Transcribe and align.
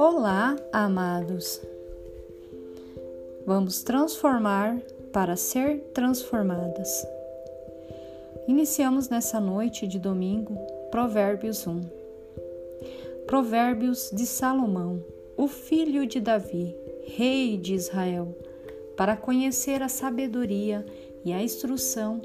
Olá, 0.00 0.54
amados. 0.72 1.60
Vamos 3.44 3.82
transformar 3.82 4.80
para 5.12 5.34
ser 5.34 5.80
transformadas. 5.92 7.04
Iniciamos 8.46 9.08
nessa 9.08 9.40
noite 9.40 9.88
de 9.88 9.98
domingo 9.98 10.56
Provérbios 10.92 11.66
1. 11.66 11.80
Provérbios 13.26 14.08
de 14.12 14.24
Salomão, 14.24 15.02
o 15.36 15.48
filho 15.48 16.06
de 16.06 16.20
Davi, 16.20 16.76
rei 17.04 17.56
de 17.56 17.74
Israel, 17.74 18.38
para 18.96 19.16
conhecer 19.16 19.82
a 19.82 19.88
sabedoria 19.88 20.86
e 21.24 21.32
a 21.32 21.42
instrução, 21.42 22.22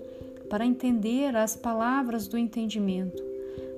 para 0.48 0.64
entender 0.64 1.36
as 1.36 1.56
palavras 1.56 2.28
do 2.28 2.38
entendimento, 2.38 3.24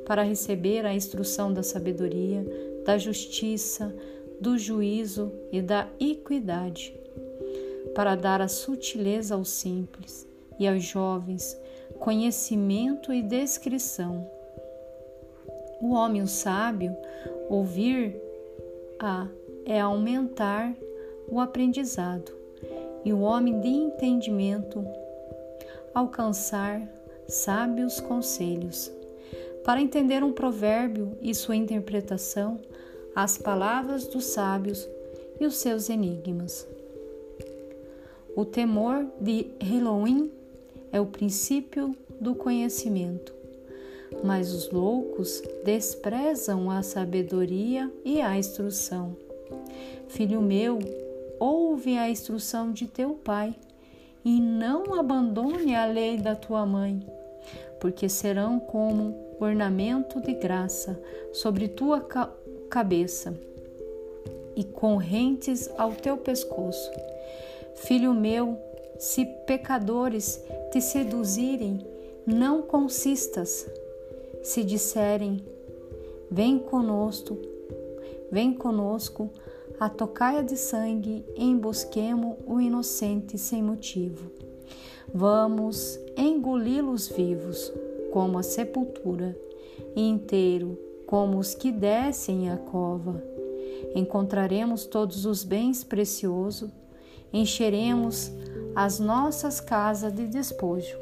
para 0.05 0.21
receber 0.21 0.85
a 0.85 0.93
instrução 0.93 1.53
da 1.53 1.63
sabedoria, 1.63 2.45
da 2.85 2.97
justiça, 2.97 3.93
do 4.39 4.57
juízo 4.57 5.31
e 5.51 5.61
da 5.61 5.87
equidade, 5.99 6.97
para 7.93 8.15
dar 8.15 8.41
a 8.41 8.47
sutileza 8.47 9.35
aos 9.35 9.49
simples 9.49 10.27
e 10.59 10.67
aos 10.67 10.83
jovens, 10.83 11.57
conhecimento 11.99 13.11
e 13.11 13.21
descrição. 13.21 14.29
O 15.81 15.93
homem 15.93 16.25
sábio 16.25 16.95
ouvir 17.49 18.15
a 18.99 19.27
é 19.65 19.79
aumentar 19.79 20.73
o 21.27 21.39
aprendizado, 21.39 22.31
e 23.03 23.11
o 23.11 23.21
homem 23.21 23.59
de 23.59 23.67
entendimento 23.67 24.85
alcançar 25.93 26.87
sábios 27.27 27.99
conselhos. 27.99 28.91
Para 29.63 29.81
entender 29.81 30.23
um 30.23 30.31
provérbio 30.31 31.17
e 31.21 31.33
sua 31.33 31.55
interpretação, 31.55 32.59
as 33.15 33.37
palavras 33.37 34.07
dos 34.07 34.25
sábios 34.25 34.85
e 35.39 35.45
os 35.45 35.55
seus 35.55 35.89
enigmas. 35.89 36.67
O 38.35 38.43
temor 38.43 39.05
de 39.21 39.47
Elohim 39.59 40.29
é 40.91 40.99
o 40.99 41.05
princípio 41.05 41.95
do 42.19 42.35
conhecimento, 42.35 43.33
mas 44.21 44.53
os 44.53 44.69
loucos 44.69 45.41
desprezam 45.63 46.69
a 46.69 46.83
sabedoria 46.83 47.89
e 48.03 48.19
a 48.19 48.37
instrução. 48.37 49.15
Filho 50.09 50.41
meu, 50.41 50.79
ouve 51.39 51.97
a 51.97 52.09
instrução 52.09 52.71
de 52.71 52.85
teu 52.87 53.11
pai 53.11 53.55
e 54.25 54.41
não 54.41 54.93
abandone 54.93 55.73
a 55.73 55.85
lei 55.85 56.17
da 56.17 56.35
tua 56.35 56.65
mãe, 56.65 57.05
porque 57.79 58.09
serão 58.09 58.59
como 58.59 59.15
ornamento 59.39 60.19
de 60.19 60.33
graça 60.33 61.01
sobre 61.31 61.67
tua 61.67 62.01
cabeça 62.75 63.33
e 64.53 64.61
correntes 64.61 65.69
ao 65.77 65.93
teu 65.93 66.17
pescoço. 66.17 66.91
Filho 67.73 68.13
meu, 68.13 68.57
se 68.99 69.25
pecadores 69.47 70.43
te 70.73 70.81
seduzirem, 70.81 71.79
não 72.25 72.61
consistas. 72.61 73.65
Se 74.43 74.61
disserem, 74.61 75.41
vem 76.29 76.59
conosco, 76.59 77.37
vem 78.29 78.53
conosco, 78.53 79.29
a 79.79 79.87
tocaia 79.87 80.43
de 80.43 80.57
sangue, 80.57 81.23
embosquemo 81.37 82.39
o 82.45 82.59
inocente 82.59 83.37
sem 83.37 83.63
motivo. 83.63 84.29
Vamos 85.13 85.97
engoli-los 86.17 87.07
vivos 87.07 87.71
como 88.11 88.37
a 88.37 88.43
sepultura, 88.43 89.33
inteiro, 89.95 90.84
como 91.05 91.37
os 91.37 91.53
que 91.53 91.71
descem 91.71 92.49
a 92.49 92.57
cova. 92.57 93.23
Encontraremos 93.95 94.85
todos 94.85 95.25
os 95.25 95.43
bens 95.43 95.83
preciosos, 95.83 96.69
encheremos 97.31 98.31
as 98.75 98.99
nossas 98.99 99.59
casas 99.59 100.13
de 100.13 100.27
despojo. 100.27 100.97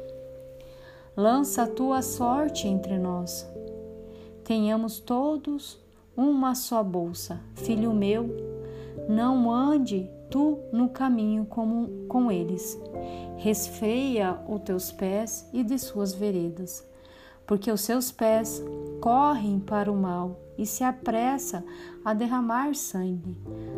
Lança 1.16 1.62
a 1.62 1.66
tua 1.66 2.02
sorte 2.02 2.66
entre 2.66 2.98
nós. 2.98 3.48
Tenhamos 4.44 4.98
todos 4.98 5.78
uma 6.16 6.54
só 6.54 6.82
bolsa. 6.82 7.40
Filho 7.54 7.92
meu, 7.92 8.28
não 9.08 9.50
ande 9.50 10.10
tu 10.30 10.58
no 10.72 10.88
caminho 10.88 11.46
como 11.46 12.06
com 12.08 12.30
eles. 12.30 12.78
Resfreia 13.36 14.38
os 14.48 14.60
teus 14.62 14.92
pés 14.92 15.48
e 15.52 15.62
de 15.62 15.78
suas 15.78 16.12
veredas 16.12 16.84
porque 17.46 17.70
os 17.70 17.80
seus 17.80 18.10
pés 18.10 18.62
correm 19.00 19.58
para 19.60 19.90
o 19.90 19.96
mal 19.96 20.40
e 20.56 20.64
se 20.64 20.84
apressa 20.84 21.64
a 22.04 22.14
derramar 22.14 22.74
sangue. 22.74 23.36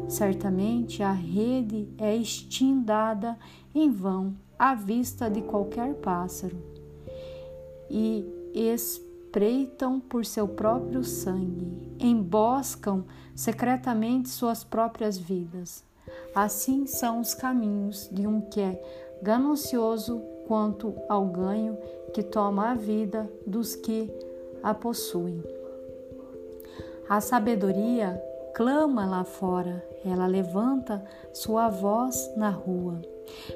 Certamente 0.09 1.03
a 1.03 1.13
rede 1.13 1.89
é 1.99 2.15
estindada 2.15 3.39
em 3.75 3.91
vão 3.91 4.35
à 4.59 4.75
vista 4.75 5.29
de 5.31 5.43
qualquer 5.43 5.95
pássaro 5.95 6.57
e 7.91 8.25
espreitam 8.55 10.01
por 10.01 10.25
seu 10.25 10.49
próprio 10.49 11.05
sangue, 11.05 11.97
emboscam 11.99 13.05
secretamente 13.35 14.29
suas 14.29 14.65
próprias 14.65 15.19
vidas. 15.19 15.85
Assim 16.35 16.87
são 16.87 17.21
os 17.21 17.35
caminhos 17.35 18.09
de 18.11 18.27
um 18.27 18.41
que 18.41 18.61
é 18.61 18.83
ganancioso 19.23 20.23
quanto 20.47 20.95
ao 21.09 21.27
ganho 21.27 21.77
que 22.17 22.23
toma 22.23 22.71
a 22.71 22.75
vida 22.75 23.31
dos 23.47 23.75
que 23.75 24.11
a 24.63 24.73
possuem. 24.73 25.45
A 27.07 27.21
sabedoria 27.21 28.19
clama 28.55 29.05
lá 29.05 29.23
fora, 29.23 29.87
ela 30.03 30.27
levanta 30.27 31.05
sua 31.31 31.69
voz 31.69 32.33
na 32.35 32.49
rua. 32.49 33.03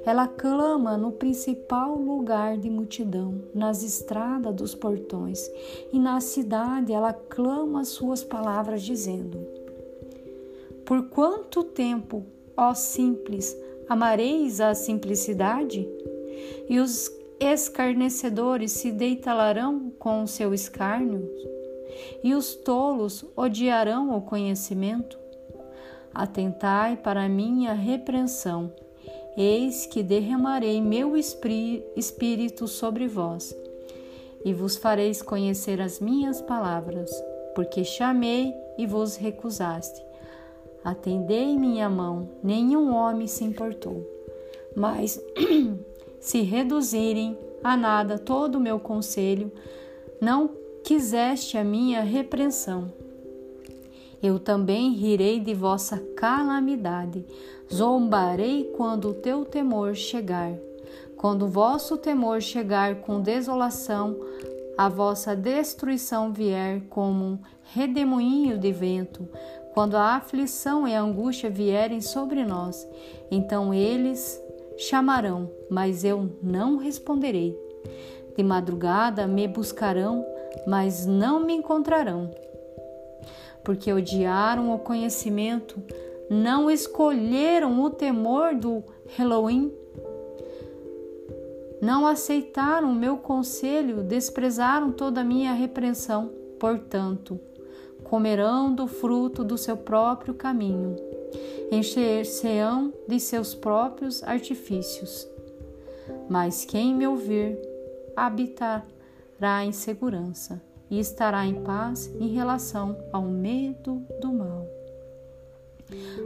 Ela 0.05 0.29
clama 0.29 0.99
no 0.99 1.11
principal 1.11 1.97
lugar 1.97 2.59
de 2.59 2.69
multidão, 2.69 3.41
nas 3.55 3.83
estradas 3.83 4.55
dos 4.55 4.75
portões, 4.75 5.51
e 5.91 5.99
na 5.99 6.21
cidade 6.21 6.93
ela 6.93 7.15
clama 7.15 7.83
suas 7.83 8.23
palavras, 8.23 8.83
dizendo: 8.83 9.39
Por 10.85 11.09
quanto 11.09 11.65
tempo, 11.65 12.27
ó 12.55 12.75
simples, 12.75 13.57
amareis 13.89 14.61
a 14.61 14.75
simplicidade? 14.75 15.89
e 16.69 16.79
os 16.79 17.11
escarnecedores 17.41 18.73
se 18.73 18.93
deitarão 18.93 19.91
com 19.99 20.23
o 20.23 20.29
seu 20.29 20.53
escárnio, 20.53 21.29
e 22.23 22.35
os 22.35 22.55
tolos 22.55 23.25
odiarão 23.35 24.17
o 24.17 24.21
conhecimento. 24.21 25.19
Atentai 26.13 26.97
para 26.97 27.29
minha 27.29 27.73
repreensão, 27.73 28.73
eis 29.37 29.87
que 29.87 30.03
derramarei 30.03 30.81
meu 30.81 31.17
espírito 31.17 32.69
sobre 32.69 33.09
vós, 33.09 33.57
e 34.45 34.53
vos 34.53 34.77
fareis 34.77 35.23
conhecer 35.23 35.81
as 35.81 35.99
minhas 35.99 36.43
palavras, 36.43 37.11
porque 37.55 37.85
chamei 37.85 38.55
e 38.77 38.87
vos 38.87 39.17
recusaste. 39.17 40.05
Atendei 40.85 41.59
minha 41.59 41.89
mão, 41.89 42.29
nenhum 42.43 42.95
homem 42.95 43.27
se 43.27 43.45
importou. 43.45 44.07
Mas 44.75 45.23
se 46.21 46.43
reduzirem 46.43 47.37
a 47.65 47.77
nada 47.77 48.19
todo 48.19 48.57
o 48.57 48.61
meu 48.61 48.79
conselho, 48.79 49.51
não 50.21 50.51
quiseste 50.85 51.57
a 51.57 51.65
minha 51.65 52.03
repreensão. 52.03 52.93
Eu 54.23 54.39
também 54.39 54.93
rirei 54.93 55.41
de 55.41 55.55
vossa 55.55 55.99
calamidade, 56.17 57.25
zombarei 57.73 58.65
quando 58.77 59.09
o 59.09 59.15
teu 59.15 59.45
temor 59.45 59.95
chegar. 59.95 60.53
Quando 61.17 61.47
o 61.47 61.49
vosso 61.49 61.97
temor 61.97 62.41
chegar 62.43 62.97
com 62.97 63.21
desolação, 63.21 64.17
a 64.77 64.89
vossa 64.89 65.35
destruição 65.37 66.33
vier 66.33 66.83
como 66.89 67.25
um 67.25 67.39
redemoinho 67.75 68.59
de 68.59 68.73
vento, 68.73 69.29
quando 69.75 69.97
a 69.97 70.17
aflição 70.17 70.87
e 70.89 70.95
a 70.95 71.03
angústia 71.03 71.49
vierem 71.49 72.01
sobre 72.01 72.45
nós, 72.45 72.87
então 73.31 73.73
eles 73.73 74.41
chamarão, 74.81 75.51
mas 75.69 76.05
eu 76.05 76.31
não 76.43 76.79
responderei. 76.79 77.55
De 78.35 78.43
madrugada 78.43 79.27
me 79.27 79.47
buscarão, 79.47 80.25
mas 80.67 81.05
não 81.05 81.45
me 81.45 81.53
encontrarão. 81.53 82.31
Porque 83.63 83.93
odiaram 83.93 84.75
o 84.75 84.79
conhecimento, 84.79 85.83
não 86.31 86.71
escolheram 86.71 87.83
o 87.83 87.91
temor 87.91 88.55
do 88.55 88.83
Elohim, 89.19 89.71
não 91.83 92.07
aceitaram 92.07 92.91
o 92.91 92.95
meu 92.95 93.19
conselho, 93.19 94.03
desprezaram 94.03 94.93
toda 94.93 95.21
a 95.21 95.25
minha 95.25 95.53
repreensão. 95.53 96.31
Portanto, 96.59 97.39
comerão 98.03 98.75
do 98.75 98.87
fruto 98.87 99.45
do 99.45 99.59
seu 99.59 99.77
próprio 99.77 100.33
caminho 100.33 101.10
encher-se-ão 101.71 102.93
de 103.07 103.21
seus 103.21 103.55
próprios 103.55 104.23
artifícios. 104.23 105.29
Mas 106.29 106.65
quem 106.65 106.95
me 106.95 107.07
ouvir 107.07 107.59
habitará 108.17 109.65
em 109.65 109.73
segurança 109.73 110.61
e 110.91 110.99
estará 110.99 111.47
em 111.47 111.63
paz 111.63 112.07
em 112.19 112.29
relação 112.29 112.97
ao 113.13 113.23
medo 113.23 114.05
do 114.21 114.33
mal. 114.33 114.67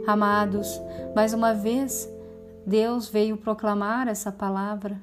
Amados, 0.07 0.79
mais 1.15 1.33
uma 1.33 1.53
vez, 1.53 2.09
Deus 2.65 3.07
veio 3.07 3.37
proclamar 3.37 4.07
essa 4.07 4.31
palavra. 4.31 4.99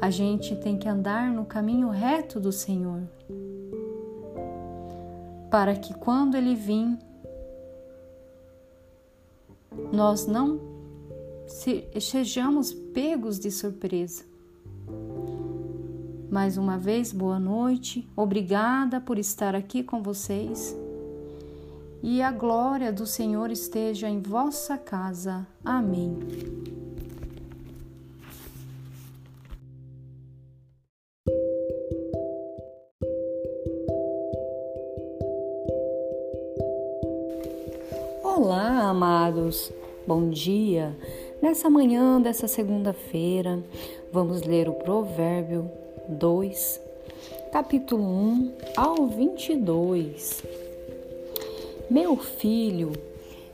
A 0.00 0.10
gente 0.10 0.56
tem 0.56 0.76
que 0.76 0.88
andar 0.88 1.30
no 1.30 1.44
caminho 1.44 1.88
reto 1.88 2.40
do 2.40 2.50
Senhor, 2.50 3.02
para 5.50 5.74
que 5.74 5.94
quando 5.94 6.34
Ele 6.34 6.54
vir, 6.54 6.98
nós 9.92 10.26
não 10.26 10.60
sejamos 12.00 12.72
pegos 12.72 13.38
de 13.38 13.50
surpresa. 13.50 14.24
Mais 16.30 16.56
uma 16.56 16.78
vez, 16.78 17.12
boa 17.12 17.38
noite, 17.38 18.08
obrigada 18.16 19.00
por 19.00 19.18
estar 19.18 19.54
aqui 19.54 19.82
com 19.82 20.02
vocês 20.02 20.76
e 22.02 22.20
a 22.20 22.32
glória 22.32 22.92
do 22.92 23.06
Senhor 23.06 23.50
esteja 23.50 24.08
em 24.08 24.20
vossa 24.20 24.76
casa. 24.76 25.46
Amém. 25.64 26.18
Amados. 38.92 39.72
Bom 40.06 40.28
dia. 40.28 40.94
Nessa 41.40 41.70
manhã 41.70 42.20
dessa 42.20 42.46
segunda-feira, 42.46 43.58
vamos 44.12 44.42
ler 44.42 44.68
o 44.68 44.74
Provérbio 44.74 45.70
2, 46.10 46.78
capítulo 47.50 48.02
1 48.02 48.52
ao 48.76 49.06
22. 49.06 50.44
Meu 51.90 52.18
filho, 52.18 52.92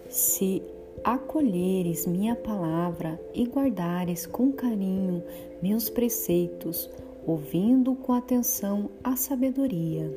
se 0.09 0.61
acolheres 1.05 2.05
minha 2.05 2.35
palavra 2.35 3.21
e 3.33 3.45
guardares 3.45 4.27
com 4.27 4.51
carinho 4.51 5.23
meus 5.63 5.89
preceitos, 5.89 6.91
ouvindo 7.25 7.95
com 7.95 8.13
atenção 8.13 8.91
a 9.05 9.15
sabedoria, 9.15 10.13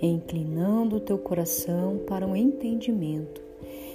inclinando 0.00 0.96
o 0.96 1.00
teu 1.00 1.18
coração 1.18 1.98
para 2.06 2.24
o 2.24 2.36
entendimento. 2.36 3.41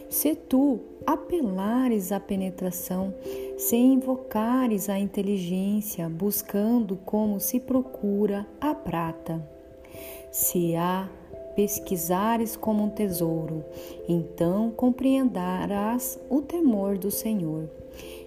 Se 0.09 0.35
tu 0.35 0.79
apelares 1.05 2.11
à 2.11 2.19
penetração, 2.19 3.13
se 3.57 3.75
invocares 3.75 4.89
a 4.89 4.97
inteligência, 4.97 6.07
buscando 6.07 6.95
como 6.97 7.39
se 7.39 7.59
procura 7.59 8.47
a 8.59 8.73
prata, 8.73 9.41
se 10.31 10.75
há 10.75 11.09
pesquisares 11.55 12.55
como 12.55 12.83
um 12.83 12.89
tesouro, 12.89 13.65
então 14.07 14.71
compreenderás 14.71 16.19
o 16.29 16.41
temor 16.41 16.97
do 16.97 17.09
Senhor 17.09 17.69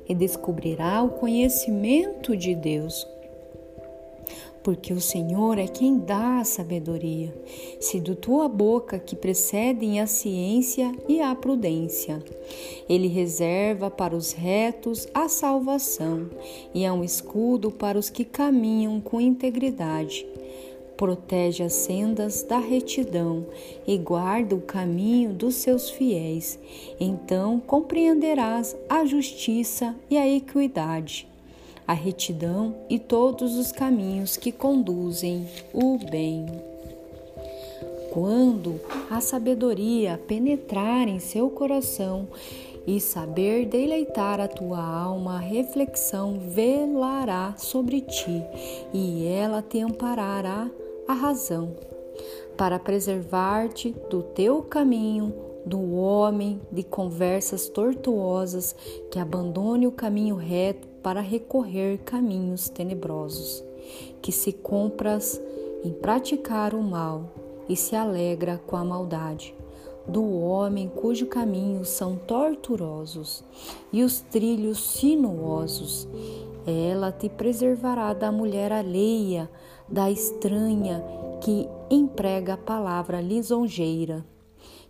e 0.09 0.15
descobrirá 0.15 1.03
o 1.03 1.11
conhecimento 1.11 2.37
de 2.37 2.55
Deus. 2.55 3.06
Porque 4.62 4.93
o 4.93 5.01
Senhor 5.01 5.59
é 5.59 5.67
quem 5.67 5.99
dá 5.99 6.41
a 6.41 6.45
sabedoria, 6.45 7.35
se 7.81 7.99
do 7.99 8.15
tua 8.15 8.49
boca 8.49 8.99
que 8.99 9.17
precedem 9.17 10.01
a 10.01 10.07
ciência 10.07 10.93
e 11.09 11.21
a 11.21 11.35
prudência. 11.35 12.23
Ele 12.89 13.09
reserva 13.09 13.91
para 13.91 14.15
os 14.15 14.33
retos 14.33 15.09
a 15.15 15.29
salvação 15.29 16.29
e 16.75 16.85
é 16.85 16.93
um 16.93 17.03
escudo 17.03 17.71
para 17.71 17.99
os 17.99 18.11
que 18.11 18.25
caminham 18.25 19.01
com 19.01 19.21
integridade 19.21 20.27
protege 21.01 21.63
as 21.63 21.73
sendas 21.73 22.43
da 22.43 22.59
retidão 22.59 23.47
e 23.87 23.97
guarda 23.97 24.55
o 24.55 24.61
caminho 24.61 25.33
dos 25.33 25.55
seus 25.55 25.89
fiéis. 25.89 26.59
Então 27.01 27.59
compreenderás 27.59 28.77
a 28.87 29.06
justiça 29.06 29.97
e 30.11 30.19
a 30.19 30.29
equidade, 30.29 31.27
a 31.91 31.93
retidão 31.93 32.77
e 32.89 33.01
todos 33.01 33.57
os 33.57 33.73
caminhos 33.73 34.37
que 34.37 34.53
conduzem 34.53 35.49
o 35.75 35.99
bem. 35.99 36.47
Quando 38.13 38.81
a 39.11 39.21
sabedoria 39.21 40.17
penetrar 40.29 41.09
em 41.09 41.19
seu 41.19 41.51
coração, 41.51 42.29
e 42.87 43.01
saber 43.01 43.67
deleitar 43.67 44.41
a 44.41 44.47
tua 44.47 44.81
alma, 44.81 45.35
a 45.35 45.41
reflexão 45.41 46.39
velará 46.39 47.55
sobre 47.59 48.01
ti, 48.03 48.43
e 48.95 49.27
ela 49.27 49.61
te 49.61 49.81
amparará 49.81 50.71
a 51.09 51.13
razão, 51.13 51.77
para 52.57 52.79
preservar-te 52.79 53.91
do 54.09 54.23
teu 54.23 54.63
caminho, 54.63 55.35
do 55.67 55.95
homem 55.95 56.61
de 56.71 56.85
conversas 56.85 57.69
tortuosas 57.69 58.75
que 59.11 59.19
abandone 59.19 59.87
o 59.87 59.93
caminho 59.93 60.37
reto 60.37 60.90
para 61.02 61.20
recorrer 61.20 61.99
caminhos 61.99 62.69
tenebrosos, 62.69 63.64
que 64.20 64.31
se 64.31 64.52
compras 64.52 65.41
em 65.85 65.93
praticar 65.93 66.75
o 66.75 66.82
mal 66.82 67.32
e 67.69 67.76
se 67.76 67.97
alegra 67.97 68.61
com 68.67 68.76
a 68.76 68.85
maldade, 68.85 69.55
do 70.06 70.41
homem 70.41 70.88
cujo 70.88 71.26
caminhos 71.26 71.88
são 71.88 72.17
torturosos 72.17 73.44
e 73.93 74.02
os 74.02 74.20
trilhos 74.20 74.79
sinuosos. 74.79 76.08
Ela 76.67 77.12
te 77.12 77.29
preservará 77.29 78.12
da 78.12 78.31
mulher 78.31 78.73
alheia, 78.73 79.50
da 79.88 80.11
estranha 80.11 81.03
que 81.41 81.69
emprega 81.91 82.55
a 82.55 82.58
palavra 82.58 83.20
lisonjeira, 83.20 84.25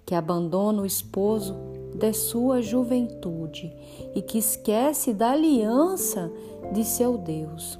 que 0.04 0.14
abandona 0.14 0.82
o 0.82 0.86
esposo 0.86 1.54
de 2.00 2.14
sua 2.14 2.62
juventude 2.62 3.70
e 4.14 4.22
que 4.22 4.38
esquece 4.38 5.12
da 5.12 5.32
aliança 5.32 6.32
de 6.72 6.82
seu 6.82 7.18
Deus. 7.18 7.78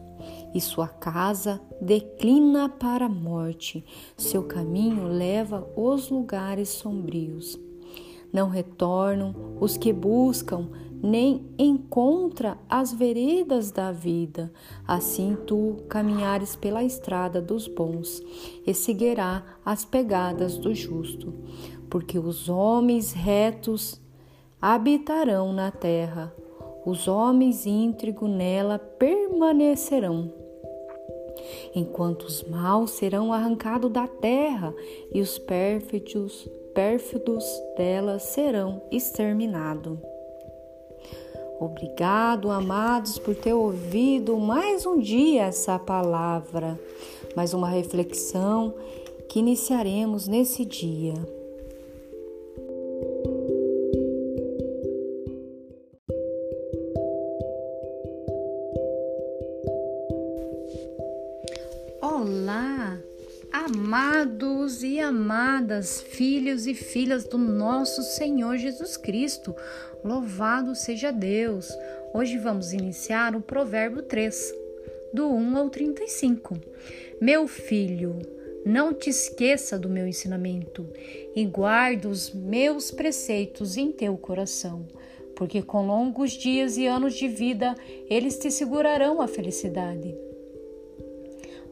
E 0.55 0.61
sua 0.61 0.87
casa 0.87 1.61
declina 1.81 2.69
para 2.69 3.07
a 3.07 3.09
morte, 3.09 3.85
seu 4.17 4.43
caminho 4.43 5.09
leva 5.09 5.67
os 5.75 6.11
lugares 6.11 6.69
sombrios. 6.69 7.59
Não 8.33 8.49
retornam 8.49 9.35
os 9.59 9.77
que 9.77 9.93
buscam 9.93 10.69
nem 11.03 11.49
encontra 11.59 12.59
as 12.69 12.93
veredas 12.93 13.71
da 13.71 13.91
vida. 13.91 14.53
Assim 14.87 15.37
tu 15.47 15.79
caminhares 15.89 16.55
pela 16.55 16.85
estrada 16.85 17.41
dos 17.41 17.67
bons 17.67 18.23
e 18.67 18.75
seguirá 18.75 19.43
as 19.65 19.85
pegadas 19.85 20.59
do 20.59 20.75
justo, 20.75 21.33
porque 21.89 22.19
os 22.19 22.49
homens 22.49 23.13
retos 23.13 24.01
habitarão 24.61 25.53
na 25.53 25.71
terra, 25.71 26.35
os 26.85 27.09
homens 27.09 27.65
íntegros 27.65 28.29
nela 28.31 28.79
permanecerão. 28.79 30.31
Enquanto 31.75 32.25
os 32.25 32.43
maus 32.45 32.91
serão 32.91 33.33
arrancados 33.33 33.91
da 33.91 34.07
terra 34.07 34.75
e 35.13 35.21
os 35.21 35.39
pérfidos, 35.39 36.47
pérfidos 36.75 37.45
dela 37.77 38.19
serão 38.19 38.83
exterminados. 38.91 39.99
Obrigado, 41.59 42.51
amados, 42.51 43.19
por 43.19 43.35
ter 43.35 43.53
ouvido 43.53 44.37
mais 44.39 44.85
um 44.87 44.99
dia 44.99 45.45
essa 45.45 45.79
palavra, 45.79 46.79
mais 47.37 47.55
uma 47.55 47.69
reflexão 47.69 48.75
que 49.29 49.39
iniciaremos 49.39 50.27
nesse 50.27 50.65
dia. 50.65 51.40
Olá, 62.23 63.01
amados 63.51 64.83
e 64.83 65.01
amadas, 65.01 66.03
filhos 66.03 66.67
e 66.67 66.75
filhas 66.75 67.25
do 67.25 67.39
nosso 67.39 68.03
Senhor 68.03 68.59
Jesus 68.59 68.99
Cristo. 68.99 69.57
Louvado 70.05 70.75
seja 70.75 71.11
Deus! 71.11 71.67
Hoje 72.13 72.37
vamos 72.37 72.75
iniciar 72.75 73.35
o 73.35 73.41
Provérbio 73.41 74.03
3, 74.03 74.55
do 75.15 75.29
1 75.29 75.57
ao 75.57 75.71
35. 75.71 76.61
Meu 77.23 77.49
filho, 77.49 78.19
não 78.67 78.93
te 78.93 79.09
esqueça 79.09 79.79
do 79.79 79.89
meu 79.89 80.07
ensinamento 80.07 80.87
e 81.35 81.47
guarda 81.47 82.07
os 82.07 82.35
meus 82.35 82.91
preceitos 82.91 83.79
em 83.79 83.91
teu 83.91 84.15
coração, 84.19 84.87
porque 85.35 85.63
com 85.63 85.87
longos 85.87 86.33
dias 86.33 86.77
e 86.77 86.87
anos 86.87 87.15
de 87.15 87.29
vida 87.29 87.75
eles 88.11 88.39
te 88.39 88.51
segurarão 88.51 89.23
a 89.23 89.27
felicidade. 89.27 90.15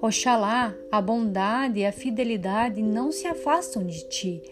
Oxalá 0.01 0.75
a 0.93 1.01
bondade 1.01 1.81
e 1.81 1.87
a 1.87 1.93
fidelidade 1.93 2.83
não 2.83 3.11
se 3.11 3.27
afastam 3.27 3.85
de 3.85 4.09
ti 4.09 4.43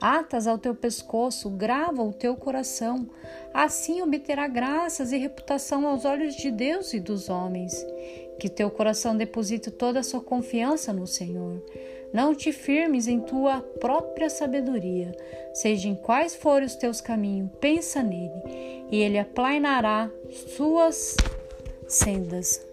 atas 0.00 0.46
ao 0.46 0.58
teu 0.58 0.74
pescoço, 0.74 1.50
grava 1.50 2.02
o 2.02 2.12
teu 2.12 2.34
coração. 2.34 3.08
Assim 3.52 4.00
obterá 4.00 4.48
graças 4.48 5.12
e 5.12 5.18
reputação 5.18 5.86
aos 5.86 6.04
olhos 6.04 6.34
de 6.34 6.50
Deus 6.50 6.94
e 6.94 7.00
dos 7.00 7.28
homens. 7.28 7.74
Que 8.38 8.48
teu 8.48 8.70
coração 8.70 9.16
deposite 9.16 9.70
toda 9.70 10.00
a 10.00 10.02
sua 10.02 10.22
confiança 10.22 10.92
no 10.92 11.06
Senhor. 11.06 11.62
Não 12.12 12.34
te 12.34 12.50
firmes 12.50 13.06
em 13.06 13.20
tua 13.20 13.60
própria 13.60 14.30
sabedoria. 14.30 15.12
Seja 15.52 15.88
em 15.88 15.94
quais 15.94 16.34
forem 16.34 16.66
os 16.66 16.74
teus 16.74 17.00
caminhos, 17.00 17.50
pensa 17.60 18.02
nele, 18.02 18.42
e 18.90 18.96
ele 18.96 19.18
aplanará 19.18 20.10
suas 20.56 21.16
sendas. 21.86 22.69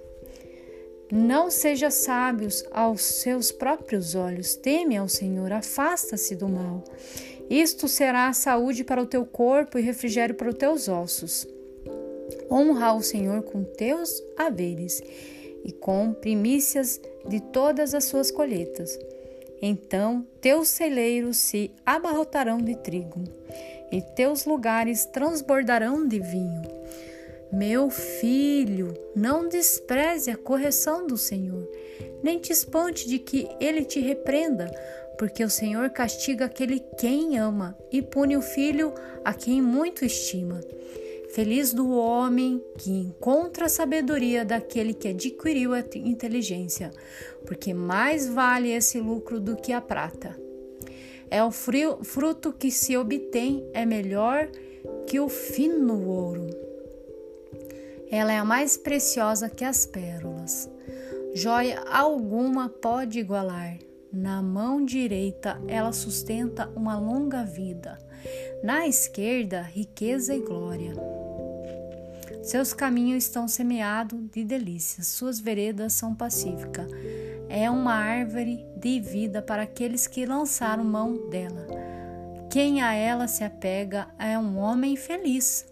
Não 1.11 1.49
seja 1.49 1.89
sábios 1.89 2.65
aos 2.71 3.01
seus 3.01 3.51
próprios 3.51 4.13
olhos. 4.13 4.55
Teme 4.55 4.97
ao 4.97 5.07
Senhor, 5.07 5.53
afasta-se 5.53 6.35
do 6.35 6.49
mal. 6.49 6.83
Isto 7.49 7.87
será 7.87 8.33
saúde 8.33 8.83
para 8.83 9.01
o 9.01 9.05
teu 9.05 9.25
corpo 9.25 9.79
e 9.79 9.81
refrigério 9.81 10.35
para 10.35 10.49
os 10.49 10.55
teus 10.55 10.89
ossos. 10.89 11.47
Honra 12.51 12.87
ao 12.87 13.01
Senhor 13.01 13.41
com 13.43 13.63
teus 13.63 14.21
haveres 14.37 15.01
e 15.63 15.71
com 15.71 16.13
primícias 16.13 16.99
de 17.27 17.39
todas 17.39 17.93
as 17.93 18.03
suas 18.03 18.29
colheitas. 18.29 18.99
Então 19.61 20.25
teus 20.41 20.67
celeiros 20.67 21.37
se 21.37 21.71
abarrotarão 21.85 22.57
de 22.57 22.75
trigo, 22.75 23.23
e 23.91 24.01
teus 24.01 24.45
lugares 24.45 25.05
transbordarão 25.05 26.05
de 26.05 26.19
vinho. 26.19 26.61
Meu 27.51 27.89
filho, 27.89 28.93
não 29.15 29.47
despreze 29.47 30.29
a 30.29 30.35
correção 30.35 31.07
do 31.07 31.17
Senhor, 31.17 31.65
nem 32.21 32.39
te 32.39 32.51
espante 32.51 33.07
de 33.07 33.19
que 33.19 33.47
ele 33.59 33.85
te 33.85 34.01
repreenda, 34.01 34.69
porque 35.17 35.43
o 35.43 35.49
Senhor 35.49 35.89
castiga 35.89 36.45
aquele 36.45 36.81
quem 36.97 37.37
ama 37.37 37.77
e 37.89 38.01
pune 38.01 38.35
o 38.35 38.41
filho 38.41 38.93
a 39.23 39.33
quem 39.33 39.61
muito 39.61 40.03
estima. 40.03 40.59
Feliz 41.29 41.73
do 41.73 41.89
homem 41.91 42.61
que 42.77 42.91
encontra 42.91 43.65
a 43.65 43.69
sabedoria 43.69 44.43
daquele 44.43 44.93
que 44.93 45.07
adquiriu 45.07 45.73
a 45.73 45.83
inteligência, 45.95 46.91
porque 47.45 47.73
mais 47.73 48.27
vale 48.27 48.71
esse 48.71 48.99
lucro 48.99 49.39
do 49.39 49.55
que 49.55 49.71
a 49.71 49.79
prata. 49.79 50.37
É 51.29 51.43
o 51.43 51.51
fruto 51.51 52.51
que 52.51 52.71
se 52.71 52.97
obtém 52.97 53.69
é 53.73 53.85
melhor 53.85 54.49
que 55.05 55.19
o 55.19 55.29
fino 55.29 56.07
ouro. 56.07 56.66
Ela 58.09 58.33
é 58.33 58.37
a 58.37 58.45
mais 58.45 58.77
preciosa 58.77 59.49
que 59.49 59.65
as 59.65 59.85
pérolas. 59.85 60.69
Joia 61.33 61.83
alguma 61.91 62.69
pode 62.69 63.19
igualar. 63.19 63.77
Na 64.11 64.41
mão 64.41 64.83
direita 64.83 65.61
ela 65.67 65.91
sustenta 65.91 66.67
uma 66.75 66.97
longa 66.97 67.43
vida, 67.43 67.97
na 68.63 68.87
esquerda, 68.87 69.61
riqueza 69.61 70.33
e 70.33 70.39
glória. 70.39 70.93
Seus 72.41 72.71
caminhos 72.71 73.25
estão 73.25 73.45
semeados 73.47 74.19
de 74.31 74.43
delícias, 74.45 75.07
suas 75.07 75.39
veredas 75.39 75.91
são 75.91 76.15
pacíficas. 76.15 76.89
É 77.49 77.69
uma 77.69 77.93
árvore 77.93 78.65
de 78.77 79.01
vida 79.01 79.41
para 79.41 79.63
aqueles 79.63 80.07
que 80.07 80.25
lançaram 80.25 80.83
mão 80.83 81.29
dela. 81.29 81.67
Quem 82.49 82.81
a 82.81 82.93
ela 82.93 83.27
se 83.27 83.43
apega 83.43 84.07
é 84.17 84.39
um 84.39 84.57
homem 84.57 84.95
feliz. 84.95 85.65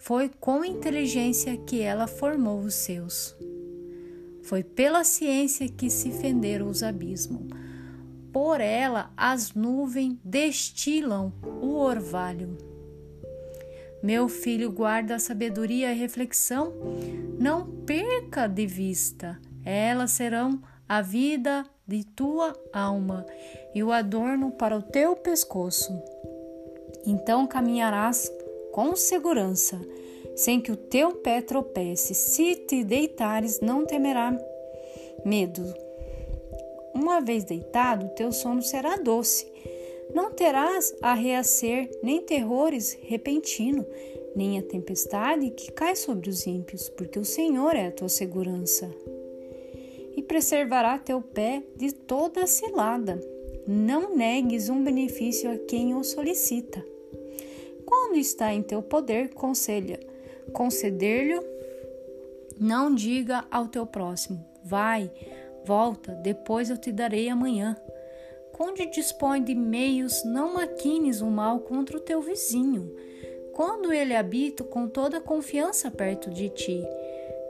Foi 0.00 0.30
com 0.40 0.64
inteligência 0.64 1.54
que 1.58 1.82
ela 1.82 2.06
formou 2.06 2.60
os 2.60 2.74
seus. 2.74 3.36
Foi 4.42 4.64
pela 4.64 5.04
ciência 5.04 5.68
que 5.68 5.90
se 5.90 6.10
fenderam 6.10 6.70
os 6.70 6.82
abismos. 6.82 7.42
Por 8.32 8.62
ela 8.62 9.12
as 9.14 9.52
nuvens 9.52 10.16
destilam 10.24 11.30
o 11.44 11.76
orvalho. 11.76 12.56
Meu 14.02 14.26
filho, 14.26 14.72
guarda 14.72 15.16
a 15.16 15.18
sabedoria 15.18 15.92
e 15.92 15.98
reflexão, 15.98 16.72
não 17.38 17.66
perca 17.84 18.46
de 18.46 18.66
vista. 18.66 19.38
Elas 19.62 20.12
serão 20.12 20.62
a 20.88 21.02
vida 21.02 21.66
de 21.86 22.04
tua 22.04 22.54
alma 22.72 23.26
e 23.74 23.82
o 23.82 23.92
adorno 23.92 24.50
para 24.52 24.78
o 24.78 24.82
teu 24.82 25.14
pescoço. 25.14 25.92
Então 27.06 27.46
caminharás 27.46 28.30
com 28.72 28.94
segurança, 28.96 29.80
sem 30.36 30.60
que 30.60 30.72
o 30.72 30.76
teu 30.76 31.14
pé 31.14 31.40
tropece. 31.40 32.14
Se 32.14 32.56
te 32.56 32.84
deitares, 32.84 33.60
não 33.60 33.84
temerá 33.84 34.36
medo. 35.24 35.62
Uma 36.94 37.20
vez 37.20 37.44
deitado, 37.44 38.08
teu 38.14 38.32
sono 38.32 38.62
será 38.62 38.96
doce 38.96 39.50
não 40.14 40.30
terás 40.32 40.94
a 41.00 41.14
reacer 41.14 41.88
nem 42.02 42.20
terrores 42.20 42.98
repentino, 43.02 43.86
nem 44.34 44.58
a 44.58 44.62
tempestade 44.62 45.50
que 45.50 45.70
cai 45.70 45.94
sobre 45.94 46.28
os 46.28 46.46
ímpios, 46.46 46.88
porque 46.88 47.18
o 47.18 47.24
Senhor 47.24 47.76
é 47.76 47.86
a 47.86 47.92
tua 47.92 48.08
segurança. 48.08 48.90
E 50.16 50.22
preservará 50.22 50.98
teu 50.98 51.22
pé 51.22 51.62
de 51.76 51.92
toda 51.92 52.46
cilada. 52.46 53.20
Não 53.66 54.16
negues 54.16 54.68
um 54.68 54.82
benefício 54.82 55.50
a 55.50 55.56
quem 55.56 55.94
o 55.94 56.02
solicita. 56.02 56.84
Quando 58.02 58.16
está 58.16 58.52
em 58.54 58.62
teu 58.62 58.82
poder, 58.82 59.34
conselha, 59.34 60.00
conceder-lhe, 60.52 61.38
não 62.58 62.94
diga 62.94 63.44
ao 63.50 63.68
teu 63.68 63.86
próximo: 63.86 64.44
Vai, 64.64 65.10
volta, 65.64 66.12
depois 66.14 66.70
eu 66.70 66.78
te 66.78 66.90
darei 66.90 67.28
amanhã 67.28 67.76
onde 68.58 68.84
dispõe 68.86 69.42
de 69.42 69.54
meios, 69.54 70.22
não 70.22 70.52
maquines 70.52 71.22
o 71.22 71.26
mal 71.26 71.60
contra 71.60 71.96
o 71.96 72.00
teu 72.00 72.20
vizinho, 72.20 72.94
quando 73.54 73.90
ele 73.90 74.14
habita 74.14 74.62
com 74.62 74.86
toda 74.86 75.18
confiança 75.18 75.90
perto 75.90 76.28
de 76.28 76.50
ti. 76.50 76.82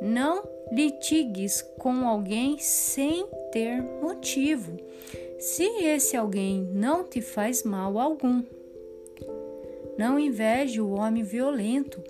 Não 0.01 0.49
litigues 0.71 1.63
com 1.79 2.07
alguém 2.07 2.59
sem 2.59 3.27
ter 3.51 3.83
motivo, 3.83 4.77
se 5.39 5.65
esse 5.85 6.17
alguém 6.17 6.63
não 6.73 7.03
te 7.03 7.21
faz 7.21 7.65
mal 7.65 7.99
algum. 7.99 8.45
Não 10.01 10.19
inveje 10.19 10.81
o 10.81 10.93
homem 10.93 11.23
violento, 11.23 12.03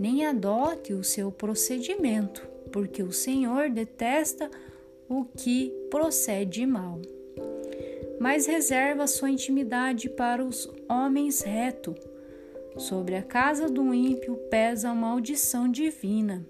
nem 0.00 0.24
adote 0.24 0.94
o 0.94 1.04
seu 1.04 1.30
procedimento, 1.30 2.48
porque 2.72 3.02
o 3.02 3.12
Senhor 3.12 3.68
detesta 3.68 4.50
o 5.06 5.26
que 5.26 5.70
procede 5.90 6.64
mal 6.64 6.98
mas 8.24 8.46
reserva 8.46 9.06
sua 9.06 9.28
intimidade 9.28 10.08
para 10.08 10.42
os 10.42 10.66
homens 10.88 11.42
reto. 11.42 11.94
Sobre 12.78 13.16
a 13.16 13.22
casa 13.22 13.68
do 13.68 13.92
ímpio 13.92 14.36
pesa 14.50 14.88
a 14.88 14.94
maldição 14.94 15.70
divina. 15.70 16.42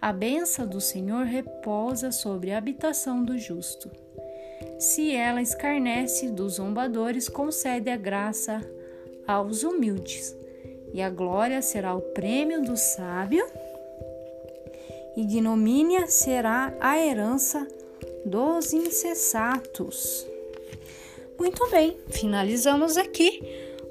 A 0.00 0.12
benção 0.12 0.68
do 0.68 0.80
Senhor 0.80 1.24
repousa 1.26 2.12
sobre 2.12 2.52
a 2.52 2.58
habitação 2.58 3.24
do 3.24 3.36
justo. 3.36 3.90
Se 4.78 5.12
ela 5.12 5.42
escarnece 5.42 6.30
dos 6.30 6.54
zombadores, 6.54 7.28
concede 7.28 7.90
a 7.90 7.96
graça 7.96 8.60
aos 9.32 9.62
humildes, 9.62 10.36
e 10.92 11.00
a 11.00 11.08
glória 11.08 11.62
será 11.62 11.94
o 11.94 12.00
prêmio 12.00 12.62
do 12.62 12.76
sábio, 12.76 13.46
ignomínia 15.16 16.06
será 16.06 16.74
a 16.80 16.98
herança 16.98 17.66
dos 18.24 18.72
insensatos. 18.72 20.26
Muito 21.38 21.70
bem, 21.70 21.96
finalizamos 22.08 22.96
aqui 22.96 23.40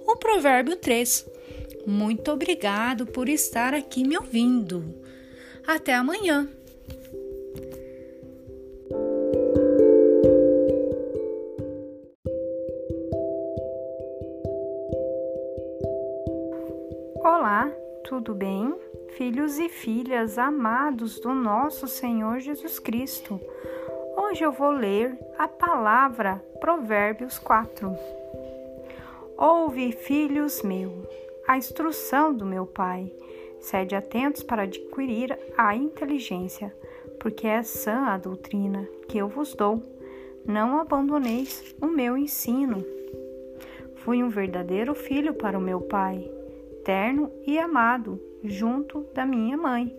o 0.05 0.15
Provérbio 0.17 0.75
3. 0.75 1.25
Muito 1.85 2.31
obrigado 2.31 3.05
por 3.07 3.27
estar 3.27 3.73
aqui 3.73 4.07
me 4.07 4.17
ouvindo. 4.17 4.83
Até 5.65 5.93
amanhã. 5.93 6.47
Olá, 17.39 17.71
tudo 18.03 18.35
bem? 18.35 18.77
Filhos 19.11 19.59
e 19.59 19.69
filhas 19.69 20.37
amados 20.37 21.21
do 21.21 21.33
nosso 21.33 21.87
Senhor 21.87 22.41
Jesus 22.41 22.79
Cristo. 22.79 23.39
Hoje 24.17 24.43
eu 24.43 24.51
vou 24.51 24.71
ler 24.71 25.17
a 25.37 25.47
palavra 25.47 26.43
Provérbios 26.59 27.39
4. 27.39 27.95
Ouve, 29.37 29.93
filhos 29.93 30.61
meus, 30.63 31.07
a 31.47 31.57
instrução 31.57 32.33
do 32.33 32.45
meu 32.45 32.65
pai. 32.65 33.09
Sede 33.61 33.95
atentos 33.95 34.43
para 34.43 34.63
adquirir 34.63 35.39
a 35.57 35.73
inteligência, 35.73 36.75
porque 37.21 37.47
é 37.47 37.63
sã 37.63 38.07
a 38.07 38.17
doutrina 38.17 38.85
que 39.07 39.17
eu 39.17 39.29
vos 39.29 39.55
dou. 39.55 39.81
Não 40.45 40.77
abandoneis 40.77 41.73
o 41.81 41.87
meu 41.87 42.17
ensino. 42.17 42.83
Fui 44.03 44.21
um 44.21 44.27
verdadeiro 44.27 44.93
filho 44.93 45.33
para 45.33 45.57
o 45.57 45.61
meu 45.61 45.79
pai, 45.79 46.29
terno 46.89 47.31
e 47.45 47.59
amado, 47.59 48.19
junto 48.43 49.01
da 49.13 49.23
minha 49.23 49.55
mãe. 49.55 49.95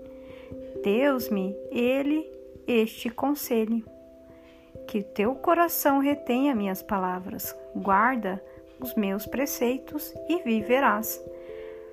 Deus-me 0.82 1.54
ele 1.70 2.28
este 2.66 3.08
conselho 3.08 3.84
que 4.88 5.00
teu 5.00 5.36
coração 5.36 6.00
retenha 6.00 6.52
minhas 6.52 6.82
palavras, 6.82 7.56
guarda 7.76 8.42
os 8.80 8.92
meus 8.96 9.24
preceitos 9.24 10.12
e 10.28 10.42
viverás. 10.42 11.24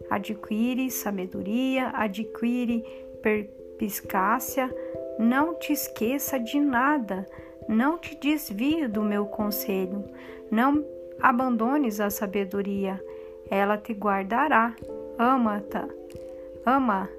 Adquire 0.09 0.89
sabedoria, 0.89 1.91
adquire 1.93 2.83
perspicácia, 3.21 4.75
não 5.19 5.53
te 5.53 5.73
esqueça 5.73 6.39
de 6.39 6.59
nada, 6.59 7.23
Não 7.69 7.99
te 7.99 8.15
desvie 8.15 8.87
do 8.87 9.03
meu 9.03 9.25
conselho, 9.25 10.05
não 10.49 10.83
abandones 11.19 11.99
a 11.99 12.09
sabedoria, 12.09 12.99
ela 13.49 13.77
te 13.77 13.93
guardará. 13.93 14.75
Ama-te, 15.17 15.77
ama, 16.65 17.09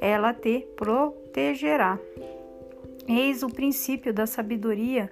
ela 0.00 0.32
te 0.32 0.66
protegerá. 0.76 1.98
Eis 3.08 3.42
o 3.42 3.48
princípio 3.48 4.12
da 4.12 4.26
sabedoria. 4.26 5.10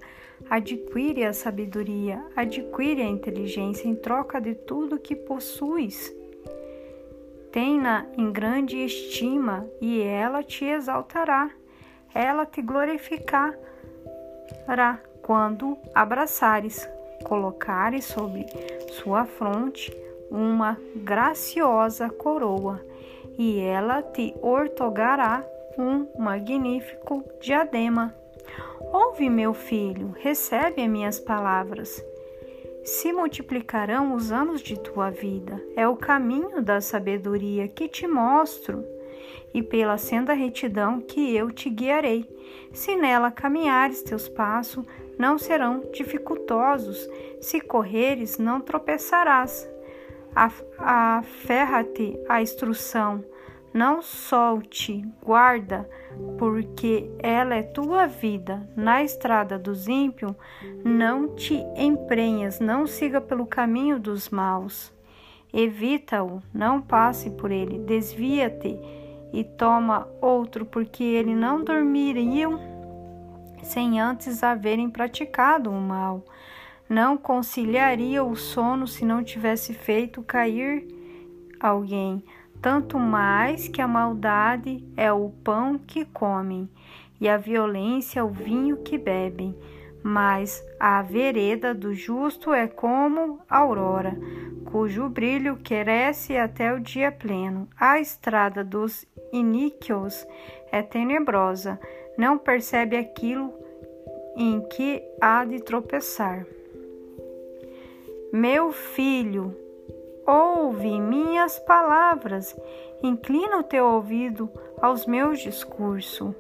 Adquire 0.51 1.25
a 1.25 1.33
sabedoria, 1.33 2.23
adquire 2.37 3.01
a 3.01 3.07
inteligência 3.07 3.89
em 3.89 3.95
troca 3.95 4.39
de 4.39 4.55
tudo 4.55 4.99
que 4.99 5.17
possuis. 5.17 6.15
Tem-na 7.51 8.07
em 8.19 8.31
grande 8.31 8.77
estima 8.77 9.67
e 9.81 10.03
ela 10.03 10.43
te 10.43 10.67
exaltará. 10.67 11.51
Ela 12.15 12.45
te 12.45 12.61
glorificará 12.61 13.55
quando 15.23 15.79
abraçares, 15.95 16.87
colocares 17.25 18.05
sobre 18.05 18.45
sua 18.93 19.25
fronte 19.25 19.91
uma 20.31 20.79
graciosa 20.97 22.09
coroa, 22.09 22.81
e 23.39 23.61
ela 23.61 24.03
te 24.03 24.35
ortogará 24.41 25.45
um 25.79 26.07
magnífico 26.19 27.25
diadema. 27.41 28.15
Ouve, 28.81 29.29
meu 29.29 29.53
filho, 29.53 30.15
recebe 30.19 30.83
as 30.83 30.89
minhas 30.89 31.21
palavras. 31.21 32.05
Se 32.85 33.13
multiplicarão 33.13 34.15
os 34.15 34.31
anos 34.31 34.61
de 34.61 34.79
tua 34.79 35.11
vida, 35.11 35.61
é 35.75 35.89
o 35.89 35.97
caminho 35.97 36.63
da 36.63 36.81
sabedoria 36.81 37.67
que 37.67 37.89
te 37.89 38.07
mostro, 38.07 38.85
e 39.53 39.63
pela 39.63 39.99
senda 39.99 40.33
retidão 40.33 41.01
que 41.01 41.35
eu 41.35 41.51
te 41.51 41.69
guiarei. 41.69 42.29
Se 42.73 42.95
nela 42.95 43.31
caminhares, 43.31 44.03
teus 44.03 44.29
passos 44.29 44.87
não 45.19 45.39
serão 45.39 45.83
dificultosos, 45.93 47.09
se 47.41 47.61
correres, 47.61 48.39
não 48.39 48.61
tropeçarás. 48.61 49.69
Aferra-te 50.37 52.19
à 52.29 52.43
instrução, 52.43 53.25
não 53.73 54.03
solte, 54.03 55.03
guarda, 55.25 55.89
porque 56.37 57.11
ela 57.19 57.55
é 57.55 57.63
tua 57.63 58.07
vida. 58.07 58.69
Na 58.77 59.03
estrada 59.03 59.59
dos 59.59 59.89
ímpios, 59.89 60.35
não 60.85 61.35
te 61.35 61.55
emprenhas, 61.75 62.61
não 62.61 62.87
siga 62.87 63.19
pelo 63.19 63.47
caminho 63.47 63.99
dos 63.99 64.29
maus. 64.29 64.93
Evita-o, 65.55 66.43
não 66.53 66.83
passe 66.83 67.31
por 67.31 67.51
ele, 67.51 67.79
desvia-te 67.79 68.79
e 69.33 69.43
toma 69.43 70.07
outro, 70.21 70.67
porque 70.67 71.03
ele 71.03 71.35
não 71.35 71.65
dormiriam 71.65 72.61
sem 73.63 73.99
antes 73.99 74.43
haverem 74.43 74.91
praticado 74.91 75.71
o 75.71 75.81
mal 75.81 76.23
não 76.89 77.17
conciliaria 77.17 78.23
o 78.23 78.37
sono 78.37 78.87
se 78.87 79.05
não 79.05 79.23
tivesse 79.23 79.75
feito 79.75 80.23
cair 80.23 80.87
alguém, 81.59 82.23
tanto 82.61 82.99
mais 82.99 83.69
que 83.69 83.81
a 83.81 83.89
maldade 83.89 84.85
é 84.97 85.13
o 85.13 85.31
pão 85.43 85.79
que 85.79 86.05
comem 86.05 86.69
e 87.21 87.29
a 87.29 87.37
violência 87.37 88.25
o 88.25 88.29
vinho 88.29 88.79
que 88.79 88.97
bebem. 88.99 89.57
Mas 90.03 90.65
a 90.79 91.03
vereda 91.03 91.75
do 91.75 91.93
justo 91.93 92.53
é 92.53 92.69
como 92.69 93.41
a 93.49 93.59
aurora, 93.59 94.17
cujo 94.67 95.09
brilho 95.09 95.57
cresce 95.57 96.37
até 96.37 96.73
o 96.73 96.79
dia 96.79 97.11
pleno. 97.11 97.69
A 97.79 97.99
estrada 97.99 98.63
dos 98.63 99.05
iníquios 99.33 100.25
é 100.71 100.81
tenebrosa, 100.81 101.81
não 102.17 102.39
percebe 102.39 102.97
aquilo 102.97 103.53
em 104.37 104.61
que 104.69 105.03
há 105.21 105.45
de 105.45 105.61
tropeçar. 105.61 106.47
Meu 108.39 108.71
filho, 108.71 109.57
ouve 110.27 111.01
minhas 111.01 111.59
palavras, 111.61 112.55
inclina 113.03 113.57
o 113.57 113.63
teu 113.63 113.87
ouvido 113.87 114.51
aos 114.79 115.07
meus 115.07 115.41
discursos. 115.41 116.35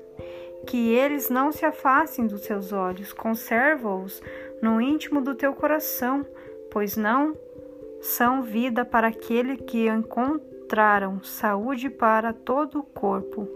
Que 0.67 0.93
eles 0.93 1.31
não 1.31 1.51
se 1.51 1.65
afastem 1.65 2.27
dos 2.27 2.43
teus 2.43 2.71
olhos, 2.71 3.15
conserva-os 3.15 4.23
no 4.61 4.79
íntimo 4.79 5.23
do 5.23 5.35
teu 5.35 5.55
coração, 5.55 6.27
pois 6.71 6.99
não 6.99 7.35
são 8.03 8.43
vida 8.43 8.85
para 8.85 9.09
aquele 9.09 9.57
que 9.57 9.89
encontraram, 9.89 11.23
saúde 11.23 11.89
para 11.89 12.35
todo 12.35 12.81
o 12.81 12.85
corpo. 12.85 13.49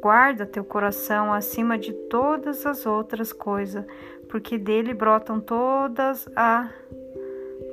Guarda 0.00 0.44
teu 0.44 0.64
coração 0.64 1.32
acima 1.32 1.78
de 1.78 1.92
todas 1.92 2.66
as 2.66 2.84
outras 2.84 3.32
coisas, 3.32 3.84
porque 4.28 4.58
dele 4.58 4.92
brotam 4.92 5.38
todas 5.38 6.28
as 6.34 6.68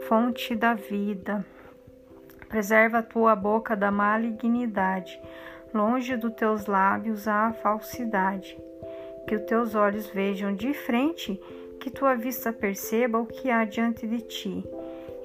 fonte 0.08 0.56
da 0.56 0.74
vida. 0.74 1.46
Preserva 2.50 3.00
a 3.00 3.04
tua 3.04 3.36
boca 3.36 3.76
da 3.76 3.92
malignidade, 3.92 5.20
longe 5.74 6.16
dos 6.18 6.34
teus 6.34 6.66
lábios 6.66 7.28
a 7.28 7.54
falsidade. 7.54 8.58
Que 9.28 9.36
os 9.36 9.44
teus 9.44 9.76
olhos 9.76 10.08
vejam 10.08 10.54
de 10.54 10.74
frente, 10.74 11.40
que 11.80 11.90
tua 11.90 12.16
vista 12.16 12.52
perceba 12.52 13.18
o 13.18 13.26
que 13.26 13.50
há 13.50 13.64
diante 13.64 14.06
de 14.06 14.20
ti. 14.20 14.64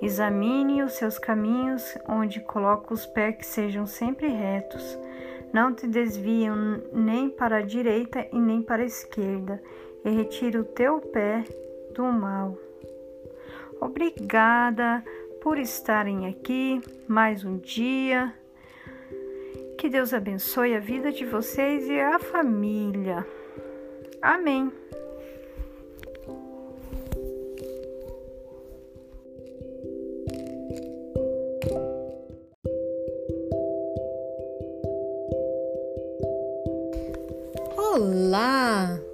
Examine 0.01 0.83
os 0.83 0.93
seus 0.93 1.19
caminhos, 1.19 1.99
onde 2.09 2.41
coloca 2.41 2.95
os 2.95 3.05
pés 3.05 3.37
que 3.37 3.47
sejam 3.47 3.85
sempre 3.85 4.29
retos. 4.29 4.99
Não 5.53 5.75
te 5.75 5.89
desviam 5.89 6.81
nem 6.93 7.29
para 7.29 7.57
a 7.57 7.63
direita 7.63 8.27
e 8.33 8.39
nem 8.39 8.63
para 8.63 8.83
a 8.83 8.87
esquerda, 8.87 9.61
e 10.05 10.11
retire 10.11 10.59
o 10.59 10.65
teu 10.65 11.01
pé 11.01 11.43
do 11.95 12.05
mal. 12.05 12.68
Obrigada 13.81 15.05
por 15.41 15.59
estarem 15.59 16.27
aqui 16.27 16.81
mais 17.07 17.45
um 17.45 17.59
dia. 17.59 18.35
Que 19.79 19.89
Deus 19.89 20.13
abençoe 20.13 20.75
a 20.75 20.81
vida 20.81 21.13
de 21.13 21.25
vocês 21.25 21.89
e 21.89 21.99
a 22.01 22.19
família. 22.19 23.27
Amém. 24.21 24.73
Olá! 37.77 39.08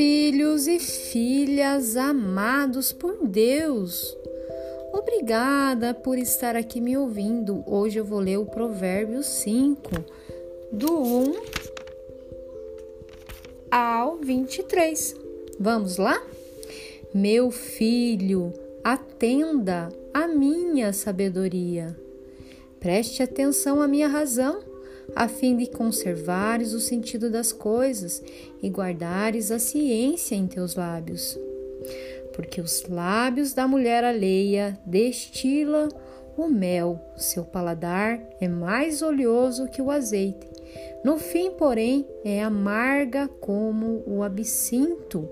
Filhos 0.00 0.66
e 0.66 0.78
filhas 0.78 1.94
amados 1.94 2.90
por 2.90 3.28
Deus. 3.28 4.16
Obrigada 4.94 5.92
por 5.92 6.16
estar 6.16 6.56
aqui 6.56 6.80
me 6.80 6.96
ouvindo. 6.96 7.62
Hoje 7.66 7.98
eu 8.00 8.04
vou 8.06 8.18
ler 8.18 8.38
o 8.38 8.46
Provérbio 8.46 9.22
5, 9.22 9.90
do 10.72 10.90
1 10.90 11.42
ao 13.70 14.16
23. 14.16 15.16
Vamos 15.58 15.98
lá? 15.98 16.18
Meu 17.12 17.50
filho, 17.50 18.54
atenda 18.82 19.90
à 20.14 20.26
minha 20.26 20.94
sabedoria. 20.94 21.94
Preste 22.80 23.22
atenção 23.22 23.82
à 23.82 23.86
minha 23.86 24.08
razão 24.08 24.69
a 25.14 25.28
fim 25.28 25.56
de 25.56 25.66
conservares 25.66 26.72
o 26.72 26.80
sentido 26.80 27.30
das 27.30 27.52
coisas 27.52 28.22
e 28.62 28.68
guardares 28.68 29.50
a 29.50 29.58
ciência 29.58 30.34
em 30.34 30.46
teus 30.46 30.74
lábios. 30.74 31.38
Porque 32.34 32.60
os 32.60 32.84
lábios 32.88 33.52
da 33.52 33.66
mulher 33.66 34.04
alheia 34.04 34.78
destila 34.86 35.88
o 36.36 36.48
mel, 36.48 36.98
seu 37.16 37.44
paladar 37.44 38.20
é 38.40 38.48
mais 38.48 39.02
oleoso 39.02 39.68
que 39.68 39.82
o 39.82 39.90
azeite. 39.90 40.48
No 41.04 41.18
fim, 41.18 41.50
porém, 41.50 42.06
é 42.24 42.42
amarga 42.42 43.28
como 43.40 44.02
o 44.06 44.22
absinto, 44.22 45.28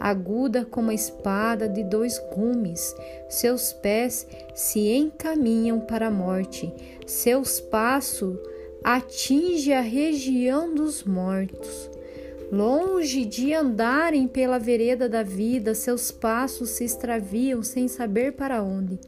aguda 0.00 0.64
como 0.64 0.90
a 0.90 0.94
espada 0.94 1.68
de 1.68 1.84
dois 1.84 2.18
gumes. 2.34 2.94
Seus 3.28 3.72
pés 3.72 4.26
se 4.54 4.88
encaminham 4.88 5.80
para 5.80 6.06
a 6.06 6.10
morte, 6.10 6.72
seus 7.06 7.60
passos 7.60 8.38
atinge 8.82 9.72
a 9.72 9.80
região 9.80 10.74
dos 10.74 11.04
mortos. 11.04 11.90
Longe 12.50 13.26
de 13.26 13.52
andarem 13.52 14.26
pela 14.26 14.58
vereda 14.58 15.08
da 15.08 15.22
vida, 15.22 15.74
seus 15.74 16.10
passos 16.10 16.70
se 16.70 16.84
extraviam 16.84 17.62
sem 17.62 17.88
saber 17.88 18.32
para 18.32 18.62
onde. 18.62 18.98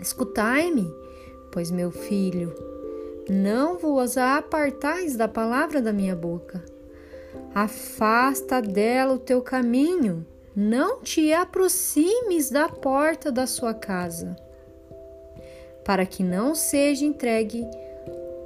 Escutai-me, 0.00 0.92
pois 1.52 1.70
meu 1.70 1.92
filho, 1.92 2.54
não 3.28 3.78
vos 3.78 4.16
apartais 4.16 5.16
da 5.16 5.28
palavra 5.28 5.80
da 5.80 5.92
minha 5.92 6.16
boca. 6.16 6.64
Afasta 7.54 8.60
dela 8.60 9.14
o 9.14 9.18
teu 9.18 9.40
caminho, 9.40 10.26
não 10.56 11.00
te 11.00 11.32
aproximes 11.32 12.50
da 12.50 12.68
porta 12.68 13.30
da 13.30 13.46
sua 13.46 13.74
casa, 13.74 14.34
para 15.84 16.04
que 16.04 16.24
não 16.24 16.54
seja 16.54 17.04
entregue 17.04 17.64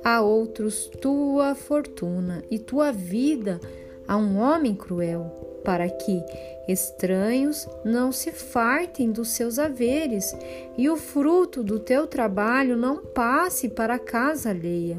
a 0.05 0.21
outros 0.21 0.87
tua 1.01 1.55
fortuna 1.55 2.43
e 2.51 2.59
tua 2.59 2.93
vida 2.93 3.61
a 4.07 4.17
um 4.17 4.39
homem 4.39 4.75
cruel. 4.75 5.49
para 5.65 5.89
que 5.89 6.21
estranhos 6.67 7.69
não 7.85 8.11
se 8.11 8.33
fartem 8.33 9.13
dos 9.13 9.29
seus 9.29 9.61
haveres 9.61 10.37
e 10.77 10.91
o 10.91 10.97
fruto 10.97 11.63
do 11.63 11.79
teu 11.79 12.07
trabalho 12.07 12.77
não 12.77 12.97
passe 12.97 13.69
para 13.69 13.95
a 13.95 13.99
casa 13.99 14.51
alheia, 14.51 14.99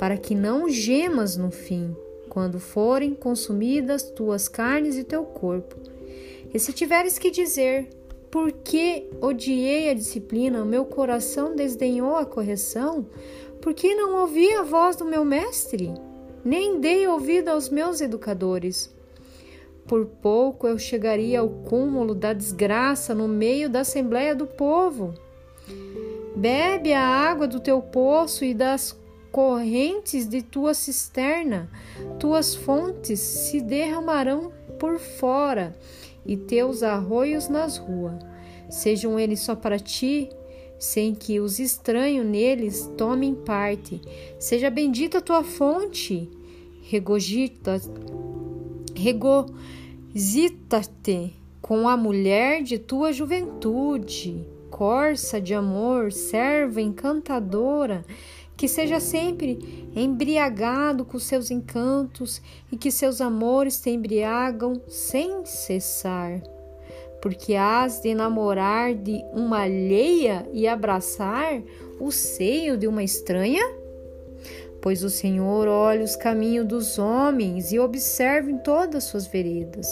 para 0.00 0.16
que 0.16 0.34
não 0.34 0.68
gemas 0.68 1.36
no 1.36 1.52
fim, 1.52 1.96
quando 2.28 2.58
forem 2.58 3.14
consumidas 3.14 4.02
tuas 4.02 4.48
carnes 4.48 4.96
e 4.96 5.04
teu 5.04 5.24
corpo. 5.24 5.76
E 6.52 6.58
se 6.58 6.72
tiveres 6.72 7.18
que 7.18 7.30
dizer, 7.30 7.88
por 8.30 8.50
que 8.50 9.08
odiei 9.20 9.90
a 9.90 9.94
disciplina, 9.94 10.64
meu 10.64 10.84
coração 10.84 11.54
desdenhou 11.54 12.16
a 12.16 12.26
correção, 12.26 13.06
por 13.62 13.72
que 13.72 13.94
não 13.94 14.20
ouvi 14.20 14.52
a 14.52 14.62
voz 14.62 14.96
do 14.96 15.04
meu 15.04 15.24
mestre? 15.24 15.94
Nem 16.44 16.80
dei 16.80 17.06
ouvido 17.06 17.48
aos 17.48 17.68
meus 17.68 18.00
educadores. 18.00 18.92
Por 19.86 20.04
pouco 20.04 20.66
eu 20.66 20.76
chegaria 20.78 21.38
ao 21.38 21.48
cúmulo 21.48 22.12
da 22.12 22.32
desgraça 22.32 23.14
no 23.14 23.28
meio 23.28 23.70
da 23.70 23.80
assembleia 23.80 24.34
do 24.34 24.48
povo. 24.48 25.14
Bebe 26.34 26.92
a 26.92 27.06
água 27.06 27.46
do 27.46 27.60
teu 27.60 27.80
poço 27.80 28.44
e 28.44 28.52
das 28.52 28.98
correntes 29.30 30.28
de 30.28 30.42
tua 30.42 30.74
cisterna, 30.74 31.70
tuas 32.18 32.54
fontes 32.54 33.20
se 33.20 33.60
derramarão 33.60 34.52
por 34.78 34.98
fora 34.98 35.74
e 36.26 36.36
teus 36.36 36.82
arroios 36.82 37.48
nas 37.48 37.78
ruas. 37.78 38.16
Sejam 38.68 39.18
eles 39.18 39.40
só 39.40 39.54
para 39.54 39.78
ti, 39.78 40.28
sem 40.82 41.14
que 41.14 41.38
os 41.38 41.60
estranhos 41.60 42.26
neles 42.26 42.90
tomem 42.98 43.36
parte. 43.36 44.00
Seja 44.36 44.68
bendita 44.68 45.18
a 45.18 45.20
tua 45.20 45.44
fonte, 45.44 46.28
regogita, 46.82 47.80
regozita-te 48.92 49.52
com 51.60 51.88
a 51.88 51.96
mulher 51.96 52.64
de 52.64 52.80
tua 52.80 53.12
juventude, 53.12 54.44
corça 54.72 55.40
de 55.40 55.54
amor, 55.54 56.10
serva 56.10 56.82
encantadora, 56.82 58.04
que 58.56 58.66
seja 58.66 58.98
sempre 58.98 59.88
embriagado 59.94 61.04
com 61.04 61.16
seus 61.20 61.52
encantos 61.52 62.42
e 62.72 62.76
que 62.76 62.90
seus 62.90 63.20
amores 63.20 63.80
te 63.80 63.90
embriagam 63.90 64.82
sem 64.88 65.46
cessar 65.46 66.42
porque 67.22 67.54
has 67.54 68.00
de 68.00 68.14
namorar 68.14 68.94
de 68.94 69.24
uma 69.32 69.60
alheia 69.60 70.44
e 70.52 70.66
abraçar 70.66 71.62
o 72.00 72.10
seio 72.10 72.76
de 72.76 72.88
uma 72.88 73.04
estranha? 73.04 73.62
Pois 74.80 75.04
o 75.04 75.08
Senhor 75.08 75.68
olha 75.68 76.02
os 76.02 76.16
caminhos 76.16 76.66
dos 76.66 76.98
homens 76.98 77.72
e 77.72 77.78
observa 77.78 78.50
em 78.50 78.58
todas 78.58 79.04
suas 79.04 79.28
veredas. 79.28 79.86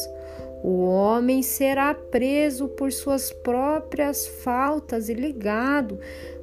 O 0.64 0.84
homem 0.84 1.40
será 1.40 1.94
preso 1.94 2.66
por 2.66 2.90
suas 2.90 3.32
próprias 3.32 4.26
faltas 4.26 5.08
e 5.08 5.14
ligado 5.14 6.00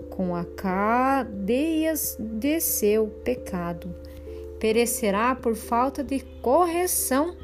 com 0.10 0.34
as 0.34 0.48
cadeias 0.56 2.16
de 2.18 2.62
seu 2.62 3.08
pecado. 3.26 3.94
Perecerá 4.58 5.36
por 5.36 5.54
falta 5.54 6.02
de 6.02 6.22
correção 6.42 7.36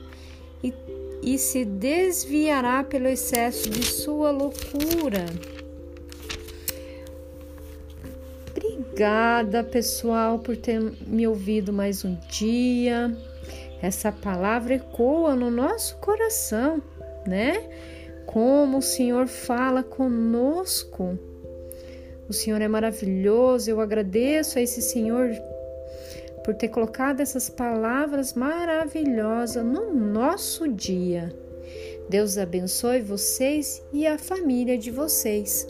e 1.23 1.37
se 1.37 1.63
desviará 1.63 2.83
pelo 2.83 3.07
excesso 3.07 3.69
de 3.69 3.85
sua 3.85 4.29
loucura. 4.29 5.25
Obrigada, 8.51 9.63
pessoal, 9.63 10.39
por 10.39 10.57
ter 10.57 10.79
me 11.07 11.25
ouvido 11.25 11.71
mais 11.71 12.03
um 12.03 12.15
dia. 12.29 13.15
Essa 13.81 14.11
palavra 14.11 14.75
ecoa 14.75 15.35
no 15.35 15.49
nosso 15.49 15.97
coração, 15.97 16.81
né? 17.25 17.63
Como 18.25 18.77
o 18.77 18.81
Senhor 18.81 19.27
fala 19.27 19.81
conosco. 19.81 21.17
O 22.27 22.33
Senhor 22.33 22.61
é 22.61 22.67
maravilhoso. 22.67 23.69
Eu 23.69 23.81
agradeço 23.81 24.59
a 24.59 24.61
esse 24.61 24.81
Senhor 24.81 25.29
por 26.43 26.53
ter 26.53 26.69
colocado 26.69 27.21
essas 27.21 27.49
palavras 27.49 28.33
maravilhosas 28.33 29.63
no 29.63 29.93
nosso 29.93 30.67
dia. 30.67 31.33
Deus 32.09 32.37
abençoe 32.37 33.01
vocês 33.01 33.81
e 33.91 34.05
a 34.05 34.17
família 34.17 34.77
de 34.77 34.91
vocês. 34.91 35.67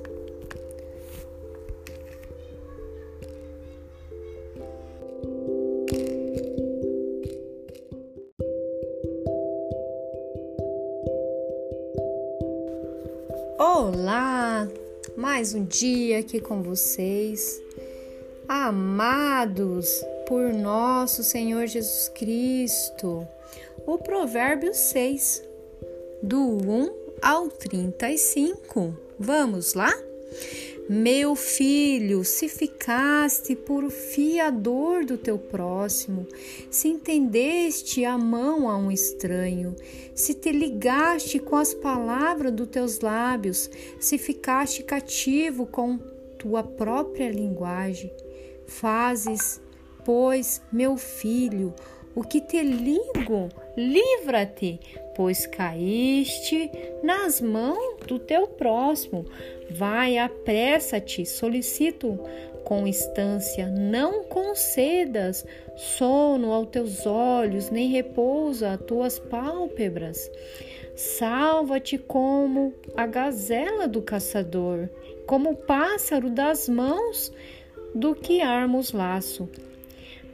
Olá! 13.59 14.67
Mais 15.15 15.53
um 15.53 15.63
dia 15.63 16.19
aqui 16.19 16.41
com 16.41 16.61
vocês. 16.63 17.61
Amados, 18.47 20.03
por 20.27 20.53
nosso 20.53 21.23
Senhor 21.23 21.65
Jesus 21.65 22.09
Cristo. 22.09 23.25
O 23.87 23.97
Provérbio 23.97 24.73
6, 24.73 25.43
do 26.21 26.39
1 26.39 26.93
ao 27.21 27.47
35. 27.47 28.97
Vamos 29.17 29.73
lá? 29.73 29.93
Meu 30.89 31.33
filho, 31.33 32.25
se 32.25 32.49
ficaste 32.49 33.55
por 33.55 33.89
fiador 33.89 35.05
do 35.05 35.17
teu 35.17 35.37
próximo, 35.37 36.27
se 36.69 36.89
entendeste 36.89 38.03
a 38.03 38.17
mão 38.17 38.69
a 38.69 38.77
um 38.77 38.91
estranho, 38.91 39.73
se 40.13 40.33
te 40.33 40.51
ligaste 40.51 41.39
com 41.39 41.55
as 41.55 41.73
palavras 41.73 42.51
dos 42.51 42.67
teus 42.67 42.99
lábios, 42.99 43.69
se 43.97 44.17
ficaste 44.17 44.83
cativo 44.83 45.65
com 45.65 45.97
tua 46.37 46.61
própria 46.61 47.31
linguagem, 47.31 48.11
fazes 48.79 49.61
Pois, 50.05 50.61
meu 50.69 50.97
filho, 50.97 51.73
o 52.13 52.23
que 52.23 52.41
te 52.41 52.61
ligo, 52.61 53.47
livra-te, 53.77 54.77
pois 55.15 55.47
caíste 55.47 56.69
nas 57.01 57.39
mãos 57.39 57.95
do 58.05 58.19
teu 58.19 58.45
próximo. 58.47 59.25
Vai, 59.71 60.17
apressa-te, 60.17 61.25
solicito 61.25 62.19
com 62.65 62.85
instância, 62.85 63.67
não 63.67 64.25
concedas 64.25 65.45
sono 65.75 66.51
aos 66.51 66.67
teus 66.67 67.05
olhos, 67.05 67.69
nem 67.69 67.89
repouso 67.89 68.65
às 68.65 68.81
tuas 68.81 69.19
pálpebras. 69.19 70.29
Salva-te 70.95 71.97
como 71.97 72.73
a 72.95 73.07
gazela 73.07 73.87
do 73.87 74.01
caçador, 74.01 74.89
como 75.25 75.51
o 75.51 75.55
pássaro 75.55 76.29
das 76.29 76.67
mãos 76.67 77.31
do 77.93 78.15
que 78.15 78.41
arma 78.41 78.77
os 78.77 78.91
laço. 78.91 79.49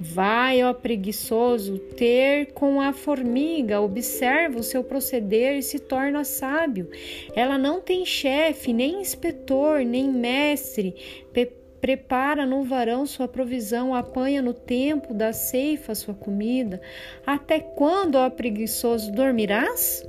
Vai, 0.01 0.63
ó 0.63 0.73
preguiçoso, 0.73 1.77
ter 1.77 2.53
com 2.53 2.79
a 2.79 2.93
formiga, 2.93 3.81
observa 3.81 4.57
o 4.57 4.63
seu 4.63 4.81
proceder 4.81 5.57
e 5.57 5.61
se 5.61 5.77
torna 5.77 6.23
sábio. 6.23 6.89
Ela 7.35 7.57
não 7.57 7.81
tem 7.81 8.05
chefe, 8.05 8.71
nem 8.71 9.01
inspetor, 9.01 9.83
nem 9.83 10.09
mestre. 10.09 10.95
Pe 11.33 11.51
prepara 11.81 12.45
no 12.45 12.63
varão 12.63 13.05
sua 13.05 13.25
provisão, 13.25 13.95
apanha 13.95 14.41
no 14.41 14.53
tempo 14.53 15.13
da 15.13 15.31
ceifa 15.31 15.95
sua 15.95 16.13
comida. 16.13 16.81
Até 17.25 17.59
quando, 17.59 18.15
ó 18.15 18.29
preguiçoso, 18.29 19.11
dormirás? 19.13 20.05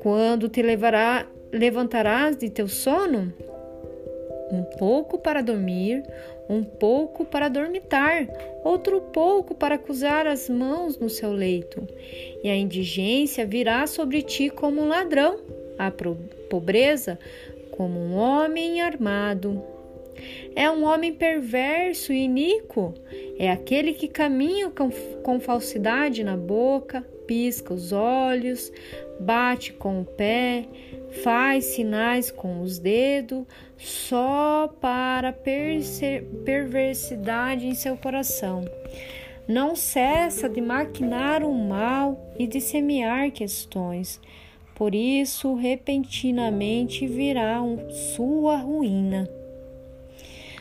Quando 0.00 0.48
te 0.48 0.60
levará, 0.60 1.26
levantarás 1.50 2.36
de 2.36 2.50
teu 2.50 2.68
sono? 2.68 3.32
Um 4.50 4.62
pouco 4.62 5.18
para 5.18 5.42
dormir, 5.42 6.04
um 6.48 6.62
pouco 6.62 7.24
para 7.24 7.48
dormitar, 7.48 8.28
outro 8.62 9.00
pouco 9.00 9.54
para 9.54 9.78
cruzar 9.78 10.26
as 10.26 10.48
mãos 10.48 10.98
no 10.98 11.08
seu 11.08 11.32
leito. 11.32 11.86
E 12.42 12.48
a 12.48 12.56
indigência 12.56 13.46
virá 13.46 13.86
sobre 13.86 14.22
ti 14.22 14.50
como 14.50 14.82
um 14.82 14.88
ladrão, 14.88 15.38
a 15.78 15.90
pobreza 16.48 17.18
como 17.70 17.98
um 17.98 18.14
homem 18.14 18.80
armado. 18.80 19.62
É 20.54 20.70
um 20.70 20.84
homem 20.84 21.12
perverso 21.12 22.12
e 22.12 22.24
iníquo, 22.24 22.94
é 23.36 23.50
aquele 23.50 23.92
que 23.92 24.06
caminha 24.06 24.70
com, 24.70 24.88
com 25.22 25.40
falsidade 25.40 26.22
na 26.22 26.36
boca, 26.36 27.04
pisca 27.26 27.74
os 27.74 27.90
olhos, 27.90 28.72
bate 29.18 29.72
com 29.72 30.02
o 30.02 30.04
pé, 30.04 30.66
faz 31.24 31.64
sinais 31.64 32.30
com 32.30 32.60
os 32.60 32.78
dedos, 32.78 33.44
só 33.84 34.68
para 34.80 35.32
perversidade 36.44 37.66
em 37.66 37.74
seu 37.74 37.96
coração. 37.96 38.64
Não 39.46 39.76
cessa 39.76 40.48
de 40.48 40.62
maquinar 40.62 41.44
o 41.44 41.52
mal 41.52 42.32
e 42.38 42.46
de 42.46 42.62
semear 42.62 43.30
questões. 43.30 44.18
Por 44.74 44.94
isso, 44.94 45.54
repentinamente 45.54 47.06
virá 47.06 47.60
sua 48.16 48.56
ruína. 48.56 49.28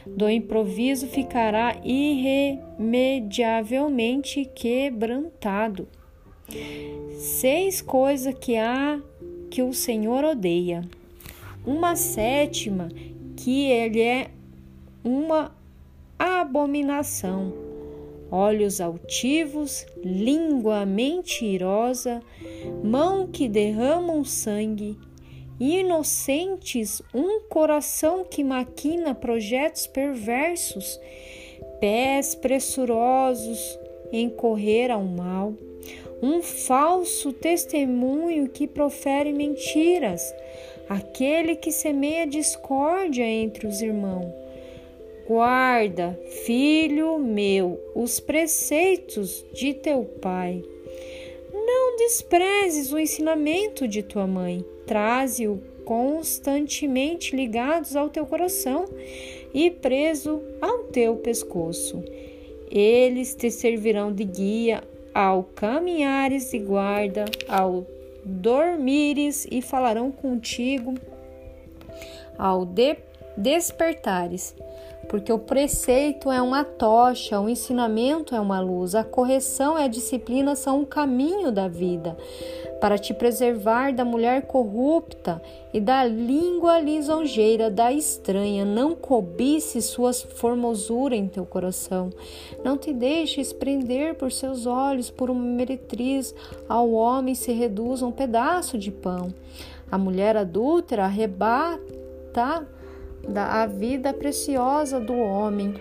Do 0.05 0.29
improviso 0.29 1.07
ficará 1.07 1.77
irremediavelmente 1.81 4.43
quebrantado. 4.53 5.88
Seis 7.17 7.81
coisas 7.81 8.36
que 8.36 8.57
há 8.57 8.99
que 9.49 9.62
o 9.62 9.71
Senhor 9.71 10.25
odeia. 10.25 10.81
Uma 11.65 11.95
sétima 11.95 12.89
que 13.43 13.69
ele 13.69 13.99
é 13.99 14.29
uma 15.03 15.53
abominação. 16.17 17.53
Olhos 18.32 18.79
altivos, 18.79 19.86
língua 20.01 20.86
mentirosa, 20.86 22.21
mão 22.82 23.27
que 23.27 23.49
derramam 23.49 24.23
sangue, 24.23 24.97
inocentes, 25.60 27.01
um 27.13 27.41
coração 27.41 28.23
que 28.23 28.45
maquina 28.45 29.13
projetos 29.13 29.88
perversos, 29.88 30.97
pés 31.82 32.34
pressurosos 32.36 33.77
em 34.10 34.29
correr 34.29 34.89
ao 34.89 35.03
mal, 35.03 35.53
um 36.21 36.41
falso 36.41 37.34
testemunho 37.34 38.47
que 38.47 38.67
profere 38.67 39.34
mentiras, 39.34 40.34
aquele 40.93 41.56
que 41.56 41.71
semeia 41.71 42.27
discórdia 42.27 43.25
entre 43.25 43.65
os 43.65 43.82
irmãos. 43.82 44.32
Guarda, 45.27 46.19
filho 46.45 47.17
meu, 47.17 47.79
os 47.95 48.19
preceitos 48.19 49.43
de 49.53 49.73
teu 49.73 50.03
pai. 50.21 50.63
Não 51.51 51.97
desprezes 51.97 52.91
o 52.91 52.99
ensinamento 52.99 53.88
de 53.88 54.03
tua 54.03 54.27
mãe, 54.27 54.63
traze-o 54.86 55.60
constantemente 55.84 57.36
ligados 57.36 57.95
ao 57.95 58.10
teu 58.10 58.25
coração 58.25 58.86
e 59.53 59.71
preso 59.71 60.41
ao 60.62 60.79
teu 60.86 61.15
pescoço. 61.15 62.03
Eles 62.69 63.34
te 63.34 63.49
servirão 63.49 64.12
de 64.12 64.25
guia 64.25 64.84
ao 65.13 65.43
caminhares 65.43 66.53
e 66.53 66.60
guarda, 66.60 67.25
ao 67.47 67.86
dormires 68.25 69.47
e 69.51 69.62
falarão 69.62 70.12
contigo 70.12 70.93
ao 72.38 72.65
de 72.65 72.97
despertares. 73.38 74.55
Porque 75.13 75.32
o 75.32 75.38
preceito 75.38 76.32
é 76.32 76.41
uma 76.41 76.63
tocha, 76.63 77.39
o 77.39 77.47
ensinamento 77.47 78.34
é 78.34 78.39
uma 78.39 78.60
luz, 78.60 78.95
a 78.95 79.04
correção 79.04 79.78
e 79.78 79.84
a 79.84 79.88
disciplina 79.88 80.56
são 80.56 80.80
um 80.80 80.86
caminho 80.86 81.52
da 81.52 81.67
vida 81.67 82.17
para 82.82 82.97
te 82.97 83.13
preservar 83.13 83.93
da 83.93 84.04
mulher 84.04 84.47
corrupta 84.47 85.39
e 85.71 85.80
da 85.80 86.04
língua 86.04 86.80
lisonjeira 86.80 87.69
da 87.69 87.93
estranha. 87.93 88.65
Não 88.65 88.95
cobice 88.95 89.84
suas 89.84 90.23
formosura 90.23 91.15
em 91.15 91.28
teu 91.28 91.45
coração. 91.45 92.10
Não 92.63 92.76
te 92.76 92.91
deixes 92.91 93.54
prender 93.54 94.15
por 94.15 94.32
seus 94.32 94.65
olhos 94.65 95.12
por 95.12 95.30
uma 95.30 95.45
meretriz. 95.45 96.34
Ao 96.67 96.89
homem 96.89 97.36
se 97.36 97.52
reduz 97.52 98.02
a 98.02 98.08
um 98.08 98.12
pedaço 98.12 98.80
de 98.80 98.89
pão. 98.89 99.32
A 99.91 99.97
mulher 99.99 100.36
adúltera 100.36 101.04
arrebata 101.04 102.67
a 103.36 103.65
vida 103.65 104.13
preciosa 104.13 104.99
do 104.99 105.17
homem. 105.17 105.75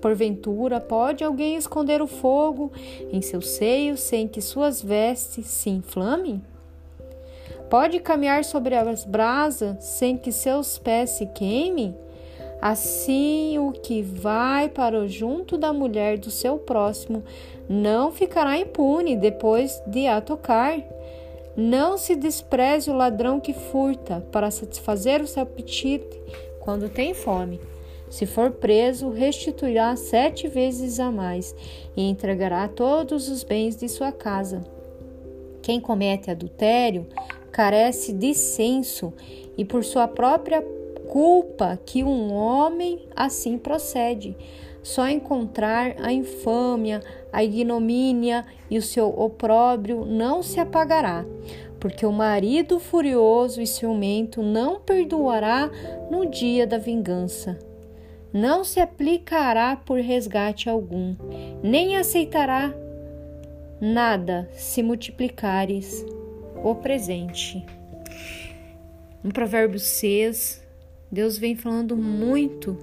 Porventura, 0.00 0.80
pode 0.80 1.22
alguém 1.22 1.56
esconder 1.56 2.02
o 2.02 2.06
fogo 2.06 2.72
em 3.12 3.22
seu 3.22 3.40
seio 3.40 3.96
sem 3.96 4.26
que 4.26 4.40
suas 4.40 4.82
vestes 4.82 5.46
se 5.46 5.70
inflamem? 5.70 6.42
Pode 7.70 8.00
caminhar 8.00 8.44
sobre 8.44 8.74
as 8.74 9.04
brasas 9.04 9.82
sem 9.84 10.16
que 10.16 10.32
seus 10.32 10.76
pés 10.78 11.10
se 11.10 11.26
queimem? 11.26 11.96
Assim, 12.60 13.58
o 13.58 13.72
que 13.72 14.02
vai 14.02 14.68
para 14.68 14.98
o 14.98 15.08
junto 15.08 15.56
da 15.56 15.72
mulher 15.72 16.18
do 16.18 16.30
seu 16.30 16.58
próximo 16.58 17.24
não 17.68 18.12
ficará 18.12 18.58
impune 18.58 19.16
depois 19.16 19.82
de 19.86 20.06
a 20.06 20.20
tocar. 20.20 20.78
Não 21.56 21.98
se 21.98 22.14
despreze 22.14 22.90
o 22.90 22.94
ladrão 22.94 23.40
que 23.40 23.52
furta 23.52 24.24
para 24.30 24.50
satisfazer 24.50 25.20
o 25.20 25.26
seu 25.26 25.42
apetite 25.42 26.20
quando 26.62 26.88
tem 26.88 27.12
fome. 27.12 27.60
Se 28.08 28.24
for 28.24 28.50
preso, 28.50 29.10
restituirá 29.10 29.96
sete 29.96 30.46
vezes 30.46 31.00
a 31.00 31.10
mais 31.10 31.54
e 31.96 32.08
entregará 32.08 32.68
todos 32.68 33.28
os 33.28 33.42
bens 33.42 33.76
de 33.76 33.88
sua 33.88 34.12
casa. 34.12 34.62
Quem 35.60 35.80
comete 35.80 36.30
adultério 36.30 37.06
carece 37.50 38.12
de 38.12 38.34
senso 38.34 39.12
e 39.56 39.64
por 39.64 39.82
sua 39.82 40.06
própria 40.06 40.62
culpa 41.08 41.78
que 41.84 42.04
um 42.04 42.32
homem 42.32 43.06
assim 43.14 43.58
procede. 43.58 44.36
Só 44.82 45.08
encontrar 45.08 45.94
a 46.00 46.12
infâmia, 46.12 47.00
a 47.32 47.42
ignomínia 47.42 48.44
e 48.70 48.76
o 48.76 48.82
seu 48.82 49.08
opróbrio 49.08 50.04
não 50.04 50.42
se 50.42 50.58
apagará, 50.58 51.24
porque 51.82 52.06
o 52.06 52.12
marido 52.12 52.80
furioso 52.80 53.60
e 53.60 53.66
ciumento 53.66 54.42
não 54.42 54.80
perdoará 54.80 55.68
no 56.10 56.24
dia 56.24 56.66
da 56.66 56.78
vingança 56.78 57.58
não 58.32 58.64
se 58.64 58.80
aplicará 58.80 59.76
por 59.76 60.00
resgate 60.00 60.68
algum, 60.68 61.14
nem 61.62 61.96
aceitará 61.96 62.74
nada 63.80 64.48
se 64.54 64.82
multiplicares 64.82 66.04
o 66.64 66.74
presente. 66.74 67.62
No 69.22 69.32
provérbio 69.32 69.78
6, 69.78 70.64
Deus 71.10 71.36
vem 71.36 71.54
falando 71.54 71.96
muito 71.96 72.78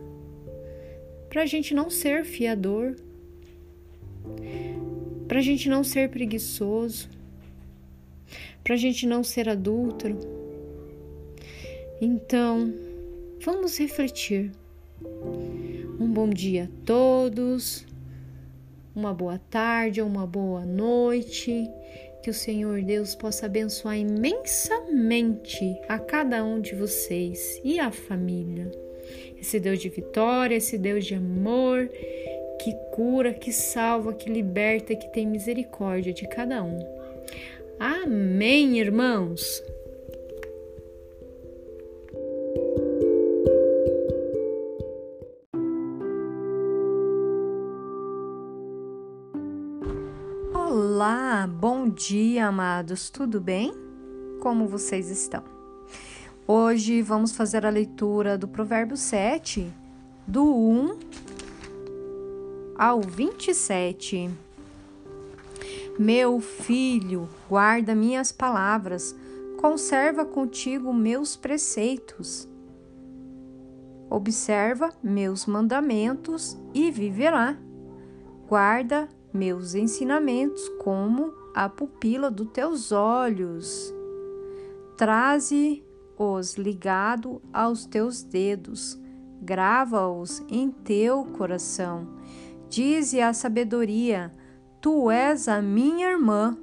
para 1.30 1.42
a 1.42 1.46
gente 1.46 1.74
não 1.74 1.90
ser 1.90 2.24
fiador, 2.26 2.96
para 5.28 5.40
a 5.40 5.42
gente 5.42 5.68
não 5.68 5.84
ser 5.84 6.10
preguiçoso, 6.10 7.10
para 8.70 8.76
a 8.76 8.78
gente 8.78 9.08
não 9.08 9.24
ser 9.24 9.50
adúltero. 9.50 10.16
Então, 12.00 12.72
vamos 13.44 13.80
refletir. 13.80 14.52
Um 16.00 16.08
bom 16.08 16.30
dia 16.30 16.66
a 16.66 16.86
todos, 16.86 17.84
uma 18.96 19.12
boa 19.12 19.40
tarde 19.50 20.00
ou 20.00 20.08
uma 20.08 20.28
boa 20.28 20.68
noite. 20.68 21.68
Que 22.22 22.30
o 22.30 22.34
Senhor 22.34 22.84
Deus 22.84 23.16
possa 23.16 23.48
abençoar 23.48 23.98
imensamente 23.98 25.76
a 25.88 25.98
cada 25.98 26.44
um 26.46 26.62
de 26.62 26.76
vocês 26.76 27.60
e 27.64 27.80
a 27.80 27.92
família. 27.92 28.72
Esse 29.42 29.60
Deus 29.60 29.80
de 29.80 29.90
vitória, 29.90 30.56
esse 30.56 30.78
Deus 30.78 31.08
de 31.08 31.16
amor, 31.16 31.90
que 32.62 32.72
cura, 32.92 33.34
que 33.34 33.52
salva, 33.52 34.14
que 34.14 34.30
liberta, 34.30 34.96
que 34.96 35.12
tem 35.12 35.26
misericórdia 35.26 36.14
de 36.14 36.28
cada 36.28 36.62
um. 36.64 36.99
Amém, 37.80 38.78
irmãos! 38.78 39.64
Olá, 50.54 51.48
bom 51.48 51.88
dia, 51.88 52.48
amados, 52.48 53.10
tudo 53.10 53.40
bem? 53.40 53.72
Como 54.42 54.68
vocês 54.68 55.10
estão? 55.10 55.42
Hoje 56.46 57.02
vamos 57.02 57.32
fazer 57.32 57.66
a 57.66 57.70
leitura 57.70 58.38
do 58.38 58.50
Provérbio 58.50 58.98
7, 58.98 59.72
do 60.28 60.44
1 60.54 61.00
ao 62.78 63.00
27. 63.00 64.30
Meu 66.02 66.40
filho, 66.40 67.28
guarda 67.50 67.94
minhas 67.94 68.32
palavras, 68.32 69.14
conserva 69.58 70.24
contigo 70.24 70.94
meus 70.94 71.36
preceitos. 71.36 72.48
Observa 74.10 74.92
meus 75.04 75.46
mandamentos 75.46 76.58
e 76.74 76.90
viverá. 76.90 77.58
Guarda 78.48 79.10
meus 79.34 79.76
ensinamentos 79.76 80.70
como 80.82 81.34
a 81.54 81.68
pupila 81.68 82.32
dos 82.32 82.50
teus 82.52 82.94
olhos. 82.94 83.94
Traze-os 84.96 86.56
ligado 86.56 87.42
aos 87.52 87.86
teus 87.86 88.24
dedos, 88.24 88.98
grava-os 89.42 90.42
em 90.48 90.72
teu 90.72 91.26
coração. 91.26 92.08
Dize 92.70 93.20
a 93.20 93.34
sabedoria: 93.34 94.32
Tu 94.82 95.12
és 95.12 95.48
a 95.48 95.62
minha 95.62 96.12
irmã, 96.12 96.58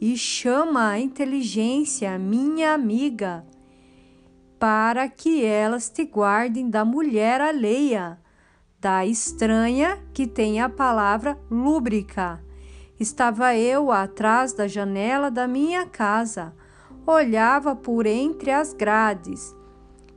e 0.00 0.16
chama 0.16 0.90
a 0.90 1.00
inteligência 1.00 2.18
minha 2.18 2.72
amiga, 2.72 3.44
para 4.58 5.08
que 5.08 5.44
elas 5.44 5.88
te 5.88 6.04
guardem 6.04 6.70
da 6.70 6.84
mulher 6.84 7.40
alheia 7.40 8.18
da 8.80 9.04
estranha 9.04 9.98
que 10.14 10.26
tem 10.26 10.60
a 10.60 10.68
palavra 10.68 11.36
lúbrica. 11.50 12.40
Estava 12.98 13.56
eu 13.56 13.90
atrás 13.90 14.52
da 14.52 14.68
janela 14.68 15.30
da 15.30 15.48
minha 15.48 15.84
casa, 15.86 16.54
olhava 17.04 17.74
por 17.74 18.06
entre 18.06 18.52
as 18.52 18.72
grades. 18.72 19.54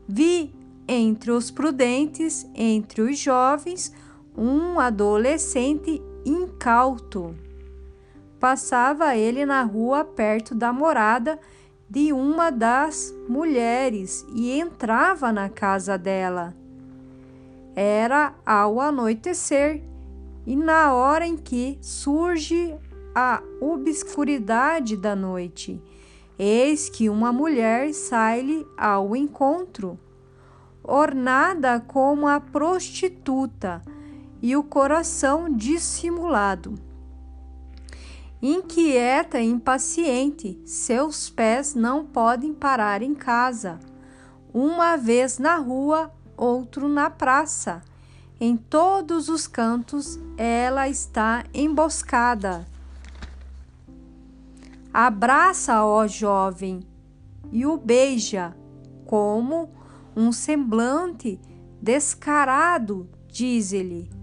Vi 0.07 0.53
entre 0.87 1.31
os 1.31 1.49
prudentes, 1.49 2.47
entre 2.53 3.01
os 3.01 3.17
jovens, 3.17 3.93
um 4.37 4.79
adolescente 4.79 6.01
incauto. 6.25 7.35
Passava 8.39 9.15
ele 9.15 9.45
na 9.45 9.63
rua 9.63 10.03
perto 10.03 10.55
da 10.55 10.73
morada 10.73 11.39
de 11.89 12.13
uma 12.13 12.49
das 12.49 13.13
mulheres 13.27 14.25
e 14.33 14.51
entrava 14.51 15.31
na 15.31 15.49
casa 15.49 15.97
dela. 15.97 16.55
Era 17.75 18.33
ao 18.45 18.79
anoitecer 18.79 19.83
e 20.45 20.55
na 20.55 20.93
hora 20.93 21.25
em 21.25 21.37
que 21.37 21.77
surge 21.81 22.75
a 23.13 23.41
obscuridade 23.59 24.95
da 24.95 25.15
noite, 25.15 25.81
eis 26.39 26.89
que 26.89 27.09
uma 27.09 27.31
mulher 27.31 27.93
sai-lhe 27.93 28.65
ao 28.77 29.15
encontro, 29.15 29.99
ornada 30.83 31.79
como 31.79 32.27
a 32.27 32.39
prostituta 32.39 33.81
e 34.41 34.55
o 34.55 34.63
coração 34.63 35.49
dissimulado. 35.49 36.75
Inquieta 38.41 39.39
e 39.39 39.45
impaciente, 39.45 40.59
seus 40.65 41.29
pés 41.29 41.75
não 41.75 42.05
podem 42.05 42.53
parar 42.53 43.03
em 43.03 43.13
casa. 43.13 43.79
Uma 44.51 44.97
vez 44.97 45.37
na 45.37 45.57
rua, 45.57 46.11
outro 46.35 46.89
na 46.89 47.09
praça. 47.09 47.83
Em 48.39 48.57
todos 48.57 49.29
os 49.29 49.45
cantos 49.45 50.19
ela 50.35 50.89
está 50.89 51.43
emboscada. 51.53 52.65
Abraça, 54.91 55.85
ó 55.85 56.07
jovem, 56.07 56.81
e 57.51 57.65
o 57.65 57.77
beija, 57.77 58.57
como 59.05 59.69
um 60.15 60.31
semblante 60.31 61.39
descarado, 61.79 63.07
diz-lhe 63.27 64.20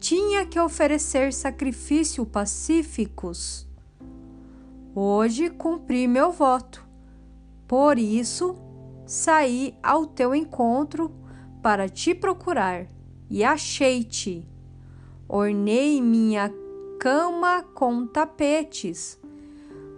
tinha 0.00 0.46
que 0.46 0.58
oferecer 0.58 1.30
sacrifício 1.30 2.24
pacíficos. 2.24 3.68
Hoje 4.94 5.50
cumpri 5.50 6.08
meu 6.08 6.32
voto. 6.32 6.88
Por 7.68 7.98
isso, 7.98 8.56
saí 9.06 9.74
ao 9.82 10.06
teu 10.06 10.34
encontro 10.34 11.14
para 11.62 11.86
te 11.86 12.14
procurar 12.14 12.86
e 13.28 13.44
achei-te. 13.44 14.48
Ornei 15.28 16.00
minha 16.00 16.50
cama 16.98 17.62
com 17.74 18.06
tapetes, 18.06 19.20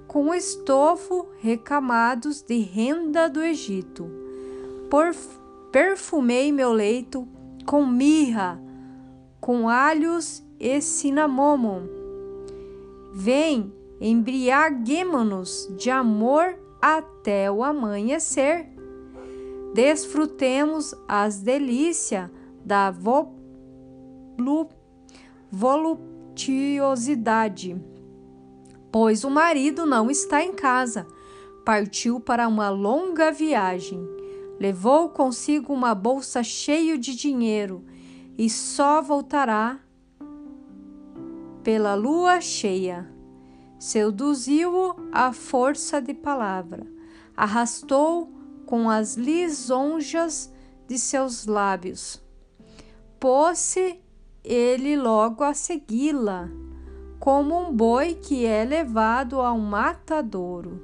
com 0.08 0.34
estofo 0.34 1.28
recamados 1.40 2.42
de 2.42 2.58
renda 2.58 3.30
do 3.30 3.40
Egito. 3.40 4.10
Por, 4.90 5.14
perfumei 5.70 6.52
meu 6.52 6.72
leito 6.72 7.26
com 7.64 7.86
mirra 7.86 8.61
com 9.42 9.68
alhos 9.68 10.42
e 10.58 10.80
cinnamomum. 10.80 11.86
Vem, 13.12 13.70
embriaguemo-nos 14.00 15.68
de 15.76 15.90
amor 15.90 16.58
até 16.80 17.50
o 17.50 17.62
amanhecer. 17.64 18.68
Desfrutemos 19.74 20.94
as 21.08 21.40
delícias 21.40 22.30
da 22.64 22.94
voluptuosidade, 25.50 27.82
pois 28.92 29.24
o 29.24 29.30
marido 29.30 29.84
não 29.84 30.08
está 30.08 30.44
em 30.44 30.52
casa, 30.52 31.04
partiu 31.64 32.20
para 32.20 32.46
uma 32.46 32.70
longa 32.70 33.32
viagem. 33.32 34.00
Levou 34.60 35.08
consigo 35.08 35.72
uma 35.72 35.96
bolsa 35.96 36.44
cheia 36.44 36.96
de 36.96 37.16
dinheiro 37.16 37.84
e 38.36 38.48
só 38.48 39.02
voltará 39.02 39.78
pela 41.62 41.94
lua 41.94 42.40
cheia. 42.40 43.10
Seduziu-o 43.78 44.94
a 45.10 45.32
força 45.32 46.00
de 46.00 46.14
palavra, 46.14 46.86
arrastou 47.36 48.32
com 48.66 48.88
as 48.88 49.16
lisonjas 49.16 50.52
de 50.86 50.98
seus 50.98 51.46
lábios. 51.46 52.22
Pôs-se 53.18 54.00
ele 54.44 54.96
logo 54.96 55.42
a 55.44 55.54
segui-la, 55.54 56.48
como 57.18 57.58
um 57.58 57.72
boi 57.72 58.14
que 58.14 58.44
é 58.44 58.64
levado 58.64 59.40
a 59.40 59.52
um 59.52 59.60
matadouro, 59.60 60.80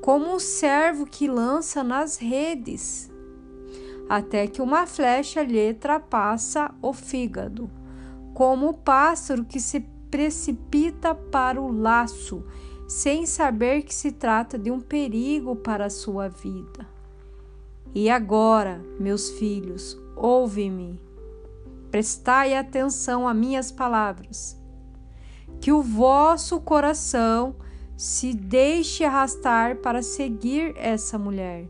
como 0.00 0.34
um 0.34 0.38
servo 0.38 1.06
que 1.06 1.28
lança 1.28 1.82
nas 1.82 2.16
redes 2.16 3.11
até 4.12 4.46
que 4.46 4.60
uma 4.60 4.86
flecha 4.86 5.42
lhe 5.42 5.72
trapassa 5.72 6.70
o 6.82 6.92
fígado, 6.92 7.70
como 8.34 8.68
o 8.68 8.74
pássaro 8.74 9.42
que 9.42 9.58
se 9.58 9.80
precipita 10.10 11.14
para 11.14 11.58
o 11.58 11.72
laço, 11.72 12.44
sem 12.86 13.24
saber 13.24 13.84
que 13.84 13.94
se 13.94 14.12
trata 14.12 14.58
de 14.58 14.70
um 14.70 14.80
perigo 14.80 15.56
para 15.56 15.86
a 15.86 15.90
sua 15.90 16.28
vida. 16.28 16.86
E 17.94 18.10
agora, 18.10 18.84
meus 19.00 19.30
filhos, 19.30 19.98
ouve-me, 20.14 21.00
prestai 21.90 22.54
atenção 22.54 23.26
a 23.26 23.32
minhas 23.32 23.72
palavras, 23.72 24.60
que 25.58 25.72
o 25.72 25.80
vosso 25.80 26.60
coração 26.60 27.56
se 27.96 28.34
deixe 28.34 29.04
arrastar 29.04 29.76
para 29.76 30.02
seguir 30.02 30.74
essa 30.76 31.16
mulher 31.18 31.66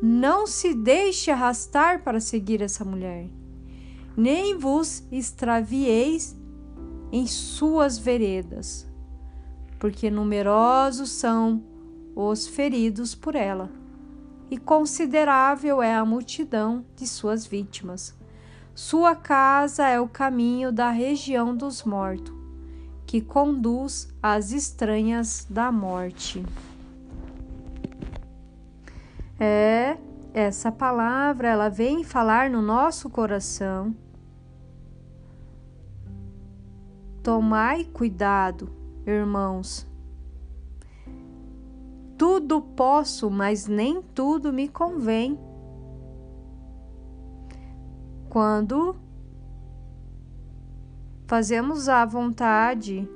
não 0.00 0.46
se 0.46 0.74
deixe 0.74 1.30
arrastar 1.30 2.02
para 2.02 2.20
seguir 2.20 2.62
essa 2.62 2.84
mulher, 2.84 3.28
nem 4.16 4.56
vos 4.56 5.02
extravieis 5.10 6.36
em 7.10 7.26
suas 7.26 7.98
veredas, 7.98 8.86
porque 9.78 10.10
numerosos 10.10 11.10
são 11.10 11.62
os 12.14 12.46
feridos 12.46 13.14
por 13.14 13.34
ela, 13.34 13.70
e 14.50 14.56
considerável 14.56 15.82
é 15.82 15.94
a 15.94 16.04
multidão 16.04 16.84
de 16.96 17.06
suas 17.06 17.46
vítimas. 17.46 18.16
Sua 18.74 19.14
casa 19.14 19.88
é 19.88 20.00
o 20.00 20.08
caminho 20.08 20.72
da 20.72 20.90
região 20.90 21.56
dos 21.56 21.82
mortos, 21.82 22.34
que 23.06 23.20
conduz 23.20 24.08
às 24.22 24.52
estranhas 24.52 25.46
da 25.50 25.72
morte. 25.72 26.44
É, 29.38 29.96
essa 30.34 30.72
palavra, 30.72 31.48
ela 31.48 31.68
vem 31.68 32.02
falar 32.02 32.50
no 32.50 32.60
nosso 32.60 33.08
coração. 33.08 33.94
Tomai 37.22 37.84
cuidado, 37.84 38.70
irmãos. 39.06 39.86
Tudo 42.16 42.60
posso, 42.60 43.30
mas 43.30 43.68
nem 43.68 44.02
tudo 44.02 44.52
me 44.52 44.68
convém. 44.68 45.38
Quando 48.28 48.96
fazemos 51.26 51.88
a 51.88 52.04
vontade 52.04 53.08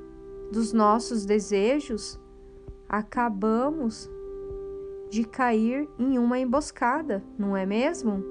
dos 0.53 0.71
nossos 0.71 1.25
desejos, 1.25 2.19
acabamos 2.87 4.09
de 5.13 5.23
cair 5.23 5.87
em 5.99 6.17
uma 6.17 6.39
emboscada, 6.39 7.23
não 7.37 7.55
é 7.55 7.67
mesmo? 7.67 8.23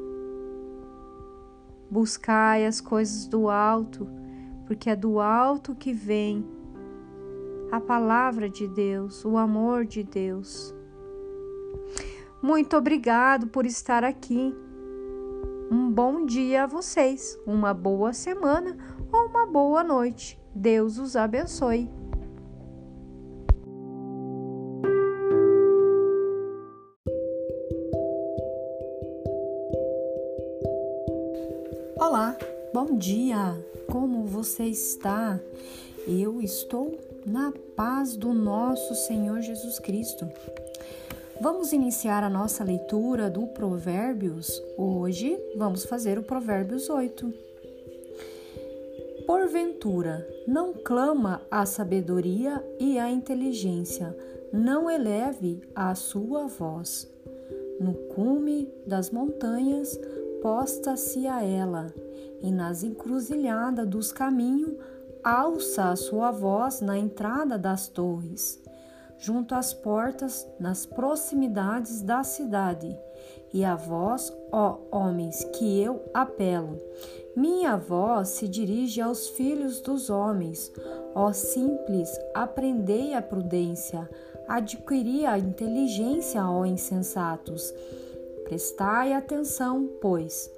Buscai 1.89 2.67
as 2.67 2.81
coisas 2.81 3.29
do 3.29 3.49
alto, 3.49 4.09
porque 4.67 4.91
é 4.91 4.97
do 4.97 5.21
alto 5.21 5.77
que 5.77 5.93
vem 5.93 6.45
a 7.71 7.81
palavra 7.81 8.51
de 8.51 8.67
Deus, 8.67 9.25
o 9.25 9.37
amor 9.37 9.85
de 9.85 10.03
Deus. 10.03 10.75
Muito 12.43 12.77
obrigado 12.77 13.47
por 13.47 13.65
estar 13.65 14.03
aqui. 14.03 14.53
Um 15.71 15.89
bom 15.89 16.27
dia 16.27 16.65
a 16.65 16.67
vocês, 16.67 17.39
uma 17.47 17.73
boa 17.73 18.13
semana 18.13 18.77
ou 19.13 19.29
uma 19.29 19.47
boa 19.47 19.85
noite. 19.85 20.37
Deus 20.53 20.99
os 20.99 21.15
abençoe. 21.15 22.02
Olá, 32.05 32.37
bom 32.75 32.97
dia! 32.97 33.57
Como 33.89 34.27
você 34.27 34.65
está? 34.65 35.39
Eu 36.05 36.43
estou 36.43 36.99
na 37.25 37.53
paz 37.77 38.17
do 38.17 38.35
nosso 38.35 38.93
Senhor 39.07 39.41
Jesus 39.41 39.79
Cristo. 39.79 40.29
Vamos 41.41 41.73
iniciar 41.73 42.25
a 42.25 42.29
nossa 42.29 42.65
leitura 42.65 43.31
do 43.31 43.47
Provérbios. 43.47 44.61
Hoje 44.77 45.39
vamos 45.55 45.85
fazer 45.85 46.19
o 46.19 46.25
Provérbios 46.25 46.91
8. 46.91 47.33
Porventura, 49.25 50.29
não 50.45 50.73
clama 50.73 51.41
a 51.49 51.65
sabedoria 51.65 52.61
e 52.81 52.99
a 52.99 53.09
inteligência, 53.13 54.13
não 54.53 54.91
eleve 54.91 55.63
a 55.73 55.95
sua 55.95 56.49
voz. 56.49 57.09
No 57.79 57.95
cume 57.95 58.69
das 58.85 59.09
montanhas, 59.11 59.97
posta-se 60.43 61.27
a 61.27 61.43
ela, 61.43 61.87
e 62.43 62.51
nas 62.51 62.83
encruzilhadas 62.83 63.89
dos 63.89 64.13
caminhos 64.13 64.75
alça 65.23 65.91
a 65.91 65.97
sua 65.97 66.33
voz 66.33 66.81
na 66.81 66.99
entrada 66.99 67.57
das 67.57 67.87
torres, 67.87 68.61
junto 69.17 69.55
às 69.55 69.73
portas, 69.73 70.47
nas 70.59 70.85
proximidades 70.85 72.03
da 72.03 72.25
cidade. 72.25 72.99
E 73.55 73.65
a 73.65 73.77
vós, 73.77 74.33
ó 74.51 74.79
homens, 74.91 75.45
que 75.55 75.81
eu 75.81 76.03
apelo. 76.13 76.79
Minha 77.37 77.77
voz 77.77 78.31
se 78.31 78.49
dirige 78.49 79.01
aos 79.01 79.29
filhos 79.29 79.81
dos 79.81 80.11
homens. 80.11 80.73
Ó 81.15 81.33
simples, 81.33 82.11
aprendei 82.35 83.15
a 83.15 83.23
prudência, 83.23 84.09
adquiri 84.49 85.25
a 85.25 85.39
inteligência, 85.39 86.45
ó 86.45 86.65
insensatos. 86.65 87.73
Prestai 88.53 89.15
atenção, 89.15 89.89
pois 89.99 90.51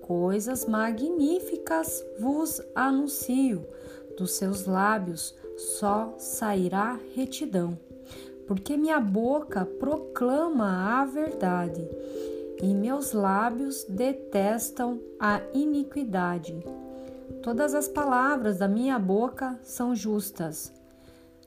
coisas 0.00 0.64
magníficas 0.64 2.02
vos 2.18 2.62
anuncio, 2.74 3.66
dos 4.16 4.32
seus 4.32 4.64
lábios 4.64 5.34
só 5.58 6.14
sairá 6.16 6.98
retidão, 7.14 7.78
porque 8.46 8.74
minha 8.74 8.98
boca 8.98 9.66
proclama 9.66 10.98
a 10.98 11.04
verdade 11.04 11.86
e 12.62 12.72
meus 12.72 13.12
lábios 13.12 13.84
detestam 13.86 14.98
a 15.20 15.42
iniquidade. 15.52 16.58
Todas 17.42 17.74
as 17.74 17.86
palavras 17.86 18.56
da 18.60 18.66
minha 18.66 18.98
boca 18.98 19.60
são 19.62 19.94
justas. 19.94 20.72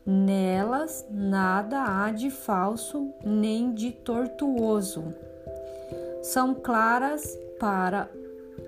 Nelas 0.05 1.03
nada 1.09 1.81
há 1.81 2.11
de 2.11 2.29
falso 2.29 3.11
nem 3.23 3.73
de 3.73 3.91
tortuoso. 3.91 5.24
São 6.25 6.55
claras 6.55 7.37
para 7.59 8.09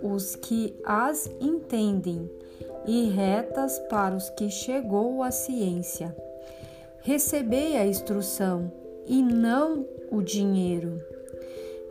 os 0.03 0.35
que 0.35 0.75
as 0.85 1.27
entendem 1.41 2.29
e 2.85 3.09
retas 3.09 3.79
para 3.89 4.15
os 4.15 4.29
que 4.29 4.47
chegou 4.47 5.23
a 5.23 5.31
ciência. 5.31 6.15
Recebei 7.01 7.75
a 7.75 7.87
instrução 7.87 8.71
e 9.07 9.23
não 9.23 9.87
o 10.11 10.21
dinheiro. 10.21 11.01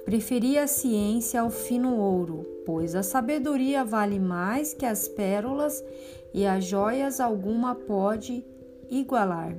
Preferi 0.05 0.57
a 0.57 0.69
ciência 0.69 1.41
ao 1.41 1.51
fino 1.51 1.97
ouro, 1.97 2.47
pois 2.65 2.95
a 2.95 3.03
sabedoria 3.03 3.85
vale 3.85 4.21
mais 4.21 4.73
que 4.73 4.87
as 4.87 5.09
pérolas 5.09 5.85
e 6.33 6.47
as 6.47 6.65
joias 6.65 7.19
alguma 7.19 7.75
pode 7.75 8.45
igualar. 8.89 9.53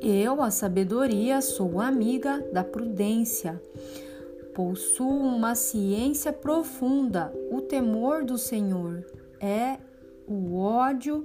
Eu, 0.00 0.40
a 0.40 0.50
sabedoria, 0.52 1.40
sou 1.40 1.80
amiga 1.80 2.38
da 2.52 2.62
prudência. 2.62 3.60
Possuo 4.54 5.20
uma 5.20 5.56
ciência 5.56 6.32
profunda, 6.32 7.32
o 7.50 7.60
temor 7.60 8.24
do 8.24 8.38
Senhor 8.38 9.04
é 9.40 9.78
o 10.28 10.56
ódio 10.56 11.24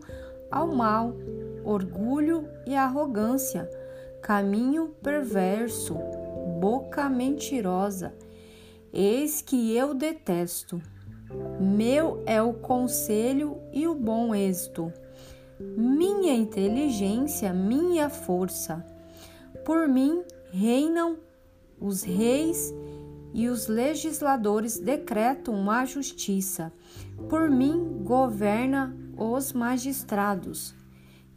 ao 0.49 0.67
mal, 0.67 1.13
orgulho 1.63 2.49
e 2.65 2.75
arrogância, 2.75 3.69
caminho 4.19 4.95
perverso, 5.03 5.95
boca 6.59 7.07
mentirosa. 7.07 8.15
Eis 8.91 9.43
que 9.43 9.75
eu 9.77 9.93
detesto. 9.93 10.81
Meu 11.61 12.23
é 12.25 12.41
o 12.41 12.53
conselho 12.53 13.61
e 13.71 13.87
o 13.87 13.93
bom 13.93 14.33
êxito, 14.33 14.91
minha 15.59 16.33
inteligência, 16.33 17.53
minha 17.53 18.09
força. 18.09 18.83
Por 19.63 19.87
mim 19.87 20.23
reinam 20.51 21.17
os 21.79 22.01
reis 22.01 22.73
e 22.87 22.88
os 23.33 23.67
legisladores 23.67 24.79
decretam 24.79 25.69
a 25.69 25.85
justiça. 25.85 26.73
Por 27.29 27.49
mim 27.49 28.01
governa 28.03 28.95
os 29.15 29.53
magistrados, 29.53 30.75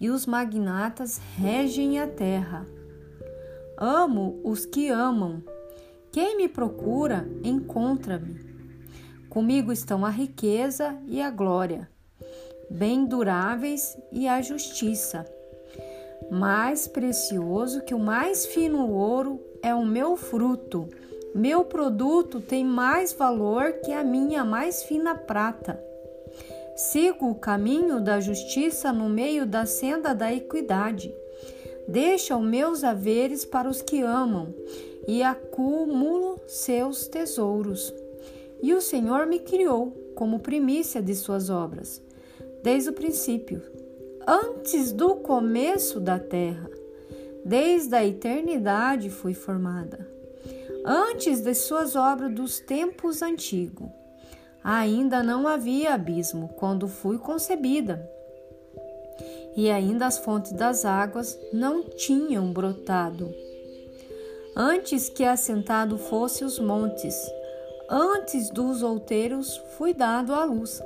e 0.00 0.08
os 0.08 0.26
magnatas 0.26 1.20
regem 1.36 2.00
a 2.00 2.06
terra. 2.06 2.66
Amo 3.76 4.40
os 4.42 4.64
que 4.64 4.88
amam. 4.88 5.42
Quem 6.10 6.36
me 6.36 6.48
procura, 6.48 7.28
encontra-me. 7.42 8.52
Comigo 9.28 9.72
estão 9.72 10.04
a 10.04 10.10
riqueza 10.10 10.98
e 11.06 11.22
a 11.22 11.30
glória, 11.30 11.88
bem 12.70 13.06
duráveis 13.06 13.96
e 14.10 14.28
a 14.28 14.42
justiça. 14.42 15.24
Mais 16.30 16.86
precioso 16.86 17.82
que 17.82 17.94
o 17.94 17.98
mais 17.98 18.46
fino 18.46 18.90
ouro 18.90 19.40
é 19.62 19.74
o 19.74 19.84
meu 19.84 20.16
fruto 20.16 20.88
meu 21.34 21.64
produto 21.64 22.40
tem 22.40 22.62
mais 22.62 23.12
valor 23.14 23.72
que 23.84 23.90
a 23.90 24.04
minha 24.04 24.44
mais 24.44 24.82
fina 24.82 25.14
prata. 25.14 25.82
Sigo 26.76 27.30
o 27.30 27.34
caminho 27.34 28.02
da 28.02 28.20
justiça 28.20 28.92
no 28.92 29.08
meio 29.08 29.46
da 29.46 29.64
senda 29.64 30.14
da 30.14 30.32
equidade. 30.32 31.14
Deixa 31.88 32.36
os 32.36 32.44
meus 32.44 32.84
haveres 32.84 33.46
para 33.46 33.68
os 33.68 33.80
que 33.80 34.02
amam 34.02 34.54
e 35.08 35.22
acumulo 35.22 36.38
seus 36.46 37.06
tesouros. 37.06 37.94
E 38.62 38.74
o 38.74 38.80
Senhor 38.82 39.26
me 39.26 39.38
criou 39.38 39.90
como 40.14 40.38
primícia 40.38 41.00
de 41.00 41.14
suas 41.14 41.48
obras, 41.48 42.02
desde 42.62 42.90
o 42.90 42.92
princípio, 42.92 43.62
antes 44.26 44.92
do 44.92 45.16
começo 45.16 45.98
da 45.98 46.18
terra. 46.18 46.70
Desde 47.42 47.94
a 47.96 48.06
eternidade 48.06 49.08
fui 49.08 49.34
formada 49.34 50.11
antes 50.84 51.40
de 51.40 51.54
suas 51.54 51.94
obras 51.94 52.32
dos 52.34 52.60
tempos 52.60 53.22
antigos. 53.22 53.88
Ainda 54.64 55.22
não 55.22 55.46
havia 55.48 55.94
abismo 55.94 56.48
quando 56.56 56.86
fui 56.86 57.18
concebida, 57.18 58.08
e 59.56 59.70
ainda 59.70 60.06
as 60.06 60.18
fontes 60.18 60.52
das 60.52 60.84
águas 60.84 61.38
não 61.52 61.82
tinham 61.82 62.52
brotado. 62.52 63.34
Antes 64.56 65.08
que 65.08 65.24
assentado 65.24 65.98
fosse 65.98 66.44
os 66.44 66.58
montes, 66.58 67.14
antes 67.88 68.50
dos 68.50 68.82
outeiros 68.82 69.56
fui 69.76 69.92
dado 69.92 70.32
à 70.32 70.44
luz. 70.44 70.80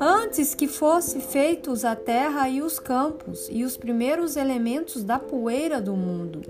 Antes 0.00 0.54
que 0.54 0.68
fosse 0.68 1.20
feitos 1.20 1.84
a 1.84 1.96
terra 1.96 2.48
e 2.48 2.62
os 2.62 2.78
campos 2.78 3.48
e 3.50 3.64
os 3.64 3.76
primeiros 3.76 4.36
elementos 4.36 5.02
da 5.02 5.18
poeira 5.18 5.80
do 5.80 5.96
mundo, 5.96 6.42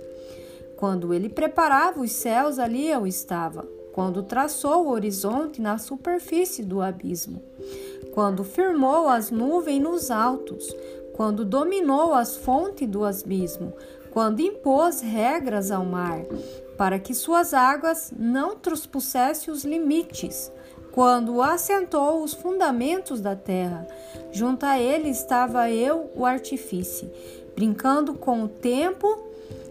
quando 0.79 1.12
ele 1.12 1.29
preparava 1.29 2.01
os 2.01 2.12
céus, 2.12 2.57
ali 2.57 2.89
eu 2.89 3.05
estava. 3.05 3.66
Quando 3.93 4.22
traçou 4.22 4.87
o 4.87 4.91
horizonte 4.91 5.61
na 5.61 5.76
superfície 5.76 6.62
do 6.62 6.81
abismo. 6.81 7.43
Quando 8.14 8.45
firmou 8.45 9.09
as 9.09 9.29
nuvens 9.29 9.83
nos 9.83 10.09
altos. 10.09 10.72
Quando 11.16 11.45
dominou 11.45 12.14
as 12.14 12.37
fontes 12.37 12.89
do 12.89 13.05
abismo. 13.05 13.72
Quando 14.12 14.39
impôs 14.39 15.01
regras 15.01 15.72
ao 15.72 15.85
mar, 15.85 16.20
para 16.76 17.01
que 17.01 17.12
suas 17.12 17.53
águas 17.53 18.12
não 18.16 18.55
transpusessem 18.55 19.53
os 19.53 19.64
limites 19.64 20.53
quando 20.93 21.43
assentou 21.43 22.22
os 22.22 22.35
fundamentos 22.35 23.20
da 23.20 23.35
terra. 23.35 23.85
Junto 24.31 24.64
a 24.64 24.79
ele 24.79 25.09
estava 25.09 25.70
eu, 25.70 26.11
o 26.14 26.24
artifício, 26.24 27.11
brincando 27.55 28.14
com 28.14 28.45
o 28.45 28.49
tempo 28.49 29.28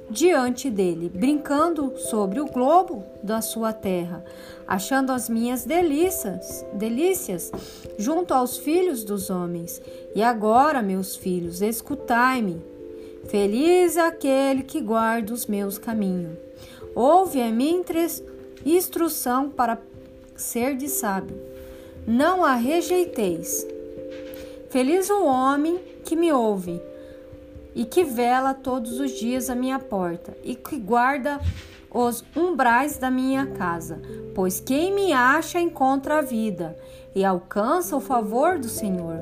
diante 0.09 0.69
dele, 0.69 1.09
brincando 1.09 1.93
sobre 1.97 2.39
o 2.39 2.45
globo 2.45 3.03
da 3.21 3.41
sua 3.41 3.73
terra, 3.73 4.23
achando 4.67 5.11
as 5.11 5.29
minhas 5.29 5.65
delícias, 5.65 6.65
delícias 6.73 7.51
junto 7.97 8.33
aos 8.33 8.57
filhos 8.57 9.03
dos 9.03 9.29
homens. 9.29 9.81
E 10.15 10.23
agora, 10.23 10.81
meus 10.81 11.15
filhos, 11.15 11.61
escutai-me. 11.61 12.61
Feliz 13.25 13.97
aquele 13.97 14.63
que 14.63 14.79
guarda 14.79 15.33
os 15.33 15.45
meus 15.45 15.77
caminhos. 15.77 16.37
Ouve 16.95 17.41
a 17.41 17.51
minha 17.51 17.83
instrução 18.65 19.49
para 19.49 19.77
ser 20.35 20.75
de 20.75 20.87
sábio. 20.87 21.37
Não 22.05 22.43
a 22.43 22.55
rejeiteis. 22.55 23.67
Feliz 24.69 25.09
o 25.09 25.25
homem 25.25 25.79
que 26.03 26.15
me 26.15 26.31
ouve 26.31 26.81
e 27.77 27.85
que 27.85 28.03
vela 28.03 28.55
todos 28.55 28.99
os 28.99 29.11
dias 29.11 29.51
a 29.51 29.55
minha 29.55 29.77
porta 29.77 30.35
e 30.43 30.55
que 30.55 30.79
guarda 30.79 31.39
os 31.91 32.23
umbrais 32.35 32.97
da 32.97 33.11
minha 33.11 33.45
casa, 33.45 34.01
pois 34.33 34.59
quem 34.59 34.91
me 34.91 35.13
acha 35.13 35.59
encontra 35.59 36.17
a 36.17 36.21
vida 36.23 36.75
e 37.15 37.23
alcança 37.23 37.95
o 37.95 38.01
favor 38.01 38.57
do 38.57 38.67
Senhor. 38.67 39.19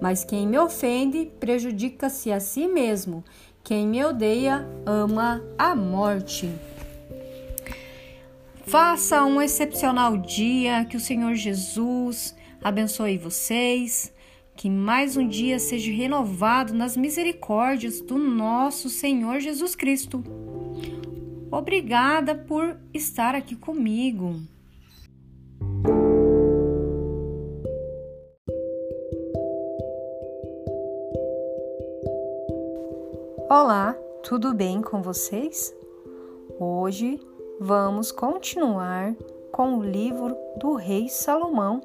Mas 0.00 0.24
quem 0.24 0.48
me 0.48 0.58
ofende 0.58 1.30
prejudica-se 1.38 2.32
a 2.32 2.40
si 2.40 2.66
mesmo. 2.66 3.24
Quem 3.62 3.86
me 3.86 4.04
odeia 4.04 4.68
ama 4.84 5.40
a 5.56 5.72
morte. 5.76 6.50
Faça 8.66 9.22
um 9.22 9.40
excepcional 9.40 10.16
dia, 10.16 10.84
que 10.86 10.96
o 10.96 11.00
Senhor 11.00 11.36
Jesus 11.36 12.34
abençoe 12.60 13.16
vocês 13.16 14.12
que 14.56 14.68
mais 14.68 15.16
um 15.16 15.26
dia 15.26 15.58
seja 15.58 15.90
renovado 15.90 16.74
nas 16.74 16.96
misericórdias 16.96 18.00
do 18.00 18.18
nosso 18.18 18.88
Senhor 18.88 19.40
Jesus 19.40 19.74
Cristo. 19.74 20.22
Obrigada 21.50 22.34
por 22.34 22.76
estar 22.94 23.34
aqui 23.34 23.56
comigo. 23.56 24.36
Olá, 33.50 33.92
tudo 34.22 34.54
bem 34.54 34.80
com 34.80 35.02
vocês? 35.02 35.74
Hoje 36.58 37.20
vamos 37.60 38.10
continuar 38.10 39.14
com 39.52 39.76
o 39.76 39.82
livro 39.82 40.34
do 40.58 40.74
Rei 40.74 41.08
Salomão, 41.10 41.82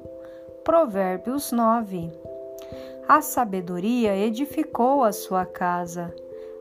Provérbios 0.64 1.52
9. 1.52 2.27
A 3.08 3.22
sabedoria 3.22 4.14
edificou 4.14 5.02
a 5.02 5.12
sua 5.12 5.46
casa, 5.46 6.14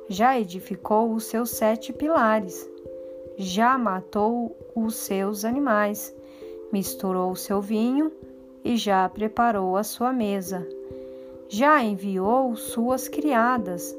já 0.08 0.40
edificou 0.40 1.12
os 1.12 1.26
seus 1.26 1.52
sete 1.52 1.92
pilares, 1.92 2.68
já 3.38 3.78
matou 3.78 4.56
os 4.74 4.96
seus 4.96 5.44
animais, 5.44 6.16
misturou 6.72 7.32
o 7.32 7.36
seu 7.36 7.62
vinho 7.62 8.12
e 8.64 8.78
já 8.78 9.08
preparou 9.10 9.76
a 9.76 9.84
sua 9.84 10.14
mesa. 10.14 10.68
Já 11.50 11.84
enviou 11.84 12.56
suas 12.56 13.08
criadas 13.08 13.96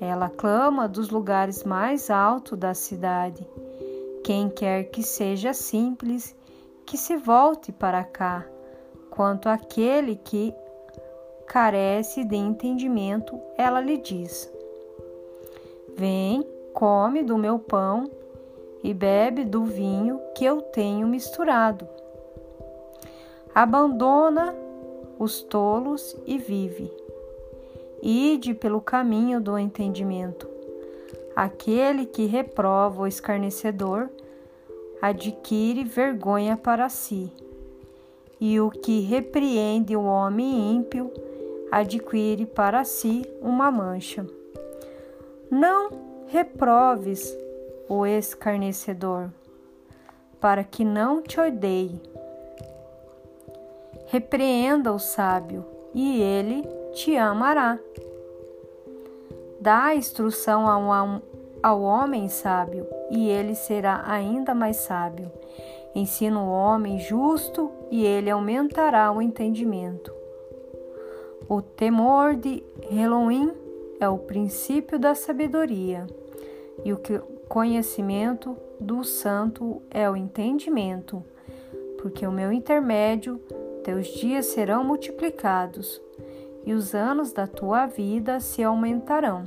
ela 0.00 0.28
clama 0.28 0.86
dos 0.86 1.08
lugares 1.08 1.64
mais 1.64 2.10
altos 2.10 2.58
da 2.58 2.74
cidade. 2.74 3.48
Quem 4.22 4.50
quer 4.50 4.84
que 4.84 5.02
seja 5.02 5.54
simples, 5.54 6.36
que 6.84 6.98
se 6.98 7.16
volte 7.16 7.72
para 7.72 8.04
cá. 8.04 8.44
Quanto 9.10 9.48
àquele 9.48 10.16
que 10.16 10.52
carece 11.46 12.24
de 12.24 12.36
entendimento, 12.36 13.40
ela 13.56 13.80
lhe 13.80 13.96
diz: 13.96 14.52
Vem, 15.96 16.46
come 16.74 17.22
do 17.22 17.38
meu 17.38 17.58
pão 17.58 18.10
e 18.82 18.92
bebe 18.92 19.44
do 19.44 19.64
vinho 19.64 20.20
que 20.34 20.44
eu 20.44 20.60
tenho 20.60 21.06
misturado. 21.06 21.88
Abandona 23.54 24.54
os 25.18 25.40
tolos 25.42 26.14
e 26.26 26.36
vive. 26.36 26.92
Ide 28.02 28.52
pelo 28.52 28.80
caminho 28.80 29.40
do 29.40 29.58
entendimento. 29.58 30.46
Aquele 31.34 32.04
que 32.04 32.26
reprova 32.26 33.02
o 33.02 33.06
escarnecedor 33.06 34.10
adquire 35.00 35.84
vergonha 35.84 36.56
para 36.56 36.88
si, 36.88 37.32
e 38.40 38.60
o 38.60 38.70
que 38.70 39.00
repreende 39.00 39.96
o 39.96 40.04
homem 40.04 40.76
ímpio 40.76 41.10
adquire 41.80 42.46
para 42.46 42.84
si 42.84 43.22
uma 43.42 43.70
mancha. 43.70 44.26
Não 45.50 45.90
reproves 46.26 47.36
o 47.86 48.06
escarnecedor, 48.06 49.28
para 50.40 50.64
que 50.64 50.84
não 50.86 51.20
te 51.20 51.38
odeie. 51.38 52.00
Repreenda 54.06 54.90
o 54.90 54.98
sábio, 54.98 55.66
e 55.92 56.22
ele 56.22 56.66
te 56.94 57.14
amará. 57.14 57.78
Dá 59.60 59.94
instrução 59.94 60.66
ao, 60.66 61.22
ao 61.62 61.82
homem 61.82 62.30
sábio, 62.30 62.86
e 63.10 63.28
ele 63.28 63.54
será 63.54 64.02
ainda 64.06 64.54
mais 64.54 64.76
sábio. 64.76 65.30
Ensina 65.94 66.40
o 66.40 66.50
homem 66.50 66.98
justo, 66.98 67.70
e 67.90 68.02
ele 68.02 68.30
aumentará 68.30 69.12
o 69.12 69.20
entendimento. 69.20 70.15
O 71.48 71.62
temor 71.62 72.34
de 72.34 72.62
Elohim 72.90 73.52
é 74.00 74.08
o 74.08 74.18
princípio 74.18 74.98
da 74.98 75.14
sabedoria, 75.14 76.06
e 76.84 76.92
o 76.92 76.98
conhecimento 77.48 78.56
do 78.80 79.04
santo 79.04 79.80
é 79.90 80.10
o 80.10 80.16
entendimento, 80.16 81.22
porque 82.02 82.26
o 82.26 82.32
meu 82.32 82.52
intermédio, 82.52 83.40
teus 83.84 84.08
dias 84.08 84.46
serão 84.46 84.82
multiplicados 84.82 86.02
e 86.64 86.72
os 86.72 86.94
anos 86.94 87.32
da 87.32 87.46
tua 87.46 87.86
vida 87.86 88.40
se 88.40 88.62
aumentarão. 88.64 89.44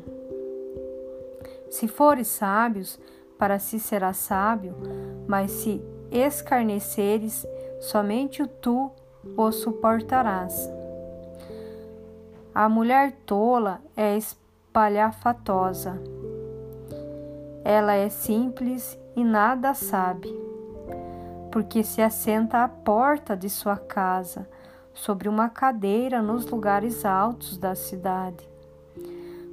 Se 1.70 1.86
fores 1.86 2.30
sábios, 2.30 2.98
para 3.38 3.60
si 3.60 3.78
serás 3.78 4.18
sábio, 4.18 4.74
mas 5.28 5.52
se 5.52 5.82
escarneceres, 6.10 7.46
somente 7.82 8.46
tu 8.62 8.90
o 9.36 9.52
suportarás. 9.52 10.79
A 12.54 12.68
mulher 12.68 13.12
tola 13.26 13.80
é 13.96 14.18
espalhafatosa. 14.18 16.02
Ela 17.64 17.94
é 17.94 18.10
simples 18.10 18.98
e 19.16 19.24
nada 19.24 19.74
sabe, 19.74 20.28
porque 21.52 21.84
se 21.84 22.02
assenta 22.02 22.64
à 22.64 22.68
porta 22.68 23.38
de 23.38 23.50
sua 23.50 23.78
casa 23.78 24.50
sobre 24.94 25.30
uma 25.30 25.48
cadeira 25.48 26.22
nos 26.22 26.46
lugares 26.48 27.06
altos 27.06 27.58
da 27.58 27.76
cidade, 27.76 28.50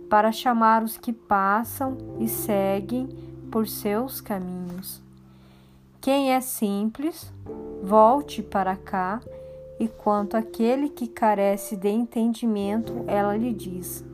para 0.08 0.32
chamar 0.32 0.82
os 0.82 0.96
que 0.96 1.12
passam 1.12 1.98
e 2.18 2.28
seguem 2.28 3.08
por 3.50 3.68
seus 3.68 4.20
caminhos. 4.20 5.02
Quem 6.00 6.32
é 6.32 6.40
simples, 6.40 7.32
volte 7.82 8.42
para 8.42 8.76
cá, 8.76 9.20
e 9.78 9.88
quanto 9.88 10.36
àquele 10.36 10.88
que 10.88 11.06
carece 11.06 11.76
de 11.76 11.88
entendimento, 11.88 13.04
ela 13.06 13.36
lhe 13.36 13.52
diz: 13.52 14.04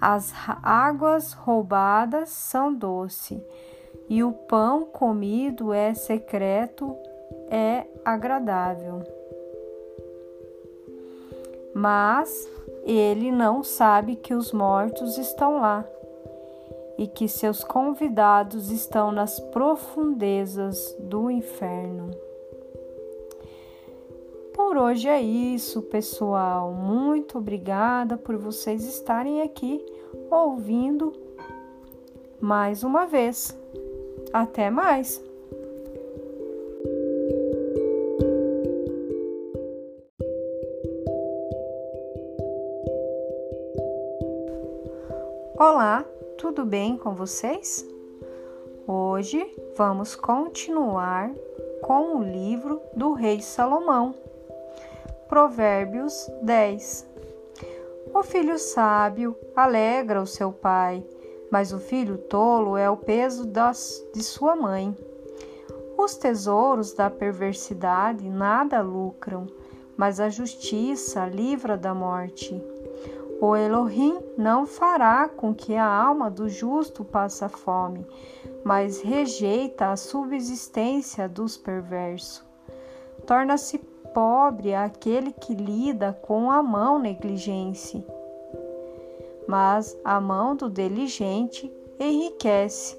As 0.00 0.32
águas 0.62 1.32
roubadas 1.32 2.30
são 2.30 2.74
doce, 2.74 3.42
e 4.08 4.22
o 4.22 4.32
pão 4.32 4.84
comido 4.84 5.72
é 5.72 5.94
secreto, 5.94 6.96
é 7.50 7.86
agradável 8.04 9.02
mas 11.74 12.48
ele 12.84 13.30
não 13.30 13.62
sabe 13.62 14.16
que 14.16 14.34
os 14.34 14.52
mortos 14.52 15.16
estão 15.18 15.60
lá 15.60 15.84
e 16.98 17.06
que 17.06 17.28
seus 17.28 17.64
convidados 17.64 18.70
estão 18.70 19.10
nas 19.10 19.40
profundezas 19.40 20.94
do 20.98 21.30
inferno. 21.30 22.10
Por 24.62 24.76
hoje 24.76 25.08
é 25.08 25.20
isso, 25.20 25.80
pessoal. 25.80 26.70
Muito 26.70 27.38
obrigada 27.38 28.18
por 28.18 28.36
vocês 28.36 28.84
estarem 28.84 29.40
aqui 29.40 29.84
ouvindo 30.30 31.12
mais 32.38 32.84
uma 32.84 33.06
vez. 33.06 33.58
Até 34.32 34.68
mais! 34.70 35.24
Olá, 45.56 46.04
tudo 46.36 46.66
bem 46.66 46.98
com 46.98 47.14
vocês? 47.14 47.84
Hoje 48.86 49.42
vamos 49.74 50.14
continuar 50.14 51.32
com 51.80 52.18
o 52.18 52.22
livro 52.22 52.80
do 52.94 53.14
Rei 53.14 53.40
Salomão, 53.40 54.14
Provérbios 55.30 56.28
10. 56.42 57.06
O 58.12 58.20
filho 58.24 58.58
sábio 58.58 59.36
alegra 59.54 60.20
o 60.20 60.26
seu 60.26 60.50
pai, 60.50 61.06
mas 61.52 61.72
o 61.72 61.78
filho 61.78 62.18
tolo 62.18 62.76
é 62.76 62.90
o 62.90 62.96
peso 62.96 63.46
das, 63.46 64.04
de 64.12 64.24
sua 64.24 64.56
mãe. 64.56 64.92
Os 65.96 66.16
tesouros 66.16 66.94
da 66.94 67.08
perversidade 67.08 68.28
nada 68.28 68.80
lucram, 68.80 69.46
mas 69.96 70.18
a 70.18 70.28
justiça 70.28 71.24
livra 71.26 71.76
da 71.76 71.94
morte. 71.94 72.60
O 73.40 73.54
Elohim 73.54 74.18
não 74.36 74.66
fará 74.66 75.28
com 75.28 75.54
que 75.54 75.76
a 75.76 75.86
alma 75.86 76.28
do 76.28 76.48
justo 76.48 77.04
passe 77.04 77.48
fome, 77.50 78.04
mas 78.64 79.00
rejeita 79.00 79.92
a 79.92 79.96
subsistência 79.96 81.28
dos 81.28 81.56
perversos. 81.56 82.44
Torna-se 83.24 83.78
pobre 84.14 84.74
aquele 84.74 85.32
que 85.32 85.54
lida 85.54 86.18
com 86.22 86.50
a 86.50 86.62
mão 86.62 86.98
negligente, 86.98 88.04
mas 89.46 89.96
a 90.04 90.20
mão 90.20 90.54
do 90.54 90.68
diligente 90.68 91.72
enriquece. 91.98 92.98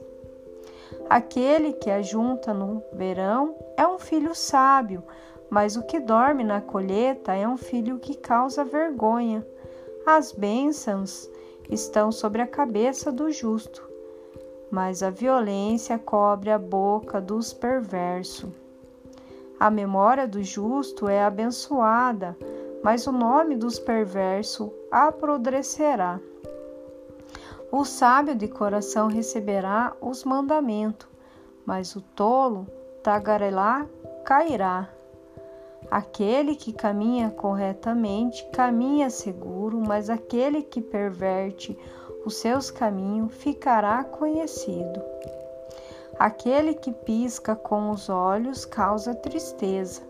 Aquele 1.10 1.74
que 1.74 1.90
ajunta 1.90 2.54
no 2.54 2.84
verão 2.94 3.56
é 3.78 3.88
um 3.88 3.98
filho 3.98 4.36
sábio, 4.36 5.04
mas 5.50 5.76
o 5.76 5.84
que 5.84 6.00
dorme 6.00 6.44
na 6.44 6.62
colheita 6.62 7.34
é 7.34 7.48
um 7.48 7.58
filho 7.58 8.00
que 8.00 8.16
causa 8.16 8.64
vergonha. 8.64 9.46
As 10.06 10.32
bênçãos 10.32 11.30
estão 11.70 12.12
sobre 12.12 12.42
a 12.42 12.48
cabeça 12.48 13.12
do 13.12 13.32
justo, 13.32 13.88
mas 14.70 15.04
a 15.04 15.10
violência 15.10 16.00
cobre 16.00 16.50
a 16.50 16.58
boca 16.58 17.20
dos 17.20 17.54
perversos. 17.54 18.50
A 19.62 19.70
memória 19.70 20.28
do 20.28 20.42
justo 20.42 21.08
é 21.08 21.24
abençoada, 21.24 22.36
mas 22.84 23.06
o 23.06 23.12
nome 23.12 23.56
dos 23.56 23.78
perversos 23.78 24.72
apodrecerá. 24.90 26.20
O 27.72 27.86
sábio 27.86 28.34
de 28.34 28.48
coração 28.48 29.08
receberá 29.08 29.94
os 30.02 30.24
mandamentos, 30.24 31.08
mas 31.64 31.96
o 31.96 32.02
tolo 32.02 32.66
tagarelar 33.04 33.86
cairá. 34.26 34.90
Aquele 35.92 36.56
que 36.56 36.74
caminha 36.74 37.30
corretamente 37.30 38.44
caminha 38.50 39.12
seguro, 39.12 39.80
mas 39.80 40.10
aquele 40.10 40.64
que 40.64 40.82
perverte 40.82 41.78
os 42.26 42.36
seus 42.38 42.72
caminhos 42.72 43.32
ficará 43.36 44.04
conhecido. 44.04 45.04
Aquele 46.24 46.76
que 46.76 46.92
pisca 46.92 47.56
com 47.56 47.90
os 47.90 48.08
olhos 48.08 48.64
causa 48.64 49.16
tristeza, 49.16 50.04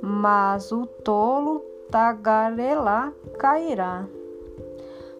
mas 0.00 0.72
o 0.72 0.86
tolo 0.86 1.58
tagarelá 1.90 3.12
cairá. 3.38 4.06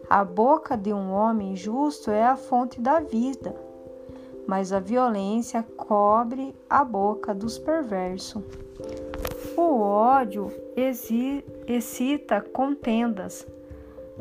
A 0.09 0.25
boca 0.25 0.75
de 0.75 0.91
um 0.91 1.11
homem 1.11 1.55
justo 1.55 2.09
é 2.09 2.23
a 2.23 2.35
fonte 2.35 2.81
da 2.81 3.01
vida, 3.01 3.55
mas 4.47 4.73
a 4.73 4.79
violência 4.79 5.61
cobre 5.77 6.55
a 6.67 6.83
boca 6.83 7.31
dos 7.31 7.59
perversos. 7.59 8.41
O 9.55 9.79
ódio 9.79 10.51
excita 11.67 12.41
contendas, 12.41 13.45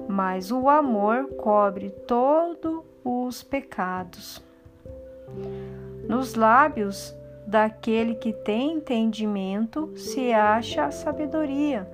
mas 0.06 0.52
o 0.52 0.68
amor 0.68 1.28
cobre 1.38 1.88
todos 2.06 2.82
os 3.02 3.42
pecados. 3.42 4.49
Nos 6.08 6.34
lábios 6.34 7.14
daquele 7.46 8.14
que 8.14 8.32
tem 8.32 8.72
entendimento 8.72 9.92
se 9.96 10.32
acha 10.32 10.84
a 10.84 10.90
sabedoria, 10.90 11.88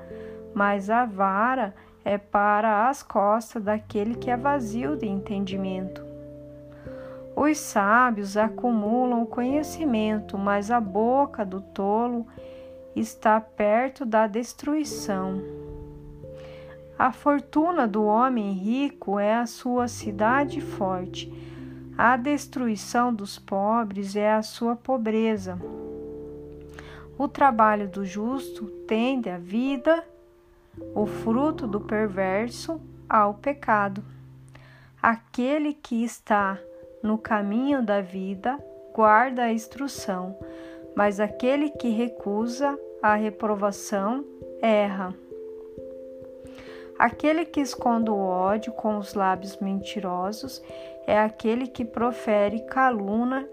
mas 0.54 0.90
a 0.90 1.04
vara 1.04 1.74
é 2.04 2.18
para 2.18 2.88
as 2.88 3.02
costas 3.02 3.62
daquele 3.64 4.14
que 4.14 4.30
é 4.30 4.36
vazio 4.36 4.96
de 4.96 5.06
entendimento. 5.06 6.04
Os 7.34 7.58
sábios 7.58 8.36
acumulam 8.36 9.26
conhecimento, 9.26 10.38
mas 10.38 10.70
a 10.70 10.80
boca 10.80 11.44
do 11.44 11.60
tolo 11.60 12.26
está 12.94 13.38
perto 13.38 14.06
da 14.06 14.26
destruição. 14.26 15.42
A 16.98 17.12
fortuna 17.12 17.86
do 17.86 18.04
homem 18.04 18.52
rico 18.52 19.18
é 19.18 19.36
a 19.36 19.44
sua 19.44 19.86
cidade 19.86 20.62
forte. 20.62 21.30
A 21.98 22.18
destruição 22.18 23.12
dos 23.12 23.38
pobres 23.38 24.16
é 24.16 24.30
a 24.30 24.42
sua 24.42 24.76
pobreza. 24.76 25.58
O 27.16 27.26
trabalho 27.26 27.88
do 27.88 28.04
justo 28.04 28.66
tende 28.86 29.30
à 29.30 29.38
vida, 29.38 30.04
o 30.94 31.06
fruto 31.06 31.66
do 31.66 31.80
perverso 31.80 32.78
ao 33.08 33.32
pecado. 33.32 34.04
Aquele 35.02 35.72
que 35.72 36.04
está 36.04 36.58
no 37.02 37.16
caminho 37.16 37.82
da 37.82 38.02
vida 38.02 38.62
guarda 38.94 39.44
a 39.44 39.52
instrução, 39.52 40.36
mas 40.94 41.18
aquele 41.18 41.70
que 41.70 41.88
recusa 41.88 42.78
a 43.02 43.14
reprovação 43.14 44.22
erra. 44.60 45.14
Aquele 46.98 47.46
que 47.46 47.60
esconde 47.60 48.10
o 48.10 48.18
ódio 48.18 48.72
com 48.72 48.98
os 48.98 49.14
lábios 49.14 49.58
mentirosos 49.58 50.62
é 51.06 51.18
aquele 51.18 51.66
que 51.66 51.84
profere 51.84 52.60
calúnia, 52.66 53.48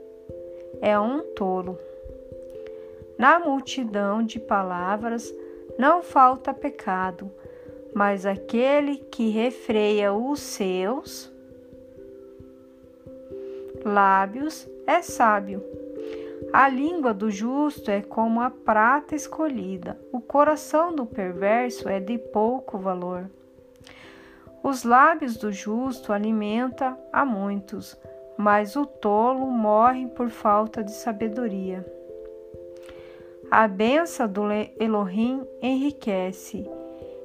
é 0.81 0.99
um 0.99 1.21
tolo. 1.33 1.77
Na 3.17 3.39
multidão 3.39 4.23
de 4.23 4.39
palavras 4.39 5.33
não 5.77 6.01
falta 6.01 6.53
pecado, 6.53 7.31
mas 7.93 8.25
aquele 8.25 8.97
que 8.97 9.29
refreia 9.29 10.13
os 10.13 10.39
seus 10.39 11.31
lábios 13.85 14.67
é 14.87 15.01
sábio. 15.01 15.63
A 16.51 16.67
língua 16.67 17.13
do 17.13 17.31
justo 17.31 17.89
é 17.89 18.01
como 18.01 18.41
a 18.41 18.49
prata 18.49 19.15
escolhida, 19.15 19.99
o 20.11 20.19
coração 20.19 20.93
do 20.93 21.05
perverso 21.05 21.87
é 21.87 21.99
de 21.99 22.17
pouco 22.17 22.77
valor. 22.77 23.29
Os 24.63 24.83
lábios 24.83 25.35
do 25.37 25.51
justo 25.51 26.13
alimenta 26.13 26.97
a 27.11 27.25
muitos, 27.25 27.99
mas 28.37 28.75
o 28.75 28.85
tolo 28.85 29.45
morre 29.51 30.07
por 30.07 30.29
falta 30.29 30.81
de 30.81 30.91
sabedoria. 30.91 31.85
A 33.51 33.67
benção 33.67 34.27
do 34.27 34.43
Elohim 34.79 35.45
enriquece, 35.61 36.65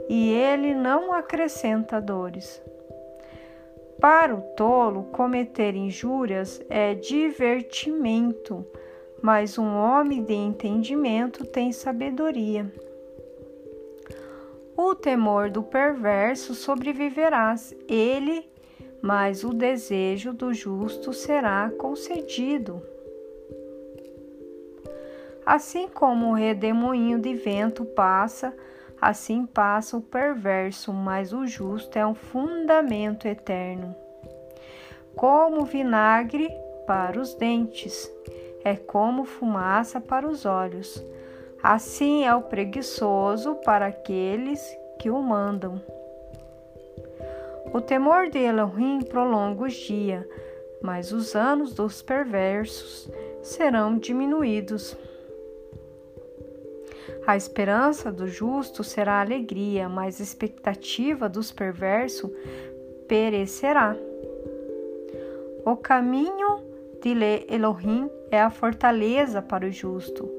e 0.09 0.33
ele 0.33 0.75
não 0.75 1.13
acrescenta 1.13 2.01
dores. 2.01 2.61
Para 4.01 4.35
o 4.35 4.43
tolo, 4.57 5.05
cometer 5.05 5.75
injúrias 5.75 6.61
é 6.69 6.95
divertimento 6.95 8.67
mas 9.23 9.59
um 9.59 9.75
homem 9.77 10.23
de 10.23 10.35
entendimento 10.35 11.45
tem 11.45 11.73
sabedoria. 11.73 12.71
O 14.81 14.95
temor 14.95 15.51
do 15.51 15.61
perverso 15.61 16.55
sobreviverás, 16.55 17.75
ele, 17.89 18.49
mas 19.03 19.43
o 19.43 19.53
desejo 19.53 20.33
do 20.33 20.55
justo 20.55 21.13
será 21.13 21.69
concedido. 21.77 22.81
Assim 25.45 25.89
como 25.89 26.29
o 26.29 26.33
redemoinho 26.33 27.19
de 27.19 27.35
vento 27.35 27.85
passa, 27.85 28.57
assim 29.01 29.45
passa 29.47 29.97
o 29.97 30.01
perverso, 30.01 30.93
mas 30.93 31.33
o 31.33 31.45
justo 31.45 31.99
é 31.99 32.07
um 32.07 32.15
fundamento 32.15 33.27
eterno. 33.27 33.97
Como 35.17 35.65
vinagre 35.65 36.49
para 36.87 37.21
os 37.21 37.35
dentes 37.35 38.09
é 38.63 38.77
como 38.77 39.25
fumaça 39.25 40.01
para 40.01 40.29
os 40.29 40.47
olhos. 40.47 41.05
Assim 41.63 42.25
é 42.25 42.35
o 42.35 42.43
preguiçoso 42.43 43.57
para 43.65 43.87
aqueles 43.87 44.61
que 44.99 45.11
o 45.11 45.21
mandam. 45.21 45.81
O 47.73 47.81
temor 47.81 48.31
de 48.31 48.39
Elohim 48.39 49.01
prolonga 49.03 49.65
os 49.65 49.75
dias, 49.75 50.25
mas 50.81 51.13
os 51.13 51.35
anos 51.35 51.75
dos 51.75 52.01
perversos 52.01 53.11
serão 53.43 53.99
diminuídos. 53.99 54.97
A 57.27 57.37
esperança 57.37 58.11
do 58.11 58.27
justo 58.27 58.83
será 58.83 59.21
alegria, 59.21 59.89
mas 59.89 60.21
a 60.21 60.23
expectativa 60.23 61.29
dos 61.29 61.53
perversos 61.53 62.31
perecerá. 63.07 63.97
O 65.65 65.77
caminho 65.77 66.63
de 67.03 67.15
Elohim 67.53 68.09
é 68.31 68.41
a 68.41 68.49
fortaleza 68.49 69.43
para 69.43 69.67
o 69.67 69.71
justo, 69.71 70.38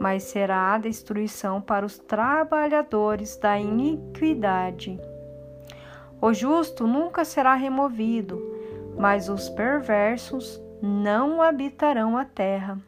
mas 0.00 0.24
será 0.24 0.74
a 0.74 0.78
destruição 0.78 1.60
para 1.60 1.86
os 1.86 1.98
trabalhadores 1.98 3.36
da 3.36 3.58
iniquidade. 3.58 4.98
O 6.20 6.32
justo 6.32 6.86
nunca 6.86 7.24
será 7.24 7.54
removido, 7.54 8.40
mas 8.96 9.28
os 9.28 9.48
perversos 9.48 10.60
não 10.80 11.42
habitarão 11.42 12.16
a 12.16 12.24
terra. 12.24 12.78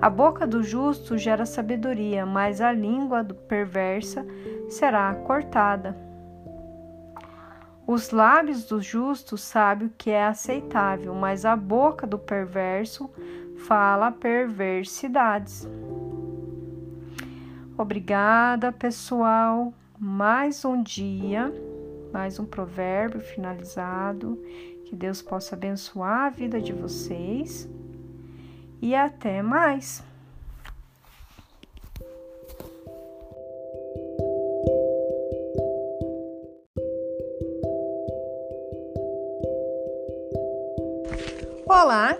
A 0.00 0.10
boca 0.10 0.46
do 0.46 0.62
justo 0.62 1.16
gera 1.16 1.46
sabedoria, 1.46 2.26
mas 2.26 2.60
a 2.60 2.72
língua 2.72 3.22
do 3.22 3.34
perversa 3.34 4.26
será 4.68 5.14
cortada. 5.14 5.96
Os 7.86 8.10
lábios 8.10 8.64
do 8.64 8.80
justo 8.80 9.36
sabem 9.36 9.88
o 9.88 9.92
que 9.96 10.10
é 10.10 10.24
aceitável, 10.24 11.14
mas 11.14 11.44
a 11.44 11.56
boca 11.56 12.06
do 12.06 12.18
perverso 12.18 13.10
fala 13.66 14.10
perversidades. 14.10 15.68
Obrigada, 17.76 18.72
pessoal. 18.72 19.72
Mais 19.98 20.64
um 20.64 20.82
dia, 20.82 21.52
mais 22.12 22.38
um 22.38 22.44
provérbio 22.44 23.20
finalizado. 23.20 24.38
Que 24.84 24.96
Deus 24.96 25.22
possa 25.22 25.54
abençoar 25.54 26.26
a 26.26 26.30
vida 26.30 26.60
de 26.60 26.72
vocês. 26.72 27.68
E 28.80 28.94
até 28.94 29.42
mais. 29.42 30.04
Olá, 41.64 42.16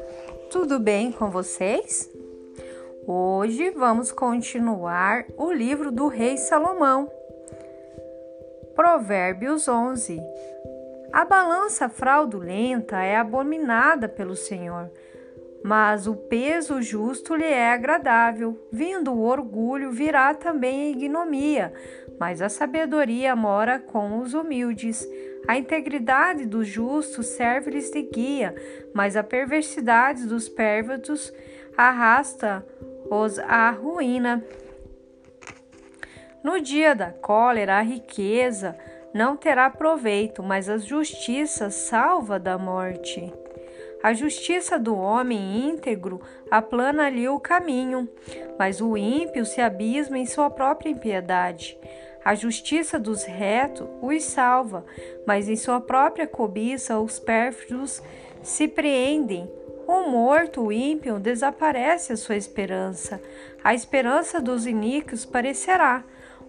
tudo 0.53 0.79
bem 0.79 1.11
com 1.11 1.31
vocês? 1.31 2.11
Hoje 3.07 3.71
vamos 3.71 4.13
continuar 4.13 5.25
o 5.39 5.51
livro 5.51 5.91
do 5.91 6.09
Rei 6.09 6.37
Salomão. 6.37 7.11
Provérbios 8.75 9.67
11. 9.67 10.21
A 11.11 11.25
balança 11.25 11.89
fraudulenta 11.89 13.01
é 13.01 13.17
abominada 13.17 14.11
pelo 14.11 14.37
Senhor, 14.37 14.91
mas 15.65 16.07
o 16.07 16.15
peso 16.15 16.83
justo 16.83 17.35
lhe 17.35 17.47
é 17.47 17.73
agradável. 17.73 18.69
Vindo 18.71 19.11
o 19.11 19.23
orgulho, 19.23 19.91
virá 19.91 20.35
também 20.35 20.83
a 20.83 20.91
ignomia, 20.91 21.73
mas 22.21 22.43
a 22.43 22.51
sabedoria 22.51 23.35
mora 23.35 23.79
com 23.79 24.19
os 24.19 24.35
humildes. 24.35 25.09
A 25.47 25.57
integridade 25.57 26.47
dos 26.47 26.67
justos 26.67 27.27
serve-lhes 27.27 27.91
de 27.91 28.03
guia, 28.03 28.55
mas 28.95 29.17
a 29.17 29.23
perversidade 29.23 30.27
dos 30.27 30.49
perversos 30.49 31.33
arrasta-os 31.77 33.39
à 33.41 33.71
ruína. 33.71 34.45
No 36.43 36.61
dia 36.61 36.95
da 36.95 37.11
cólera, 37.11 37.79
a 37.79 37.83
riqueza, 37.83 38.77
não 39.15 39.37
terá 39.37 39.69
proveito, 39.69 40.43
mas 40.43 40.69
a 40.69 40.79
justiça 40.79 41.71
salva 41.71 42.39
da 42.39 42.57
morte. 42.57 43.33
A 44.03 44.13
justiça 44.13 44.79
do 44.79 44.97
homem 44.97 45.69
íntegro 45.69 46.21
aplana-lhe 46.51 47.29
o 47.29 47.39
caminho, 47.39 48.09
mas 48.59 48.81
o 48.81 48.97
ímpio 48.97 49.45
se 49.45 49.61
abisma 49.61 50.19
em 50.19 50.27
sua 50.27 50.51
própria 50.51 50.91
impiedade. 50.91 51.79
A 52.25 52.35
justiça 52.35 52.99
dos 52.99 53.25
retos 53.25 53.89
os 54.01 54.25
salva, 54.25 54.85
mas 55.27 55.49
em 55.49 55.57
sua 55.57 55.81
própria 55.81 56.27
cobiça 56.27 56.99
os 56.99 57.19
pérfidos 57.19 58.03
se 58.43 58.69
preendem. 58.69 59.51
O 59.87 60.09
morto, 60.09 60.63
o 60.63 60.73
ímpio, 60.73 61.19
desaparece 61.19 62.13
a 62.13 62.17
sua 62.17 62.37
esperança. 62.37 63.21
A 63.63 63.75
esperança 63.75 64.41
dos 64.41 64.67
iníquos 64.67 65.25
parecerá. 65.25 66.05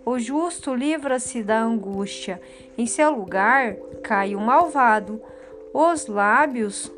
O 0.06 0.20
justo 0.20 0.74
livra-se 0.74 1.42
da 1.42 1.60
angústia. 1.60 2.40
Em 2.78 2.86
seu 2.86 3.12
lugar 3.12 3.76
cai 4.04 4.36
o 4.36 4.40
malvado. 4.40 5.22
Os 5.74 6.08
lábios 6.08 6.92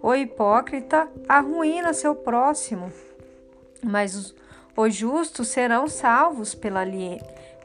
o 0.00 0.14
hipócrita 0.14 1.08
arruína 1.28 1.92
seu 1.92 2.14
próximo, 2.14 2.92
mas 3.82 4.14
os, 4.14 4.34
os 4.76 4.94
justos 4.94 5.48
serão 5.48 5.88
salvos 5.88 6.54
pela, 6.54 6.84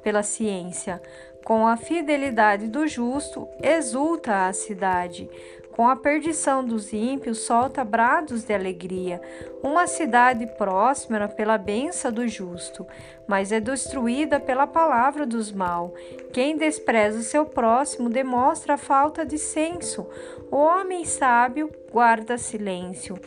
pela 0.04 0.22
ciência. 0.22 1.01
Com 1.43 1.68
a 1.68 1.76
fidelidade 1.76 2.68
do 2.68 2.88
justo, 2.88 3.47
exulta 3.62 4.47
a 4.47 4.54
cidade. 4.54 5.30
Com 5.76 5.88
a 5.88 5.95
perdição 5.95 6.64
dos 6.64 6.93
ímpios, 6.93 7.39
solta 7.39 7.84
brados 7.84 8.43
de 8.43 8.54
alegria. 8.54 9.20
Uma 9.64 9.88
cidade 9.88 10.45
próspera 10.56 11.28
pela 11.28 11.58
benção 11.58 12.12
do 12.12 12.28
justo, 12.28 12.86
mas 13.28 13.51
é 13.51 13.60
destruída 13.60 14.39
pela 14.39 14.68
palavra 14.68 15.26
dos 15.26 15.51
mal. 15.51 15.95
Quem 16.32 16.56
despreza 16.56 17.20
o 17.20 17.24
seu 17.24 17.43
próximo 17.43 18.08
demonstra 18.08 18.78
falta 18.78 19.26
de 19.26 19.39
senso. 19.39 20.08
O 20.51 20.58
homem 20.58 21.06
sábio 21.06 21.72
guarda 21.91 22.38
silêncio. 22.38 23.18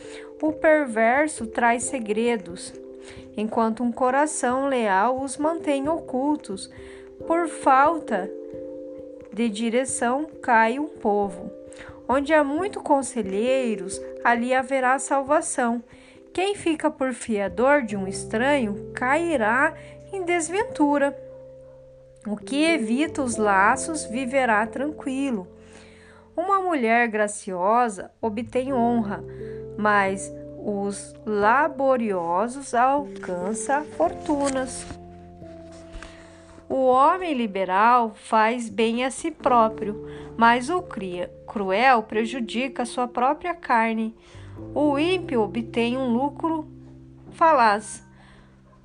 O 0.41 0.53
perverso 0.53 1.47
traz 1.47 1.83
segredos, 1.83 2.73
enquanto 3.37 3.83
um 3.83 3.91
coração 3.91 4.67
leal 4.67 5.21
os 5.21 5.37
mantém 5.37 5.87
ocultos. 5.87 6.69
Por 7.27 7.47
falta 7.47 8.29
de 9.31 9.47
direção 9.47 10.27
cai 10.41 10.79
um 10.79 10.87
povo. 10.87 11.51
Onde 12.09 12.33
há 12.33 12.43
muito 12.43 12.81
conselheiros, 12.81 14.01
ali 14.23 14.53
haverá 14.53 14.97
salvação. 14.97 15.83
Quem 16.33 16.55
fica 16.55 16.89
por 16.89 17.13
fiador 17.13 17.83
de 17.83 17.95
um 17.95 18.07
estranho 18.07 18.91
cairá 18.93 19.73
em 20.11 20.23
desventura. 20.23 21.15
O 22.25 22.35
que 22.35 22.63
evita 22.63 23.21
os 23.21 23.35
laços 23.37 24.05
viverá 24.05 24.65
tranquilo. 24.65 25.47
Uma 26.35 26.61
mulher 26.61 27.07
graciosa 27.07 28.11
obtém 28.21 28.73
honra, 28.73 29.23
mas 29.77 30.31
os 30.69 31.15
laboriosos 31.25 32.73
alcança 32.73 33.85
fortunas. 33.95 34.85
O 36.67 36.87
homem 36.87 37.33
liberal 37.33 38.11
faz 38.13 38.67
bem 38.67 39.05
a 39.05 39.09
si 39.09 39.31
próprio, 39.31 40.05
mas 40.35 40.69
o 40.69 40.83
cruel 41.47 42.03
prejudica 42.03 42.83
sua 42.83 43.07
própria 43.07 43.55
carne. 43.55 44.13
O 44.75 44.99
ímpio 44.99 45.41
obtém 45.41 45.97
um 45.97 46.11
lucro 46.11 46.67
falaz, 47.31 48.05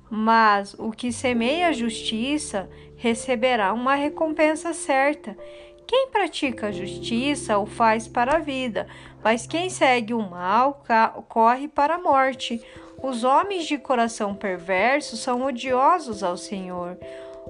mas 0.09 0.73
o 0.79 0.89
que 0.89 1.11
semeia 1.11 1.73
justiça 1.73 2.69
receberá 2.95 3.73
uma 3.73 3.95
recompensa 3.95 4.73
certa. 4.73 5.37
Quem 5.85 6.07
pratica 6.07 6.67
a 6.67 6.71
justiça 6.71 7.57
o 7.57 7.65
faz 7.65 8.07
para 8.07 8.37
a 8.37 8.39
vida, 8.39 8.87
mas 9.23 9.47
quem 9.47 9.69
segue 9.69 10.13
o 10.13 10.21
mal 10.21 10.83
corre 11.29 11.67
para 11.67 11.95
a 11.95 11.99
morte. 11.99 12.61
Os 13.01 13.23
homens 13.23 13.65
de 13.65 13.77
coração 13.77 14.35
perverso 14.35 15.15
são 15.17 15.43
odiosos 15.45 16.23
ao 16.23 16.37
Senhor. 16.37 16.97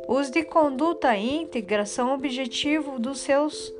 Os 0.08 0.30
de 0.30 0.44
conduta 0.44 1.16
íntegra 1.16 1.86
são 1.86 2.14
objetivo 2.14 3.00
dos 3.00 3.20
seus 3.20 3.74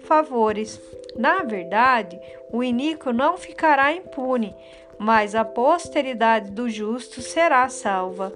favores. 0.00 0.80
Na 1.16 1.42
verdade, 1.42 2.18
o 2.52 2.62
iníquo 2.62 3.12
não 3.12 3.36
ficará 3.36 3.92
impune, 3.92 4.54
mas 4.98 5.34
a 5.34 5.44
posteridade 5.44 6.50
do 6.50 6.68
justo 6.68 7.20
será 7.20 7.68
salva. 7.68 8.32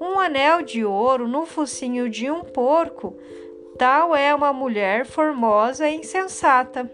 Um 0.00 0.18
anel 0.18 0.62
de 0.62 0.84
ouro 0.84 1.28
no 1.28 1.46
focinho 1.46 2.10
de 2.10 2.30
um 2.30 2.42
porco, 2.42 3.16
tal 3.78 4.14
é 4.14 4.34
uma 4.34 4.52
mulher 4.52 5.06
formosa 5.06 5.88
e 5.88 5.96
insensata. 5.96 6.90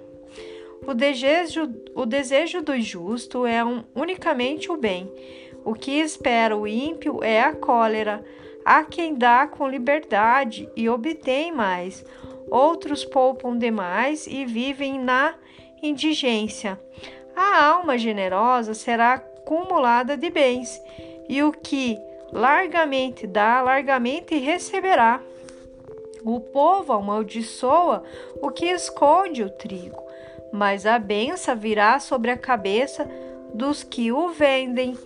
O 0.90 0.94
desejo, 0.94 1.72
o 1.94 2.04
desejo 2.04 2.62
do 2.62 2.76
justo 2.80 3.46
é 3.46 3.64
um, 3.64 3.84
unicamente 3.94 4.72
o 4.72 4.76
bem. 4.76 5.08
O 5.64 5.72
que 5.72 5.92
espera 6.00 6.56
o 6.56 6.66
ímpio 6.66 7.22
é 7.22 7.40
a 7.40 7.54
cólera. 7.54 8.24
Há 8.64 8.82
quem 8.82 9.14
dá 9.14 9.46
com 9.46 9.68
liberdade 9.68 10.68
e 10.74 10.88
obtém 10.88 11.52
mais, 11.52 12.04
outros 12.50 13.04
poupam 13.04 13.56
demais 13.56 14.26
e 14.26 14.44
vivem 14.44 14.98
na 14.98 15.36
indigência. 15.80 16.76
A 17.36 17.66
alma 17.66 17.96
generosa 17.96 18.74
será 18.74 19.12
acumulada 19.12 20.16
de 20.16 20.28
bens, 20.28 20.82
e 21.28 21.40
o 21.40 21.52
que 21.52 21.96
largamente 22.32 23.28
dá, 23.28 23.62
largamente 23.62 24.34
receberá. 24.36 25.20
O 26.24 26.40
povo 26.40 26.92
amaldiçoa 26.92 28.02
o 28.42 28.50
que 28.50 28.66
esconde 28.66 29.44
o 29.44 29.50
trigo, 29.50 30.09
mas 30.52 30.86
a 30.86 30.98
benção 30.98 31.56
virá 31.56 31.98
sobre 31.98 32.30
a 32.30 32.36
cabeça 32.36 33.08
dos 33.54 33.82
que 33.82 34.12
o 34.12 34.28
vendem. 34.28 34.96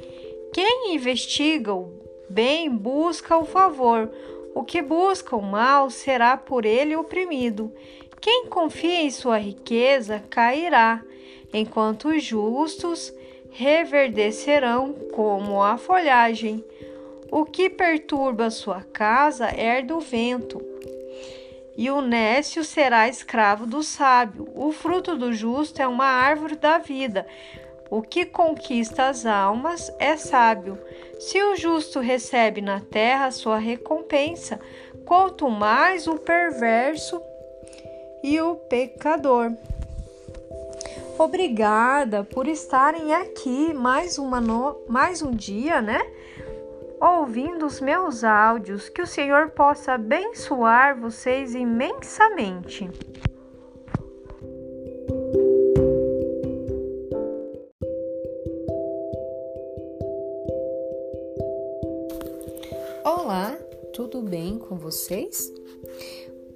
Quem 0.52 0.94
investiga 0.94 1.74
o 1.74 1.92
bem 2.28 2.70
busca 2.70 3.36
o 3.36 3.44
favor, 3.44 4.10
o 4.54 4.62
que 4.62 4.80
busca 4.80 5.36
o 5.36 5.42
mal 5.42 5.90
será 5.90 6.36
por 6.36 6.64
ele 6.64 6.96
oprimido. 6.96 7.72
Quem 8.20 8.46
confia 8.46 9.02
em 9.02 9.10
sua 9.10 9.36
riqueza 9.36 10.22
cairá, 10.30 11.02
enquanto 11.52 12.08
os 12.08 12.22
justos 12.22 13.12
reverdecerão 13.50 14.94
como 15.12 15.62
a 15.62 15.76
folhagem. 15.76 16.64
O 17.30 17.44
que 17.44 17.68
perturba 17.68 18.50
sua 18.50 18.82
casa 18.82 19.46
herda 19.56 19.96
o 19.96 20.00
vento, 20.00 20.60
e 21.76 21.90
o 21.90 22.00
nécio 22.00 22.64
será 22.64 23.08
escravo 23.08 23.66
do 23.66 23.82
sábio. 23.82 24.48
O 24.54 24.72
fruto 24.72 25.16
do 25.16 25.32
justo 25.32 25.80
é 25.80 25.86
uma 25.86 26.06
árvore 26.06 26.56
da 26.56 26.78
vida. 26.78 27.26
O 27.90 28.02
que 28.02 28.24
conquista 28.24 29.08
as 29.08 29.26
almas 29.26 29.92
é 29.98 30.16
sábio. 30.16 30.78
Se 31.18 31.42
o 31.42 31.56
justo 31.56 32.00
recebe 32.00 32.60
na 32.60 32.80
terra 32.80 33.30
sua 33.30 33.58
recompensa, 33.58 34.60
quanto 35.04 35.48
mais 35.50 36.06
o 36.06 36.16
perverso 36.16 37.20
e 38.22 38.40
o 38.40 38.56
pecador. 38.56 39.52
Obrigada 41.18 42.24
por 42.24 42.48
estarem 42.48 43.14
aqui 43.14 43.72
mais, 43.72 44.18
uma 44.18 44.40
no... 44.40 44.80
mais 44.88 45.22
um 45.22 45.30
dia, 45.30 45.80
né? 45.80 46.00
Ouvindo 47.00 47.66
os 47.66 47.80
meus 47.80 48.24
áudios, 48.24 48.88
que 48.88 49.02
o 49.02 49.06
Senhor 49.06 49.50
possa 49.50 49.92
abençoar 49.92 50.98
vocês 50.98 51.54
imensamente. 51.54 52.90
Olá, 63.04 63.56
tudo 63.92 64.22
bem 64.22 64.58
com 64.58 64.76
vocês? 64.76 65.52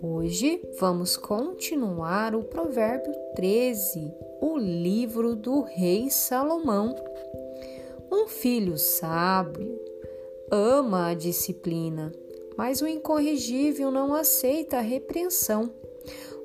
Hoje 0.01 0.63
vamos 0.79 1.17
continuar 1.17 2.35
o 2.35 2.45
Provérbio 2.45 3.13
13, 3.35 4.15
o 4.41 4.57
livro 4.57 5.35
do 5.35 5.63
Rei 5.63 6.09
Salomão. 6.11 6.95
Um 8.11 8.27
filho 8.29 8.79
sábio 8.79 9.88
ama 10.51 11.09
a 11.09 11.15
disciplina, 11.15 12.13
mas 12.57 12.81
o 12.81 12.87
incorrigível 12.87 13.91
não 13.91 14.15
aceita 14.15 14.79
a 14.79 14.83
repreensão. 14.83 15.73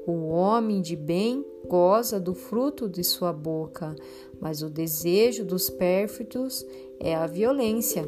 O 0.05 0.27
homem 0.27 0.81
de 0.81 0.95
bem 0.95 1.45
goza 1.65 2.19
do 2.19 2.33
fruto 2.33 2.89
de 2.89 3.03
sua 3.03 3.31
boca, 3.31 3.95
mas 4.39 4.61
o 4.61 4.69
desejo 4.69 5.45
dos 5.45 5.69
pérfidos 5.69 6.65
é 6.99 7.15
a 7.15 7.25
violência. 7.25 8.07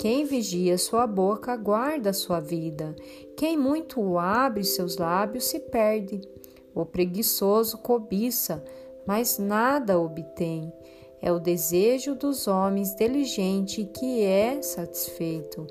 Quem 0.00 0.24
vigia 0.24 0.78
sua 0.78 1.06
boca 1.06 1.56
guarda 1.56 2.12
sua 2.12 2.40
vida. 2.40 2.96
Quem 3.36 3.56
muito 3.56 4.18
abre 4.18 4.64
seus 4.64 4.96
lábios 4.96 5.44
se 5.44 5.60
perde. 5.60 6.20
O 6.74 6.84
preguiçoso 6.84 7.78
cobiça, 7.78 8.64
mas 9.06 9.38
nada 9.38 10.00
obtém. 10.00 10.72
É 11.22 11.32
o 11.32 11.38
desejo 11.38 12.14
dos 12.14 12.46
homens 12.46 12.94
diligente 12.94 13.84
que 13.84 14.22
é 14.22 14.60
satisfeito. 14.62 15.66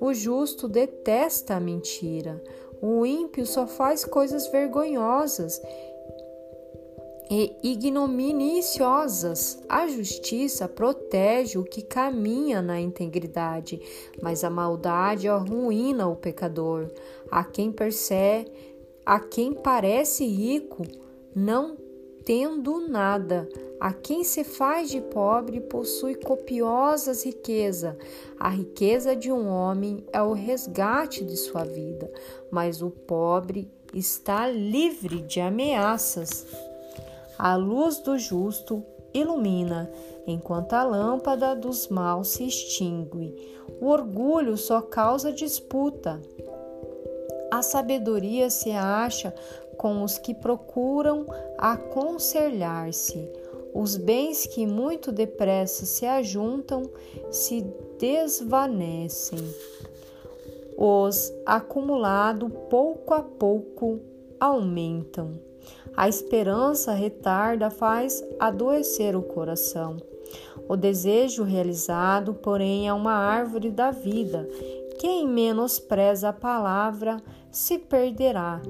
O 0.00 0.12
justo 0.12 0.68
detesta 0.68 1.54
a 1.54 1.60
mentira. 1.60 2.42
O 2.80 3.06
ímpio 3.06 3.46
só 3.46 3.64
faz 3.66 4.04
coisas 4.04 4.48
vergonhosas 4.48 5.62
e 7.30 7.56
ignominiosas. 7.62 9.62
A 9.68 9.86
justiça 9.86 10.68
protege 10.68 11.58
o 11.58 11.64
que 11.64 11.80
caminha 11.80 12.60
na 12.60 12.80
integridade, 12.80 13.80
mas 14.20 14.42
a 14.44 14.50
maldade 14.50 15.28
arruína 15.28 16.08
o 16.08 16.16
pecador. 16.16 16.90
A 17.30 17.44
quem 17.44 17.72
percebe, 17.72 18.50
a 19.06 19.20
quem 19.20 19.54
parece 19.54 20.26
rico, 20.26 20.82
não 21.34 21.78
tendo 22.24 22.88
nada, 22.88 23.48
a 23.80 23.92
quem 23.92 24.22
se 24.22 24.44
faz 24.44 24.90
de 24.90 25.00
pobre 25.00 25.60
possui 25.60 26.14
copiosas 26.14 27.24
riquezas. 27.24 27.96
A 28.38 28.48
riqueza 28.48 29.16
de 29.16 29.32
um 29.32 29.48
homem 29.48 30.04
é 30.12 30.22
o 30.22 30.32
resgate 30.32 31.24
de 31.24 31.36
sua 31.36 31.64
vida, 31.64 32.10
mas 32.50 32.80
o 32.80 32.90
pobre 32.90 33.70
está 33.92 34.48
livre 34.48 35.22
de 35.22 35.40
ameaças. 35.40 36.46
A 37.38 37.56
luz 37.56 37.98
do 37.98 38.18
justo 38.18 38.84
ilumina, 39.12 39.90
enquanto 40.26 40.74
a 40.74 40.84
lâmpada 40.84 41.54
dos 41.54 41.88
maus 41.88 42.28
se 42.28 42.46
extingue. 42.46 43.34
O 43.80 43.88
orgulho 43.88 44.56
só 44.56 44.80
causa 44.80 45.32
disputa. 45.32 46.20
A 47.50 47.60
sabedoria 47.60 48.48
se 48.48 48.70
acha 48.70 49.34
com 49.82 50.04
os 50.04 50.16
que 50.16 50.32
procuram 50.32 51.26
aconselhar-se. 51.58 53.28
Os 53.74 53.96
bens 53.96 54.46
que 54.46 54.64
muito 54.64 55.10
depressa 55.10 55.84
se 55.84 56.06
ajuntam 56.06 56.88
se 57.32 57.66
desvanecem. 57.98 59.40
Os 60.78 61.32
acumulados 61.44 62.48
pouco 62.70 63.12
a 63.12 63.22
pouco 63.22 63.98
aumentam. 64.38 65.32
A 65.96 66.08
esperança 66.08 66.92
retarda 66.92 67.68
faz 67.68 68.24
adoecer 68.38 69.16
o 69.16 69.22
coração. 69.22 69.96
O 70.68 70.76
desejo 70.76 71.42
realizado, 71.42 72.34
porém, 72.34 72.86
é 72.86 72.94
uma 72.94 73.14
árvore 73.14 73.70
da 73.70 73.90
vida. 73.90 74.48
Quem 75.00 75.26
menospreza 75.26 76.28
a 76.28 76.32
palavra 76.32 77.16
se 77.50 77.78
perderá. 77.78 78.62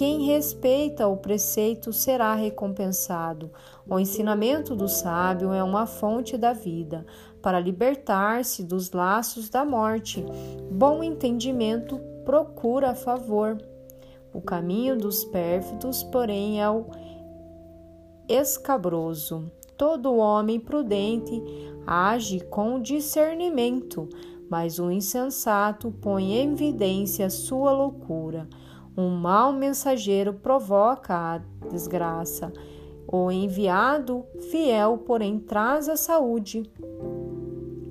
Quem 0.00 0.22
respeita 0.22 1.06
o 1.08 1.18
preceito 1.18 1.92
será 1.92 2.34
recompensado. 2.34 3.50
O 3.86 3.98
ensinamento 3.98 4.74
do 4.74 4.88
sábio 4.88 5.52
é 5.52 5.62
uma 5.62 5.84
fonte 5.84 6.38
da 6.38 6.54
vida, 6.54 7.04
para 7.42 7.60
libertar-se 7.60 8.64
dos 8.64 8.92
laços 8.92 9.50
da 9.50 9.62
morte. 9.62 10.24
Bom 10.70 11.04
entendimento 11.04 12.00
procura 12.24 12.94
favor. 12.94 13.58
O 14.32 14.40
caminho 14.40 14.96
dos 14.96 15.22
pérfidos, 15.22 16.02
porém, 16.02 16.62
é 16.62 16.70
o 16.70 16.86
escabroso. 18.26 19.52
Todo 19.76 20.16
homem 20.16 20.58
prudente 20.58 21.42
age 21.86 22.40
com 22.40 22.80
discernimento, 22.80 24.08
mas 24.48 24.78
o 24.78 24.90
insensato 24.90 25.92
põe 26.00 26.32
em 26.32 26.52
evidência 26.52 27.28
sua 27.28 27.70
loucura. 27.70 28.48
Um 29.00 29.08
mau 29.08 29.50
mensageiro 29.50 30.34
provoca 30.34 31.14
a 31.14 31.40
desgraça. 31.70 32.52
O 33.10 33.30
enviado 33.30 34.26
fiel, 34.50 34.98
porém, 34.98 35.38
traz 35.38 35.88
a 35.88 35.96
saúde. 35.96 36.70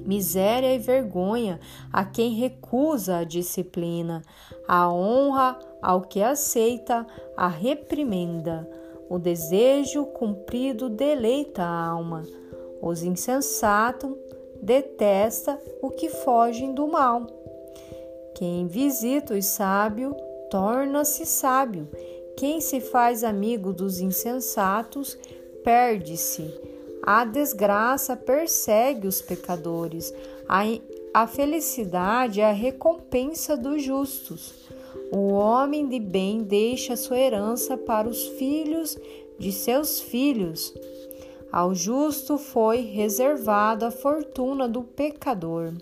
Miséria 0.05 0.71
e 0.75 0.77
vergonha 0.77 1.59
a 1.91 2.05
quem 2.05 2.35
recusa 2.35 3.17
a 3.17 3.23
disciplina. 3.23 4.21
A 4.67 4.93
honra 4.93 5.57
ao 5.81 6.01
que 6.01 6.21
aceita 6.21 7.07
a 7.35 7.47
reprimenda. 7.47 8.69
O 9.09 9.17
desejo 9.17 10.05
cumprido 10.05 10.89
deleita 10.89 11.63
a 11.63 11.87
alma. 11.87 12.21
Os 12.83 13.01
insensatos 13.01 14.15
detesta 14.61 15.59
o 15.81 15.89
que 15.89 16.07
fogem 16.07 16.71
do 16.71 16.87
mal. 16.87 17.25
Quem 18.35 18.67
visita 18.67 19.33
o 19.33 19.41
sábio 19.41 20.15
torna-se 20.49 21.25
sábio. 21.25 21.87
Quem 22.37 22.61
se 22.61 22.79
faz 22.79 23.23
amigo 23.23 23.73
dos 23.73 23.99
insensatos 23.99 25.17
perde-se. 25.63 26.53
A 27.03 27.25
desgraça 27.25 28.15
persegue 28.15 29.07
os 29.07 29.21
pecadores. 29.21 30.13
A, 30.47 30.63
a 31.13 31.27
felicidade 31.27 32.41
é 32.41 32.45
a 32.45 32.53
recompensa 32.53 33.57
dos 33.57 33.83
justos. 33.83 34.53
O 35.11 35.33
homem 35.33 35.87
de 35.87 35.99
bem 35.99 36.43
deixa 36.43 36.95
sua 36.95 37.17
herança 37.17 37.77
para 37.77 38.07
os 38.07 38.27
filhos 38.27 38.97
de 39.39 39.51
seus 39.51 39.99
filhos. 39.99 40.73
Ao 41.51 41.73
justo 41.73 42.37
foi 42.37 42.81
reservada 42.81 43.87
a 43.87 43.91
fortuna 43.91 44.67
do 44.67 44.83
pecador. 44.83 45.73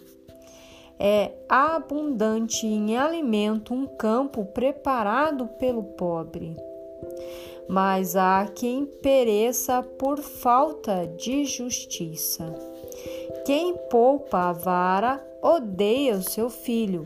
É 1.00 1.32
abundante 1.48 2.66
em 2.66 2.98
alimento 2.98 3.74
um 3.74 3.86
campo 3.86 4.46
preparado 4.46 5.48
pelo 5.60 5.84
pobre. 5.84 6.56
Mas 7.68 8.16
há 8.16 8.48
quem 8.54 8.86
pereça 8.86 9.84
por 9.84 10.20
falta 10.20 11.06
de 11.06 11.46
justiça. 11.46 12.54
Quem 13.46 13.76
poupa 13.90 14.50
a 14.50 14.54
vara 14.54 15.26
odeia 15.42 16.16
o 16.16 16.24
seu 16.24 16.50
filho. 16.50 17.06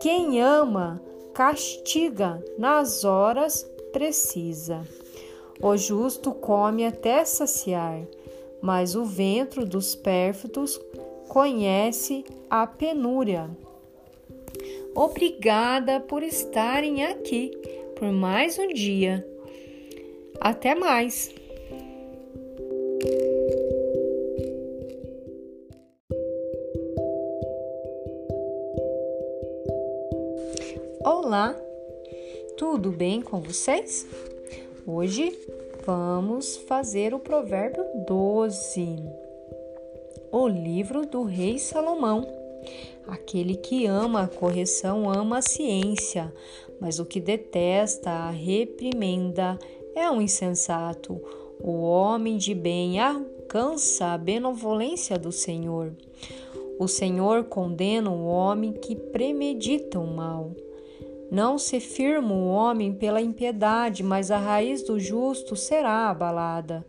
Quem 0.00 0.40
ama 0.40 1.00
castiga 1.32 2.42
nas 2.58 3.04
horas 3.04 3.64
precisa. 3.92 4.82
O 5.62 5.76
justo 5.76 6.32
come 6.32 6.86
até 6.86 7.24
saciar, 7.24 8.00
mas 8.62 8.94
o 8.94 9.04
ventre 9.04 9.64
dos 9.64 9.94
pérfidos 9.94 10.80
conhece 11.30 12.24
a 12.50 12.66
penúria. 12.66 13.48
Obrigada 14.96 16.00
por 16.00 16.24
estarem 16.24 17.04
aqui 17.04 17.52
por 17.96 18.10
mais 18.10 18.58
um 18.58 18.66
dia. 18.66 19.24
Até 20.40 20.74
mais! 20.74 21.32
Olá, 31.04 31.56
tudo 32.56 32.90
bem 32.90 33.22
com 33.22 33.40
vocês? 33.40 34.04
Hoje 34.84 35.32
vamos 35.86 36.56
fazer 36.56 37.14
o 37.14 37.20
provérbio 37.20 37.84
12, 38.08 39.19
o 40.32 40.46
livro 40.46 41.06
do 41.06 41.22
rei 41.22 41.58
Salomão. 41.58 42.26
Aquele 43.06 43.56
que 43.56 43.86
ama 43.86 44.22
a 44.22 44.28
correção 44.28 45.10
ama 45.10 45.38
a 45.38 45.42
ciência, 45.42 46.32
mas 46.80 47.00
o 47.00 47.04
que 47.04 47.20
detesta 47.20 48.10
a 48.10 48.30
reprimenda 48.30 49.58
é 49.94 50.08
um 50.10 50.20
insensato. 50.20 51.20
O 51.58 51.82
homem 51.82 52.36
de 52.36 52.54
bem 52.54 53.00
alcança 53.00 54.12
a 54.12 54.18
benevolência 54.18 55.18
do 55.18 55.32
Senhor. 55.32 55.92
O 56.78 56.86
Senhor 56.86 57.44
condena 57.44 58.10
o 58.10 58.24
homem 58.24 58.72
que 58.72 58.94
premedita 58.94 59.98
o 59.98 60.06
mal. 60.06 60.52
Não 61.30 61.58
se 61.58 61.78
firma 61.80 62.32
o 62.32 62.48
homem 62.48 62.92
pela 62.92 63.20
impiedade, 63.20 64.02
mas 64.02 64.30
a 64.30 64.38
raiz 64.38 64.82
do 64.82 64.98
justo 64.98 65.54
será 65.54 66.08
abalada. 66.08 66.86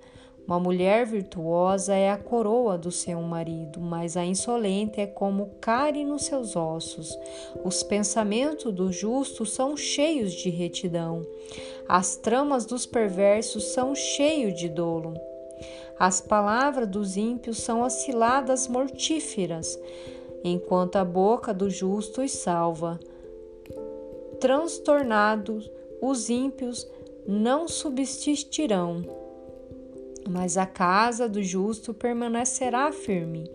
Uma 0.51 0.59
mulher 0.59 1.05
virtuosa 1.05 1.95
é 1.95 2.11
a 2.11 2.17
coroa 2.17 2.77
do 2.77 2.91
seu 2.91 3.21
marido, 3.21 3.79
mas 3.79 4.17
a 4.17 4.25
insolente 4.25 4.99
é 4.99 5.07
como 5.07 5.51
cárie 5.61 6.03
nos 6.03 6.25
seus 6.25 6.57
ossos. 6.57 7.17
Os 7.63 7.81
pensamentos 7.83 8.73
do 8.73 8.91
justo 8.91 9.45
são 9.45 9.77
cheios 9.77 10.33
de 10.33 10.49
retidão. 10.49 11.25
As 11.87 12.17
tramas 12.17 12.65
dos 12.65 12.85
perversos 12.85 13.71
são 13.71 13.95
cheios 13.95 14.59
de 14.59 14.67
dolo. 14.67 15.13
As 15.97 16.19
palavras 16.19 16.89
dos 16.89 17.15
ímpios 17.15 17.59
são 17.59 17.81
osciladas 17.81 18.67
mortíferas, 18.67 19.79
enquanto 20.43 20.97
a 20.97 21.05
boca 21.05 21.53
do 21.53 21.69
justo 21.69 22.21
os 22.21 22.31
salva 22.33 22.99
transtornados, 24.41 25.71
os 26.01 26.29
ímpios 26.29 26.85
não 27.25 27.69
subsistirão, 27.69 29.20
mas 30.29 30.57
a 30.57 30.65
casa 30.65 31.27
do 31.27 31.43
justo 31.43 31.93
permanecerá 31.93 32.89
firme. 32.91 33.49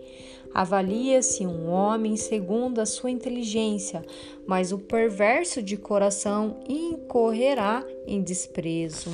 Avalia-se 0.53 1.45
um 1.45 1.69
homem 1.69 2.17
segundo 2.17 2.79
a 2.79 2.85
sua 2.85 3.11
inteligência, 3.11 4.01
mas 4.45 4.71
o 4.71 4.79
perverso 4.79 5.61
de 5.61 5.75
coração 5.77 6.57
incorrerá 6.67 7.85
em 8.05 8.21
desprezo. 8.21 9.11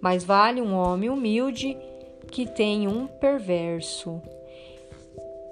Mais 0.00 0.24
vale 0.24 0.60
um 0.60 0.74
homem 0.74 1.08
humilde 1.08 1.78
que 2.30 2.46
tem 2.46 2.88
um 2.88 3.06
perverso, 3.06 4.20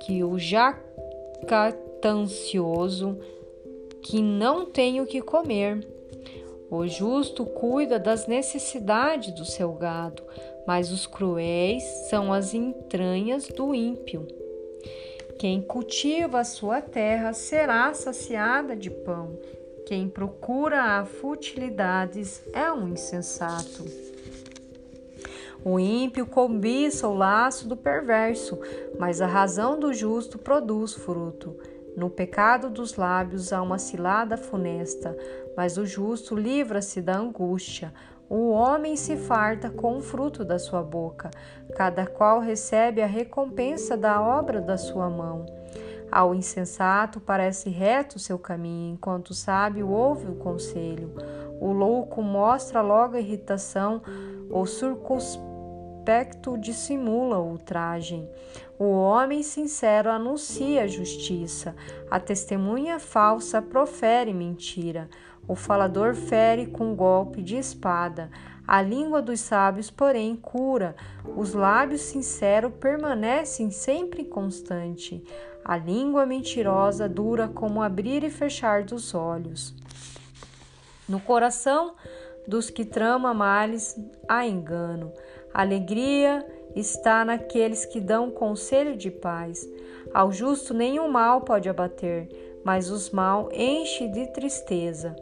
que 0.00 0.24
o 0.24 0.38
jactancioso 0.38 3.18
que 4.02 4.20
não 4.20 4.66
tem 4.66 5.00
o 5.00 5.06
que 5.06 5.20
comer. 5.20 5.86
O 6.70 6.86
justo 6.86 7.44
cuida 7.44 7.98
das 7.98 8.26
necessidades 8.26 9.34
do 9.34 9.44
seu 9.44 9.72
gado, 9.72 10.22
mas 10.70 10.92
os 10.92 11.04
cruéis 11.04 11.82
são 12.08 12.32
as 12.32 12.54
entranhas 12.54 13.48
do 13.48 13.74
ímpio. 13.74 14.24
Quem 15.36 15.60
cultiva 15.60 16.38
a 16.38 16.44
sua 16.44 16.80
terra 16.80 17.32
será 17.32 17.92
saciada 17.92 18.76
de 18.76 18.88
pão. 18.88 19.36
Quem 19.84 20.08
procura 20.08 20.80
a 20.80 21.04
futilidades 21.04 22.44
é 22.52 22.70
um 22.70 22.86
insensato. 22.86 23.84
O 25.64 25.80
ímpio 25.80 26.24
cobiça 26.24 27.08
o 27.08 27.16
laço 27.16 27.66
do 27.66 27.76
perverso, 27.76 28.56
mas 28.96 29.20
a 29.20 29.26
razão 29.26 29.76
do 29.76 29.92
justo 29.92 30.38
produz 30.38 30.94
fruto. 30.94 31.58
No 31.96 32.08
pecado 32.08 32.70
dos 32.70 32.94
lábios 32.94 33.52
há 33.52 33.60
uma 33.60 33.76
cilada 33.76 34.36
funesta, 34.36 35.18
mas 35.56 35.76
o 35.76 35.84
justo 35.84 36.36
livra-se 36.36 37.02
da 37.02 37.18
angústia. 37.18 37.92
O 38.30 38.50
homem 38.50 38.94
se 38.94 39.16
farta 39.16 39.68
com 39.68 39.98
o 39.98 40.00
fruto 40.00 40.44
da 40.44 40.56
sua 40.56 40.84
boca, 40.84 41.32
cada 41.74 42.06
qual 42.06 42.38
recebe 42.38 43.02
a 43.02 43.06
recompensa 43.06 43.96
da 43.96 44.22
obra 44.22 44.60
da 44.60 44.78
sua 44.78 45.10
mão. 45.10 45.46
Ao 46.12 46.32
insensato 46.32 47.18
parece 47.18 47.70
reto 47.70 48.18
o 48.18 48.20
seu 48.20 48.38
caminho, 48.38 48.94
enquanto 48.94 49.30
o 49.30 49.34
sábio 49.34 49.88
ouve 49.88 50.30
o 50.30 50.36
conselho. 50.36 51.12
O 51.60 51.72
louco 51.72 52.22
mostra 52.22 52.80
logo 52.80 53.16
a 53.16 53.20
irritação, 53.20 54.00
o 54.48 54.64
circunspecto 54.64 56.56
dissimula 56.56 57.40
o 57.40 57.50
ultraje. 57.50 58.28
O 58.78 58.92
homem 58.92 59.42
sincero 59.42 60.08
anuncia 60.08 60.84
a 60.84 60.86
justiça, 60.86 61.74
a 62.08 62.20
testemunha 62.20 63.00
falsa 63.00 63.60
profere 63.60 64.32
mentira. 64.32 65.08
O 65.51 65.57
falador 65.57 66.14
fere 66.14 66.66
com 66.66 66.94
golpe 66.94 67.42
de 67.42 67.57
espada. 67.57 68.30
A 68.64 68.80
língua 68.80 69.20
dos 69.20 69.40
sábios, 69.40 69.90
porém, 69.90 70.36
cura. 70.36 70.94
Os 71.36 71.55
lábios 71.55 72.03
sinceros 72.03 72.72
permanecem 72.78 73.68
sempre 73.68 74.24
constante. 74.24 75.20
A 75.64 75.76
língua 75.76 76.24
mentirosa 76.24 77.09
dura 77.09 77.48
como 77.48 77.82
abrir 77.82 78.22
e 78.22 78.30
fechar 78.30 78.84
dos 78.84 79.12
olhos. 79.12 79.74
No 81.09 81.18
coração 81.18 81.96
dos 82.46 82.70
que 82.70 82.84
trama 82.84 83.34
males 83.34 83.98
há 84.28 84.46
engano. 84.46 85.12
Alegria 85.53 86.46
está 86.76 87.24
naqueles 87.24 87.84
que 87.84 88.01
dão 88.01 88.30
conselho 88.30 88.96
de 88.96 89.11
paz. 89.11 89.68
Ao 90.14 90.30
justo 90.30 90.72
nenhum 90.72 91.09
mal 91.09 91.40
pode 91.40 91.68
abater, 91.68 92.61
mas 92.64 92.88
os 92.88 93.11
mal 93.11 93.48
enche 93.53 94.07
de 94.07 94.28
tristeza. 94.28 95.16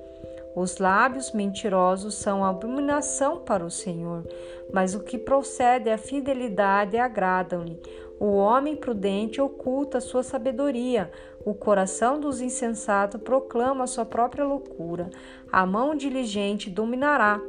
Os 0.54 0.78
lábios 0.78 1.32
mentirosos 1.32 2.14
são 2.14 2.44
abominação 2.44 3.38
para 3.38 3.64
o 3.64 3.70
Senhor, 3.70 4.24
mas 4.72 4.94
o 4.94 5.00
que 5.00 5.18
procede 5.18 5.90
à 5.90 5.96
fidelidade 5.96 6.96
agradam-lhe. 6.96 7.80
O 8.18 8.36
homem 8.36 8.74
prudente 8.74 9.40
oculta 9.40 10.00
sua 10.00 10.24
sabedoria, 10.24 11.10
o 11.44 11.54
coração 11.54 12.18
dos 12.18 12.40
insensatos 12.40 13.20
proclama 13.22 13.86
sua 13.86 14.04
própria 14.04 14.44
loucura. 14.44 15.08
A 15.52 15.64
mão 15.64 15.94
diligente 15.94 16.68
dominará, 16.68 17.40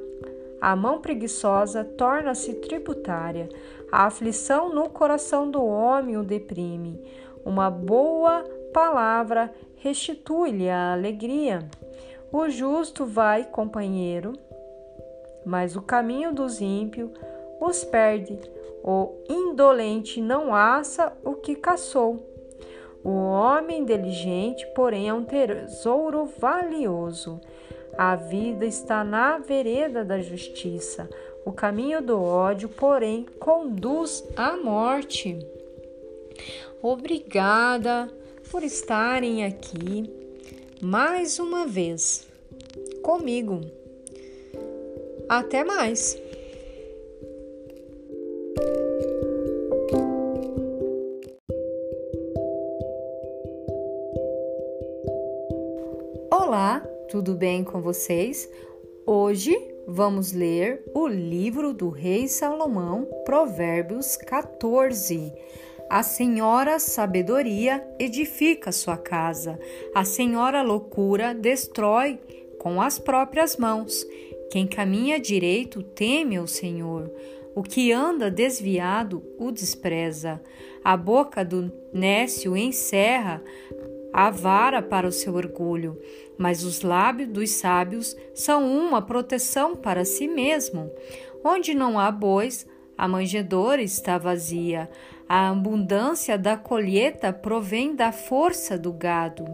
a 0.61 0.75
mão 0.75 0.99
preguiçosa 0.99 1.85
torna-se 1.85 2.53
tributária. 2.55 3.49
A 3.91 4.05
aflição 4.05 4.73
no 4.73 4.89
coração 4.89 5.49
do 5.49 5.63
homem 5.63 6.17
o 6.17 6.23
deprime. 6.23 7.01
Uma 7.45 7.71
boa 7.71 8.43
palavra 8.73 9.51
restitui-lhe 9.77 10.69
a 10.69 10.93
alegria. 10.93 11.69
O 12.31 12.47
justo 12.47 13.07
vai 13.07 13.43
companheiro, 13.43 14.33
mas 15.43 15.75
o 15.75 15.81
caminho 15.81 16.31
dos 16.31 16.61
ímpios 16.61 17.09
os 17.59 17.83
perde. 17.83 18.39
O 18.83 19.15
indolente 19.27 20.21
não 20.21 20.53
assa 20.53 21.11
o 21.23 21.33
que 21.33 21.55
caçou. 21.55 22.23
O 23.03 23.09
homem 23.09 23.79
inteligente, 23.79 24.65
porém, 24.75 25.09
é 25.09 25.13
um 25.13 25.25
tesouro 25.25 26.25
valioso. 26.25 27.41
A 27.97 28.15
vida 28.15 28.65
está 28.65 29.03
na 29.03 29.39
vereda 29.39 30.05
da 30.05 30.19
justiça. 30.19 31.09
O 31.43 31.51
caminho 31.51 31.99
do 31.99 32.21
ódio, 32.21 32.69
porém, 32.69 33.25
conduz 33.39 34.23
à 34.35 34.55
morte. 34.55 35.39
Obrigada 36.81 38.07
por 38.51 38.61
estarem 38.61 39.43
aqui 39.43 40.18
mais 40.81 41.39
uma 41.39 41.67
vez 41.67 42.25
comigo. 43.01 43.59
Até 45.27 45.63
mais! 45.63 46.17
Olá, 56.31 56.79
tudo 57.09 57.35
bem 57.35 57.63
com 57.63 57.81
vocês? 57.81 58.49
Hoje 59.05 59.55
vamos 59.85 60.31
ler 60.31 60.83
o 60.93 61.07
livro 61.07 61.73
do 61.73 61.89
Rei 61.89 62.27
Salomão, 62.27 63.05
Provérbios 63.25 64.15
14. 64.15 65.33
A 65.89 66.03
senhora 66.03 66.77
sabedoria 66.77 67.83
edifica 67.97 68.71
sua 68.71 68.95
casa, 68.95 69.59
a 69.95 70.05
senhora 70.05 70.61
loucura 70.61 71.33
destrói 71.33 72.19
com 72.59 72.79
as 72.79 72.99
próprias 72.99 73.57
mãos. 73.57 74.05
Quem 74.51 74.67
caminha 74.67 75.19
direito 75.19 75.81
teme 75.81 76.37
ao 76.37 76.45
Senhor. 76.45 77.11
O 77.55 77.63
que 77.63 77.91
anda 77.91 78.29
desviado 78.29 79.23
o 79.39 79.51
despreza. 79.51 80.39
A 80.83 80.95
boca 80.95 81.43
do 81.43 81.71
nécio 81.91 82.55
encerra 82.55 83.41
a 84.13 84.29
vara 84.29 84.83
para 84.83 85.07
o 85.07 85.11
seu 85.11 85.33
orgulho, 85.33 85.99
mas 86.37 86.63
os 86.63 86.81
lábios 86.81 87.29
dos 87.29 87.49
sábios 87.51 88.15
são 88.35 88.71
uma 88.71 89.01
proteção 89.01 89.75
para 89.75 90.05
si 90.05 90.27
mesmo. 90.27 90.91
Onde 91.43 91.73
não 91.73 91.97
há 91.97 92.11
bois, 92.11 92.67
a 92.97 93.07
manjedoura 93.07 93.81
está 93.81 94.17
vazia. 94.17 94.89
A 95.29 95.51
abundância 95.51 96.39
da 96.39 96.57
colheita 96.57 97.31
provém 97.31 97.95
da 97.95 98.11
força 98.11 98.79
do 98.79 98.91
gado. 98.91 99.45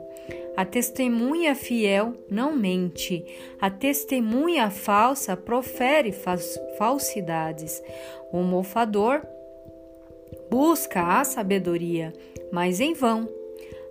A 0.55 0.63
testemunha 0.63 1.53
fiel 1.53 2.13
não 2.32 2.55
mente, 2.55 3.26
a 3.59 3.69
testemunha 3.69 4.69
falsa 4.69 5.36
profere 5.36 6.13
falsidades. 6.78 7.84
O 8.32 8.41
mofador 8.41 9.21
busca 10.49 11.19
a 11.19 11.26
sabedoria, 11.26 12.13
mas 12.53 12.80
em 12.80 12.93
vão. 12.93 13.28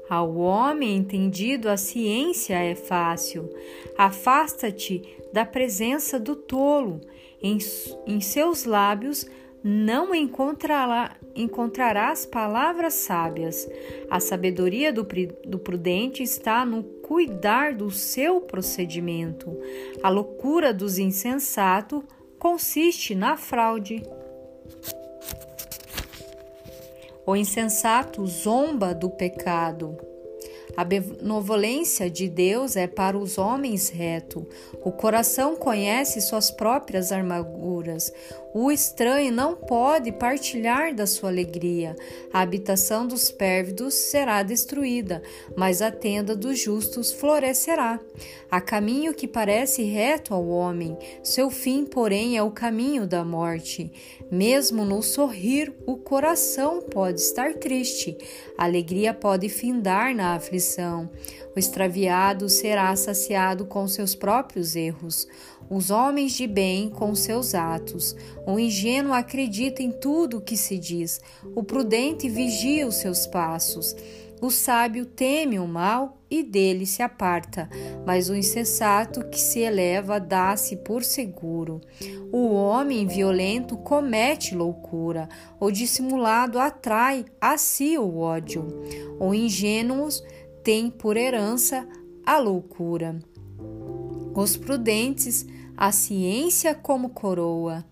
Ao 0.09 0.37
homem 0.37 0.97
entendido, 0.97 1.68
a 1.68 1.76
ciência 1.76 2.55
é 2.55 2.74
fácil. 2.74 3.51
Afasta-te 3.99 5.03
da 5.35 5.45
presença 5.45 6.18
do 6.18 6.35
tolo. 6.35 7.03
Em, 7.43 7.59
em 8.07 8.20
seus 8.20 8.64
lábios 8.64 9.26
não 9.62 10.14
encontrará, 10.14 11.16
encontrarás 11.35 12.24
palavras 12.26 12.95
sábias. 12.95 13.68
A 14.11 14.20
sabedoria 14.20 14.93
do, 14.93 15.07
do 15.47 15.59
prudente 15.59 16.22
está 16.22 16.64
no 16.64 16.82
cuidar 16.82 17.74
do 17.74 17.91
seu 17.91 18.41
procedimento. 18.41 19.57
A 20.03 20.09
loucura 20.09 20.72
dos 20.72 20.99
insensatos 20.99 22.03
consiste 22.39 23.14
na 23.14 23.37
fraude. 23.37 24.03
O 27.26 27.35
insensato 27.35 28.26
zomba 28.26 28.95
do 28.95 29.11
pecado. 29.11 30.13
A 30.77 30.85
benevolência 30.85 32.11
de 32.11 32.29
Deus 32.29 32.77
é 32.77 32.87
para 32.87 33.16
os 33.16 33.39
homens 33.39 33.89
reto. 33.89 34.47
O 34.85 34.91
coração 34.91 35.55
conhece 35.57 36.20
suas 36.20 36.51
próprias 36.51 37.12
amarguras. 37.12 38.12
O 38.53 38.70
estranho 38.70 39.33
não 39.33 39.57
pode 39.57 40.12
partilhar 40.12 40.95
da 40.95 41.07
sua 41.07 41.29
alegria. 41.29 41.97
A 42.33 42.41
habitação 42.41 43.07
dos 43.07 43.31
pérvidos 43.31 43.95
será 43.95 44.43
destruída, 44.43 45.22
mas 45.57 45.83
a 45.83 45.91
tenda 45.91 46.37
dos 46.37 46.61
justos 46.61 47.12
florescerá. 47.12 47.99
Há 48.51 48.61
caminho 48.61 49.12
que 49.12 49.27
parece 49.27 49.83
reto 49.83 50.33
ao 50.33 50.47
homem, 50.47 50.97
seu 51.22 51.51
fim, 51.51 51.85
porém, 51.85 52.37
é 52.37 52.43
o 52.43 52.53
caminho 52.53 53.07
da 53.07 53.25
morte. 53.25 53.91
Mesmo 54.31 54.85
no 54.85 55.03
sorrir, 55.03 55.72
o 55.87 55.97
coração 55.97 56.81
pode 56.81 57.20
estar 57.20 57.55
triste. 57.55 58.16
A 58.59 58.64
alegria 58.64 59.14
pode 59.14 59.49
findar 59.49 60.14
na 60.14 60.35
aflição. 60.35 61.11
O 61.55 61.59
extraviado 61.59 62.49
será 62.49 62.95
saciado 62.97 63.66
com 63.66 63.87
seus 63.87 64.14
próprios 64.14 64.75
erros 64.75 65.29
os 65.70 65.91
homens 65.91 66.33
de 66.33 66.47
bem 66.47 66.89
com 66.89 67.14
seus 67.14 67.55
atos. 67.55 68.14
O 68.47 68.59
ingênuo 68.59 69.12
acredita 69.12 69.83
em 69.83 69.91
tudo 69.91 70.39
o 70.39 70.41
que 70.41 70.57
se 70.57 70.79
diz, 70.79 71.20
o 71.55 71.62
prudente 71.62 72.29
vigia 72.29 72.87
os 72.87 72.97
seus 72.97 73.27
passos. 73.27 73.95
O 74.41 74.51
sábio 74.51 75.07
teme 75.07 75.59
o 75.59 75.66
mal 75.66 76.18
e 76.41 76.43
dele 76.43 76.85
se 76.85 77.01
aparta, 77.01 77.68
mas 78.05 78.28
o 78.28 78.35
insensato 78.35 79.24
que 79.28 79.39
se 79.39 79.61
eleva 79.61 80.18
dá-se 80.18 80.76
por 80.76 81.05
seguro. 81.05 81.80
O 82.32 82.53
homem 82.53 83.07
violento 83.07 83.76
comete 83.76 84.55
loucura, 84.55 85.28
o 85.61 85.70
dissimulado 85.70 86.59
atrai 86.59 87.24
a 87.41 87.57
si 87.57 87.97
o 87.97 88.18
ódio. 88.18 88.66
O 89.20 89.32
ingênuos 89.32 90.24
tem 90.64 90.91
por 90.91 91.16
herança 91.16 91.87
a 92.26 92.39
loucura. 92.39 93.18
Os 94.35 94.57
prudentes, 94.57 95.47
a 95.76 95.93
ciência 95.93 96.74
como 96.74 97.11
coroa. 97.11 97.85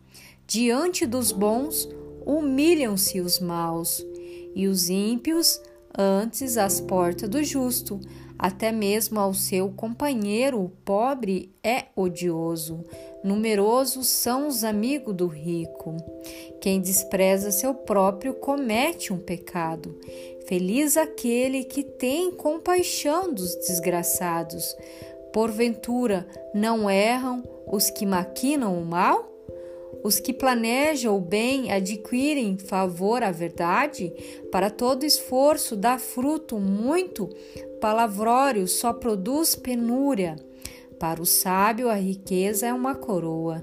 Diante 0.47 1.07
dos 1.07 1.31
bons, 1.31 1.89
humilham-se 2.27 3.21
os 3.21 3.39
maus, 3.39 4.05
e 4.55 4.67
os 4.67 4.91
ímpios 4.91 5.61
antes 5.97 6.57
às 6.57 6.81
portas 6.81 7.29
do 7.29 7.43
justo, 7.43 8.01
até 8.43 8.73
mesmo 8.73 9.21
ao 9.21 9.33
seu 9.33 9.71
companheiro, 9.71 10.61
o 10.61 10.69
pobre, 10.69 11.55
é 11.63 11.85
odioso. 11.95 12.83
Numerosos 13.23 14.09
são 14.09 14.49
os 14.49 14.65
amigos 14.65 15.15
do 15.15 15.29
rico. 15.29 15.97
Quem 16.61 16.81
despreza 16.81 17.53
seu 17.53 17.73
próprio 17.73 18.35
comete 18.35 19.13
um 19.13 19.19
pecado. 19.19 19.97
Feliz 20.49 20.97
aquele 20.97 21.63
que 21.63 21.85
tem 21.85 22.33
compaixão 22.33 23.33
dos 23.33 23.55
desgraçados. 23.55 24.77
Porventura, 25.33 26.27
não 26.53 26.91
erram 26.91 27.45
os 27.65 27.91
que 27.91 28.05
maquinam 28.05 28.77
o 28.77 28.85
mal? 28.85 29.31
Os 30.03 30.19
que 30.19 30.33
planejam 30.33 31.17
o 31.17 31.21
bem 31.21 31.71
adquirem 31.71 32.59
favor 32.59 33.23
à 33.23 33.31
verdade, 33.31 34.13
para 34.51 34.69
todo 34.69 35.05
esforço 35.05 35.77
dá 35.77 35.97
fruto 35.97 36.59
muito, 36.59 37.31
palavrório 37.83 38.69
só 38.69 38.93
produz 38.93 39.57
penúria. 39.57 40.37
Para 41.01 41.21
o 41.21 41.27
sábio, 41.27 41.91
a 41.91 41.95
riqueza 41.95 42.69
é 42.69 42.73
uma 42.73 42.95
coroa. 42.95 43.61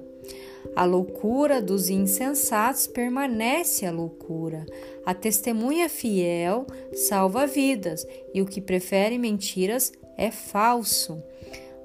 A 0.76 0.84
loucura 0.84 1.62
dos 1.62 1.90
insensatos 1.90 2.86
permanece 2.86 3.86
a 3.86 3.92
loucura. 3.92 4.66
A 5.06 5.14
testemunha 5.14 5.88
fiel 5.88 6.68
salva 6.94 7.48
vidas, 7.48 8.06
e 8.34 8.42
o 8.42 8.46
que 8.46 8.60
prefere 8.60 9.18
mentiras 9.18 9.94
é 10.18 10.30
falso. 10.30 11.24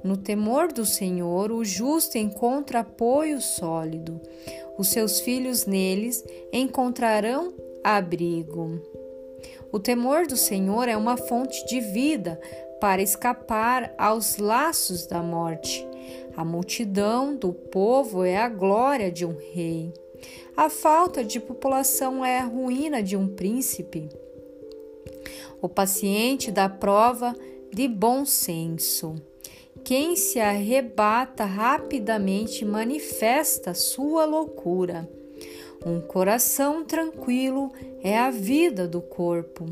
No 0.02 0.16
temor 0.16 0.72
do 0.72 0.84
Senhor, 0.84 1.52
o 1.52 1.64
justo 1.64 2.18
encontra 2.18 2.80
apoio 2.80 3.40
sólido. 3.40 4.20
Os 4.76 4.88
seus 4.88 5.20
filhos 5.20 5.66
neles 5.66 6.24
encontrarão 6.52 7.54
abrigo. 7.84 8.82
O 9.74 9.80
temor 9.80 10.24
do 10.28 10.36
Senhor 10.36 10.88
é 10.88 10.96
uma 10.96 11.16
fonte 11.16 11.66
de 11.66 11.80
vida 11.80 12.40
para 12.80 13.02
escapar 13.02 13.92
aos 13.98 14.36
laços 14.36 15.04
da 15.04 15.20
morte. 15.20 15.84
A 16.36 16.44
multidão 16.44 17.34
do 17.34 17.52
povo 17.52 18.22
é 18.22 18.36
a 18.36 18.48
glória 18.48 19.10
de 19.10 19.26
um 19.26 19.36
rei. 19.52 19.92
A 20.56 20.70
falta 20.70 21.24
de 21.24 21.40
população 21.40 22.24
é 22.24 22.38
a 22.38 22.44
ruína 22.44 23.02
de 23.02 23.16
um 23.16 23.26
príncipe. 23.26 24.08
O 25.60 25.68
paciente 25.68 26.52
dá 26.52 26.68
prova 26.68 27.34
de 27.72 27.88
bom 27.88 28.24
senso. 28.24 29.16
Quem 29.82 30.14
se 30.14 30.38
arrebata 30.38 31.44
rapidamente 31.44 32.64
manifesta 32.64 33.74
sua 33.74 34.24
loucura. 34.24 35.10
Um 35.84 36.00
coração 36.00 36.84
tranquilo 36.84 37.72
é 38.02 38.18
a 38.18 38.30
vida 38.30 38.88
do 38.88 39.00
corpo. 39.00 39.66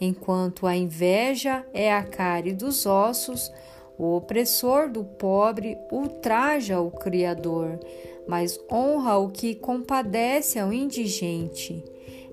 Enquanto 0.00 0.66
a 0.66 0.76
inveja 0.76 1.64
é 1.72 1.92
a 1.92 2.02
cárie 2.02 2.52
dos 2.52 2.84
ossos, 2.84 3.50
o 3.98 4.16
opressor 4.16 4.90
do 4.90 5.04
pobre 5.04 5.78
ultraja 5.90 6.80
o 6.80 6.90
Criador, 6.90 7.78
mas 8.26 8.60
honra 8.70 9.16
o 9.16 9.30
que 9.30 9.54
compadece 9.54 10.58
ao 10.58 10.72
indigente. 10.72 11.84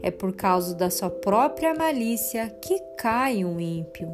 É 0.01 0.11
por 0.11 0.33
causa 0.33 0.75
da 0.75 0.89
sua 0.89 1.09
própria 1.09 1.73
malícia 1.73 2.49
que 2.61 2.79
cai 2.97 3.43
um 3.45 3.59
ímpio. 3.59 4.11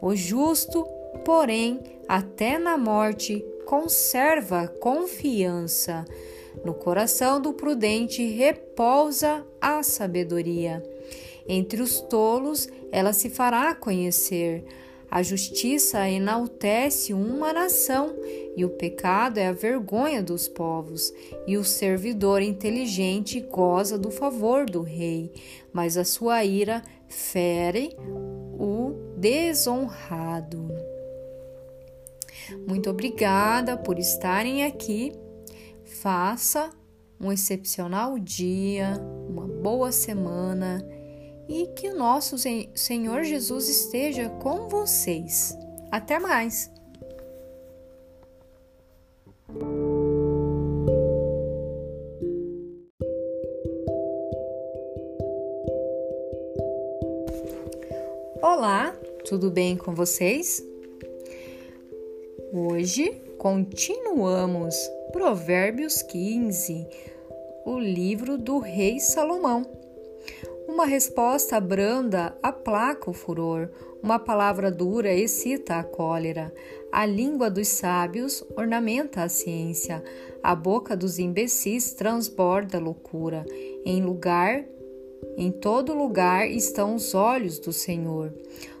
O 0.00 0.14
justo 0.14 0.86
porém, 1.24 1.80
até 2.08 2.58
na 2.58 2.76
morte, 2.76 3.44
conserva 3.64 4.68
confiança. 4.68 6.04
No 6.66 6.74
coração 6.74 7.40
do 7.40 7.52
prudente 7.52 8.26
repousa 8.26 9.46
a 9.60 9.84
sabedoria. 9.84 10.82
Entre 11.48 11.80
os 11.80 12.00
tolos 12.00 12.68
ela 12.90 13.12
se 13.12 13.30
fará 13.30 13.72
conhecer. 13.72 14.64
A 15.08 15.22
justiça 15.22 16.08
enaltece 16.08 17.14
uma 17.14 17.52
nação, 17.52 18.16
e 18.56 18.64
o 18.64 18.70
pecado 18.70 19.38
é 19.38 19.46
a 19.46 19.52
vergonha 19.52 20.20
dos 20.20 20.48
povos, 20.48 21.14
e 21.46 21.56
o 21.56 21.62
servidor 21.62 22.42
inteligente 22.42 23.38
goza 23.40 23.96
do 23.96 24.10
favor 24.10 24.68
do 24.68 24.82
rei, 24.82 25.30
mas 25.72 25.96
a 25.96 26.04
sua 26.04 26.44
ira 26.44 26.82
fere 27.06 27.96
o 28.58 29.14
desonrado. 29.16 30.66
Muito 32.66 32.90
obrigada 32.90 33.76
por 33.76 34.00
estarem 34.00 34.64
aqui. 34.64 35.12
Faça 36.06 36.70
um 37.20 37.32
excepcional 37.32 38.16
dia, 38.16 38.92
uma 39.28 39.44
boa 39.44 39.90
semana 39.90 40.80
e 41.48 41.66
que 41.74 41.88
o 41.88 41.96
nosso 41.96 42.36
Senhor 42.76 43.24
Jesus 43.24 43.68
esteja 43.68 44.28
com 44.28 44.68
vocês. 44.68 45.58
Até 45.90 46.20
mais! 46.20 46.70
Olá, 58.40 58.92
tudo 59.28 59.50
bem 59.50 59.76
com 59.76 59.92
vocês? 59.92 60.64
Hoje 62.52 63.10
continuamos 63.38 64.76
Provérbios 65.12 66.02
15, 66.02 66.86
o 67.64 67.78
livro 67.78 68.36
do 68.36 68.58
rei 68.58 68.98
Salomão. 68.98 69.64
Uma 70.68 70.84
resposta 70.84 71.60
branda 71.60 72.36
aplaca 72.42 73.08
o 73.08 73.12
furor, 73.12 73.70
uma 74.02 74.18
palavra 74.18 74.70
dura 74.70 75.12
excita 75.12 75.76
a 75.76 75.84
cólera. 75.84 76.52
A 76.92 77.06
língua 77.06 77.48
dos 77.48 77.68
sábios 77.68 78.44
ornamenta 78.56 79.22
a 79.22 79.28
ciência, 79.28 80.02
a 80.42 80.54
boca 80.54 80.96
dos 80.96 81.18
imbecis 81.18 81.92
transborda 81.94 82.78
loucura. 82.78 83.44
Em 83.84 84.02
lugar, 84.02 84.64
em 85.36 85.50
todo 85.50 85.94
lugar 85.94 86.50
estão 86.50 86.94
os 86.94 87.14
olhos 87.14 87.58
do 87.58 87.72
Senhor, 87.72 88.34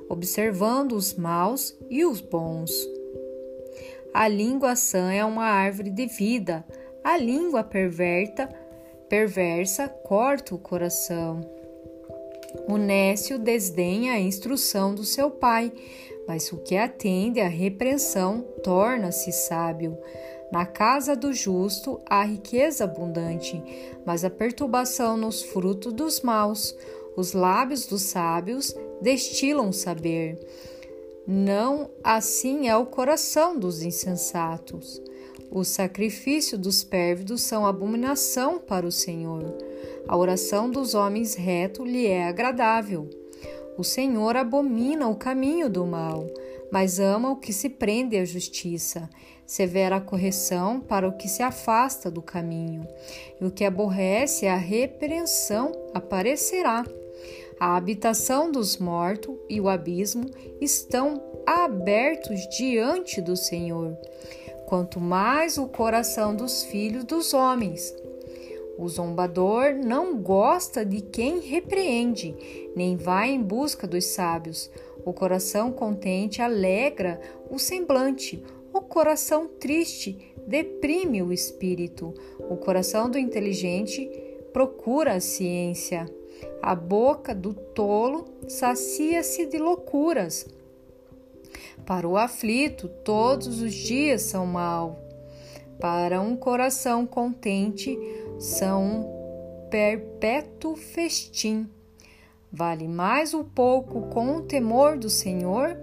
observando 0.08 0.92
os 0.92 1.14
maus 1.14 1.76
e 1.88 2.04
os 2.04 2.20
bons. 2.20 2.95
A 4.16 4.28
língua 4.28 4.74
sã 4.76 5.12
é 5.12 5.22
uma 5.22 5.44
árvore 5.44 5.90
de 5.90 6.06
vida. 6.06 6.64
A 7.04 7.18
língua 7.18 7.62
perverta, 7.62 8.48
perversa 9.10 9.88
corta 9.88 10.54
o 10.54 10.58
coração. 10.58 11.42
O 12.66 12.78
nécio 12.78 13.38
desdenha 13.38 14.14
a 14.14 14.18
instrução 14.18 14.94
do 14.94 15.04
seu 15.04 15.30
pai, 15.30 15.70
mas 16.26 16.50
o 16.50 16.56
que 16.56 16.78
atende 16.78 17.42
à 17.42 17.46
repreensão 17.46 18.40
torna-se 18.64 19.30
sábio. 19.32 19.98
Na 20.50 20.64
casa 20.64 21.14
do 21.14 21.30
justo 21.34 22.00
há 22.08 22.24
riqueza 22.24 22.84
abundante, 22.84 23.62
mas 24.06 24.24
a 24.24 24.30
perturbação 24.30 25.18
nos 25.18 25.42
frutos 25.42 25.92
dos 25.92 26.22
maus. 26.22 26.74
Os 27.18 27.34
lábios 27.34 27.84
dos 27.84 28.00
sábios 28.00 28.74
destilam 29.02 29.72
saber. 29.72 30.38
Não 31.26 31.90
assim 32.04 32.68
é 32.68 32.76
o 32.76 32.86
coração 32.86 33.58
dos 33.58 33.82
insensatos. 33.82 35.02
O 35.50 35.64
sacrifício 35.64 36.56
dos 36.56 36.84
pérvidos 36.84 37.42
são 37.42 37.66
abominação 37.66 38.60
para 38.60 38.86
o 38.86 38.92
Senhor. 38.92 39.42
A 40.06 40.16
oração 40.16 40.70
dos 40.70 40.94
homens 40.94 41.34
reto 41.34 41.84
lhe 41.84 42.06
é 42.06 42.28
agradável. 42.28 43.10
O 43.76 43.82
Senhor 43.82 44.36
abomina 44.36 45.08
o 45.08 45.16
caminho 45.16 45.68
do 45.68 45.84
mal, 45.84 46.28
mas 46.70 47.00
ama 47.00 47.32
o 47.32 47.36
que 47.36 47.52
se 47.52 47.70
prende 47.70 48.16
à 48.16 48.24
justiça. 48.24 49.10
Severa 49.44 49.96
a 49.96 50.00
correção 50.00 50.80
para 50.80 51.08
o 51.08 51.16
que 51.16 51.28
se 51.28 51.42
afasta 51.42 52.08
do 52.08 52.22
caminho, 52.22 52.86
e 53.40 53.44
o 53.44 53.50
que 53.50 53.64
aborrece 53.64 54.46
a 54.46 54.56
repreensão 54.56 55.72
aparecerá. 55.92 56.84
A 57.58 57.76
habitação 57.76 58.52
dos 58.52 58.76
mortos 58.76 59.34
e 59.48 59.60
o 59.60 59.68
abismo 59.68 60.26
estão 60.60 61.22
abertos 61.46 62.46
diante 62.48 63.20
do 63.20 63.36
Senhor, 63.36 63.96
quanto 64.66 65.00
mais 65.00 65.56
o 65.56 65.66
coração 65.66 66.34
dos 66.34 66.64
filhos 66.64 67.04
dos 67.04 67.32
homens. 67.32 67.94
O 68.78 68.86
zombador 68.88 69.74
não 69.74 70.18
gosta 70.20 70.84
de 70.84 71.00
quem 71.00 71.40
repreende, 71.40 72.34
nem 72.76 72.94
vai 72.94 73.30
em 73.30 73.42
busca 73.42 73.86
dos 73.86 74.04
sábios. 74.04 74.70
O 75.02 75.14
coração 75.14 75.72
contente 75.72 76.42
alegra 76.42 77.18
o 77.50 77.58
semblante, 77.58 78.44
o 78.74 78.82
coração 78.82 79.48
triste 79.48 80.34
deprime 80.46 81.22
o 81.22 81.32
espírito. 81.32 82.12
O 82.50 82.56
coração 82.56 83.08
do 83.08 83.18
inteligente 83.18 84.10
procura 84.52 85.14
a 85.14 85.20
ciência. 85.20 86.06
A 86.62 86.74
boca 86.74 87.34
do 87.34 87.54
tolo 87.54 88.24
sacia-se 88.48 89.46
de 89.46 89.58
loucuras. 89.58 90.46
Para 91.84 92.08
o 92.08 92.16
aflito, 92.16 92.88
todos 93.04 93.60
os 93.60 93.72
dias 93.72 94.22
são 94.22 94.46
mal. 94.46 95.00
Para 95.78 96.20
um 96.20 96.36
coração 96.36 97.06
contente, 97.06 97.96
são 98.38 98.82
um 98.82 99.68
perpétuo 99.70 100.74
festim. 100.74 101.68
Vale 102.52 102.88
mais 102.88 103.34
o 103.34 103.44
pouco 103.44 104.08
com 104.08 104.36
o 104.36 104.42
temor 104.42 104.96
do 104.96 105.10
Senhor 105.10 105.76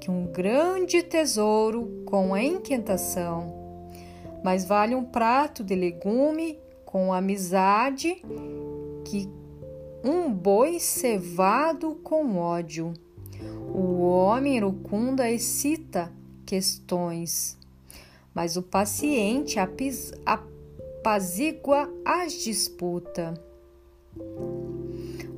que 0.00 0.10
um 0.10 0.26
grande 0.26 1.02
tesouro 1.02 2.02
com 2.06 2.34
a 2.34 2.42
inquietação. 2.42 3.54
Mas 4.42 4.64
vale 4.64 4.94
um 4.94 5.04
prato 5.04 5.62
de 5.62 5.74
legume 5.74 6.58
com 6.84 7.12
amizade 7.12 8.22
que 9.04 9.28
um 10.02 10.32
boi 10.32 10.78
cevado 10.78 11.94
com 12.02 12.36
ódio. 12.38 12.92
O 13.72 14.00
homem 14.00 14.56
iracunda 14.56 15.30
excita 15.30 16.12
questões, 16.44 17.56
mas 18.34 18.56
o 18.56 18.62
paciente 18.62 19.58
apazigua 20.26 21.92
as 22.04 22.32
disputas. 22.32 23.38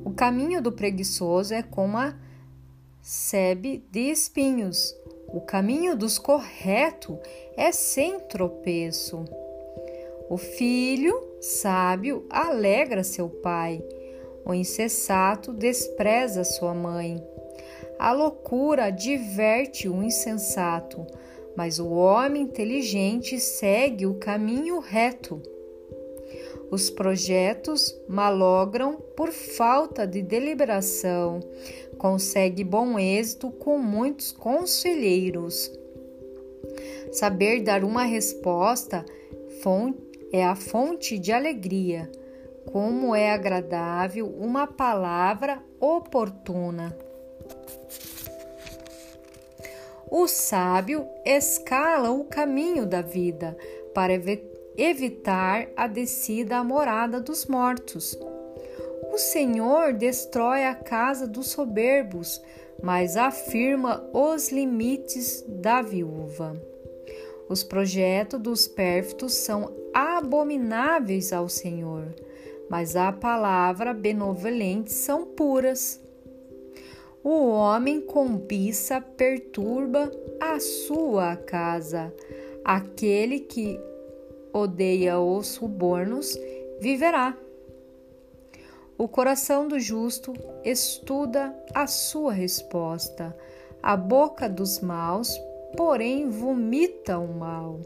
O 0.03 0.11
caminho 0.15 0.61
do 0.61 0.71
preguiçoso 0.71 1.53
é 1.53 1.61
como 1.61 1.97
a 1.97 2.15
sebe 3.01 3.83
de 3.91 4.11
espinhos. 4.11 4.95
O 5.27 5.41
caminho 5.41 5.95
dos 5.97 6.17
corretos 6.17 7.17
é 7.57 7.71
sem 7.71 8.19
tropeço. 8.19 9.25
O 10.29 10.37
filho 10.37 11.33
sábio 11.41 12.25
alegra 12.29 13.03
seu 13.03 13.27
pai, 13.29 13.83
o 14.45 14.53
insensato 14.53 15.53
despreza 15.53 16.43
sua 16.43 16.73
mãe. 16.73 17.23
A 17.97 18.11
loucura 18.11 18.89
diverte 18.89 19.87
o 19.87 20.03
insensato, 20.03 21.05
mas 21.55 21.79
o 21.79 21.89
homem 21.89 22.43
inteligente 22.43 23.39
segue 23.39 24.05
o 24.05 24.15
caminho 24.15 24.79
reto. 24.79 25.41
Os 26.71 26.89
projetos 26.89 27.95
malogram 28.07 28.97
por 29.15 29.31
falta 29.31 30.07
de 30.07 30.21
deliberação, 30.21 31.39
consegue 31.97 32.63
bom 32.63 32.97
êxito 32.97 33.51
com 33.51 33.77
muitos 33.77 34.31
conselheiros. 34.31 35.71
Saber 37.11 37.61
dar 37.61 37.83
uma 37.83 38.03
resposta 38.03 39.05
é 40.31 40.43
a 40.43 40.55
fonte 40.55 41.17
de 41.17 41.31
alegria. 41.31 42.11
Como 42.73 43.13
é 43.13 43.29
agradável 43.29 44.25
uma 44.25 44.65
palavra 44.65 45.61
oportuna. 45.79 46.97
O 50.09 50.27
sábio 50.27 51.07
escala 51.23 52.09
o 52.09 52.23
caminho 52.23 52.87
da 52.87 53.03
vida 53.03 53.55
para 53.93 54.19
evitar 54.75 55.67
a 55.77 55.85
descida 55.85 56.57
à 56.57 56.63
morada 56.63 57.21
dos 57.21 57.45
mortos. 57.45 58.17
O 59.13 59.19
Senhor 59.19 59.93
destrói 59.93 60.63
a 60.65 60.73
casa 60.73 61.27
dos 61.27 61.49
soberbos, 61.49 62.41
mas 62.81 63.17
afirma 63.17 64.03
os 64.11 64.51
limites 64.51 65.45
da 65.47 65.83
viúva. 65.83 66.59
Os 67.47 67.63
projetos 67.63 68.39
dos 68.39 68.67
pérfidos 68.67 69.35
são 69.35 69.71
abomináveis 69.93 71.31
ao 71.31 71.47
Senhor, 71.47 72.15
mas 72.69 72.95
a 72.95 73.11
palavra 73.11 73.93
benevolente 73.93 74.91
são 74.91 75.25
puras. 75.25 76.01
O 77.23 77.47
homem 77.47 78.01
cobiça 78.01 78.99
perturba 78.99 80.11
a 80.41 80.59
sua 80.59 81.37
casa. 81.37 82.13
Aquele 82.65 83.39
que 83.39 83.79
odeia 84.51 85.19
os 85.19 85.47
subornos 85.47 86.37
viverá. 86.79 87.37
O 88.97 89.07
coração 89.07 89.67
do 89.67 89.79
justo 89.79 90.33
estuda 90.63 91.55
a 91.73 91.87
sua 91.87 92.33
resposta. 92.33 93.35
A 93.81 93.97
boca 93.97 94.47
dos 94.47 94.79
maus, 94.79 95.29
porém, 95.75 96.29
vomita 96.29 97.17
o 97.17 97.33
mal. 97.33 97.81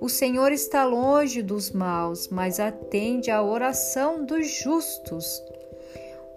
O 0.00 0.08
Senhor 0.08 0.50
está 0.50 0.82
longe 0.84 1.42
dos 1.42 1.70
maus, 1.70 2.28
mas 2.28 2.58
atende 2.58 3.30
à 3.30 3.42
oração 3.42 4.24
dos 4.24 4.48
justos. 4.48 5.42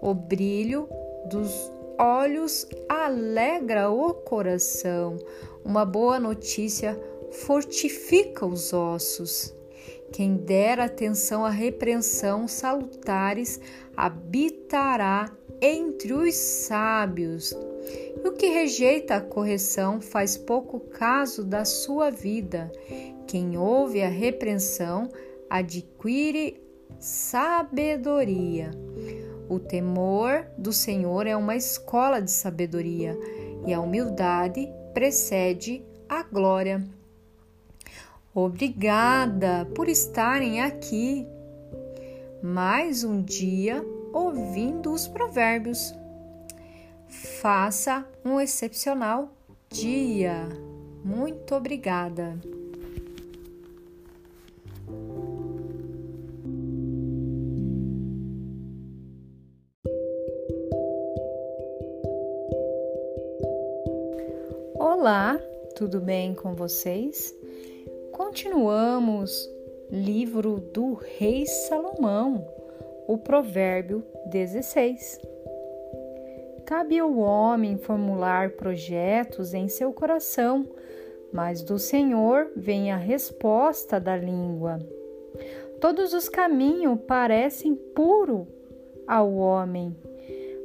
O 0.02 0.12
brilho 0.12 0.86
dos 1.30 1.50
olhos 1.98 2.66
alegra 2.86 3.90
o 3.90 4.12
coração. 4.12 5.16
Uma 5.64 5.86
boa 5.86 6.20
notícia 6.20 7.00
fortifica 7.30 8.44
os 8.44 8.74
ossos. 8.74 9.54
Quem 10.12 10.36
der 10.36 10.78
atenção 10.78 11.42
à 11.42 11.48
repreensão 11.48 12.46
salutares 12.46 13.58
habitará 13.96 15.32
entre 15.60 16.12
os 16.12 16.34
sábios. 16.34 17.52
E 18.22 18.28
o 18.28 18.32
que 18.32 18.46
rejeita 18.46 19.16
a 19.16 19.20
correção 19.20 20.00
faz 20.00 20.36
pouco 20.36 20.80
caso 20.80 21.44
da 21.44 21.64
sua 21.64 22.10
vida. 22.10 22.70
Quem 23.26 23.56
ouve 23.56 24.02
a 24.02 24.08
repreensão 24.08 25.08
adquire 25.48 26.60
sabedoria. 26.98 28.70
O 29.48 29.58
temor 29.58 30.46
do 30.56 30.72
Senhor 30.72 31.26
é 31.26 31.36
uma 31.36 31.54
escola 31.54 32.20
de 32.20 32.30
sabedoria 32.30 33.18
e 33.66 33.72
a 33.72 33.80
humildade 33.80 34.68
precede 34.92 35.84
a 36.08 36.22
glória. 36.22 36.82
Obrigada 38.34 39.66
por 39.74 39.88
estarem 39.88 40.60
aqui 40.62 41.26
mais 42.42 43.04
um 43.04 43.22
dia 43.22 43.84
ouvindo 44.14 44.92
os 44.92 45.08
provérbios. 45.08 45.92
Faça 47.08 48.06
um 48.24 48.40
excepcional 48.40 49.28
dia. 49.68 50.48
Muito 51.04 51.54
obrigada. 51.54 52.38
Olá, 64.76 65.38
tudo 65.74 66.00
bem 66.00 66.34
com 66.34 66.54
vocês? 66.54 67.34
Continuamos 68.12 69.50
livro 69.90 70.60
do 70.72 70.94
Rei 70.94 71.44
Salomão, 71.46 72.46
o 73.06 73.18
Provérbio 73.18 74.04
16. 74.26 75.20
Cabe 76.64 76.98
ao 76.98 77.16
homem 77.18 77.76
formular 77.76 78.50
projetos 78.52 79.52
em 79.52 79.68
seu 79.68 79.92
coração, 79.92 80.66
mas 81.32 81.62
do 81.62 81.78
Senhor 81.78 82.50
vem 82.56 82.90
a 82.90 82.96
resposta 82.96 84.00
da 84.00 84.16
língua. 84.16 84.78
Todos 85.80 86.14
os 86.14 86.28
caminhos 86.28 86.98
parecem 87.06 87.74
puro 87.74 88.46
ao 89.06 89.34
homem, 89.34 89.94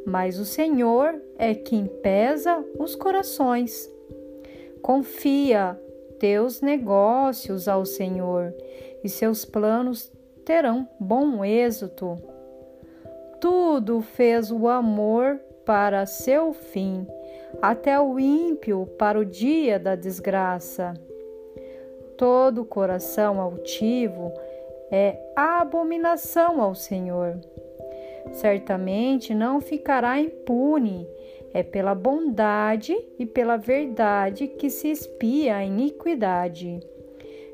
mas 0.05 0.39
o 0.39 0.45
Senhor 0.45 1.21
é 1.37 1.53
quem 1.53 1.85
pesa 1.85 2.63
os 2.77 2.95
corações. 2.95 3.91
Confia 4.81 5.77
teus 6.19 6.61
negócios 6.61 7.67
ao 7.67 7.85
Senhor 7.85 8.53
e 9.03 9.09
seus 9.09 9.43
planos 9.43 10.11
terão 10.45 10.87
bom 10.99 11.43
êxito. 11.43 12.17
Tudo 13.39 14.01
fez 14.01 14.51
o 14.51 14.67
amor 14.67 15.39
para 15.65 16.05
seu 16.05 16.53
fim, 16.53 17.07
até 17.61 17.99
o 17.99 18.19
ímpio 18.19 18.85
para 18.97 19.19
o 19.19 19.25
dia 19.25 19.79
da 19.79 19.95
desgraça. 19.95 20.93
Todo 22.17 22.65
coração 22.65 23.39
altivo 23.39 24.33
é 24.91 25.17
abominação 25.35 26.61
ao 26.61 26.75
Senhor. 26.75 27.39
Certamente 28.33 29.33
não 29.33 29.61
ficará 29.61 30.19
impune 30.19 31.07
é 31.53 31.63
pela 31.63 31.95
bondade 31.95 32.95
e 33.17 33.25
pela 33.25 33.57
verdade 33.57 34.47
que 34.47 34.69
se 34.69 34.89
espia 34.89 35.57
a 35.57 35.63
iniquidade. 35.63 36.79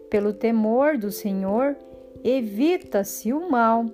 Pelo 0.10 0.34
temor 0.34 0.98
do 0.98 1.12
Senhor 1.12 1.76
evita-se 2.24 3.32
o 3.32 3.49
mal. 3.49 3.86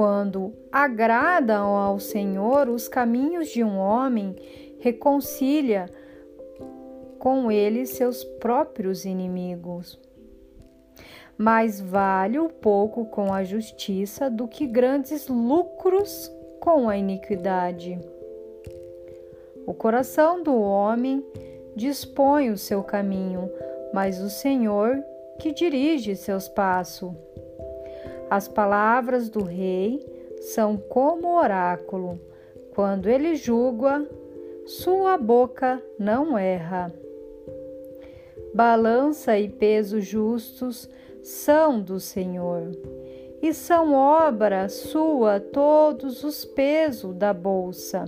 Quando 0.00 0.54
agradam 0.72 1.76
ao 1.76 2.00
Senhor 2.00 2.70
os 2.70 2.88
caminhos 2.88 3.50
de 3.50 3.62
um 3.62 3.76
homem, 3.76 4.34
reconcilia 4.78 5.90
com 7.18 7.52
ele 7.52 7.84
seus 7.84 8.24
próprios 8.24 9.04
inimigos. 9.04 10.00
Mais 11.36 11.82
vale 11.82 12.38
o 12.38 12.48
pouco 12.48 13.04
com 13.04 13.30
a 13.30 13.44
justiça 13.44 14.30
do 14.30 14.48
que 14.48 14.66
grandes 14.66 15.28
lucros 15.28 16.32
com 16.60 16.88
a 16.88 16.96
iniquidade. 16.96 18.00
O 19.66 19.74
coração 19.74 20.42
do 20.42 20.58
homem 20.58 21.22
dispõe 21.76 22.48
o 22.48 22.56
seu 22.56 22.82
caminho, 22.82 23.50
mas 23.92 24.18
o 24.18 24.30
Senhor 24.30 25.04
que 25.38 25.52
dirige 25.52 26.16
seus 26.16 26.48
passos. 26.48 27.12
As 28.30 28.46
palavras 28.46 29.28
do 29.28 29.42
rei 29.42 30.00
são 30.40 30.76
como 30.76 31.36
oráculo. 31.36 32.20
Quando 32.74 33.08
ele 33.08 33.34
julga, 33.34 34.08
sua 34.64 35.18
boca 35.18 35.82
não 35.98 36.38
erra. 36.38 36.94
Balança 38.54 39.36
e 39.36 39.48
peso 39.48 40.00
justos 40.00 40.88
são 41.22 41.80
do 41.80 41.98
Senhor, 41.98 42.70
e 43.42 43.52
são 43.52 43.94
obra 43.94 44.68
sua 44.68 45.40
todos 45.40 46.22
os 46.22 46.44
pesos 46.44 47.14
da 47.16 47.34
bolsa. 47.34 48.04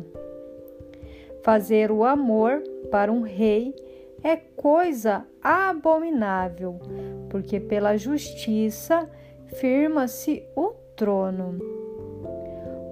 Fazer 1.43 1.91
o 1.91 2.05
amor 2.05 2.63
para 2.93 3.11
um 3.11 3.23
rei 3.23 3.75
é 4.23 4.37
coisa 4.37 5.27
abominável, 5.43 6.81
porque 7.29 7.59
pela 7.59 7.97
justiça 7.97 9.11
firma-se 9.55 10.43
o 10.57 10.73
trono. 10.97 11.59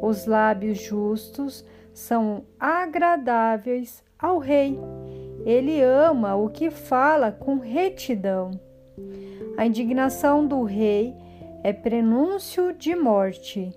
Os 0.03 0.27
lábios 0.27 0.81
justos 0.81 1.65
são 1.93 2.45
agradáveis 2.59 4.03
ao 4.19 4.39
rei. 4.39 4.79
Ele 5.45 5.83
ama 5.83 6.37
o 6.37 6.49
que 6.49 6.71
fala 6.71 7.33
com 7.33 7.59
retidão. 7.59 8.51
A 9.57 9.67
indignação 9.67 10.47
do 10.47 10.63
rei 10.63 11.15
é 11.63 11.73
prenúncio 11.73 12.73
de 12.73 12.95
morte. 12.95 13.73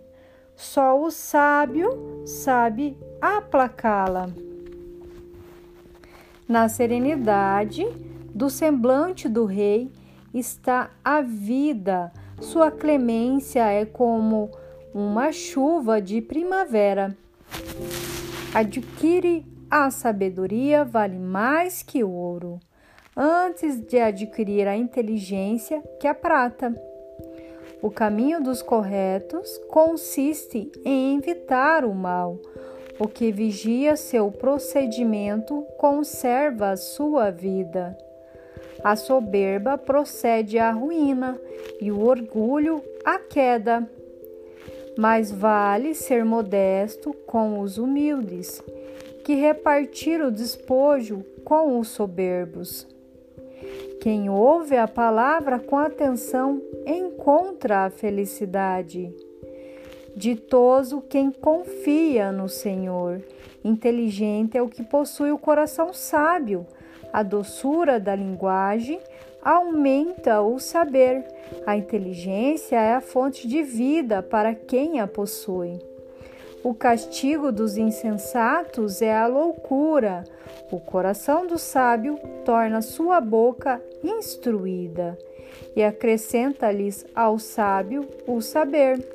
Só 0.55 1.01
o 1.01 1.09
sábio 1.11 2.23
sabe 2.25 2.97
aplacá-la. 3.19 4.29
Na 6.47 6.69
serenidade 6.69 7.85
do 8.33 8.49
semblante 8.49 9.27
do 9.27 9.45
rei 9.45 9.91
está 10.33 10.91
a 11.03 11.21
vida. 11.21 12.11
Sua 12.43 12.69
clemência 12.69 13.63
é 13.71 13.85
como 13.85 14.51
uma 14.93 15.31
chuva 15.31 16.01
de 16.01 16.21
primavera. 16.21 17.17
Adquire 18.53 19.45
a 19.71 19.89
sabedoria 19.89 20.83
vale 20.83 21.17
mais 21.17 21.81
que 21.81 22.03
ouro, 22.03 22.59
antes 23.17 23.79
de 23.79 23.99
adquirir 23.99 24.67
a 24.67 24.77
inteligência 24.77 25.81
que 25.99 26.07
a 26.07 26.13
prata. 26.13 26.75
O 27.81 27.89
caminho 27.89 28.41
dos 28.41 28.61
corretos 28.61 29.57
consiste 29.69 30.71
em 30.85 31.17
evitar 31.17 31.83
o 31.83 31.95
mal 31.95 32.39
o 32.99 33.07
que 33.07 33.31
vigia 33.31 33.95
seu 33.95 34.31
procedimento 34.31 35.63
conserva 35.77 36.69
a 36.69 36.77
sua 36.77 37.31
vida. 37.31 37.97
A 38.83 38.95
soberba 38.95 39.77
procede 39.77 40.59
à 40.59 40.71
ruína 40.71 41.39
e 41.79 41.91
o 41.91 42.01
orgulho 42.01 42.83
à 43.05 43.17
queda. 43.17 43.89
Mais 44.97 45.31
vale 45.31 45.95
ser 45.95 46.25
modesto 46.25 47.13
com 47.25 47.59
os 47.61 47.77
humildes 47.77 48.61
que 49.23 49.35
repartir 49.35 50.21
o 50.21 50.29
despojo 50.29 51.23
com 51.45 51.79
os 51.79 51.87
soberbos. 51.87 52.85
Quem 54.01 54.29
ouve 54.29 54.75
a 54.75 54.87
palavra 54.87 55.59
com 55.59 55.77
atenção 55.77 56.61
encontra 56.85 57.85
a 57.85 57.89
felicidade. 57.89 59.15
Ditoso 60.15 61.01
quem 61.01 61.31
confia 61.31 62.31
no 62.31 62.49
Senhor. 62.49 63.21
Inteligente 63.63 64.57
é 64.57 64.61
o 64.61 64.67
que 64.67 64.83
possui 64.83 65.31
o 65.31 65.37
coração 65.37 65.93
sábio. 65.93 66.67
A 67.13 67.21
doçura 67.21 67.99
da 67.99 68.15
linguagem 68.15 68.99
aumenta 69.39 70.41
o 70.41 70.57
saber. 70.57 71.23
A 71.63 71.77
inteligência 71.77 72.75
é 72.75 72.95
a 72.95 73.01
fonte 73.01 73.47
de 73.47 73.61
vida 73.61 74.23
para 74.23 74.55
quem 74.55 74.99
a 74.99 75.05
possui. 75.05 75.79
O 76.63 76.73
castigo 76.73 77.51
dos 77.51 77.77
insensatos 77.77 79.01
é 79.01 79.13
a 79.13 79.27
loucura. 79.27 80.23
O 80.71 80.79
coração 80.79 81.45
do 81.45 81.59
sábio 81.59 82.17
torna 82.43 82.81
sua 82.81 83.21
boca 83.21 83.79
instruída 84.03 85.15
e 85.75 85.83
acrescenta-lhes 85.83 87.05
ao 87.13 87.37
sábio 87.37 88.07
o 88.25 88.41
saber. 88.41 89.05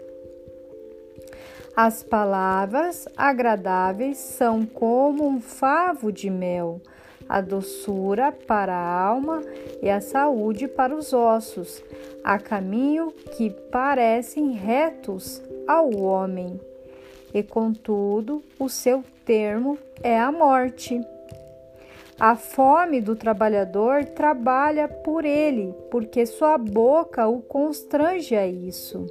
As 1.75 2.03
palavras 2.03 3.09
agradáveis 3.16 4.19
são 4.19 4.66
como 4.66 5.27
um 5.27 5.41
favo 5.41 6.12
de 6.12 6.29
mel, 6.29 6.81
a 7.29 7.41
doçura 7.41 8.33
para 8.33 8.75
a 8.75 9.01
alma 9.01 9.43
e 9.83 9.91
a 9.91 10.01
saúde 10.01 10.67
para 10.67 10.95
os 10.95 11.13
ossos. 11.13 11.83
Há 12.25 12.39
caminho 12.39 13.13
que 13.37 13.51
parecem 13.51 14.53
retos 14.53 15.43
ao 15.67 15.95
homem, 15.97 16.61
e 17.35 17.43
contudo 17.43 18.43
o 18.59 18.69
seu 18.69 19.05
termo 19.25 19.79
é 20.03 20.19
a 20.19 20.33
morte. 20.33 21.01
A 22.19 22.35
fome 22.35 23.01
do 23.01 23.15
trabalhador 23.15 24.05
trabalha 24.05 24.89
por 24.89 25.25
ele, 25.25 25.75
porque 25.91 26.27
sua 26.27 26.59
boca 26.59 27.29
o 27.29 27.41
constrange 27.43 28.35
a 28.35 28.47
isso 28.47 29.07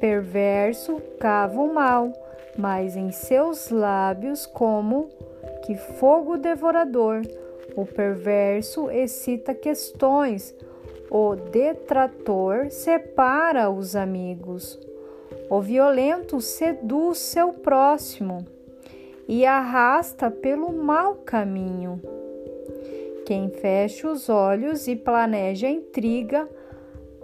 perverso 0.00 1.00
cava 1.20 1.60
o 1.60 1.72
mal, 1.72 2.10
mas 2.56 2.96
em 2.96 3.12
seus 3.12 3.70
lábios 3.70 4.46
como 4.46 5.10
que 5.70 5.76
fogo 5.76 6.36
devorador. 6.36 7.22
O 7.76 7.86
perverso 7.86 8.90
excita 8.90 9.54
questões, 9.54 10.52
o 11.08 11.36
detrator 11.36 12.72
separa 12.72 13.70
os 13.70 13.94
amigos. 13.94 14.80
O 15.48 15.60
violento 15.60 16.40
seduz 16.40 17.18
seu 17.18 17.52
próximo 17.52 18.44
e 19.28 19.46
arrasta 19.46 20.28
pelo 20.28 20.72
mau 20.72 21.14
caminho. 21.14 22.02
Quem 23.24 23.48
fecha 23.48 24.10
os 24.10 24.28
olhos 24.28 24.88
e 24.88 24.96
planeja 24.96 25.68
intriga, 25.68 26.48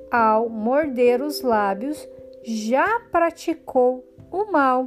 ao 0.08 0.48
morder 0.48 1.20
os 1.20 1.42
lábios, 1.42 2.08
já 2.44 3.00
praticou 3.10 4.04
o 4.30 4.52
mal. 4.52 4.86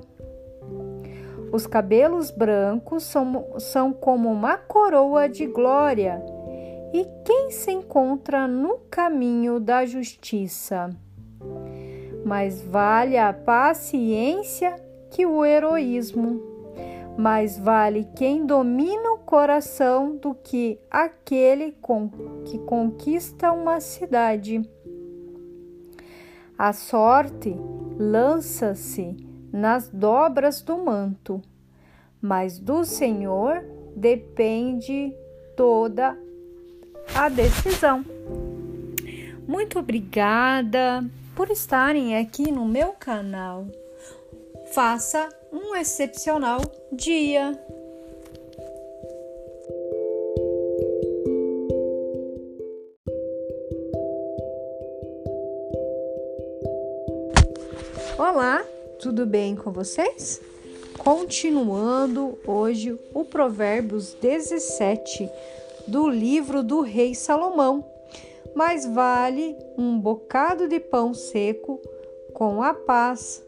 Os 1.52 1.66
cabelos 1.66 2.30
brancos 2.30 3.04
são, 3.04 3.56
são 3.58 3.92
como 3.92 4.32
uma 4.32 4.58
coroa 4.58 5.28
de 5.28 5.48
glória, 5.48 6.24
e 6.94 7.06
quem 7.26 7.52
se 7.52 7.72
encontra 7.72 8.48
no 8.48 8.80
caminho 8.90 9.60
da 9.60 9.86
justiça? 9.86 10.90
Mais 12.26 12.62
vale 12.62 13.18
a 13.18 13.34
paciência 13.34 14.76
que 15.10 15.26
o 15.26 15.44
heroísmo. 15.44 16.42
Mais 17.18 17.60
vale 17.60 18.08
quem 18.16 18.46
domina 18.46 19.12
o 19.12 19.20
coração 19.20 20.16
do 20.16 20.34
que 20.34 20.80
aquele 20.90 21.74
com, 21.82 22.10
que 22.46 22.58
conquista 22.60 23.52
uma 23.52 23.80
cidade. 23.80 24.62
A 26.58 26.74
sorte 26.74 27.56
lança-se 27.98 29.29
nas 29.52 29.88
dobras 29.88 30.62
do 30.62 30.78
manto, 30.78 31.42
mas 32.22 32.60
do 32.60 32.84
Senhor 32.84 33.64
depende 33.96 35.14
toda 35.56 36.18
a 37.16 37.30
decisão. 37.30 38.06
Muito 39.48 39.80
obrigada 39.80 41.04
por 41.36 41.50
estarem 41.50 42.18
aqui 42.18 42.52
no 42.52 42.66
meu 42.66 42.94
canal. 42.94 43.68
Faça 44.74 45.28
um 45.52 45.76
excepcional 45.76 46.62
dia. 46.92 47.60
Olá, 58.18 58.64
tudo 59.00 59.26
bem 59.26 59.56
com 59.56 59.72
vocês? 59.72 60.42
Continuando 60.98 62.38
hoje 62.46 63.00
o 63.14 63.24
Provérbios 63.24 64.14
17 64.16 65.30
do 65.88 66.10
livro 66.10 66.62
do 66.62 66.82
Rei 66.82 67.16
Salomão. 67.16 67.86
mais 68.54 68.86
vale 68.86 69.56
um 69.78 69.98
bocado 69.98 70.68
de 70.68 70.82
pão 70.82 71.14
seco 71.14 71.80
com 72.34 72.62
a 72.62 72.74
paz 72.74 73.42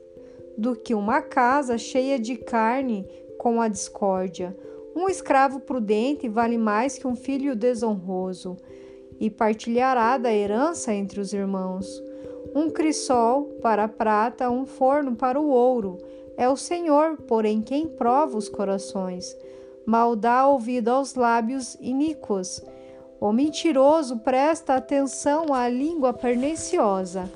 do 0.58 0.74
que 0.74 0.94
uma 0.94 1.22
casa 1.22 1.78
cheia 1.78 2.18
de 2.18 2.38
carne 2.38 3.06
com 3.38 3.62
a 3.62 3.68
discórdia. 3.68 4.56
Um 4.96 5.10
escravo 5.10 5.60
prudente 5.60 6.30
vale 6.30 6.58
mais 6.58 6.98
que 6.98 7.08
um 7.08 7.16
filho 7.16 7.58
desonroso 7.58 8.56
e 9.20 9.30
partilhará 9.30 10.18
da 10.18 10.34
herança 10.34 10.94
entre 10.94 11.20
os 11.20 11.34
irmãos. 11.34 12.02
Um 12.54 12.70
crisol 12.70 13.44
para 13.62 13.86
a 13.86 13.88
prata, 13.88 14.50
um 14.50 14.66
forno 14.66 15.16
para 15.16 15.40
o 15.40 15.50
ouro. 15.50 15.98
É 16.36 16.50
o 16.50 16.58
Senhor, 16.58 17.18
porém, 17.28 17.62
quem 17.62 17.88
prova 17.88 18.38
os 18.38 18.50
corações. 18.50 19.38
Mal 19.86 20.16
dá 20.16 20.48
ouvido 20.48 20.90
aos 20.90 21.16
lábios 21.16 21.76
iníquos. 21.80 22.62
O 23.20 23.32
mentiroso 23.32 24.18
presta 24.20 24.76
atenção 24.76 25.54
à 25.54 25.70
língua 25.70 26.12
perniciosa. 26.12 27.32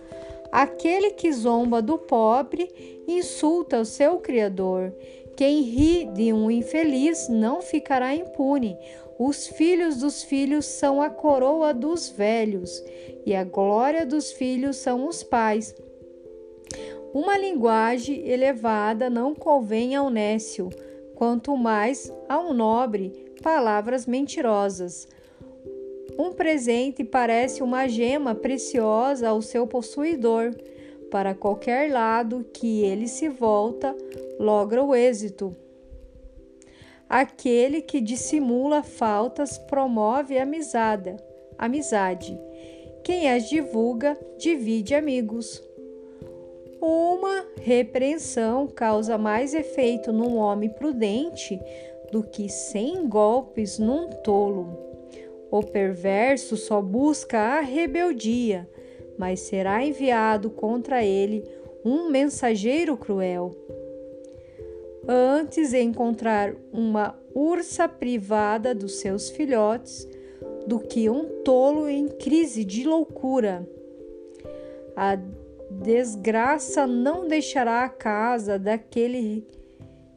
Aquele 0.51 1.11
que 1.11 1.31
zomba 1.31 1.81
do 1.81 1.97
pobre 1.97 3.03
insulta 3.07 3.79
o 3.79 3.85
seu 3.85 4.17
Criador. 4.17 4.93
Quem 5.35 5.61
ri 5.61 6.05
de 6.05 6.31
um 6.31 6.49
infeliz 6.49 7.27
não 7.27 7.61
ficará 7.61 8.15
impune. 8.15 8.77
Os 9.19 9.47
filhos 9.47 9.97
dos 9.97 10.23
filhos 10.23 10.65
são 10.65 11.01
a 11.01 11.09
coroa 11.09 11.73
dos 11.73 12.09
velhos, 12.09 12.83
e 13.25 13.35
a 13.35 13.43
glória 13.43 14.05
dos 14.05 14.31
filhos 14.31 14.77
são 14.77 15.07
os 15.07 15.23
pais. 15.23 15.75
Uma 17.13 17.37
linguagem 17.37 18.27
elevada 18.27 19.09
não 19.09 19.33
convém 19.33 19.95
ao 19.95 20.09
nécio, 20.09 20.69
quanto 21.15 21.55
mais 21.55 22.11
a 22.27 22.39
um 22.39 22.53
nobre 22.53 23.25
palavras 23.41 24.05
mentirosas. 24.05 25.07
Um 26.17 26.31
presente 26.33 27.03
parece 27.03 27.61
uma 27.61 27.87
gema 27.87 28.33
preciosa 28.33 29.29
ao 29.29 29.41
seu 29.41 29.67
possuidor. 29.67 30.55
Para 31.15 31.33
qualquer 31.33 31.89
lado 31.93 32.45
que 32.53 32.83
ele 32.83 33.07
se 33.07 33.29
volta, 33.29 33.95
logra 34.37 34.83
o 34.83 34.93
êxito. 34.93 35.55
Aquele 37.07 37.81
que 37.81 38.01
dissimula 38.01 38.83
faltas 38.83 39.57
promove 39.57 40.37
amizade. 40.37 41.15
Amizade. 41.57 42.37
Quem 43.01 43.31
as 43.31 43.47
divulga 43.47 44.19
divide 44.37 44.93
amigos. 44.93 45.63
Uma 46.81 47.45
repreensão 47.61 48.67
causa 48.67 49.17
mais 49.17 49.53
efeito 49.53 50.11
num 50.11 50.35
homem 50.35 50.67
prudente 50.67 51.57
do 52.11 52.23
que 52.23 52.49
cem 52.49 53.07
golpes 53.07 53.79
num 53.79 54.09
tolo. 54.21 54.77
O 55.49 55.63
perverso 55.63 56.57
só 56.57 56.81
busca 56.81 57.39
a 57.39 57.61
rebeldia, 57.61 58.67
mas 59.17 59.41
será 59.41 59.83
enviado 59.83 60.49
contra 60.49 61.03
ele 61.03 61.43
um 61.83 62.09
mensageiro 62.09 62.97
cruel 62.97 63.55
antes 65.07 65.73
encontrar 65.73 66.55
uma 66.71 67.15
ursa 67.33 67.87
privada 67.87 68.73
dos 68.73 68.99
seus 68.99 69.29
filhotes 69.29 70.07
do 70.65 70.79
que 70.79 71.09
um 71.09 71.43
tolo 71.43 71.87
em 71.87 72.07
crise 72.07 72.65
de 72.65 72.83
loucura. 72.87 73.67
A 74.95 75.17
desgraça 75.69 76.87
não 76.87 77.27
deixará 77.27 77.83
a 77.83 77.89
casa 77.89 78.57
daquele 78.57 79.45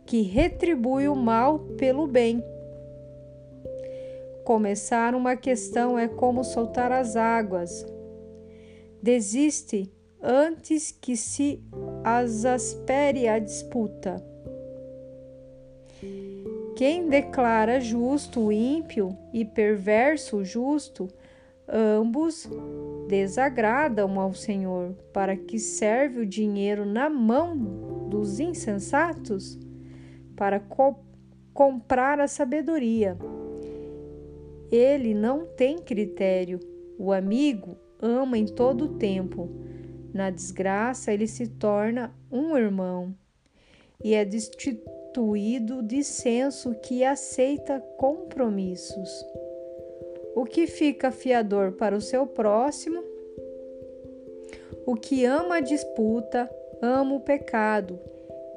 que 0.07 0.23
retribui 0.23 1.09
o 1.09 1.15
mal 1.15 1.59
pelo 1.77 2.07
bem. 2.07 2.43
Começar 4.45 5.15
uma 5.15 5.37
questão 5.37 5.99
é 5.99 6.09
como 6.09 6.43
soltar 6.43 6.91
as 6.91 7.17
águas. 7.17 7.85
Desiste 9.03 9.93
antes 10.21 10.91
que 10.91 11.17
se 11.17 11.63
exaspere 12.23 13.29
a 13.29 13.39
disputa. 13.39 14.17
Quem 16.77 17.09
declara 17.09 17.81
justo 17.81 18.47
o 18.47 18.53
ímpio 18.53 19.17
e 19.33 19.45
perverso 19.45 20.39
o 20.39 20.45
justo, 20.45 21.09
ambos 21.69 22.49
desagradam 23.09 24.21
ao 24.21 24.33
Senhor. 24.33 24.95
Para 25.13 25.37
que 25.37 25.59
serve 25.59 26.21
o 26.21 26.27
dinheiro 26.27 26.85
na 26.85 27.09
mão 27.11 28.09
dos 28.09 28.39
insensatos? 28.39 29.59
Para 30.37 30.61
co 30.61 30.97
comprar 31.53 32.21
a 32.21 32.29
sabedoria. 32.29 33.19
Ele 34.71 35.15
não 35.15 35.45
tem 35.45 35.79
critério. 35.79 36.61
O 36.97 37.13
amigo 37.13 37.77
ama 38.01 38.39
em 38.39 38.47
todo 38.47 38.85
o 38.85 38.99
tempo. 38.99 39.49
Na 40.13 40.31
desgraça, 40.31 41.13
ele 41.13 41.27
se 41.27 41.47
torna 41.47 42.15
um 42.31 42.57
irmão 42.57 43.15
e 44.03 44.15
é 44.15 44.25
destituído 44.25 45.83
de 45.83 46.05
senso 46.05 46.75
que 46.75 47.05
aceita 47.05 47.81
compromissos. 47.99 49.11
O 50.35 50.45
que 50.45 50.67
fica 50.67 51.11
fiador 51.11 51.73
para 51.73 51.97
o 51.97 52.01
seu 52.01 52.27
próximo? 52.27 53.03
O 54.87 54.95
que 54.95 55.25
ama 55.25 55.57
a 55.57 55.61
disputa, 55.61 56.49
ama 56.81 57.17
o 57.17 57.21
pecado. 57.21 57.99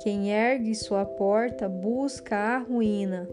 Quem 0.01 0.31
ergue 0.31 0.75
sua 0.75 1.05
porta 1.05 1.67
busca 1.67 2.35
a 2.35 2.57
ruína. 2.59 3.27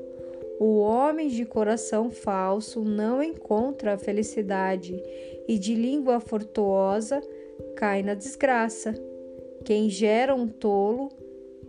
O 0.60 0.78
homem 0.78 1.28
de 1.28 1.44
coração 1.44 2.10
falso 2.10 2.82
não 2.82 3.22
encontra 3.22 3.94
a 3.94 3.98
felicidade 3.98 5.00
e 5.46 5.56
de 5.56 5.74
língua 5.74 6.18
fortuosa 6.18 7.22
cai 7.76 8.02
na 8.02 8.14
desgraça. 8.14 8.94
Quem 9.64 9.88
gera 9.88 10.34
um 10.34 10.48
tolo 10.48 11.10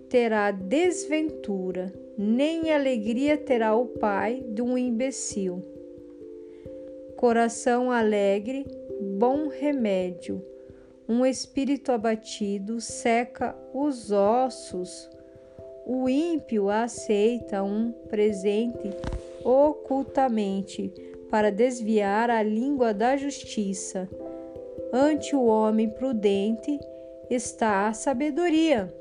terá 0.09 0.49
desventura, 0.49 1.93
nem 2.17 2.73
alegria 2.73 3.37
terá 3.37 3.75
o 3.75 3.85
pai 3.85 4.43
de 4.47 4.61
um 4.61 4.75
imbecil. 4.75 5.63
Coração 7.15 7.91
alegre, 7.91 8.65
bom 9.19 9.49
remédio. 9.49 10.43
Um 11.07 11.25
espírito 11.25 11.91
abatido 11.91 12.81
seca 12.81 13.55
os 13.73 14.11
ossos. 14.11 15.09
O 15.91 16.07
ímpio 16.07 16.69
aceita 16.69 17.63
um 17.63 17.91
presente 17.91 18.91
ocultamente 19.43 20.93
para 21.31 21.51
desviar 21.51 22.29
a 22.29 22.43
língua 22.43 22.93
da 22.93 23.17
justiça. 23.17 24.07
Ante 24.93 25.35
o 25.35 25.45
homem 25.45 25.89
prudente 25.89 26.79
está 27.29 27.87
a 27.87 27.93
sabedoria 27.93 28.93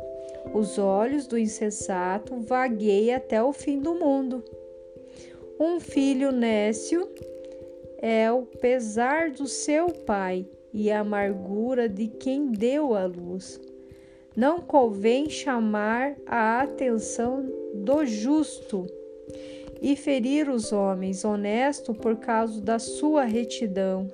os 0.54 0.78
olhos 0.78 1.26
do 1.26 1.38
insensato 1.38 2.36
vagueiam 2.40 3.16
até 3.16 3.42
o 3.42 3.52
fim 3.52 3.78
do 3.78 3.94
mundo. 3.94 4.42
Um 5.60 5.78
filho 5.80 6.32
nécio 6.32 7.08
é 7.98 8.30
o 8.30 8.42
pesar 8.42 9.30
do 9.30 9.46
seu 9.46 9.88
pai 9.88 10.46
e 10.72 10.90
a 10.90 11.00
amargura 11.00 11.88
de 11.88 12.06
quem 12.06 12.46
deu 12.46 12.94
a 12.94 13.04
luz. 13.04 13.60
Não 14.38 14.60
convém 14.60 15.28
chamar 15.28 16.14
a 16.24 16.60
atenção 16.60 17.44
do 17.74 18.06
justo 18.06 18.86
e 19.82 19.96
ferir 19.96 20.48
os 20.48 20.72
homens 20.72 21.24
honestos 21.24 21.96
por 21.96 22.14
causa 22.18 22.60
da 22.60 22.78
sua 22.78 23.24
retidão. 23.24 24.06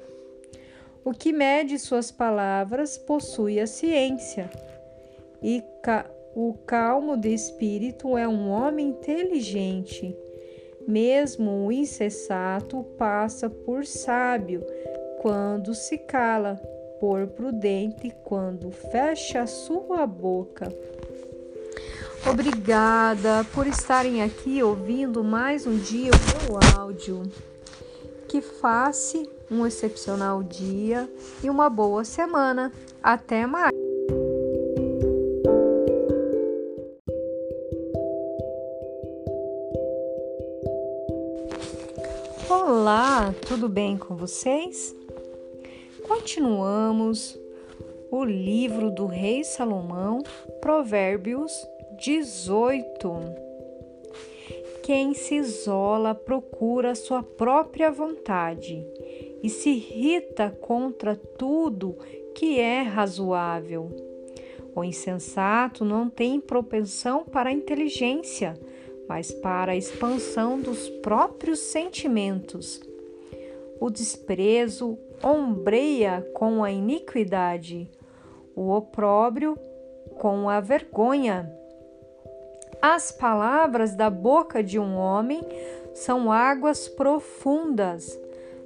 O 1.05 1.13
que 1.13 1.31
mede 1.31 1.79
suas 1.79 2.11
palavras 2.11 2.97
possui 2.97 3.61
a 3.61 3.67
ciência, 3.67 4.49
e 5.43 5.63
o 6.35 6.55
calmo 6.65 7.19
de 7.19 7.29
espírito 7.29 8.17
é 8.17 8.27
um 8.27 8.49
homem 8.49 8.89
inteligente. 8.89 10.17
Mesmo 10.89 11.67
o 11.67 11.71
insensato 11.71 12.83
passa 12.97 13.51
por 13.51 13.85
sábio 13.85 14.65
quando 15.21 15.75
se 15.75 15.99
cala, 15.99 16.59
por 17.05 17.27
prudente 17.27 18.11
quando 18.25 18.71
fecha 18.71 19.47
sua 19.47 20.07
boca. 20.07 20.75
Obrigada 22.27 23.45
por 23.53 23.67
estarem 23.67 24.23
aqui 24.23 24.63
ouvindo 24.63 25.23
mais 25.23 25.67
um 25.67 25.77
dia 25.77 26.11
o 26.11 26.51
meu 26.51 26.81
áudio. 26.81 27.23
Que 28.27 28.41
faça 28.41 29.23
um 29.51 29.67
excepcional 29.67 30.43
dia 30.43 31.07
e 31.43 31.51
uma 31.51 31.69
boa 31.69 32.05
semana. 32.05 32.73
Até 33.03 33.47
mais! 33.47 33.75
Olá, 42.49 43.35
tudo 43.47 43.69
bem 43.69 43.99
com 43.99 44.17
vocês? 44.17 45.04
Continuamos 46.07 47.39
o 48.11 48.25
livro 48.25 48.91
do 48.91 49.07
Rei 49.07 49.43
Salomão, 49.43 50.23
Provérbios 50.61 51.53
18. 51.99 53.45
Quem 54.83 55.15
se 55.15 55.37
isola 55.37 56.15
procura 56.15 56.95
sua 56.95 57.23
própria 57.23 57.91
vontade, 57.91 58.87
e 59.43 59.49
se 59.49 59.71
irrita 59.71 60.51
contra 60.51 61.17
tudo 61.17 61.97
que 62.35 62.61
é 62.61 62.83
razoável. 62.83 63.91
O 64.75 64.85
insensato 64.85 65.85
não 65.85 66.11
tem 66.11 66.41
propensão 66.41 67.25
para 67.25 67.51
a 67.51 67.53
inteligência, 67.53 68.55
mas 69.09 69.33
para 69.33 69.73
a 69.73 69.77
expansão 69.77 70.61
dos 70.61 70.89
próprios 71.03 71.61
sentimentos. 71.61 72.81
O 73.81 73.91
desprezo 73.91 74.99
ombreia 75.25 76.27
com 76.35 76.63
a 76.63 76.71
iniquidade, 76.71 77.91
o 78.55 78.71
opróbrio 78.71 79.59
com 80.19 80.51
a 80.51 80.61
vergonha. 80.61 81.51
As 82.83 83.11
palavras 83.11 83.95
da 83.95 84.11
boca 84.11 84.63
de 84.63 84.79
um 84.79 84.97
homem 84.97 85.41
são 85.95 86.31
águas 86.31 86.89
profundas. 86.89 88.19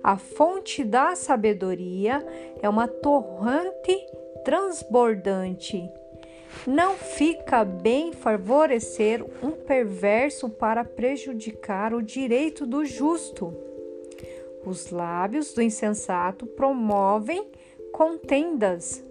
A 0.03 0.17
fonte 0.17 0.83
da 0.83 1.15
sabedoria 1.15 2.27
é 2.61 2.69
uma 2.69 2.89
torrente 2.89 4.05
transbordante. 4.45 5.89
Não 6.67 6.95
fica 6.95 7.65
bem 7.65 8.13
favorecer 8.13 9.25
um 9.43 9.53
perverso 9.53 10.49
para 10.49 10.85
prejudicar 10.85 11.95
o 11.95 12.03
direito 12.03 12.67
do 12.67 12.85
justo. 12.85 13.68
Os 14.69 14.91
lábios 14.91 15.55
do 15.55 15.63
insensato 15.63 16.45
promovem 16.47 17.51
contendas. 17.91 19.03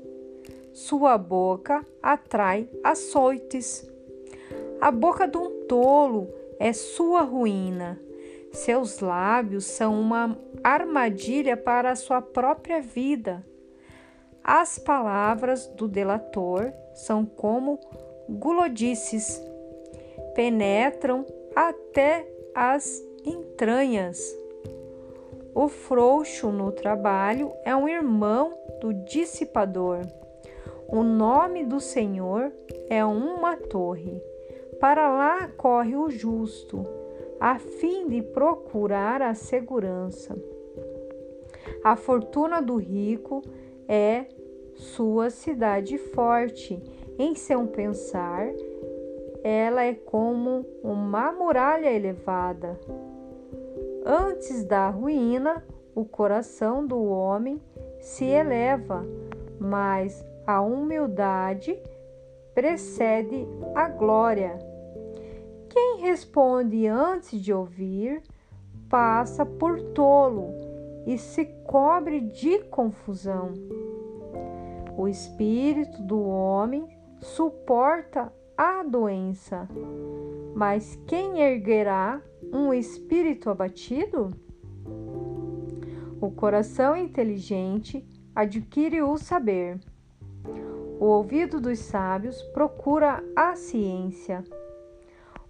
Sua 0.71 1.17
boca 1.17 1.84
atrai 1.99 2.69
açoites. 2.84 3.89
A 4.79 4.91
boca 4.91 5.27
de 5.27 5.35
um 5.35 5.65
tolo 5.65 6.31
é 6.59 6.71
sua 6.73 7.21
ruína. 7.21 7.99
Seus 8.53 8.99
lábios 8.99 9.65
são 9.65 9.99
uma 9.99 10.38
armadilha 10.63 11.57
para 11.57 11.89
a 11.89 11.95
sua 11.95 12.21
própria 12.21 12.79
vida. 12.79 13.43
As 14.43 14.77
palavras 14.77 15.65
do 15.65 15.88
delator 15.88 16.71
são 16.93 17.25
como 17.25 17.79
gulodices, 18.29 19.41
penetram 20.35 21.25
até 21.55 22.27
as 22.53 23.01
entranhas. 23.25 24.47
O 25.59 25.67
frouxo 25.67 26.51
no 26.51 26.71
trabalho 26.71 27.51
é 27.65 27.75
um 27.75 27.89
irmão 27.89 28.53
do 28.79 28.93
dissipador. 28.93 30.01
O 30.88 31.01
nome 31.01 31.63
do 31.63 31.79
Senhor 31.79 32.51
é 32.88 33.03
uma 33.03 33.57
torre. 33.57 34.21
Para 34.79 35.09
lá 35.09 35.47
corre 35.57 35.95
o 35.95 36.11
justo, 36.11 36.85
a 37.39 37.57
fim 37.57 38.07
de 38.07 38.21
procurar 38.21 39.19
a 39.23 39.34
segurança. 39.34 40.38
A 41.84 41.95
fortuna 41.95 42.61
do 42.61 42.75
rico 42.75 43.41
é 43.88 44.25
sua 44.75 45.31
cidade 45.31 45.97
forte. 45.97 46.79
Em 47.17 47.34
seu 47.34 47.65
pensar, 47.65 48.47
ela 49.43 49.84
é 49.84 49.95
como 49.95 50.63
uma 50.84 51.31
muralha 51.31 51.91
elevada. 51.91 52.79
Antes 54.09 54.63
da 54.63 54.89
ruína, 54.89 55.65
o 55.93 56.05
coração 56.05 56.88
do 56.88 57.03
homem 57.03 57.61
se 57.99 58.23
eleva, 58.23 59.05
mas 59.59 60.25
a 60.45 60.61
humildade 60.61 61.77
precede 62.55 63.45
a 63.75 63.89
glória. 63.89 64.57
Quem 65.67 65.97
responde 65.97 66.88
antes 66.88 67.41
de 67.41 67.51
ouvir 67.51 68.23
passa 68.89 69.45
por 69.45 69.81
tolo 69.91 70.53
e 71.05 71.17
se 71.17 71.43
cobre 71.65 72.21
de 72.21 72.59
confusão. 72.59 73.51
O 74.97 75.09
espírito 75.09 76.01
do 76.01 76.25
homem 76.25 76.88
suporta 77.19 78.31
a 78.57 78.84
doença, 78.84 79.67
mas 80.55 80.95
quem 81.05 81.41
erguerá 81.41 82.21
um 82.52 82.74
espírito 82.74 83.49
abatido? 83.49 84.32
O 86.19 86.32
coração 86.32 86.95
inteligente 86.95 88.06
adquire 88.36 89.02
o 89.02 89.18
saber. 89.18 89.80
O 90.99 91.06
ouvido 91.06 91.60
dos 91.60 91.80
sábios 91.80 92.41
procura 92.53 93.24
a 93.36 93.56
ciência. 93.56 94.44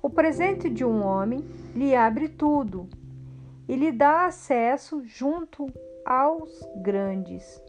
O 0.02 0.10
presente 0.10 0.70
de 0.70 0.84
um 0.84 1.06
homem 1.06 1.44
lhe 1.74 1.96
abre 1.96 2.28
tudo 2.28 2.88
e 3.68 3.76
lhe 3.76 3.92
dá 3.92 4.26
acesso 4.26 5.02
junto 5.06 5.68
aos 6.06 6.62
grandes. 6.82 7.62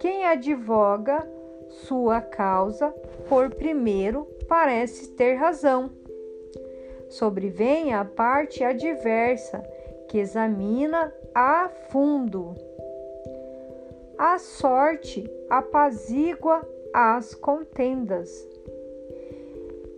Quem 0.00 0.24
advoga 0.26 1.28
sua 1.68 2.20
causa 2.20 2.90
por 3.28 3.54
primeiro 3.54 4.24
parece 4.48 5.12
ter 5.12 5.34
razão. 5.34 5.99
Sobrevém 7.10 7.92
a 7.92 8.04
parte 8.04 8.64
adversa, 8.64 9.62
que 10.08 10.16
examina 10.16 11.12
a 11.34 11.68
fundo. 11.90 12.54
A 14.16 14.38
sorte 14.38 15.30
apazigua 15.50 16.66
as 16.94 17.34
contendas 17.34 18.48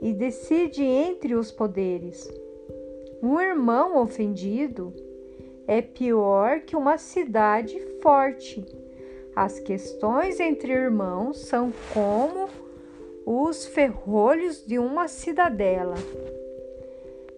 e 0.00 0.12
decide 0.12 0.82
entre 0.82 1.36
os 1.36 1.52
poderes. 1.52 2.28
Um 3.22 3.40
irmão 3.40 4.02
ofendido 4.02 4.92
é 5.68 5.80
pior 5.80 6.62
que 6.62 6.74
uma 6.74 6.98
cidade 6.98 7.78
forte 8.02 8.66
as 9.34 9.58
questões 9.58 10.38
entre 10.40 10.72
irmãos 10.72 11.38
são 11.38 11.72
como 11.94 12.50
os 13.24 13.64
ferrolhos 13.64 14.64
de 14.64 14.78
uma 14.78 15.08
cidadela. 15.08 15.94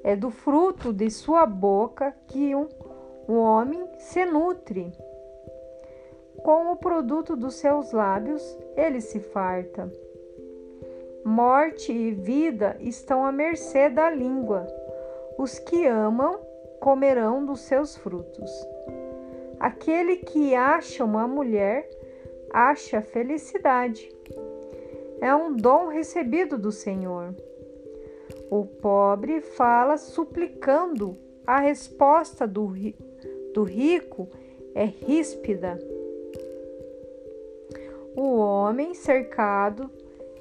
É 0.05 0.15
do 0.15 0.31
fruto 0.31 0.93
de 0.93 1.11
sua 1.11 1.47
boca 1.47 2.15
que 2.29 2.55
um, 2.55 2.69
um 3.27 3.39
homem 3.39 3.89
se 3.99 4.25
nutre. 4.27 4.93
Com 6.45 6.71
o 6.71 6.77
produto 6.77 7.35
dos 7.35 7.55
seus 7.55 7.91
lábios, 7.91 8.43
ele 8.77 9.01
se 9.01 9.19
farta. 9.19 9.91
Morte 11.25 11.91
e 11.91 12.11
vida 12.13 12.77
estão 12.81 13.25
à 13.25 13.33
mercê 13.33 13.89
da 13.89 14.11
língua. 14.11 14.67
Os 15.39 15.59
que 15.59 15.87
amam 15.87 16.39
comerão 16.81 17.47
dos 17.47 17.61
seus 17.61 17.97
frutos. 17.97 18.51
Aquele 19.59 20.19
que 20.19 20.55
acha 20.55 21.03
uma 21.03 21.27
mulher 21.27 21.89
acha 22.53 23.01
felicidade. 23.01 24.15
É 25.19 25.35
um 25.35 25.57
dom 25.57 25.89
recebido 25.89 26.59
do 26.59 26.71
Senhor. 26.71 27.35
O 28.57 28.65
pobre 28.65 29.41
fala 29.41 29.97
suplicando, 29.97 31.19
a 31.45 31.59
resposta 31.59 32.47
do, 32.47 32.73
do 33.53 33.65
rico 33.65 34.29
é 34.77 34.85
ríspida. 34.85 35.77
O 38.15 38.37
homem 38.37 38.95
cercado 38.95 39.91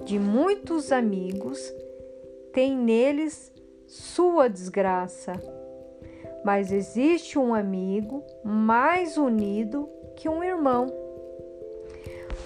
de 0.03 0.19
muitos 0.19 0.91
amigos 0.91 1.73
tem 2.51 2.77
neles 2.77 3.51
sua 3.87 4.47
desgraça 4.47 5.33
mas 6.43 6.73
existe 6.73 7.39
um 7.39 7.53
amigo 7.53 8.21
mais 8.43 9.17
unido 9.17 9.89
que 10.17 10.27
um 10.27 10.43
irmão. 10.43 10.87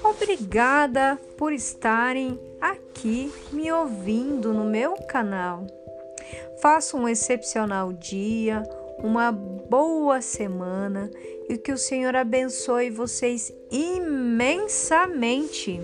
Obrigada 0.03 1.19
por 1.35 1.51
estarem 1.51 2.39
aqui 2.61 3.33
me 3.51 3.71
ouvindo 3.71 4.53
no 4.53 4.65
meu 4.65 4.95
canal. 5.07 5.65
Faça 6.61 6.97
um 6.97 7.07
excepcional 7.07 7.93
dia, 7.93 8.63
uma 8.99 9.31
boa 9.31 10.21
semana 10.21 11.09
e 11.47 11.57
que 11.57 11.71
o 11.71 11.77
Senhor 11.77 12.15
abençoe 12.15 12.89
vocês 12.89 13.53
imensamente. 13.71 15.79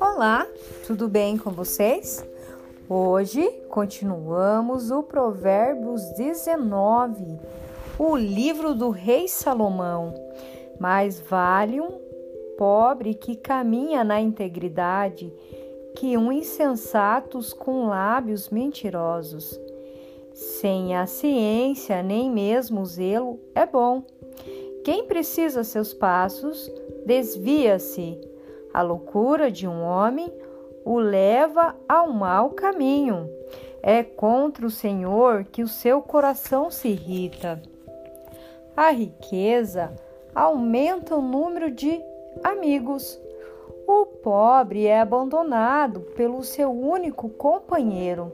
Olá, 0.00 0.46
tudo 0.86 1.08
bem 1.08 1.36
com 1.36 1.50
vocês? 1.50 2.24
Hoje 2.88 3.44
continuamos 3.68 4.92
o 4.92 5.02
Provérbios 5.02 6.08
19, 6.12 7.36
o 7.98 8.14
livro 8.14 8.76
do 8.76 8.90
rei 8.90 9.26
Salomão. 9.26 10.14
Mais 10.78 11.20
vale 11.20 11.80
um 11.80 11.98
pobre 12.56 13.14
que 13.14 13.34
caminha 13.34 14.04
na 14.04 14.20
integridade 14.20 15.34
que 15.96 16.16
um 16.16 16.30
insensato 16.30 17.40
com 17.56 17.88
lábios 17.88 18.50
mentirosos. 18.50 19.58
Sem 20.32 20.96
a 20.96 21.06
ciência, 21.06 22.04
nem 22.04 22.30
mesmo 22.30 22.82
o 22.82 22.86
zelo 22.86 23.40
é 23.52 23.66
bom. 23.66 24.04
Quem 24.84 25.06
precisa 25.06 25.64
seus 25.64 25.92
passos, 25.92 26.70
desvia-se 27.04 28.20
A 28.72 28.80
loucura 28.80 29.50
de 29.50 29.66
um 29.66 29.82
homem 29.82 30.32
o 30.86 31.00
leva 31.00 31.74
ao 31.88 32.12
mau 32.12 32.50
caminho. 32.50 33.28
É 33.82 34.04
contra 34.04 34.64
o 34.64 34.70
Senhor 34.70 35.42
que 35.42 35.60
o 35.64 35.68
seu 35.68 36.00
coração 36.00 36.70
se 36.70 36.88
irrita. 36.88 37.60
A 38.76 38.90
riqueza 38.90 39.92
aumenta 40.32 41.16
o 41.16 41.20
número 41.20 41.72
de 41.72 42.00
amigos. 42.44 43.20
O 43.84 44.06
pobre 44.06 44.86
é 44.86 45.00
abandonado 45.00 46.02
pelo 46.16 46.44
seu 46.44 46.70
único 46.70 47.28
companheiro. 47.30 48.32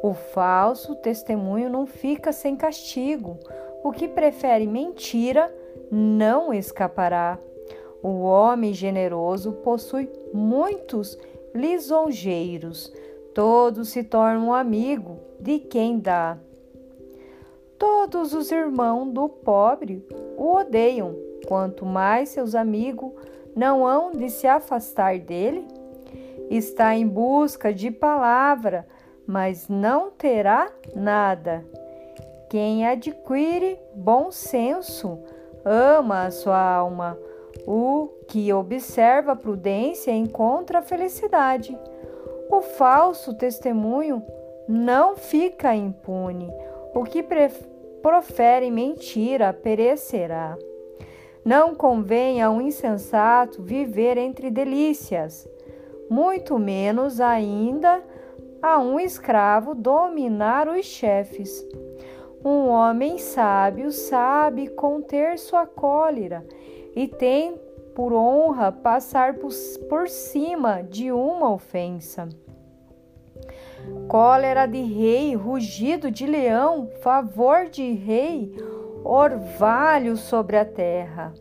O 0.00 0.14
falso 0.14 0.94
testemunho 0.94 1.68
não 1.68 1.86
fica 1.86 2.32
sem 2.32 2.54
castigo. 2.54 3.36
O 3.82 3.90
que 3.90 4.06
prefere 4.06 4.64
mentira 4.64 5.52
não 5.90 6.54
escapará. 6.54 7.36
O 8.00 8.20
homem 8.20 8.72
generoso 8.72 9.52
possui 9.54 10.08
muitos 10.32 11.18
lisonjeiros. 11.54 12.92
Todos 13.32 13.88
se 13.90 14.02
tornam 14.02 14.52
amigo 14.52 15.18
de 15.40 15.58
quem 15.58 15.98
dá. 15.98 16.38
Todos 17.78 18.32
os 18.32 18.50
irmãos 18.50 19.12
do 19.12 19.28
pobre 19.28 20.06
o 20.36 20.54
odeiam. 20.54 21.14
Quanto 21.46 21.84
mais 21.84 22.30
seus 22.30 22.54
amigos 22.54 23.12
não 23.54 23.86
hão 23.86 24.12
de 24.12 24.30
se 24.30 24.46
afastar 24.46 25.18
dele? 25.18 25.66
Está 26.50 26.94
em 26.94 27.06
busca 27.06 27.72
de 27.72 27.90
palavra, 27.90 28.86
mas 29.26 29.68
não 29.68 30.10
terá 30.10 30.70
nada. 30.94 31.64
Quem 32.48 32.86
adquire 32.86 33.78
bom 33.94 34.30
senso 34.30 35.18
ama 35.64 36.26
a 36.26 36.30
sua 36.30 36.60
alma. 36.60 37.18
O 37.66 38.08
que 38.28 38.52
observa 38.52 39.32
a 39.32 39.36
prudência 39.36 40.10
encontra 40.12 40.80
a 40.80 40.82
felicidade. 40.82 41.76
O 42.50 42.60
falso 42.60 43.34
testemunho 43.34 44.22
não 44.68 45.16
fica 45.16 45.74
impune. 45.74 46.50
O 46.94 47.04
que 47.04 47.24
profere 48.02 48.70
mentira 48.70 49.52
perecerá. 49.52 50.56
Não 51.44 51.74
convém 51.74 52.42
a 52.42 52.50
um 52.50 52.60
insensato 52.60 53.62
viver 53.62 54.16
entre 54.16 54.50
delícias, 54.50 55.48
muito 56.08 56.58
menos 56.58 57.20
ainda 57.20 58.02
a 58.62 58.78
um 58.78 58.98
escravo 58.98 59.74
dominar 59.74 60.68
os 60.68 60.86
chefes. 60.86 61.66
Um 62.44 62.68
homem 62.68 63.18
sábio 63.18 63.90
sabe 63.90 64.68
conter 64.68 65.38
sua 65.38 65.66
cólera 65.66 66.44
e 66.94 67.08
tem 67.08 67.58
por 67.94 68.12
honra 68.12 68.72
passar 68.72 69.34
por, 69.34 70.08
cima 70.08 70.82
de 70.82 71.12
uma 71.12 71.52
ofensa. 71.52 72.28
Cólera 74.08 74.66
de 74.66 74.82
rei, 74.82 75.34
rugido 75.34 76.10
de 76.10 76.26
leão, 76.26 76.88
favor 77.02 77.68
de 77.68 77.92
rei, 77.92 78.54
orvalho 79.04 80.16
sobre 80.16 80.56
a 80.56 80.64
terra. 80.64 81.32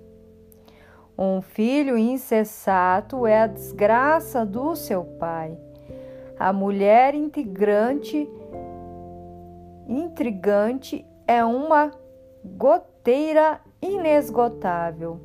Um 1.17 1.41
filho 1.41 1.97
insensato 1.97 3.25
é 3.25 3.41
a 3.41 3.47
desgraça 3.47 4.45
do 4.45 4.75
seu 4.75 5.03
pai. 5.03 5.57
A 6.37 6.51
mulher 6.51 7.13
integrante, 7.13 8.27
intrigante 9.87 11.05
é 11.27 11.43
uma 11.45 11.91
goteira 12.43 13.61
inesgotável. 13.81 15.21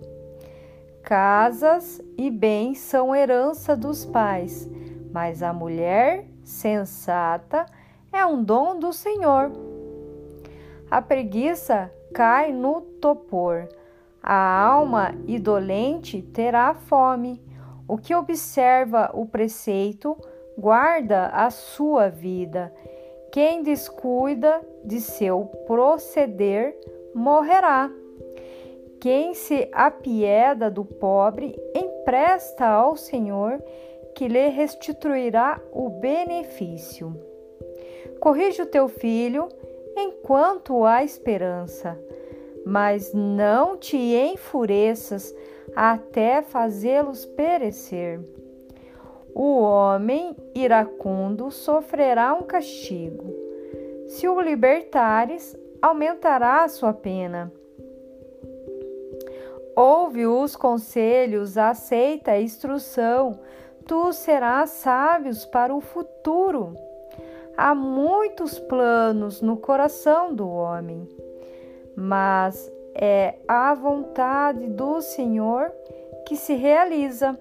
Casas 1.09 2.03
e 2.19 2.31
bens 2.31 2.81
são 2.81 3.17
herança 3.17 3.75
dos 3.75 4.05
pais, 4.05 4.69
mas 5.11 5.43
a 5.43 5.55
mulher 5.55 6.27
sensata 6.45 7.65
é 8.13 8.27
um 8.27 8.45
dom 8.45 8.79
do 8.79 8.93
Senhor. 8.93 9.51
A 10.91 11.01
preguiça 11.01 11.91
cai 12.13 12.53
no 12.53 12.83
topor. 12.83 13.71
A 14.23 14.63
alma 14.63 15.15
idolente 15.27 16.21
terá 16.21 16.75
fome. 16.75 17.43
O 17.89 17.97
que 17.97 18.15
observa 18.15 19.11
o 19.15 19.25
preceito 19.25 20.15
guarda 20.59 21.29
a 21.29 21.49
sua 21.49 22.11
vida. 22.11 22.71
Quem 23.33 23.63
descuida 23.63 24.61
de 24.85 25.01
seu 25.01 25.47
proceder 25.67 26.79
morrerá. 27.15 27.91
Quem 29.01 29.33
se 29.33 29.69
apieda 29.73 30.71
do 30.71 30.85
pobre 30.85 31.55
empresta 31.75 32.67
ao 32.67 32.97
Senhor, 32.97 33.63
que 34.15 34.27
lhe 34.27 34.49
restituirá 34.49 35.61
o 35.73 35.89
benefício. 35.89 37.15
Corrige 38.21 38.63
o 38.63 38.67
teu 38.67 38.89
filho 38.89 39.49
enquanto 39.97 40.85
há 40.85 41.05
esperança, 41.05 41.97
mas 42.67 43.13
não 43.15 43.77
te 43.77 43.97
enfureças 43.97 45.33
até 45.77 46.43
fazê-los 46.43 47.25
perecer. 47.25 48.21
O 49.33 49.61
homem 49.61 50.35
iracundo 50.53 51.53
sofrerá 51.53 52.35
um 52.35 52.43
castigo. 52.43 53.33
Se 54.09 54.27
o 54.27 54.41
libertares, 54.41 55.57
aumentará 55.81 56.65
a 56.65 56.69
sua 56.69 56.93
pena. 56.93 57.53
Ouve 59.81 60.27
os 60.27 60.57
conselhos, 60.57 61.57
aceita 61.57 62.33
a 62.33 62.41
instrução, 62.43 63.39
tu 63.87 64.13
serás 64.13 64.71
sábios 64.71 65.47
para 65.47 65.73
o 65.73 65.81
futuro. 65.81 66.75
Há 67.57 67.77
muitos 67.77 68.59
planos 68.59 69.41
no 69.41 69.57
coração 69.57 70.35
do 70.35 70.49
homem, 70.49 71.09
mas 71.95 72.69
é 72.93 73.37
a 73.47 73.73
vontade 73.73 74.67
do 74.67 75.01
Senhor 75.01 75.71
que 76.27 76.35
se 76.35 76.55
realiza. 76.55 77.39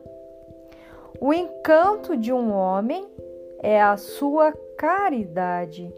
O 1.19 1.33
encanto 1.33 2.15
de 2.15 2.31
um 2.31 2.53
homem 2.53 3.07
é 3.63 3.81
a 3.81 3.97
sua 3.97 4.53
caridade, 4.77 5.91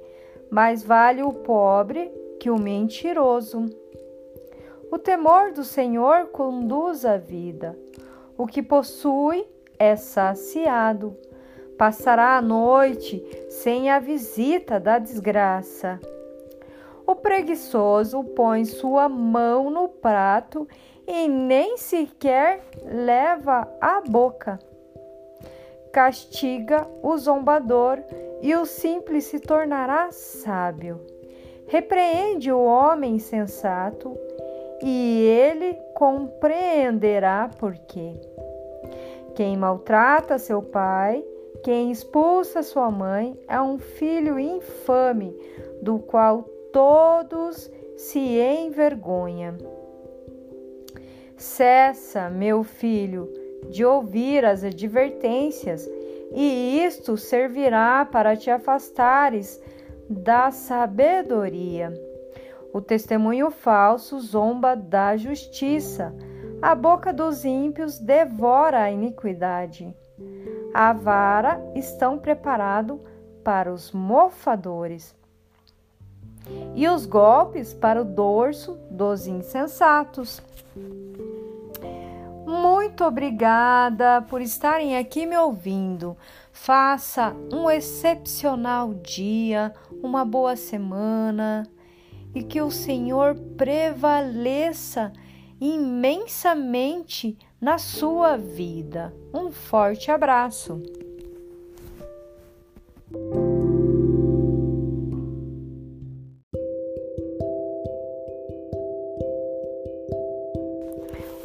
mais 0.50 0.86
vale 0.86 1.22
o 1.22 1.34
pobre 1.34 2.10
que 2.40 2.50
o 2.50 2.58
mentiroso. 2.58 3.66
O 4.92 4.98
temor 4.98 5.52
do 5.52 5.64
Senhor 5.64 6.28
conduz 6.28 7.06
a 7.06 7.18
vida. 7.18 7.78
O 8.38 8.48
que 8.48 8.64
possui 8.64 9.46
é 9.78 9.96
saciado 9.96 11.16
passará 11.78 12.38
a 12.38 12.42
noite 12.42 13.24
sem 13.50 13.90
a 13.90 14.00
visita 14.00 14.80
da 14.80 15.00
desgraça. 15.00 16.00
O 17.08 17.16
preguiçoso 17.16 18.24
põe 18.24 18.66
sua 18.66 19.08
mão 19.08 19.70
no 19.70 19.88
prato 19.88 20.68
e 21.08 21.28
nem 21.28 21.78
sequer 21.78 22.62
leva 22.84 23.68
à 23.80 24.02
boca. 24.02 24.60
Castiga 25.92 26.88
o 27.02 27.18
zombador 27.18 28.00
e 28.42 28.56
o 28.56 28.66
simples 28.66 29.24
se 29.26 29.40
tornará 29.40 30.12
sábio. 30.12 31.00
Repreende 31.68 32.52
o 32.52 32.64
homem 32.64 33.20
sensato 33.20 34.16
e 34.84 35.22
ele 35.26 35.74
compreenderá 35.96 37.50
por 37.60 37.76
quê. 37.76 38.14
Quem 39.36 39.58
maltrata 39.58 40.38
seu 40.38 40.62
pai 40.62 41.24
quem 41.64 41.92
expulsa 41.92 42.64
sua 42.64 42.90
mãe 42.90 43.38
é 43.48 43.60
um 43.60 43.78
filho 43.78 44.40
infame, 44.40 45.36
do 45.82 46.00
qual 46.00 46.44
todos 46.72 47.70
se 47.98 48.20
envergonham. 48.20 49.58
Cessa, 51.36 52.30
meu 52.30 52.64
filho, 52.64 53.30
de 53.70 53.84
ouvir 53.84 54.46
as 54.46 54.64
advertências, 54.64 55.90
e 56.32 56.84
isto 56.86 57.18
servirá 57.18 58.08
para 58.10 58.38
te 58.38 58.50
afastares 58.50 59.62
da 60.10 60.52
sabedoria. 60.52 61.94
O 62.72 62.80
testemunho 62.82 63.50
falso 63.50 64.20
zomba 64.20 64.76
da 64.76 65.18
justiça, 65.18 66.14
a 66.62 66.76
boca 66.76 67.12
dos 67.12 67.44
ímpios 67.44 67.98
devora 67.98 68.84
a 68.84 68.92
iniquidade. 68.92 69.96
A 70.74 70.94
vara 70.94 71.60
estão 71.74 72.20
preparado 72.20 73.02
para 73.44 73.74
os 73.74 73.92
mofadores 73.92 75.16
e 76.76 76.88
os 76.88 77.08
golpes 77.08 77.74
para 77.74 78.02
o 78.02 78.06
dorso 78.06 78.78
dos 78.92 79.26
insensatos. 79.26 80.42
Muito 82.46 83.04
obrigada 83.04 84.22
por 84.30 84.42
estarem 84.42 84.96
aqui 84.96 85.26
me 85.26 85.38
ouvindo. 85.38 86.16
Faça 86.52 87.36
um 87.52 87.70
excepcional 87.70 88.94
dia, 88.94 89.74
uma 90.04 90.24
boa 90.24 90.56
semana 90.56 91.68
e 92.34 92.44
que 92.44 92.62
o 92.62 92.72
Senhor 92.72 93.36
prevaleça 93.58 95.12
imensamente 95.60 97.38
na 97.60 97.78
sua 97.78 98.38
vida. 98.38 99.14
Um 99.34 99.52
forte 99.52 100.12
abraço! 100.12 100.82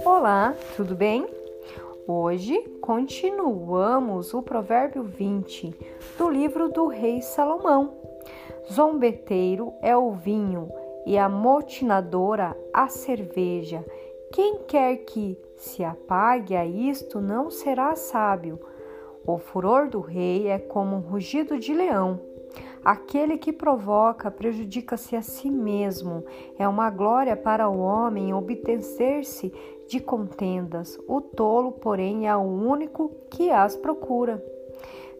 Olá, 0.05 0.55
tudo 0.77 0.94
bem? 0.94 1.27
Hoje 2.06 2.59
continuamos 2.81 4.35
o 4.35 4.43
Provérbio 4.43 5.02
20 5.02 5.74
do 6.19 6.28
livro 6.28 6.69
do 6.69 6.86
Rei 6.86 7.23
Salomão. 7.23 8.03
Zombeteiro 8.73 9.74
é 9.82 9.97
o 9.97 10.12
vinho 10.12 10.70
e 11.07 11.19
a 11.19 11.28
motinadora 11.28 12.57
a 12.73 12.89
cerveja. 12.89 13.85
Quem 14.32 14.61
quer 14.66 14.97
que 14.99 15.39
se 15.57 15.85
apague 15.85 16.57
a 16.57 16.65
isto 16.65 17.20
não 17.20 17.51
será 17.51 17.95
sábio. 17.95 18.59
O 19.27 19.39
furor 19.39 19.89
do 19.89 20.01
rei 20.01 20.49
é 20.49 20.59
como 20.59 20.97
um 20.97 21.01
rugido 21.01 21.59
de 21.59 21.74
leão. 21.74 22.20
Aquele 22.82 23.39
que 23.39 23.53
provoca 23.53 24.31
prejudica-se 24.31 25.15
a 25.15 25.23
si 25.23 25.51
mesmo. 25.51 26.24
É 26.59 26.66
uma 26.66 26.91
glória 26.91 27.36
para 27.36 27.69
o 27.69 27.78
homem 27.78 28.35
obter-se 28.35 29.53
de 29.86 30.01
contendas. 30.01 30.99
O 31.07 31.20
tolo, 31.20 31.73
porém, 31.73 32.28
é 32.28 32.36
o 32.36 32.41
único 32.41 33.11
que 33.31 33.51
as 33.51 33.77
procura. 33.77 34.43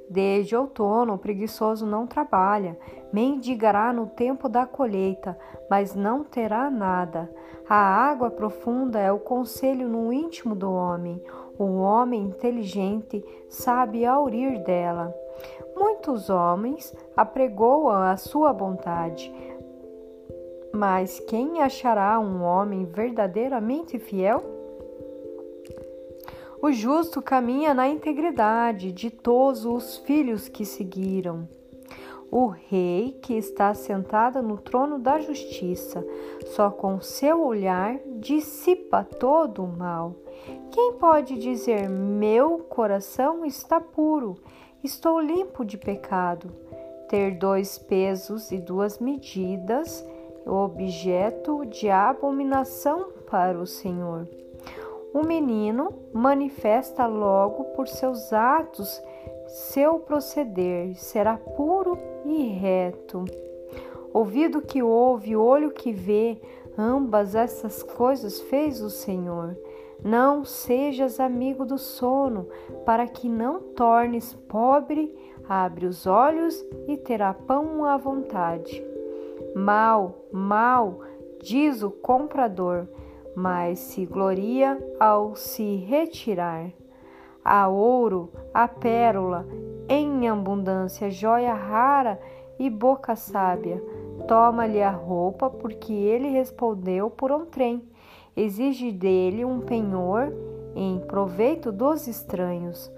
Desde 0.09 0.55
outono, 0.55 1.15
o 1.15 1.19
preguiçoso 1.19 1.87
não 1.87 2.07
trabalha, 2.07 2.79
mendigará 3.13 3.93
no 3.93 4.07
tempo 4.07 4.49
da 4.49 4.67
colheita, 4.67 5.39
mas 5.71 5.95
não 5.95 6.23
terá 6.23 6.71
nada. 6.71 7.31
A 7.69 7.77
água 7.77 8.31
profunda 8.31 8.99
é 8.99 9.11
o 9.11 9.19
conselho 9.19 9.89
no 9.89 10.13
íntimo 10.13 10.55
do 10.55 10.71
homem. 10.71 11.23
O 11.59 11.79
homem 11.79 12.23
inteligente 12.23 13.25
sabe 13.49 14.05
aurir 14.05 14.63
dela. 14.63 15.15
Muitos 15.77 16.29
homens 16.29 16.95
apregoam 17.17 17.91
a 17.91 18.17
sua 18.17 18.53
vontade, 18.53 19.33
mas 20.73 21.21
quem 21.21 21.63
achará 21.63 22.19
um 22.19 22.43
homem 22.43 22.85
verdadeiramente 22.85 23.99
fiel? 23.99 24.54
O 26.65 26.73
justo 26.73 27.21
caminha 27.21 27.75
na 27.75 27.87
integridade, 27.87 28.91
ditoso 28.91 29.75
os 29.75 29.99
filhos 29.99 30.49
que 30.49 30.65
seguiram. 30.65 31.47
O 32.31 32.47
rei 32.47 33.19
que 33.21 33.35
está 33.35 33.75
sentado 33.75 34.43
no 34.43 34.57
trono 34.57 34.99
da 34.99 35.21
justiça, 35.21 36.03
só 36.47 36.71
com 36.71 37.03
seu 37.03 37.45
olhar 37.45 37.99
dissipa 38.19 39.05
todo 39.05 39.63
o 39.63 39.69
mal. 39.69 40.17
Quem 40.71 40.95
pode 40.95 41.37
dizer: 41.37 41.87
Meu 41.87 42.61
coração 42.61 43.45
está 43.45 43.79
puro, 43.79 44.35
estou 44.83 45.21
limpo 45.21 45.67
de 45.67 45.77
pecado? 45.77 46.51
Ter 47.11 47.37
dois 47.37 47.77
pesos 47.77 48.51
e 48.51 48.57
duas 48.57 48.99
medidas, 48.99 50.03
objeto 50.47 51.67
de 51.67 51.91
abominação 51.91 53.11
para 53.31 53.59
o 53.61 53.67
Senhor. 53.67 54.27
O 55.15 55.23
menino 55.23 55.95
manifesta 56.13 57.07
logo 57.07 57.65
por 57.77 57.87
seus 57.87 58.33
atos 58.33 59.01
seu 59.47 60.01
proceder 60.01 60.97
será 60.97 61.37
puro 61.37 61.97
e 62.25 62.49
reto. 62.49 63.25
Ouvido 64.13 64.61
que 64.61 64.83
ouve, 64.83 65.37
olho 65.37 65.71
que 65.71 65.93
vê, 65.93 66.41
ambas 66.77 67.37
essas 67.37 67.81
coisas 67.83 68.41
fez 68.41 68.83
o 68.83 68.91
Senhor. 68.91 69.57
Não 70.03 70.45
sejas 70.45 71.21
amigo 71.21 71.65
do 71.65 71.79
sono, 71.79 72.49
para 72.85 73.07
que 73.07 73.29
não 73.29 73.61
tornes 73.61 74.35
pobre, 74.49 75.15
abre 75.49 75.87
os 75.87 76.07
olhos 76.07 76.61
e 76.89 76.97
terá 76.97 77.33
pão 77.33 77.85
à 77.85 77.97
vontade. 77.97 78.85
Mal, 79.55 80.27
mal, 80.33 81.01
diz 81.41 81.83
o 81.83 81.91
comprador, 81.91 82.89
mas 83.35 83.79
se 83.79 84.07
gloria 84.07 84.79
ao 84.99 85.35
se 85.35 85.77
retirar. 85.77 86.71
A 87.45 87.69
ouro, 87.69 88.31
a 88.53 88.67
pérola, 88.67 89.47
em 89.89 90.29
abundância, 90.29 91.11
joia 91.11 91.53
rara 91.53 92.19
e 92.59 92.71
boca 92.71 93.15
sábia. 93.17 93.83
Toma-lhe 94.27 94.83
a 94.83 94.91
roupa, 94.91 95.51
porque 95.51 95.93
ele 95.93 96.29
respondeu 96.29 97.11
por 97.11 97.31
um 97.31 97.45
trem. 97.45 97.83
Exige 98.37 98.91
dele 98.91 99.45
um 99.45 99.61
penhor 99.61 100.33
em 100.75 100.99
proveito 101.01 101.71
dos 101.71 102.07
estranhos. 102.07 102.91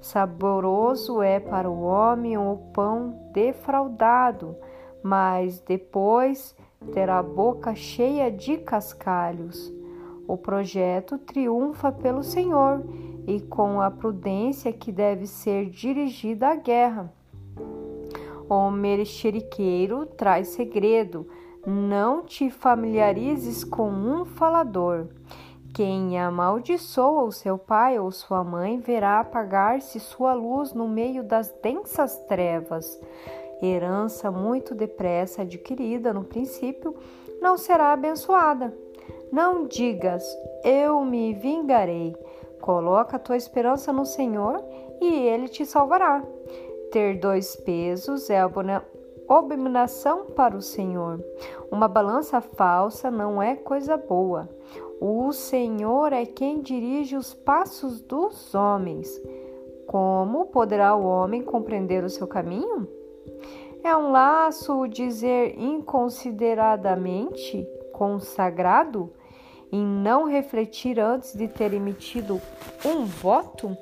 Saboroso 0.00 1.20
é 1.20 1.40
para 1.40 1.68
o 1.68 1.82
homem 1.82 2.38
o 2.38 2.56
pão 2.72 3.30
defraudado, 3.32 4.56
mas 5.02 5.60
depois 5.60 6.54
terá 6.92 7.18
a 7.18 7.22
boca 7.22 7.74
cheia 7.74 8.30
de 8.30 8.58
cascalhos. 8.58 9.77
O 10.28 10.36
projeto 10.36 11.16
triunfa 11.16 11.90
pelo 11.90 12.22
Senhor 12.22 12.84
e 13.26 13.40
com 13.40 13.80
a 13.80 13.90
prudência 13.90 14.70
que 14.72 14.92
deve 14.92 15.26
ser 15.26 15.70
dirigida 15.70 16.48
à 16.48 16.54
guerra. 16.54 17.10
O 18.46 18.70
mexeriqueiro 18.70 20.04
traz 20.04 20.48
segredo. 20.48 21.26
Não 21.66 22.22
te 22.22 22.50
familiarizes 22.50 23.64
com 23.64 23.90
um 23.90 24.26
falador. 24.26 25.08
Quem 25.74 26.18
amaldiçoa 26.18 27.24
o 27.24 27.32
seu 27.32 27.56
pai 27.58 27.98
ou 27.98 28.10
sua 28.10 28.44
mãe 28.44 28.78
verá 28.78 29.20
apagar-se 29.20 29.98
sua 29.98 30.34
luz 30.34 30.74
no 30.74 30.86
meio 30.88 31.22
das 31.22 31.50
densas 31.62 32.18
trevas. 32.26 33.00
Herança 33.62 34.30
muito 34.30 34.74
depressa 34.74 35.42
adquirida 35.42 36.12
no 36.12 36.24
princípio 36.24 36.94
não 37.40 37.56
será 37.56 37.92
abençoada. 37.92 38.74
Não 39.30 39.66
digas, 39.66 40.24
eu 40.64 41.04
me 41.04 41.34
vingarei. 41.34 42.16
Coloca 42.60 43.16
a 43.16 43.20
tua 43.20 43.36
esperança 43.36 43.92
no 43.92 44.06
Senhor 44.06 44.64
e 45.00 45.26
ele 45.26 45.48
te 45.48 45.66
salvará. 45.66 46.24
Ter 46.90 47.18
dois 47.18 47.54
pesos 47.56 48.30
é 48.30 48.40
abominação 49.28 50.26
para 50.26 50.56
o 50.56 50.62
Senhor. 50.62 51.22
Uma 51.70 51.86
balança 51.86 52.40
falsa 52.40 53.10
não 53.10 53.42
é 53.42 53.54
coisa 53.54 53.96
boa. 53.96 54.48
O 55.00 55.30
Senhor 55.32 56.12
é 56.12 56.26
quem 56.26 56.60
dirige 56.60 57.16
os 57.16 57.32
passos 57.34 58.00
dos 58.00 58.52
homens. 58.54 59.08
Como 59.86 60.46
poderá 60.46 60.96
o 60.96 61.04
homem 61.04 61.42
compreender 61.42 62.02
o 62.02 62.10
seu 62.10 62.26
caminho? 62.26 62.88
É 63.84 63.96
um 63.96 64.10
laço 64.10 64.88
dizer 64.88 65.56
inconsideradamente 65.58 67.64
consagrado 67.92 69.12
em 69.72 69.84
não 69.84 70.24
refletir 70.24 70.98
antes 70.98 71.34
de 71.34 71.48
ter 71.48 71.72
emitido 71.72 72.40
um 72.84 73.04
voto? 73.04 73.76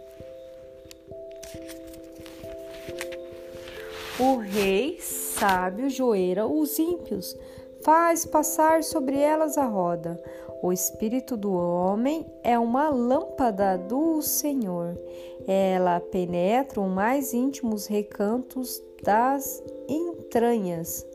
O 4.18 4.36
rei 4.38 4.98
sábio 5.00 5.90
joeira 5.90 6.46
os 6.46 6.78
ímpios, 6.78 7.36
faz 7.82 8.24
passar 8.24 8.82
sobre 8.82 9.18
elas 9.18 9.58
a 9.58 9.66
roda. 9.66 10.18
O 10.62 10.72
espírito 10.72 11.36
do 11.36 11.52
homem 11.52 12.26
é 12.42 12.58
uma 12.58 12.88
lâmpada 12.88 13.76
do 13.76 14.22
Senhor. 14.22 14.98
Ela 15.46 16.00
penetra 16.00 16.80
os 16.80 16.88
mais 16.88 17.34
íntimos 17.34 17.86
recantos 17.86 18.82
das 19.02 19.62
entranhas. 19.86 21.06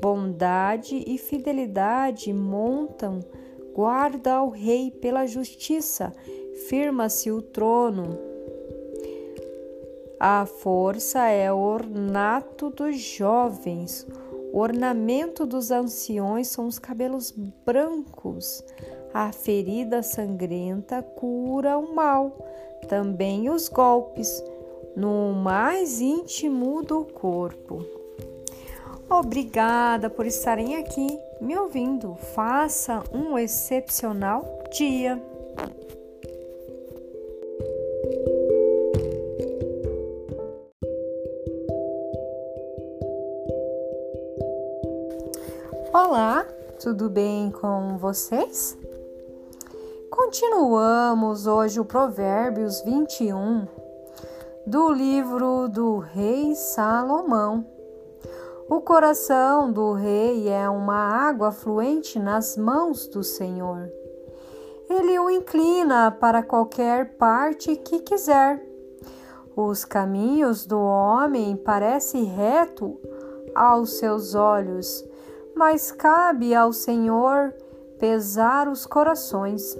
Bondade 0.00 1.02
e 1.06 1.18
fidelidade 1.18 2.32
montam 2.32 3.20
guarda 3.76 4.32
ao 4.32 4.48
rei 4.48 4.90
pela 4.90 5.26
justiça, 5.26 6.10
firma-se 6.66 7.30
o 7.30 7.42
trono. 7.42 8.18
A 10.18 10.46
força 10.46 11.28
é 11.28 11.52
ornato 11.52 12.70
dos 12.70 12.98
jovens, 12.98 14.06
ornamento 14.50 15.44
dos 15.44 15.70
anciões 15.70 16.48
são 16.48 16.66
os 16.66 16.78
cabelos 16.78 17.34
brancos. 17.66 18.64
A 19.12 19.30
ferida 19.30 20.02
sangrenta 20.02 21.02
cura 21.02 21.76
o 21.76 21.94
mal, 21.94 22.34
também 22.88 23.50
os 23.50 23.68
golpes, 23.68 24.42
no 24.96 25.34
mais 25.34 26.00
íntimo 26.00 26.82
do 26.82 27.04
corpo. 27.04 27.84
Obrigada 29.10 30.08
por 30.08 30.24
estarem 30.24 30.76
aqui 30.76 31.25
me 31.40 31.56
ouvindo. 31.56 32.14
Faça 32.34 33.02
um 33.12 33.38
excepcional 33.38 34.44
dia. 34.70 35.22
Olá, 45.92 46.44
tudo 46.82 47.08
bem 47.08 47.50
com 47.50 47.96
vocês? 47.98 48.76
Continuamos 50.10 51.46
hoje 51.46 51.80
o 51.80 51.84
Provérbios 51.84 52.82
21 52.82 53.66
do 54.66 54.90
livro 54.90 55.68
do 55.68 55.98
Rei 55.98 56.54
Salomão. 56.54 57.75
O 58.68 58.80
coração 58.80 59.70
do 59.70 59.92
rei 59.92 60.48
é 60.48 60.68
uma 60.68 60.96
água 60.96 61.52
fluente 61.52 62.18
nas 62.18 62.56
mãos 62.56 63.06
do 63.06 63.22
Senhor. 63.22 63.88
Ele 64.90 65.16
o 65.20 65.30
inclina 65.30 66.10
para 66.10 66.42
qualquer 66.42 67.16
parte 67.16 67.76
que 67.76 68.00
quiser. 68.00 68.60
Os 69.54 69.84
caminhos 69.84 70.66
do 70.66 70.80
homem 70.80 71.56
parecem 71.56 72.24
reto 72.24 73.00
aos 73.54 73.98
seus 73.98 74.34
olhos, 74.34 75.04
mas 75.54 75.92
cabe 75.92 76.52
ao 76.52 76.72
Senhor 76.72 77.54
pesar 78.00 78.68
os 78.68 78.84
corações. 78.84 79.78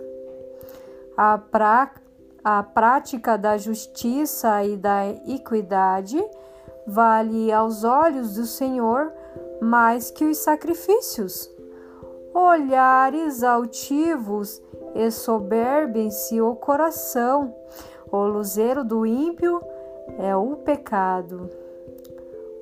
A, 1.17 1.37
pra, 1.39 1.91
a 2.45 2.63
prática 2.63 3.37
da 3.37 3.59
justiça 3.59 4.63
e 4.63 4.77
da 4.77 5.09
equidade 5.09 6.25
vale 6.87 7.53
aos 7.53 7.85
olhos 7.85 8.35
do 8.35 8.47
Senhor 8.47 9.13
mais 9.61 10.11
que 10.11 10.25
os 10.25 10.39
sacrifícios. 10.39 11.51
Olhares 12.33 13.43
altivos 13.43 14.63
e 14.95 15.11
soberbem-se 15.11 16.41
o 16.41 16.55
coração. 16.55 17.55
O 18.11 18.25
luzeiro 18.27 18.85
do 18.85 19.07
ímpio 19.07 19.61
é 20.19 20.37
o 20.37 20.57
pecado. 20.57 21.51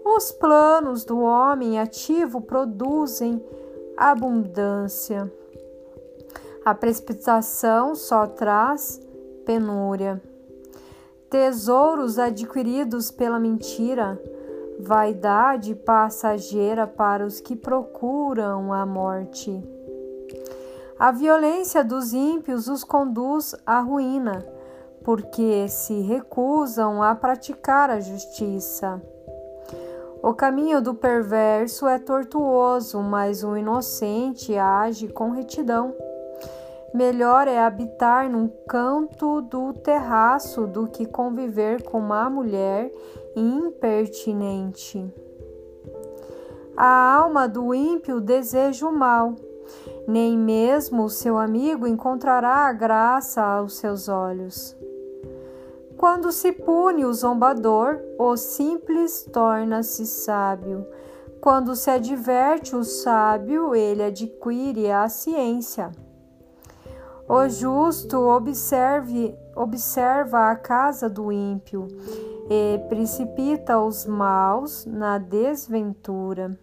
Os 0.04 0.30
planos 0.30 1.04
do 1.04 1.20
homem 1.20 1.78
ativo 1.78 2.40
produzem 2.40 3.44
abundância. 3.96 5.30
A 6.64 6.74
precipitação 6.74 7.94
só 7.94 8.26
traz 8.26 9.00
penúria 9.44 10.20
tesouros 11.34 12.16
adquiridos 12.16 13.10
pela 13.10 13.40
mentira, 13.40 14.22
vaidade 14.78 15.74
passageira 15.74 16.86
para 16.86 17.26
os 17.26 17.40
que 17.40 17.56
procuram 17.56 18.72
a 18.72 18.86
morte. 18.86 19.60
A 20.96 21.10
violência 21.10 21.82
dos 21.82 22.12
ímpios 22.12 22.68
os 22.68 22.84
conduz 22.84 23.52
à 23.66 23.80
ruína, 23.80 24.46
porque 25.02 25.66
se 25.66 26.02
recusam 26.02 27.02
a 27.02 27.16
praticar 27.16 27.90
a 27.90 27.98
justiça. 27.98 29.02
O 30.22 30.32
caminho 30.34 30.80
do 30.80 30.94
perverso 30.94 31.88
é 31.88 31.98
tortuoso, 31.98 33.00
mas 33.00 33.42
o 33.42 33.56
inocente 33.56 34.56
age 34.56 35.08
com 35.08 35.30
retidão. 35.30 35.96
Melhor 36.94 37.48
é 37.48 37.58
habitar 37.58 38.30
num 38.30 38.46
canto 38.68 39.42
do 39.42 39.72
terraço 39.72 40.64
do 40.64 40.86
que 40.86 41.04
conviver 41.04 41.82
com 41.82 41.98
uma 41.98 42.30
mulher 42.30 42.88
impertinente. 43.34 45.12
A 46.76 47.16
alma 47.16 47.48
do 47.48 47.74
ímpio 47.74 48.20
deseja 48.20 48.86
o 48.86 48.92
mal, 48.92 49.34
nem 50.06 50.38
mesmo 50.38 51.02
o 51.06 51.10
seu 51.10 51.36
amigo 51.36 51.84
encontrará 51.84 52.68
a 52.68 52.72
graça 52.72 53.42
aos 53.42 53.76
seus 53.76 54.08
olhos. 54.08 54.76
Quando 55.96 56.30
se 56.30 56.52
pune 56.52 57.04
o 57.04 57.12
zombador, 57.12 57.98
o 58.16 58.36
simples 58.36 59.28
torna-se 59.32 60.06
sábio. 60.06 60.86
Quando 61.40 61.74
se 61.74 61.90
adverte 61.90 62.76
o 62.76 62.84
sábio, 62.84 63.74
ele 63.74 64.04
adquire 64.04 64.92
a 64.92 65.08
ciência. 65.08 65.90
O 67.26 67.48
justo 67.48 68.18
observe, 68.18 69.34
observa 69.56 70.50
a 70.50 70.56
casa 70.56 71.08
do 71.08 71.32
ímpio 71.32 71.88
e 72.50 72.78
precipita 72.88 73.78
os 73.80 74.04
maus 74.04 74.84
na 74.84 75.16
desventura. 75.16 76.58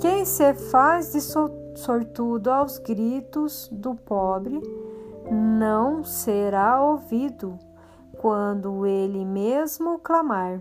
Quem 0.00 0.24
se 0.24 0.52
faz 0.54 1.12
de 1.12 1.20
sortudo 1.20 2.50
aos 2.50 2.78
gritos 2.78 3.68
do 3.70 3.94
pobre 3.94 4.60
não 5.30 6.02
será 6.02 6.82
ouvido 6.82 7.56
quando 8.18 8.84
ele 8.84 9.24
mesmo 9.24 10.00
clamar. 10.00 10.60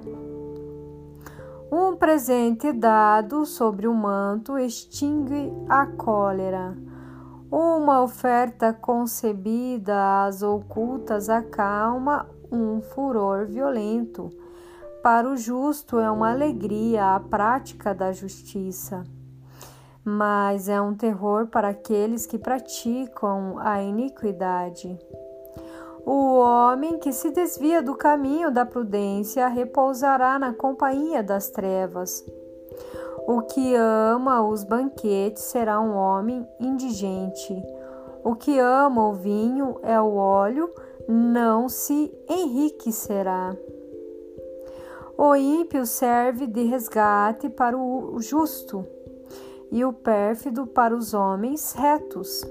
Um 1.72 1.96
presente 1.96 2.72
dado 2.72 3.44
sobre 3.44 3.88
o 3.88 3.94
manto 3.94 4.60
extingue 4.60 5.52
a 5.68 5.88
cólera 5.88 6.78
uma 7.58 8.04
oferta 8.04 8.74
concebida 8.74 10.26
às 10.26 10.44
ocultas 10.44 11.30
acalma 11.30 12.28
um 12.52 12.82
furor 12.82 13.46
violento. 13.46 14.30
Para 15.02 15.30
o 15.30 15.38
justo 15.38 15.98
é 15.98 16.12
uma 16.12 16.32
alegria 16.32 17.16
a 17.16 17.20
prática 17.22 17.96
da 17.96 18.12
justiça, 18.12 19.06
mas 20.04 20.68
é 20.68 20.82
um 20.82 20.94
terror 20.94 21.48
para 21.48 21.70
aqueles 21.70 22.26
que 22.26 22.38
praticam 22.38 23.58
a 23.60 23.82
iniquidade. 23.82 25.00
O 26.06 26.38
homem 26.38 27.00
que 27.00 27.14
se 27.14 27.32
desvia 27.32 27.82
do 27.82 27.96
caminho 27.96 28.52
da 28.52 28.66
prudência 28.66 29.48
repousará 29.48 30.38
na 30.38 30.54
companhia 30.54 31.24
das 31.24 31.50
trevas. 31.50 32.22
O 33.28 33.42
que 33.42 33.76
ama 33.76 34.48
os 34.48 34.64
banquetes 34.64 35.44
será 35.44 35.82
um 35.82 35.96
homem 35.96 36.48
indigente. 36.60 37.60
O 38.24 38.36
que 38.36 38.60
ama 38.60 39.10
o 39.10 39.14
vinho 39.14 39.80
é 39.82 40.00
o 40.00 40.16
óleo, 40.16 40.72
não 41.08 41.68
se 41.68 42.12
enriquecerá. 42.30 43.56
O 45.18 45.36
ímpio 45.36 45.86
serve 45.86 46.46
de 46.46 46.64
resgate 46.64 47.50
para 47.50 47.78
o 47.78 48.20
justo, 48.20 48.86
e 49.72 49.84
o 49.84 49.92
pérfido 49.92 50.68
para 50.68 50.96
os 50.96 51.14
homens 51.14 51.74
retos. 51.74 52.44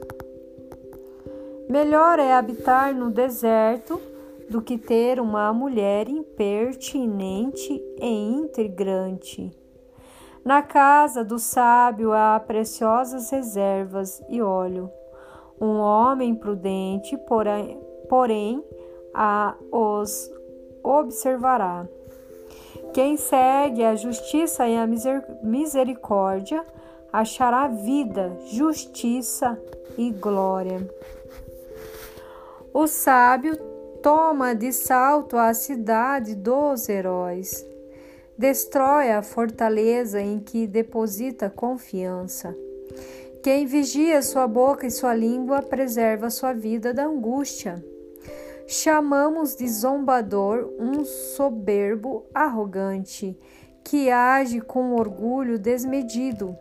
Melhor 1.69 2.19
é 2.19 2.33
habitar 2.33 2.95
no 2.95 3.11
deserto 3.11 4.01
do 4.51 4.61
que 4.61 4.77
ter 4.77 5.21
uma 5.21 5.53
mulher 5.53 6.09
impertinente 6.09 7.83
e 8.01 8.33
intrigante. 8.33 9.64
Na 10.45 10.61
casa 10.61 11.25
do 11.25 11.39
sábio 11.39 12.13
há 12.13 12.39
preciosas 12.39 13.31
reservas 13.31 14.23
e 14.29 14.43
óleo. 14.43 14.91
Um 15.59 15.79
homem 15.79 16.35
prudente, 16.35 17.17
porém, 17.17 17.81
porém 18.11 18.63
a 19.15 19.55
os 19.73 20.31
observará. 20.83 21.87
Quem 22.93 23.17
segue 23.17 23.83
a 23.83 23.97
justiça 23.97 24.69
e 24.69 24.77
a 24.77 24.87
misericórdia 25.43 26.63
achará 27.11 27.67
vida, 27.67 28.37
justiça 28.49 29.59
e 29.97 30.11
glória. 30.11 30.87
O 32.75 32.87
sábio 32.87 33.57
toma 34.03 34.55
de 34.55 34.73
salto 34.73 35.39
a 35.39 35.55
cidade 35.55 36.35
dos 36.35 36.87
heróis 36.87 37.74
destrói 38.37 39.11
a 39.11 39.23
fortaleza 39.23 40.21
em 40.21 40.39
que 40.39 40.67
deposita 40.67 41.49
confiança. 41.49 42.55
Quem 43.43 43.67
vigia 43.67 44.23
sua 44.23 44.47
boca 44.47 44.87
e 44.87 44.91
sua 44.91 45.15
língua 45.15 45.63
preserva 45.63 46.31
sua 46.31 46.53
vida 46.53 46.93
da 46.93 47.05
angústia. 47.05 47.85
Chamamos 48.67 49.55
de 49.55 49.69
zombador 49.69 50.73
um 50.79 51.05
soberbo 51.05 52.25
arrogante 52.35 53.39
que 53.85 54.11
age 54.11 54.61
com 54.63 54.95
orgulho 54.95 55.59
desmedido. 55.59 56.57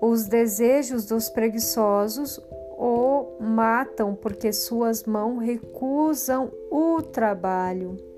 Os 0.00 0.26
desejos 0.26 1.06
dos 1.06 1.30
preguiçosos 1.30 2.38
o 2.76 3.38
matam 3.40 4.14
porque 4.14 4.52
suas 4.52 5.04
mãos 5.04 5.38
recusam 5.38 6.52
o 6.70 7.00
trabalho 7.00 8.13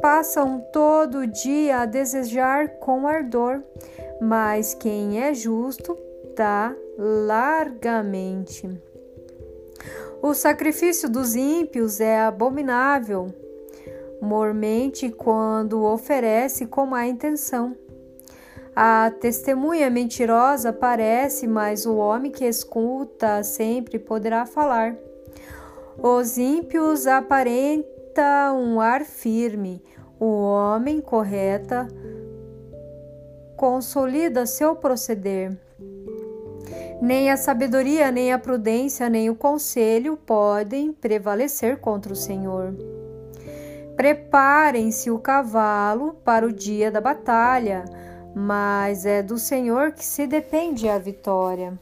passam 0.00 0.64
todo 0.72 1.18
o 1.18 1.26
dia 1.26 1.78
a 1.78 1.86
desejar 1.86 2.68
com 2.78 3.06
ardor, 3.06 3.62
mas 4.20 4.74
quem 4.74 5.22
é 5.22 5.34
justo 5.34 5.96
dá 6.36 6.74
largamente. 6.98 8.68
O 10.22 10.34
sacrifício 10.34 11.08
dos 11.08 11.34
ímpios 11.34 12.00
é 12.00 12.20
abominável, 12.20 13.28
mormente 14.20 15.08
quando 15.10 15.82
oferece 15.82 16.66
com 16.66 16.84
má 16.86 17.06
intenção. 17.06 17.74
A 18.76 19.10
testemunha 19.20 19.90
mentirosa 19.90 20.72
parece, 20.72 21.46
mas 21.46 21.86
o 21.86 21.96
homem 21.96 22.30
que 22.30 22.44
escuta 22.44 23.42
sempre 23.42 23.98
poderá 23.98 24.46
falar. 24.46 24.96
Os 25.98 26.38
ímpios 26.38 27.06
aparentam 27.06 27.89
um 28.54 28.80
ar 28.80 29.04
firme. 29.04 29.82
O 30.18 30.42
homem 30.42 31.00
correta 31.00 31.88
consolida 33.56 34.46
seu 34.46 34.74
proceder. 34.74 35.56
Nem 37.00 37.30
a 37.30 37.36
sabedoria, 37.36 38.10
nem 38.10 38.32
a 38.32 38.38
prudência, 38.38 39.08
nem 39.08 39.30
o 39.30 39.34
conselho 39.34 40.16
podem 40.16 40.92
prevalecer 40.92 41.78
contra 41.78 42.12
o 42.12 42.16
Senhor. 42.16 42.74
Preparem-se 43.96 45.10
o 45.10 45.18
cavalo 45.18 46.14
para 46.24 46.46
o 46.46 46.52
dia 46.52 46.90
da 46.90 47.00
batalha, 47.00 47.84
mas 48.34 49.04
é 49.04 49.22
do 49.22 49.38
Senhor 49.38 49.92
que 49.92 50.04
se 50.04 50.26
depende 50.26 50.88
a 50.88 50.98
vitória. 50.98 51.78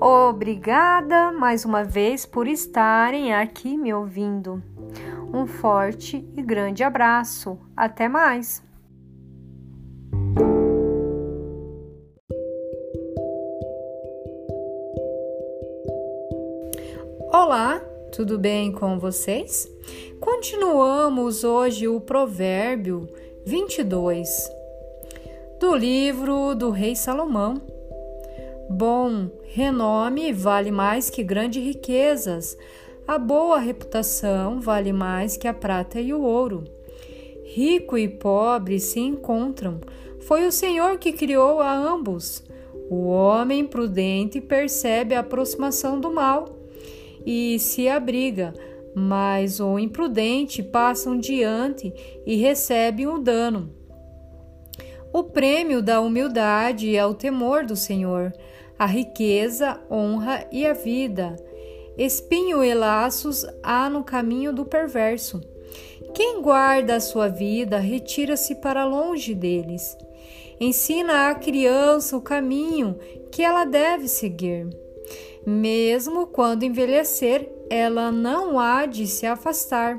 Obrigada 0.00 1.32
mais 1.32 1.64
uma 1.64 1.84
vez 1.84 2.26
por 2.26 2.46
estarem 2.46 3.34
aqui 3.34 3.76
me 3.76 3.92
ouvindo. 3.94 4.62
Um 5.32 5.46
forte 5.46 6.28
e 6.36 6.42
grande 6.42 6.82
abraço. 6.82 7.58
Até 7.76 8.08
mais! 8.08 8.62
Olá, 17.32 17.78
tudo 18.14 18.38
bem 18.38 18.70
com 18.70 18.98
vocês? 18.98 19.66
Continuamos 20.20 21.44
hoje 21.44 21.88
o 21.88 22.00
Provérbio 22.00 23.08
22 23.46 24.28
do 25.58 25.74
livro 25.74 26.54
do 26.54 26.70
Rei 26.70 26.94
Salomão. 26.94 27.71
Bom 28.74 29.30
renome 29.44 30.32
vale 30.32 30.70
mais 30.70 31.10
que 31.10 31.22
grandes 31.22 31.62
riquezas, 31.62 32.56
a 33.06 33.18
boa 33.18 33.58
reputação 33.58 34.60
vale 34.60 34.94
mais 34.94 35.36
que 35.36 35.46
a 35.46 35.52
prata 35.52 36.00
e 36.00 36.14
o 36.14 36.22
ouro. 36.22 36.64
Rico 37.44 37.98
e 37.98 38.08
pobre 38.08 38.80
se 38.80 38.98
encontram, 38.98 39.78
foi 40.20 40.46
o 40.46 40.52
Senhor 40.52 40.96
que 40.96 41.12
criou 41.12 41.60
a 41.60 41.70
ambos. 41.70 42.42
O 42.88 43.08
homem 43.08 43.66
prudente 43.66 44.40
percebe 44.40 45.14
a 45.14 45.20
aproximação 45.20 46.00
do 46.00 46.10
mal 46.10 46.58
e 47.26 47.58
se 47.58 47.88
abriga 47.88 48.54
mas 48.94 49.58
o 49.58 49.78
imprudente 49.78 50.62
passam 50.62 51.18
diante 51.18 51.92
e 52.26 52.36
recebe 52.36 53.06
o 53.06 53.18
dano. 53.18 53.70
O 55.12 55.24
prêmio 55.24 55.82
da 55.82 56.00
humildade 56.00 56.96
é 56.96 57.04
o 57.04 57.14
temor 57.14 57.64
do 57.64 57.76
Senhor, 57.76 58.32
a 58.78 58.86
riqueza, 58.86 59.80
honra 59.90 60.46
e 60.50 60.66
a 60.66 60.72
vida. 60.72 61.36
Espinho 61.96 62.64
e 62.64 62.72
laços 62.74 63.46
há 63.62 63.88
no 63.90 64.02
caminho 64.02 64.52
do 64.52 64.64
perverso. 64.64 65.40
Quem 66.14 66.42
guarda 66.42 66.96
a 66.96 67.00
sua 67.00 67.28
vida 67.28 67.78
retira-se 67.78 68.54
para 68.56 68.84
longe 68.84 69.34
deles. 69.34 69.96
Ensina 70.60 71.30
à 71.30 71.34
criança 71.34 72.16
o 72.16 72.20
caminho 72.20 72.98
que 73.30 73.42
ela 73.42 73.64
deve 73.64 74.08
seguir. 74.08 74.68
Mesmo 75.44 76.26
quando 76.26 76.62
envelhecer, 76.62 77.50
ela 77.68 78.12
não 78.12 78.60
há 78.60 78.86
de 78.86 79.06
se 79.06 79.26
afastar. 79.26 79.98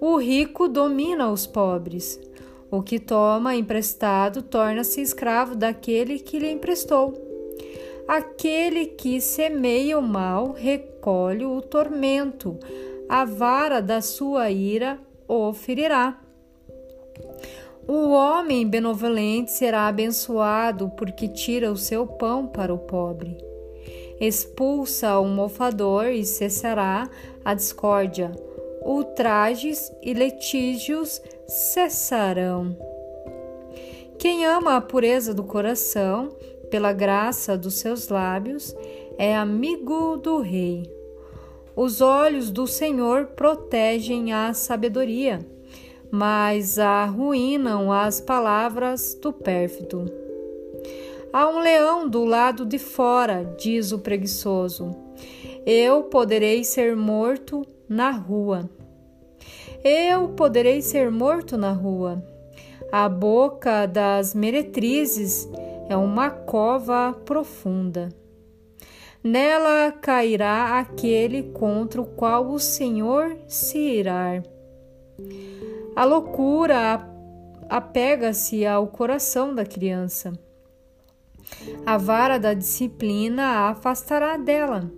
O 0.00 0.16
rico 0.16 0.68
domina 0.68 1.30
os 1.30 1.46
pobres. 1.46 2.20
O 2.70 2.82
que 2.82 2.98
toma 2.98 3.54
emprestado 3.54 4.42
torna-se 4.42 5.00
escravo 5.00 5.54
daquele 5.54 6.18
que 6.18 6.38
lhe 6.38 6.50
emprestou. 6.50 7.23
Aquele 8.06 8.86
que 8.86 9.20
semeia 9.20 9.98
o 9.98 10.02
mal 10.02 10.52
recolhe 10.52 11.44
o 11.44 11.60
tormento, 11.60 12.58
a 13.08 13.24
vara 13.24 13.80
da 13.80 14.00
sua 14.00 14.50
ira 14.50 14.98
o 15.26 15.52
ferirá. 15.52 16.20
O 17.86 18.10
homem 18.10 18.66
benevolente 18.66 19.52
será 19.52 19.88
abençoado 19.88 20.90
porque 20.96 21.28
tira 21.28 21.70
o 21.70 21.76
seu 21.76 22.06
pão 22.06 22.46
para 22.46 22.72
o 22.72 22.78
pobre 22.78 23.36
expulsa 24.20 25.18
o 25.18 25.26
mofador 25.26 26.06
e 26.06 26.24
cessará 26.24 27.08
a 27.44 27.54
discórdia. 27.54 28.32
Ultrajes 28.82 29.92
e 30.02 30.12
litígios 30.12 31.20
cessarão. 31.46 32.76
Quem 34.18 34.44
ama 34.44 34.76
a 34.76 34.80
pureza 34.80 35.34
do 35.34 35.42
coração, 35.42 36.36
pela 36.74 36.92
graça 36.92 37.56
dos 37.56 37.74
seus 37.74 38.08
lábios, 38.08 38.74
é 39.16 39.36
amigo 39.36 40.16
do 40.16 40.40
rei. 40.40 40.82
Os 41.76 42.00
olhos 42.00 42.50
do 42.50 42.66
Senhor 42.66 43.26
protegem 43.26 44.32
a 44.32 44.52
sabedoria, 44.52 45.38
mas 46.10 46.76
arruinam 46.76 47.92
as 47.92 48.20
palavras 48.20 49.16
do 49.22 49.32
pérfido. 49.32 50.10
Há 51.32 51.48
um 51.48 51.60
leão 51.60 52.08
do 52.08 52.24
lado 52.24 52.66
de 52.66 52.80
fora, 52.80 53.54
diz 53.56 53.92
o 53.92 54.00
preguiçoso. 54.00 54.90
Eu 55.64 56.02
poderei 56.02 56.64
ser 56.64 56.96
morto 56.96 57.64
na 57.88 58.10
rua. 58.10 58.68
Eu 59.84 60.30
poderei 60.30 60.82
ser 60.82 61.08
morto 61.08 61.56
na 61.56 61.70
rua. 61.70 62.20
A 62.90 63.08
boca 63.08 63.86
das 63.86 64.34
meretrizes 64.34 65.48
é 65.88 65.96
uma 65.96 66.30
cova 66.30 67.12
profunda. 67.24 68.08
Nela 69.22 69.92
cairá 69.92 70.78
aquele 70.78 71.44
contra 71.52 72.00
o 72.00 72.06
qual 72.06 72.50
o 72.50 72.58
Senhor 72.58 73.36
se 73.46 73.78
irá. 73.78 74.42
A 75.96 76.04
loucura 76.04 77.08
apega-se 77.68 78.66
ao 78.66 78.86
coração 78.88 79.54
da 79.54 79.64
criança 79.64 80.32
a 81.84 81.96
vara 81.96 82.38
da 82.38 82.54
disciplina 82.54 83.42
a 83.42 83.68
afastará 83.70 84.36
dela. 84.36 84.90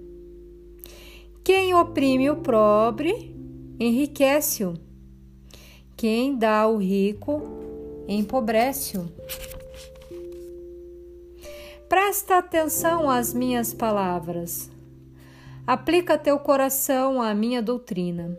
Quem 1.45 1.75
oprime 1.75 2.31
o 2.31 2.37
pobre, 2.37 3.35
enriquece-o. 3.79 4.75
Quem 5.97 6.37
dá 6.37 6.61
ao 6.61 6.77
rico, 6.77 7.43
empobrece-o. 8.09 9.07
Presta 11.89 12.39
atenção 12.39 13.09
às 13.09 13.33
minhas 13.33 13.73
palavras. 13.73 14.69
Aplica 15.65 16.19
teu 16.19 16.39
coração 16.39 17.23
à 17.23 17.33
minha 17.33 17.63
doutrina, 17.63 18.37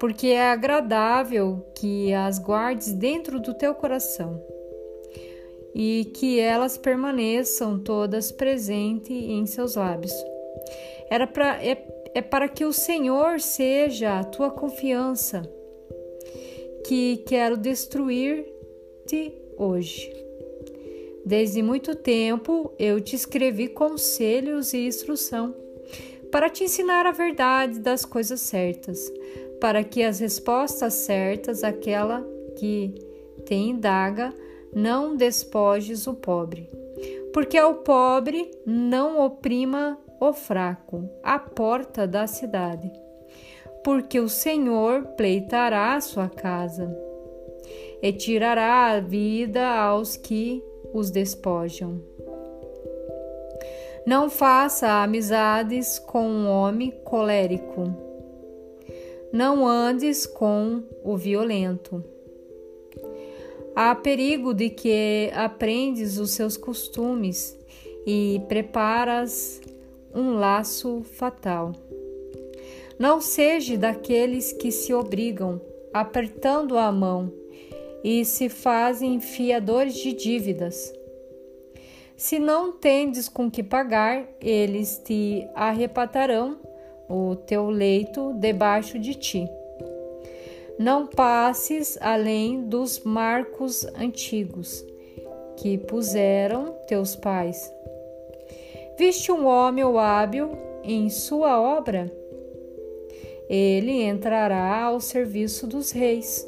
porque 0.00 0.28
é 0.28 0.50
agradável 0.50 1.66
que 1.74 2.14
as 2.14 2.38
guardes 2.38 2.92
dentro 2.92 3.38
do 3.38 3.52
teu 3.52 3.74
coração 3.74 4.42
e 5.74 6.10
que 6.14 6.40
elas 6.40 6.78
permaneçam 6.78 7.78
todas 7.78 8.32
presentes 8.32 9.10
em 9.10 9.44
seus 9.44 9.74
lábios. 9.74 10.12
Era 11.10 11.26
pra, 11.26 11.62
é, 11.62 11.86
é 12.14 12.22
para 12.22 12.48
que 12.48 12.64
o 12.64 12.72
Senhor 12.72 13.40
seja 13.40 14.18
a 14.18 14.24
tua 14.24 14.50
confiança, 14.50 15.42
que 16.86 17.18
quero 17.26 17.58
destruir-te 17.58 19.34
hoje. 19.58 20.25
Desde 21.26 21.60
muito 21.60 21.96
tempo 21.96 22.72
eu 22.78 23.00
te 23.00 23.16
escrevi 23.16 23.66
conselhos 23.66 24.72
e 24.72 24.86
instrução, 24.86 25.52
para 26.30 26.48
te 26.48 26.62
ensinar 26.62 27.04
a 27.04 27.10
verdade 27.10 27.80
das 27.80 28.04
coisas 28.04 28.38
certas, 28.38 29.12
para 29.60 29.82
que 29.82 30.04
as 30.04 30.20
respostas 30.20 30.94
certas, 30.94 31.64
aquela 31.64 32.24
que 32.56 32.94
te 33.44 33.56
indaga, 33.56 34.32
não 34.72 35.16
despojes 35.16 36.06
o 36.06 36.14
pobre, 36.14 36.70
porque 37.32 37.58
ao 37.58 37.74
pobre 37.74 38.48
não 38.64 39.18
oprima 39.18 39.98
o 40.20 40.32
fraco, 40.32 41.10
à 41.24 41.40
porta 41.40 42.06
da 42.06 42.28
cidade, 42.28 42.88
porque 43.82 44.20
o 44.20 44.28
Senhor 44.28 45.02
pleitará 45.16 45.96
a 45.96 46.00
sua 46.00 46.28
casa 46.28 46.96
e 48.00 48.12
tirará 48.12 48.92
a 48.92 49.00
vida 49.00 49.66
aos 49.66 50.16
que 50.16 50.62
os 50.96 51.10
despojam. 51.10 52.00
Não 54.06 54.30
faça 54.30 55.02
amizades 55.02 55.98
com 55.98 56.28
um 56.28 56.48
homem 56.48 56.90
colérico. 57.04 57.92
Não 59.32 59.66
andes 59.66 60.26
com 60.26 60.82
o 61.04 61.16
violento 61.16 62.02
Há 63.78 63.94
perigo 63.94 64.54
de 64.54 64.70
que 64.70 65.30
aprendes 65.34 66.16
os 66.16 66.30
seus 66.30 66.56
costumes 66.56 67.54
e 68.06 68.40
preparas 68.48 69.60
um 70.14 70.36
laço 70.36 71.02
fatal. 71.02 71.72
Não 72.98 73.20
seja 73.20 73.76
daqueles 73.76 74.50
que 74.50 74.72
se 74.72 74.94
obrigam, 74.94 75.60
apertando 75.92 76.78
a 76.78 76.90
mão, 76.90 77.30
e 78.02 78.24
se 78.24 78.48
fazem 78.48 79.20
fiadores 79.20 79.94
de 79.94 80.12
dívidas. 80.12 80.92
Se 82.16 82.38
não 82.38 82.72
tendes 82.72 83.28
com 83.28 83.50
que 83.50 83.62
pagar, 83.62 84.26
eles 84.40 85.00
te 85.04 85.46
arrebatarão 85.54 86.58
o 87.08 87.36
teu 87.36 87.68
leito 87.68 88.32
debaixo 88.34 88.98
de 88.98 89.14
ti. 89.14 89.46
Não 90.78 91.06
passes 91.06 91.98
além 92.00 92.62
dos 92.62 93.00
marcos 93.00 93.84
antigos 93.94 94.84
que 95.56 95.78
puseram 95.78 96.74
teus 96.86 97.14
pais. 97.14 97.72
Viste 98.98 99.30
um 99.30 99.46
homem 99.46 99.84
hábil 99.98 100.50
em 100.82 101.10
sua 101.10 101.60
obra? 101.60 102.10
Ele 103.48 104.02
entrará 104.02 104.82
ao 104.82 105.00
serviço 105.00 105.66
dos 105.66 105.90
reis 105.90 106.46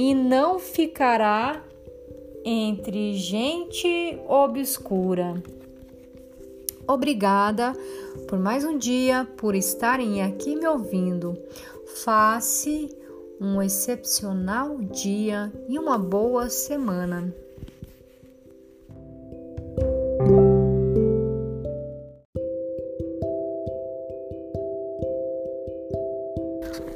e 0.00 0.14
não 0.14 0.58
ficará 0.58 1.62
entre 2.42 3.12
gente 3.16 4.18
obscura. 4.26 5.42
Obrigada 6.88 7.74
por 8.26 8.38
mais 8.38 8.64
um 8.64 8.78
dia, 8.78 9.28
por 9.36 9.54
estarem 9.54 10.22
aqui 10.22 10.56
me 10.56 10.66
ouvindo. 10.66 11.36
Faça 12.02 12.70
um 13.38 13.60
excepcional 13.60 14.78
dia 14.78 15.52
e 15.68 15.78
uma 15.78 15.98
boa 15.98 16.48
semana. 16.48 17.34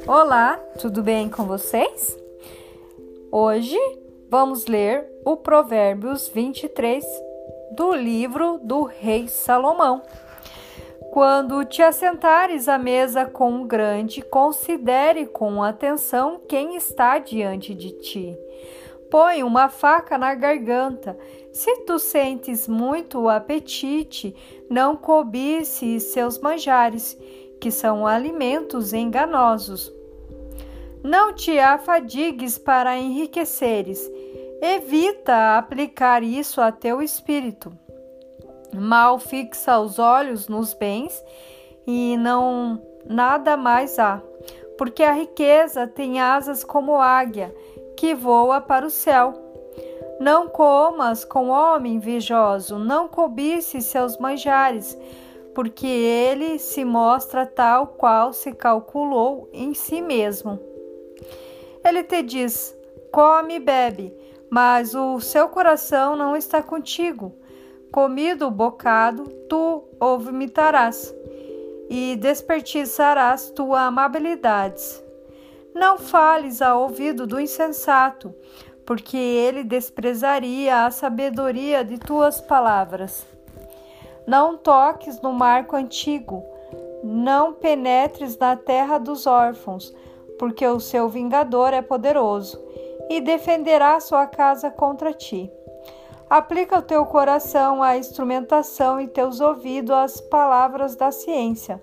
Olá, 0.07 0.57
tudo 0.79 1.03
bem 1.03 1.29
com 1.29 1.45
vocês? 1.45 2.24
Hoje 3.37 3.77
vamos 4.29 4.65
ler 4.65 5.05
o 5.25 5.35
Provérbios 5.35 6.29
23 6.29 7.03
do 7.75 7.93
livro 7.93 8.61
do 8.63 8.83
Rei 8.83 9.27
Salomão. 9.27 10.01
Quando 11.11 11.65
te 11.65 11.81
assentares 11.81 12.69
à 12.69 12.77
mesa 12.77 13.25
com 13.25 13.51
um 13.51 13.67
grande, 13.67 14.21
considere 14.21 15.25
com 15.25 15.61
atenção 15.61 16.39
quem 16.47 16.77
está 16.77 17.19
diante 17.19 17.75
de 17.75 17.91
ti. 17.99 18.39
Põe 19.11 19.43
uma 19.43 19.67
faca 19.67 20.17
na 20.17 20.33
garganta. 20.33 21.17
Se 21.51 21.81
tu 21.81 21.99
sentes 21.99 22.69
muito 22.69 23.27
apetite, 23.27 24.33
não 24.69 24.95
cobice 24.95 25.99
seus 25.99 26.39
manjares, 26.39 27.17
que 27.59 27.69
são 27.69 28.07
alimentos 28.07 28.93
enganosos. 28.93 29.93
Não 31.05 31.33
te 31.33 31.59
afadigues 31.59 32.57
para 32.57 32.97
enriqueceres. 32.97 34.11
Evita 34.59 35.55
aplicar 35.55 36.23
isso 36.23 36.59
a 36.59 36.71
teu 36.71 36.99
espírito 36.99 37.71
Mal 38.73 39.19
fixa 39.19 39.79
os 39.79 39.99
olhos 39.99 40.47
nos 40.47 40.73
bens 40.73 41.23
e 41.87 42.17
não 42.17 42.81
nada 43.05 43.55
mais 43.55 43.97
há, 43.99 44.21
porque 44.77 45.01
a 45.03 45.13
riqueza 45.13 45.87
tem 45.87 46.19
asas 46.19 46.63
como 46.63 46.99
águia 46.99 47.55
que 47.95 48.13
voa 48.13 48.59
para 48.59 48.85
o 48.85 48.89
céu. 48.89 49.33
Não 50.19 50.49
comas 50.49 51.23
com 51.23 51.49
homem 51.49 51.95
invejoso, 51.95 52.77
não 52.77 53.07
cobice 53.07 53.81
seus 53.81 54.17
manjares, 54.17 54.97
porque 55.53 55.87
ele 55.87 56.59
se 56.59 56.83
mostra 56.83 57.45
tal 57.45 57.87
qual 57.87 58.33
se 58.33 58.51
calculou 58.53 59.47
em 59.53 59.73
si 59.73 60.01
mesmo. 60.01 60.59
Ele 61.85 62.03
te 62.03 62.21
diz: 62.23 62.75
come 63.11 63.55
e 63.55 63.59
bebe, 63.59 64.13
mas 64.49 64.95
o 64.95 65.19
seu 65.19 65.47
coração 65.47 66.15
não 66.15 66.35
está 66.35 66.61
contigo 66.63 67.33
comido 67.95 68.47
o 68.47 68.51
bocado, 68.51 69.23
tu 69.47 69.85
o 70.01 70.17
vomitarás 70.19 71.15
e 71.89 72.17
desperdiçarás 72.17 73.51
tua 73.51 73.83
amabilidades. 73.83 75.01
Não 75.73 75.97
fales 75.97 76.61
ao 76.61 76.81
ouvido 76.81 77.25
do 77.25 77.39
insensato, 77.39 78.35
porque 78.85 79.15
ele 79.15 79.63
desprezaria 79.63 80.85
a 80.85 80.91
sabedoria 80.91 81.85
de 81.85 81.97
tuas 81.97 82.41
palavras. 82.41 83.25
Não 84.27 84.57
toques 84.57 85.21
no 85.21 85.31
marco 85.31 85.77
antigo, 85.77 86.43
não 87.01 87.53
penetres 87.53 88.37
na 88.37 88.57
terra 88.57 88.97
dos 88.97 89.25
órfãos, 89.25 89.95
porque 90.37 90.65
o 90.65 90.79
seu 90.79 91.07
vingador 91.09 91.73
é 91.73 91.81
poderoso 91.81 92.61
e 93.09 93.21
defenderá 93.21 93.99
sua 93.99 94.27
casa 94.27 94.69
contra 94.69 95.13
ti. 95.13 95.51
Aplica 96.29 96.79
o 96.79 96.81
teu 96.81 97.05
coração 97.05 97.83
à 97.83 97.97
instrumentação 97.97 98.99
e 98.99 99.07
teus 99.07 99.39
ouvidos 99.39 99.95
às 99.95 100.21
palavras 100.21 100.95
da 100.95 101.11
ciência. 101.11 101.81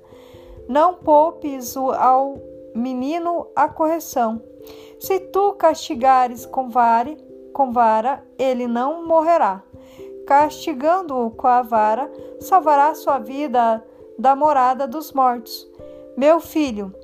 Não 0.68 0.94
poupes 0.94 1.76
ao 1.76 2.36
menino 2.74 3.46
a 3.54 3.68
correção. 3.68 4.42
Se 4.98 5.18
tu 5.18 5.52
castigares 5.52 6.44
com, 6.46 6.68
vare, 6.68 7.16
com 7.52 7.72
vara, 7.72 8.24
ele 8.38 8.66
não 8.66 9.06
morrerá. 9.06 9.62
Castigando-o 10.26 11.30
com 11.30 11.48
a 11.48 11.62
vara, 11.62 12.10
salvará 12.40 12.94
sua 12.94 13.18
vida 13.18 13.84
da 14.18 14.36
morada 14.36 14.86
dos 14.86 15.12
mortos. 15.12 15.68
Meu 16.16 16.40
filho, 16.40 16.94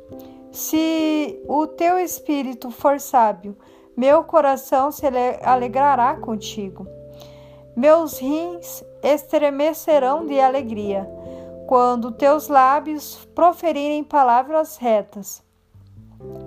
se 0.59 1.40
o 1.47 1.68
teu 1.68 2.01
espírito 2.01 2.68
for 2.72 2.98
sábio, 2.98 3.56
meu 3.97 4.24
coração 4.24 4.90
se 4.90 5.05
alegrará 5.44 6.16
contigo. 6.16 6.85
Meus 7.76 8.18
rins 8.18 8.82
estremecerão 9.01 10.26
de 10.26 10.40
alegria 10.40 11.09
quando 11.68 12.10
teus 12.10 12.48
lábios 12.48 13.24
proferirem 13.36 14.02
palavras 14.02 14.76
retas. 14.76 15.44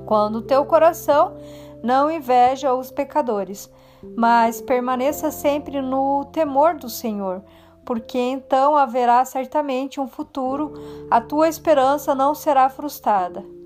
Quando 0.06 0.42
teu 0.42 0.66
coração 0.66 1.38
não 1.82 2.12
inveja 2.12 2.74
os 2.74 2.92
pecadores, 2.92 3.72
mas 4.18 4.62
permaneça 4.62 5.32
sempre 5.32 5.82
no 5.82 6.26
temor 6.26 6.76
do 6.76 6.90
Senhor, 6.90 7.42
porque 7.86 8.18
então 8.18 8.76
haverá 8.76 9.24
certamente 9.24 10.02
um 10.02 10.08
futuro, 10.08 10.74
a 11.10 11.22
tua 11.22 11.48
esperança 11.48 12.14
não 12.14 12.36
será 12.36 12.68
frustrada. 12.68 13.61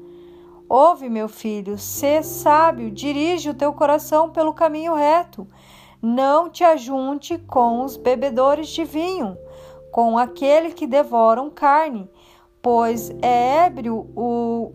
Ouve, 0.68 1.10
meu 1.10 1.28
filho, 1.28 1.78
sê 1.78 2.24
sábio, 2.24 2.92
dirige 2.92 3.50
o 3.50 3.54
teu 3.54 3.72
coração 3.74 4.30
pelo 4.30 4.54
caminho 4.54 4.94
reto 4.94 5.48
não 6.06 6.52
te 6.52 6.64
ajunte 6.64 7.36
com 7.40 7.84
os 7.84 7.98
bebedores 7.98 8.68
de 8.68 8.84
vinho, 8.84 9.36
com 9.92 10.20
aquele 10.20 10.72
que 10.72 10.86
devoram 10.86 11.50
carne, 11.50 12.08
pois 12.62 13.10
é 13.24 13.66
ébrio 13.66 14.12
o, 14.16 14.72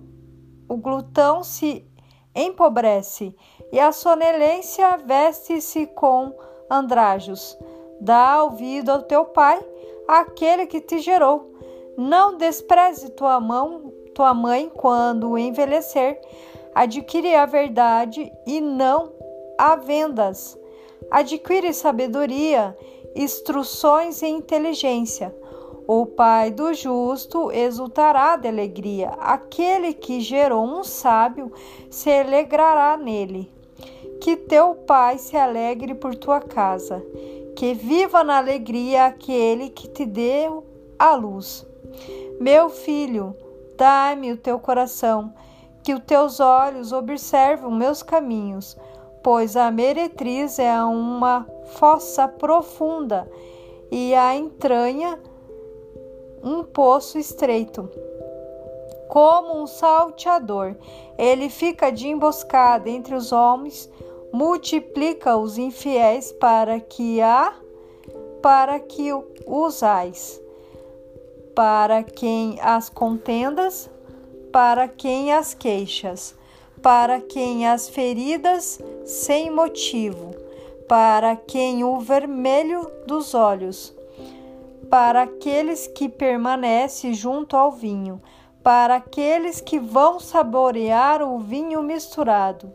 o 0.69 0.77
glutão 0.77 1.45
se 1.45 1.87
empobrece 2.35 3.33
e 3.71 3.79
a 3.79 3.93
sonelência 3.93 4.97
veste-se 4.97 5.87
com 5.87 6.35
andrajos. 6.69 7.57
Dá 8.01 8.43
ouvido 8.43 8.91
ao 8.91 9.03
teu 9.03 9.27
pai, 9.27 9.65
aquele 10.09 10.67
que 10.67 10.81
te 10.81 10.99
gerou. 10.99 11.55
Não 11.97 12.37
despreze 12.37 13.11
tua 13.11 13.39
mão, 13.39 13.93
tua 14.21 14.35
mãe 14.35 14.71
quando 14.75 15.39
envelhecer. 15.39 16.21
Adquire 16.75 17.35
a 17.35 17.47
verdade 17.47 18.33
e 18.47 18.61
não 18.61 19.13
a 19.59 19.77
vendas 19.77 20.61
adquire 21.11 21.73
sabedoria, 21.73 22.77
instruções 23.15 24.23
e 24.23 24.27
inteligência. 24.27 25.35
O 25.87 26.07
pai 26.07 26.53
do 26.53 26.73
justo 26.73 27.51
exultará 27.51 28.37
de 28.37 28.47
alegria, 28.47 29.09
aquele 29.19 29.93
que 29.93 30.21
gerou 30.21 30.65
um 30.65 30.85
sábio 30.85 31.51
se 31.91 32.11
alegrará 32.11 32.97
nele. 32.97 33.51
Que 34.21 34.37
teu 34.37 34.75
pai 34.75 35.19
se 35.19 35.37
alegre 35.37 35.95
por 35.95 36.15
tua 36.15 36.41
casa, 36.41 37.03
que 37.57 37.75
viva 37.75 38.23
na 38.23 38.39
alegria 38.39 39.07
aquele 39.07 39.71
que 39.71 39.89
te 39.89 40.05
deu 40.05 40.65
a 40.99 41.15
luz. 41.17 41.67
Meu 42.39 42.69
filho, 42.69 43.35
dá-me 43.81 44.33
o 44.33 44.37
teu 44.37 44.59
coração, 44.59 45.33
que 45.83 45.95
os 45.95 46.05
teus 46.05 46.41
olhos 46.41 46.93
observam 46.93 47.71
meus 47.71 48.03
caminhos 48.03 48.77
pois 49.23 49.57
a 49.57 49.71
meretriz 49.71 50.59
é 50.59 50.83
uma 50.83 51.47
fossa 51.75 52.27
profunda 52.27 53.31
e 53.91 54.15
a 54.15 54.35
entranha 54.35 55.19
um 56.43 56.63
poço 56.63 57.19
estreito. 57.19 57.89
Como 59.09 59.61
um 59.61 59.67
salteador, 59.67 60.77
ele 61.19 61.51
fica 61.51 61.91
de 61.91 62.09
emboscada 62.09 62.89
entre 62.89 63.15
os 63.15 63.33
homens, 63.33 63.91
multiplica 64.33 65.37
os 65.37 65.59
infiéis 65.59 66.33
para 66.33 66.81
que 66.81 67.21
a 67.21 67.53
para 68.41 68.81
que 68.81 69.11
usais, 69.45 70.40
para 71.55 72.03
quem 72.03 72.59
as 72.61 72.89
contendas, 72.89 73.91
para 74.53 74.89
quem 74.89 75.33
as 75.33 75.55
queixas 75.55 76.35
para 76.83 77.21
quem 77.21 77.69
as 77.69 77.89
feridas 77.89 78.81
sem 79.05 79.51
motivo, 79.51 80.35
para 80.89 81.37
quem 81.37 81.85
o 81.85 81.99
vermelho 81.99 82.91
dos 83.07 83.35
olhos, 83.35 83.95
para 84.89 85.23
aqueles 85.23 85.87
que 85.87 86.09
permanecem 86.09 87.13
junto 87.13 87.57
ao 87.57 87.71
vinho, 87.71 88.21
para 88.63 88.97
aqueles 88.97 89.61
que 89.61 89.79
vão 89.79 90.19
saborear 90.19 91.23
o 91.23 91.39
vinho 91.39 91.83
misturado. 91.83 92.73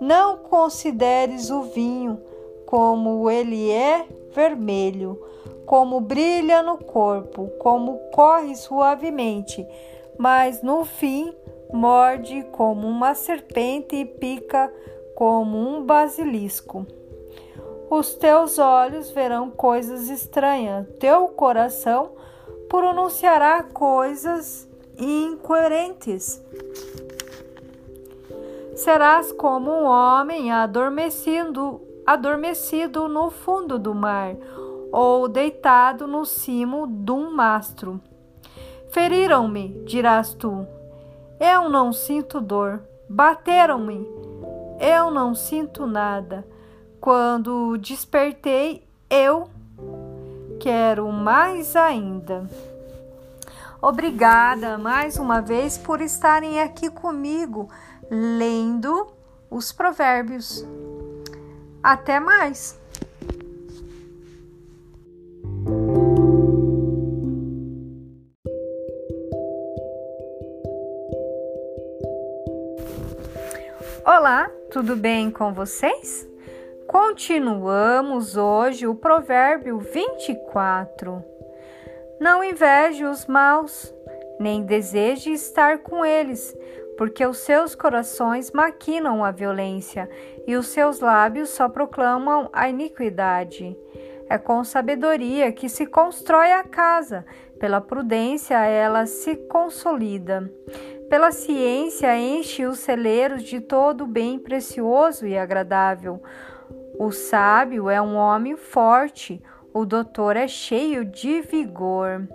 Não 0.00 0.36
consideres 0.36 1.50
o 1.50 1.62
vinho 1.62 2.20
como 2.66 3.30
ele 3.30 3.70
é 3.70 4.06
vermelho, 4.34 5.18
como 5.66 6.00
brilha 6.00 6.62
no 6.62 6.78
corpo, 6.78 7.48
como 7.58 7.98
corre 8.12 8.54
suavemente, 8.56 9.66
mas 10.18 10.62
no 10.62 10.84
fim 10.84 11.34
morde 11.72 12.42
como 12.52 12.86
uma 12.86 13.14
serpente 13.14 13.96
e 13.96 14.04
pica 14.04 14.72
como 15.14 15.58
um 15.58 15.84
basilisco. 15.84 16.86
Os 17.88 18.14
teus 18.14 18.58
olhos 18.58 19.10
verão 19.10 19.50
coisas 19.50 20.08
estranhas, 20.08 20.86
teu 20.98 21.28
coração 21.28 22.12
pronunciará 22.68 23.62
coisas 23.62 24.68
incoerentes. 24.98 26.42
Serás 28.74 29.30
como 29.32 29.70
um 29.70 29.84
homem 29.84 30.50
adormecido, 30.50 31.82
adormecido 32.06 33.08
no 33.08 33.30
fundo 33.30 33.78
do 33.78 33.94
mar, 33.94 34.34
ou 34.92 35.26
deitado 35.26 36.06
no 36.06 36.26
cimo 36.26 36.86
de 36.86 37.10
um 37.10 37.34
mastro. 37.34 37.98
Feriram-me, 38.90 39.82
dirás 39.86 40.34
tu. 40.34 40.66
Eu 41.40 41.70
não 41.70 41.92
sinto 41.92 42.40
dor. 42.40 42.82
Bateram-me. 43.08 44.06
Eu 44.78 45.10
não 45.10 45.34
sinto 45.34 45.86
nada. 45.86 46.46
Quando 47.00 47.78
despertei, 47.78 48.86
eu 49.08 49.48
quero 50.60 51.10
mais 51.10 51.74
ainda. 51.74 52.46
Obrigada 53.80 54.78
mais 54.78 55.16
uma 55.16 55.40
vez 55.40 55.76
por 55.76 56.00
estarem 56.00 56.60
aqui 56.60 56.88
comigo 56.88 57.68
lendo 58.08 59.08
os 59.50 59.72
provérbios. 59.72 60.64
Até 61.82 62.20
mais! 62.20 62.81
Tudo 74.82 74.96
bem 74.96 75.30
com 75.30 75.54
vocês? 75.54 76.28
Continuamos 76.88 78.36
hoje 78.36 78.84
o 78.84 78.96
provérbio 78.96 79.78
24. 79.78 81.22
Não 82.20 82.42
inveje 82.42 83.04
os 83.04 83.24
maus, 83.26 83.94
nem 84.40 84.64
deseje 84.64 85.30
estar 85.30 85.78
com 85.78 86.04
eles, 86.04 86.52
porque 86.98 87.24
os 87.24 87.38
seus 87.38 87.76
corações 87.76 88.50
maquinam 88.50 89.24
a 89.24 89.30
violência 89.30 90.10
e 90.48 90.56
os 90.56 90.66
seus 90.66 90.98
lábios 90.98 91.50
só 91.50 91.68
proclamam 91.68 92.50
a 92.52 92.68
iniquidade. 92.68 93.78
É 94.28 94.36
com 94.36 94.64
sabedoria 94.64 95.52
que 95.52 95.68
se 95.68 95.86
constrói 95.86 96.50
a 96.50 96.64
casa, 96.64 97.24
pela 97.60 97.80
prudência 97.80 98.56
ela 98.66 99.06
se 99.06 99.36
consolida. 99.36 100.52
Pela 101.12 101.30
ciência 101.30 102.16
enche 102.16 102.64
os 102.64 102.78
celeiros 102.78 103.42
de 103.42 103.60
todo 103.60 104.06
bem 104.06 104.38
precioso 104.38 105.26
e 105.26 105.36
agradável. 105.36 106.22
O 106.98 107.12
sábio 107.12 107.90
é 107.90 108.00
um 108.00 108.16
homem 108.16 108.56
forte, 108.56 109.42
o 109.74 109.84
doutor 109.84 110.38
é 110.38 110.48
cheio 110.48 111.04
de 111.04 111.42
vigor. 111.42 112.26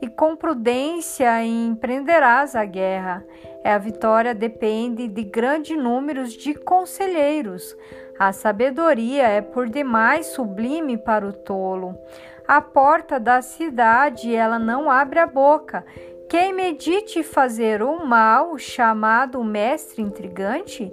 E 0.00 0.06
com 0.06 0.36
prudência 0.36 1.44
empreenderás 1.44 2.54
a 2.54 2.64
guerra. 2.64 3.26
A 3.64 3.76
vitória 3.76 4.32
depende 4.32 5.08
de 5.08 5.24
grandes 5.24 5.76
números 5.76 6.32
de 6.32 6.54
conselheiros. 6.54 7.76
A 8.20 8.32
sabedoria 8.32 9.26
é 9.26 9.40
por 9.40 9.68
demais 9.68 10.26
sublime 10.26 10.96
para 10.96 11.26
o 11.26 11.32
tolo. 11.32 11.98
A 12.46 12.60
porta 12.60 13.18
da 13.18 13.42
cidade 13.42 14.32
ela 14.32 14.60
não 14.60 14.88
abre 14.88 15.18
a 15.18 15.26
boca. 15.26 15.84
Quem 16.32 16.50
medite 16.54 17.22
fazer 17.22 17.82
o 17.82 18.06
mal, 18.06 18.56
chamado 18.56 19.44
mestre 19.44 20.00
intrigante, 20.00 20.90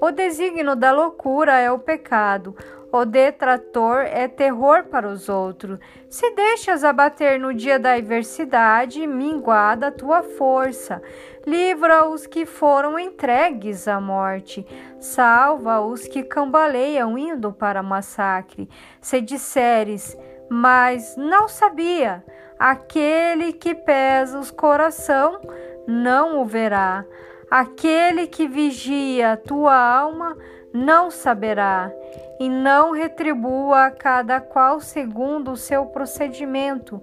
o 0.00 0.10
desígnio 0.10 0.74
da 0.74 0.90
loucura 0.90 1.60
é 1.60 1.70
o 1.70 1.78
pecado, 1.78 2.56
o 2.90 3.04
detrator 3.04 4.06
é 4.06 4.26
terror 4.26 4.84
para 4.84 5.06
os 5.06 5.28
outros. 5.28 5.78
Se 6.08 6.30
deixas 6.30 6.84
abater 6.84 7.38
no 7.38 7.52
dia 7.52 7.78
da 7.78 7.96
adversidade, 7.96 9.06
minguada 9.06 9.88
a 9.88 9.92
tua 9.92 10.22
força. 10.22 11.02
Livra 11.46 12.08
os 12.08 12.26
que 12.26 12.46
foram 12.46 12.98
entregues 12.98 13.86
à 13.86 14.00
morte. 14.00 14.66
Salva 14.98 15.82
os 15.82 16.08
que 16.08 16.22
cambaleiam 16.22 17.18
indo 17.18 17.52
para 17.52 17.82
massacre. 17.82 18.66
Se 19.02 19.20
disseres, 19.20 20.16
mas 20.48 21.14
não 21.14 21.46
sabia, 21.46 22.24
aquele 22.58 23.52
que 23.52 23.74
pesa 23.74 24.38
os 24.38 24.50
coração 24.50 25.40
não 25.86 26.40
o 26.40 26.44
verá. 26.44 27.04
Aquele 27.50 28.26
que 28.26 28.46
vigia 28.46 29.32
a 29.32 29.36
tua 29.36 29.74
alma 29.74 30.36
não 30.72 31.10
saberá 31.10 31.90
e 32.38 32.48
não 32.48 32.92
retribua 32.92 33.86
a 33.86 33.90
cada 33.90 34.40
qual 34.40 34.80
segundo 34.80 35.52
o 35.52 35.56
seu 35.56 35.86
procedimento. 35.86 37.02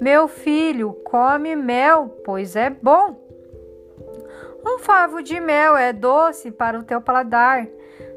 Meu 0.00 0.28
filho, 0.28 0.92
come 1.04 1.56
mel, 1.56 2.08
pois 2.24 2.54
é 2.54 2.70
bom. 2.70 3.18
Um 4.64 4.78
favo 4.78 5.22
de 5.22 5.40
mel 5.40 5.76
é 5.76 5.92
doce 5.92 6.50
para 6.50 6.78
o 6.78 6.82
teu 6.82 7.00
paladar. 7.00 7.66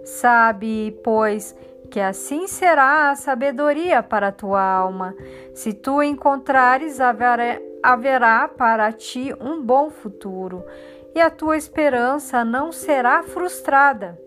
Sabe, 0.04 1.00
pois, 1.04 1.56
que 1.94 2.00
assim 2.00 2.48
será 2.48 3.12
a 3.12 3.16
sabedoria 3.16 4.02
para 4.02 4.30
a 4.30 4.32
tua 4.32 4.60
alma. 4.60 5.16
Se 5.54 5.72
tu 5.72 6.02
encontrares, 6.02 6.98
haverá 7.00 8.48
para 8.48 8.92
ti 8.92 9.32
um 9.40 9.62
bom 9.62 9.92
futuro, 9.92 10.66
e 11.14 11.22
a 11.22 11.30
tua 11.30 11.56
esperança 11.56 12.44
não 12.44 12.72
será 12.72 13.22
frustrada. 13.22 14.20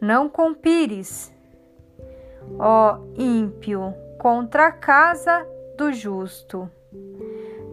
Não 0.00 0.28
compires, 0.28 1.34
ó 2.60 3.00
ímpio, 3.18 3.92
contra 4.16 4.68
a 4.68 4.72
casa 4.72 5.44
do 5.76 5.92
justo. 5.92 6.70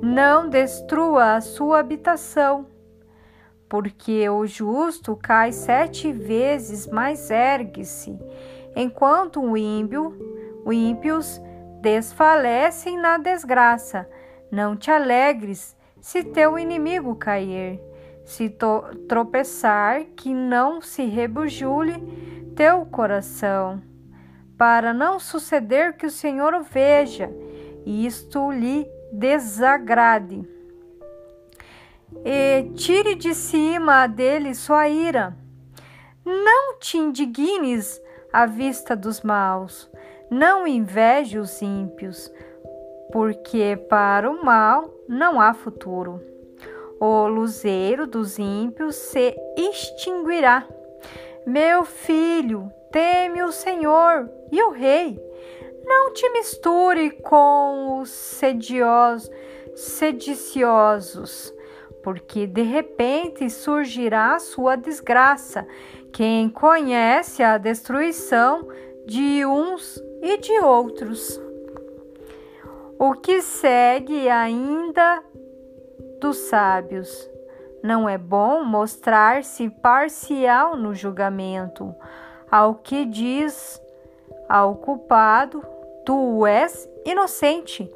Não 0.02 0.50
destrua 0.50 1.36
a 1.36 1.42
sua 1.42 1.78
habitação, 1.78 2.66
porque 3.70 4.28
o 4.30 4.48
justo 4.48 5.16
cai 5.16 5.52
sete 5.52 6.12
vezes, 6.12 6.88
mas 6.88 7.30
ergue-se, 7.30 8.18
enquanto 8.82 9.42
o 9.42 9.58
ímpio, 9.58 10.16
os 10.64 10.76
ímpios 10.76 11.42
desfalecem 11.82 12.98
na 12.98 13.18
desgraça. 13.18 14.10
Não 14.52 14.76
te 14.76 14.92
alegres 14.92 15.76
se 16.00 16.24
teu 16.24 16.58
inimigo 16.58 17.16
cair, 17.16 17.82
se 18.24 18.56
tropeçar, 19.08 20.06
que 20.16 20.34
não 20.34 20.82
se 20.82 21.04
rebujule 21.06 21.96
teu 22.56 22.86
coração 22.86 23.82
para 24.58 24.94
não 24.94 25.20
suceder 25.20 25.96
que 25.96 26.06
o 26.06 26.12
Senhor 26.12 26.54
o 26.54 26.64
veja 26.64 27.32
e 27.86 28.06
isto 28.06 28.52
lhe 28.52 28.90
desagrade. 29.12 30.42
E 32.26 32.72
tire 32.74 33.16
de 33.16 33.34
cima 33.34 34.08
dele 34.08 34.56
sua 34.56 34.90
ira. 34.90 35.38
Não 36.26 36.80
te 36.80 36.98
indignes 36.98 38.02
à 38.32 38.46
vista 38.46 38.96
dos 38.96 39.22
maus, 39.22 39.90
não 40.30 40.68
inveje 40.68 41.40
os 41.40 41.62
ímpios, 41.62 42.32
porque 43.12 43.78
para 43.90 44.30
o 44.30 44.44
mal 44.44 44.94
não 45.08 45.40
há 45.40 45.54
futuro. 45.54 46.22
O 47.00 47.28
luzeiro 47.28 48.08
dos 48.08 48.40
ímpios 48.40 48.96
se 48.96 49.36
extinguirá. 49.56 50.68
Meu 51.46 51.86
filho, 51.86 52.72
teme 52.92 53.44
o 53.44 53.52
Senhor 53.52 54.30
e 54.52 54.62
o 54.62 54.72
rei. 54.72 55.20
Não 55.86 56.12
te 56.12 56.30
misture 56.32 57.12
com 57.22 58.00
os 58.02 58.10
sediosos, 58.10 59.32
sediciosos, 59.76 61.54
porque 62.04 62.46
de 62.48 62.64
repente 62.64 63.50
surgirá 63.50 64.38
sua 64.40 64.76
desgraça. 64.76 65.66
Quem 66.18 66.50
conhece 66.50 67.44
a 67.44 67.60
destruição 67.60 68.68
de 69.06 69.46
uns 69.46 70.04
e 70.24 70.40
de 70.40 70.60
outros. 70.62 71.40
O 72.98 73.14
que 73.14 73.40
segue 73.44 74.28
ainda 74.28 75.24
dos 76.20 76.38
sábios. 76.50 77.30
Não 77.84 78.10
é 78.10 78.18
bom 78.18 78.64
mostrar-se 78.64 79.70
parcial 79.70 80.76
no 80.76 80.96
julgamento. 80.96 81.94
Ao 82.50 82.74
que 82.74 83.06
diz 83.06 83.80
ao 84.50 84.74
culpado: 84.74 85.64
Tu 86.04 86.48
és 86.48 86.90
inocente. 87.06 87.88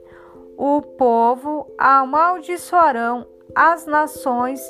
O 0.55 0.83
povo 0.83 1.73
amaldiçoarão 1.75 3.25
as 3.55 3.87
nações 3.87 4.61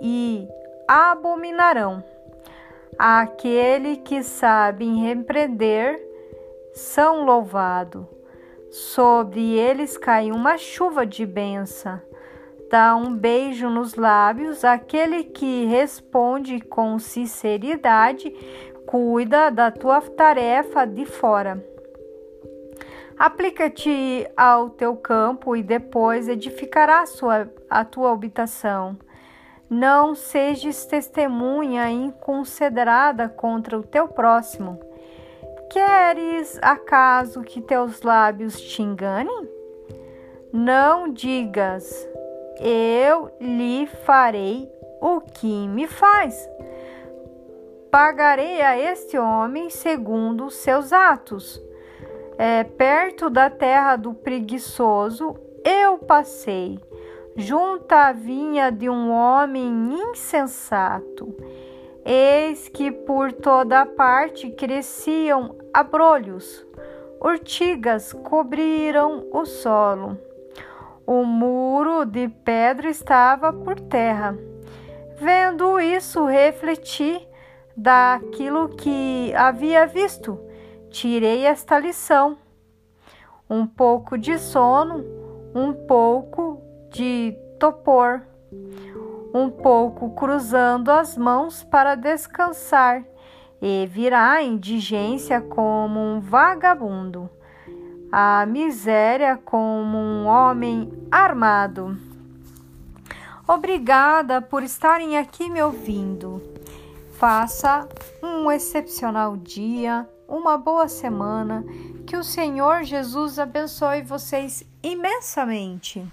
e 0.00 0.48
abominarão. 0.88 2.02
Aquele 2.98 3.98
que 3.98 4.24
sabe 4.24 4.84
repreender 5.00 6.04
são 6.72 7.24
louvado. 7.24 8.08
Sobre 8.70 9.56
eles 9.56 9.96
cai 9.96 10.32
uma 10.32 10.58
chuva 10.58 11.06
de 11.06 11.24
benção. 11.24 12.00
Dá 12.68 12.96
um 12.96 13.14
beijo 13.14 13.70
nos 13.70 13.94
lábios 13.94 14.64
aquele 14.64 15.22
que 15.22 15.64
responde 15.66 16.60
com 16.60 16.98
sinceridade, 16.98 18.30
cuida 18.84 19.48
da 19.48 19.70
tua 19.70 20.00
tarefa 20.00 20.84
de 20.84 21.06
fora. 21.06 21.64
Aplica-te 23.16 24.28
ao 24.36 24.70
teu 24.70 24.96
campo 24.96 25.54
e 25.54 25.62
depois 25.62 26.28
edificará 26.28 27.02
a, 27.02 27.06
sua, 27.06 27.48
a 27.70 27.84
tua 27.84 28.12
habitação. 28.12 28.98
Não 29.70 30.14
sejas 30.14 30.86
testemunha 30.86 31.90
inconsiderada 31.90 33.28
contra 33.28 33.78
o 33.78 33.82
teu 33.82 34.08
próximo. 34.08 34.80
Queres 35.70 36.58
acaso 36.62 37.42
que 37.42 37.60
teus 37.60 38.00
lábios 38.00 38.58
te 38.58 38.82
enganem? 38.82 39.46
Não 40.50 41.12
digas, 41.12 42.08
eu 42.58 43.30
lhe 43.38 43.86
farei 44.06 44.72
o 45.02 45.20
que 45.20 45.68
me 45.68 45.86
faz. 45.86 46.48
Pagarei 47.90 48.62
a 48.62 48.78
este 48.78 49.18
homem 49.18 49.68
segundo 49.68 50.46
os 50.46 50.54
seus 50.54 50.92
atos. 50.94 51.62
É, 52.38 52.64
perto 52.64 53.28
da 53.28 53.50
terra 53.50 53.96
do 53.96 54.14
preguiçoso 54.14 55.34
eu 55.64 55.98
passei 55.98 56.80
junto 57.38 57.92
à 57.92 58.10
vinha 58.10 58.72
de 58.72 58.90
um 58.90 59.12
homem 59.12 59.94
insensato. 59.94 61.32
Eis 62.04 62.68
que 62.68 62.90
por 62.90 63.32
toda 63.32 63.86
parte 63.86 64.50
cresciam 64.50 65.56
abrolhos, 65.72 66.66
urtigas 67.20 68.12
cobriram 68.12 69.24
o 69.32 69.44
solo. 69.44 70.18
O 71.06 71.24
muro 71.24 72.04
de 72.04 72.28
pedra 72.28 72.90
estava 72.90 73.52
por 73.52 73.78
terra. 73.78 74.36
Vendo 75.16 75.78
isso, 75.78 76.24
refleti 76.24 77.26
daquilo 77.76 78.68
que 78.70 79.32
havia 79.34 79.86
visto. 79.86 80.40
Tirei 80.90 81.46
esta 81.46 81.78
lição. 81.78 82.36
Um 83.48 83.64
pouco 83.64 84.18
de 84.18 84.38
sono, 84.38 85.04
um 85.54 85.72
pouco 85.72 86.67
de 86.90 87.36
topor, 87.58 88.22
um 89.34 89.50
pouco 89.50 90.10
cruzando 90.10 90.90
as 90.90 91.16
mãos 91.16 91.62
para 91.62 91.94
descansar, 91.94 93.04
e 93.60 93.86
virá 93.86 94.32
a 94.32 94.42
indigência 94.42 95.40
como 95.40 96.00
um 96.00 96.20
vagabundo, 96.20 97.28
a 98.10 98.46
miséria 98.46 99.38
como 99.44 99.98
um 99.98 100.26
homem 100.26 100.90
armado. 101.10 101.96
Obrigada 103.46 104.42
por 104.42 104.62
estarem 104.62 105.16
aqui 105.16 105.48
me 105.48 105.62
ouvindo. 105.62 106.42
Faça 107.18 107.88
um 108.22 108.50
excepcional 108.50 109.36
dia, 109.36 110.08
uma 110.28 110.58
boa 110.58 110.86
semana. 110.86 111.64
Que 112.06 112.16
o 112.16 112.22
Senhor 112.22 112.84
Jesus 112.84 113.38
abençoe 113.38 114.02
vocês 114.02 114.62
imensamente. 114.82 116.06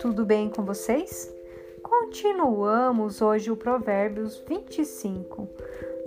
Tudo 0.00 0.24
bem 0.24 0.48
com 0.48 0.64
vocês? 0.64 1.32
Continuamos 1.82 3.22
hoje 3.22 3.50
o 3.50 3.56
Provérbios 3.56 4.42
25, 4.46 5.48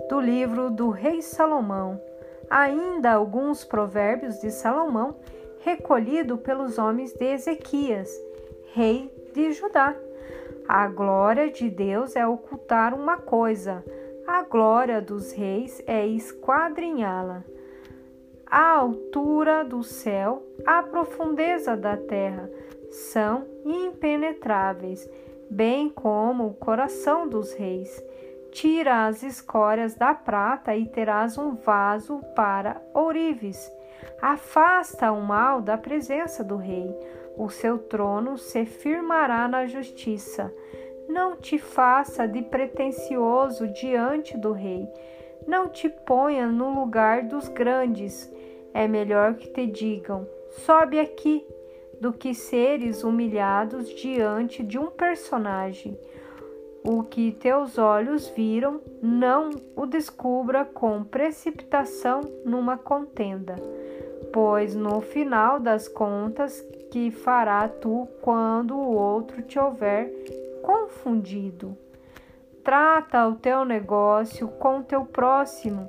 do 0.08 0.20
livro 0.20 0.70
do 0.70 0.90
Rei 0.90 1.22
Salomão. 1.22 2.00
Ainda 2.50 3.12
alguns 3.12 3.64
provérbios 3.64 4.40
de 4.40 4.50
Salomão, 4.50 5.16
recolhido 5.60 6.36
pelos 6.36 6.78
homens 6.78 7.12
de 7.12 7.24
Ezequias, 7.24 8.10
rei 8.72 9.12
de 9.34 9.52
Judá. 9.52 9.94
A 10.66 10.88
glória 10.88 11.50
de 11.50 11.70
Deus 11.70 12.14
é 12.16 12.26
ocultar 12.26 12.94
uma 12.94 13.16
coisa, 13.16 13.84
a 14.26 14.42
glória 14.42 15.00
dos 15.00 15.32
reis 15.32 15.82
é 15.86 16.06
esquadrinhá-la. 16.06 17.44
A 18.46 18.70
altura 18.70 19.62
do 19.62 19.82
céu, 19.82 20.42
a 20.66 20.82
profundeza 20.82 21.76
da 21.76 21.96
terra, 21.96 22.50
são 22.90 23.46
impenetráveis, 23.72 25.08
bem 25.50 25.88
como 25.88 26.46
o 26.46 26.54
coração 26.54 27.28
dos 27.28 27.52
reis. 27.52 28.02
Tira 28.50 29.06
as 29.06 29.22
escórias 29.22 29.94
da 29.94 30.14
prata 30.14 30.74
e 30.74 30.86
terás 30.86 31.36
um 31.36 31.54
vaso 31.54 32.20
para 32.34 32.80
ourives. 32.94 33.70
Afasta 34.20 35.12
o 35.12 35.20
mal 35.20 35.60
da 35.60 35.76
presença 35.76 36.42
do 36.42 36.56
rei. 36.56 36.94
O 37.36 37.50
seu 37.50 37.78
trono 37.78 38.36
se 38.38 38.64
firmará 38.64 39.46
na 39.46 39.66
justiça. 39.66 40.52
Não 41.08 41.36
te 41.36 41.58
faça 41.58 42.26
de 42.26 42.42
pretensioso 42.42 43.68
diante 43.68 44.36
do 44.36 44.52
rei. 44.52 44.88
Não 45.46 45.68
te 45.68 45.88
ponha 45.88 46.46
no 46.46 46.80
lugar 46.80 47.22
dos 47.24 47.48
grandes. 47.48 48.30
É 48.74 48.88
melhor 48.88 49.34
que 49.34 49.48
te 49.48 49.66
digam: 49.66 50.26
sobe 50.48 50.98
aqui 50.98 51.46
do 52.00 52.12
que 52.12 52.34
seres 52.34 53.02
humilhados 53.02 53.88
diante 53.90 54.62
de 54.62 54.78
um 54.78 54.86
personagem. 54.86 55.98
O 56.84 57.02
que 57.02 57.32
teus 57.32 57.76
olhos 57.76 58.28
viram, 58.28 58.80
não 59.02 59.50
o 59.76 59.84
descubra 59.84 60.64
com 60.64 61.02
precipitação 61.04 62.20
numa 62.44 62.78
contenda, 62.78 63.56
pois 64.32 64.74
no 64.74 65.00
final 65.00 65.58
das 65.58 65.88
contas, 65.88 66.64
que 66.90 67.10
fará 67.10 67.68
tu 67.68 68.08
quando 68.22 68.74
o 68.74 68.94
outro 68.94 69.42
te 69.42 69.58
houver 69.58 70.10
confundido? 70.62 71.76
Trata 72.64 73.26
o 73.26 73.34
teu 73.34 73.64
negócio 73.64 74.48
com 74.48 74.82
teu 74.82 75.04
próximo, 75.04 75.88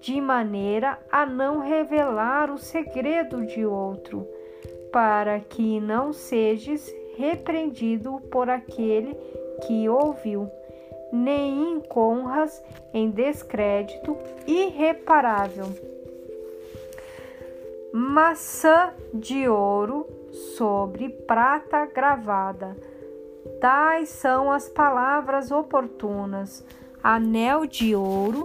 de 0.00 0.20
maneira 0.20 0.98
a 1.12 1.26
não 1.26 1.58
revelar 1.58 2.50
o 2.50 2.58
segredo 2.58 3.44
de 3.44 3.64
outro 3.64 4.26
para 4.92 5.40
que 5.40 5.80
não 5.80 6.12
sejas 6.12 6.92
repreendido 7.16 8.20
por 8.30 8.48
aquele 8.48 9.14
que 9.66 9.88
ouviu, 9.88 10.50
nem 11.12 11.72
incorras 11.72 12.62
em 12.94 13.10
descrédito 13.10 14.16
irreparável. 14.46 15.66
Maçã 17.92 18.92
de 19.12 19.48
ouro 19.48 20.06
sobre 20.56 21.08
prata 21.08 21.86
gravada. 21.86 22.76
Tais 23.60 24.08
são 24.08 24.50
as 24.50 24.68
palavras 24.68 25.50
oportunas. 25.50 26.64
Anel 27.02 27.66
de 27.66 27.96
ouro, 27.96 28.44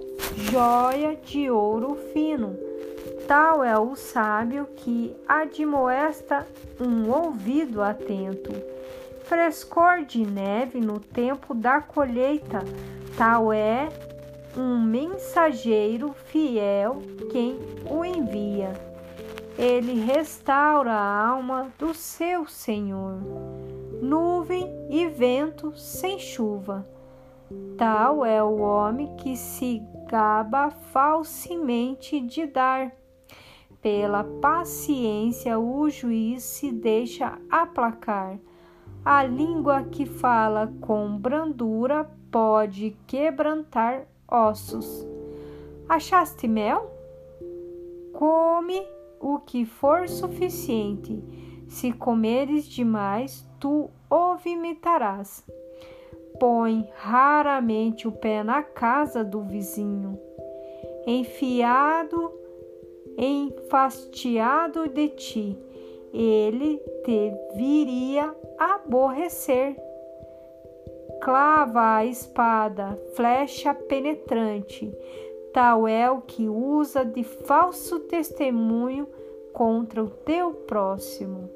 joia 0.52 1.16
de 1.16 1.50
ouro 1.52 1.96
fino 2.14 2.65
Tal 3.28 3.64
é 3.64 3.76
o 3.76 3.96
sábio 3.96 4.68
que 4.76 5.16
admoesta 5.28 6.48
um 6.80 7.10
ouvido 7.10 7.82
atento. 7.82 8.52
Frescor 9.24 10.06
de 10.06 10.24
neve 10.24 10.80
no 10.80 11.00
tempo 11.00 11.56
da 11.56 11.82
colheita, 11.82 12.64
tal 13.18 13.52
é 13.52 13.90
um 14.56 14.80
mensageiro 14.80 16.14
fiel 16.14 17.02
quem 17.32 17.58
o 17.90 18.06
envia. 18.06 18.74
Ele 19.58 20.00
restaura 20.02 20.92
a 20.92 21.28
alma 21.28 21.72
do 21.80 21.96
seu 21.96 22.46
Senhor. 22.46 23.18
Nuvem 24.04 24.72
e 24.92 25.08
vento 25.08 25.76
sem 25.76 26.20
chuva. 26.20 26.88
Tal 27.76 28.24
é 28.24 28.44
o 28.44 28.60
homem 28.60 29.16
que 29.16 29.36
se 29.36 29.82
gaba 30.08 30.70
falsamente 30.70 32.22
de 32.22 32.46
dar 32.46 32.92
pela 33.86 34.24
paciência 34.24 35.60
o 35.60 35.88
juiz 35.92 36.42
se 36.42 36.72
deixa 36.72 37.38
aplacar. 37.52 38.40
A 39.06 39.24
língua 39.24 39.84
que 39.84 40.08
fala 40.08 40.74
com 40.82 41.16
brandura 41.20 42.10
pode 42.32 42.98
quebrantar 43.06 44.08
ossos. 44.28 45.08
Achaste 45.88 46.48
mel? 46.48 46.90
Come 48.12 48.82
o 49.20 49.38
que 49.38 49.66
for 49.66 50.10
suficiente. 50.10 51.24
Se 51.68 51.94
comeres 51.94 52.66
demais, 52.66 53.48
tu 53.60 53.92
o 54.10 54.36
vomitarás. 54.36 55.46
Põe 56.40 56.90
raramente 56.96 58.08
o 58.08 58.12
pé 58.12 58.44
na 58.44 58.64
casa 58.64 59.24
do 59.24 59.44
vizinho. 59.44 60.20
Enfiado 61.06 62.45
enfastiado 63.18 64.88
de 64.88 65.10
ti, 65.10 65.58
ele 66.14 66.78
te 67.04 67.32
viria 67.56 68.34
aborrecer. 68.58 69.76
clava 71.22 71.96
a 71.96 72.06
espada, 72.06 72.98
flecha 73.16 73.74
penetrante. 73.74 74.94
Tal 75.52 75.88
é 75.88 76.10
o 76.12 76.22
que 76.22 76.48
usa 76.48 77.04
de 77.04 77.24
falso 77.24 78.02
testemunho 78.02 79.08
contra 79.54 80.04
o 80.04 80.10
teu 80.10 80.52
próximo. 80.52 81.50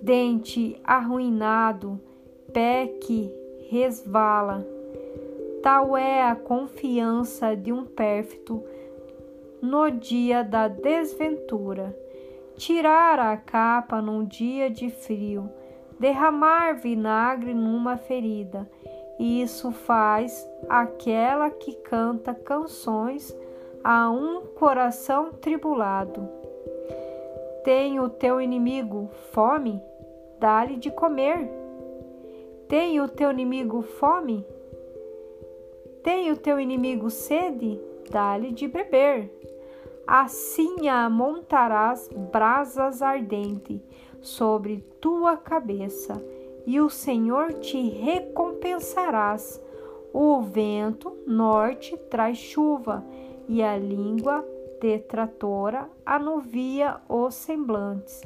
Dente 0.00 0.78
arruinado, 0.84 1.98
pé 2.52 2.86
que 3.00 3.32
resvala. 3.70 4.64
Tal 5.62 5.96
é 5.96 6.22
a 6.22 6.36
confiança 6.36 7.56
de 7.56 7.72
um 7.72 7.84
pérfido 7.84 8.62
no 9.60 9.90
dia 9.90 10.42
da 10.42 10.68
desventura. 10.68 11.96
Tirar 12.56 13.18
a 13.18 13.36
capa 13.36 14.00
num 14.00 14.24
dia 14.24 14.70
de 14.70 14.88
frio, 14.88 15.50
derramar 15.98 16.74
vinagre 16.74 17.52
numa 17.52 17.96
ferida. 17.96 18.68
Isso 19.18 19.72
faz 19.72 20.48
aquela 20.68 21.50
que 21.50 21.72
canta 21.72 22.34
canções 22.34 23.36
a 23.82 24.10
um 24.10 24.42
coração 24.58 25.30
tribulado. 25.32 26.28
Tem 27.64 27.98
o 27.98 28.08
teu 28.08 28.40
inimigo 28.40 29.10
fome? 29.32 29.82
Dá-lhe 30.38 30.76
de 30.76 30.90
comer. 30.90 31.50
Tem 32.68 33.00
o 33.00 33.08
teu 33.08 33.30
inimigo 33.30 33.82
fome? 33.82 34.44
Tem 36.02 36.30
o 36.30 36.36
teu 36.36 36.60
inimigo 36.60 37.10
sede? 37.10 37.80
Dá-lhe 38.10 38.52
de 38.52 38.68
beber. 38.68 39.35
Assim 40.06 40.88
amontarás 40.88 42.08
brasas 42.32 43.02
ardentes 43.02 43.80
sobre 44.20 44.84
tua 45.00 45.36
cabeça, 45.36 46.22
e 46.64 46.80
o 46.80 46.88
Senhor 46.88 47.54
te 47.54 47.88
recompensarás. 47.88 49.60
O 50.12 50.40
vento 50.42 51.16
norte 51.26 51.96
traz 52.08 52.38
chuva, 52.38 53.04
e 53.48 53.62
a 53.62 53.76
língua 53.76 54.44
detratora 54.80 55.88
anuvia 56.04 56.98
os 57.08 57.34
semblantes. 57.34 58.22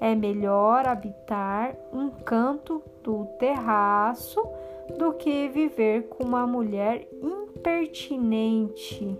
É 0.00 0.14
melhor 0.14 0.86
habitar 0.86 1.76
um 1.92 2.10
canto 2.10 2.80
do 3.02 3.26
terraço 3.38 4.40
do 4.98 5.12
que 5.14 5.48
viver 5.48 6.08
com 6.08 6.22
uma 6.24 6.46
mulher 6.46 7.08
impertinente. 7.22 9.18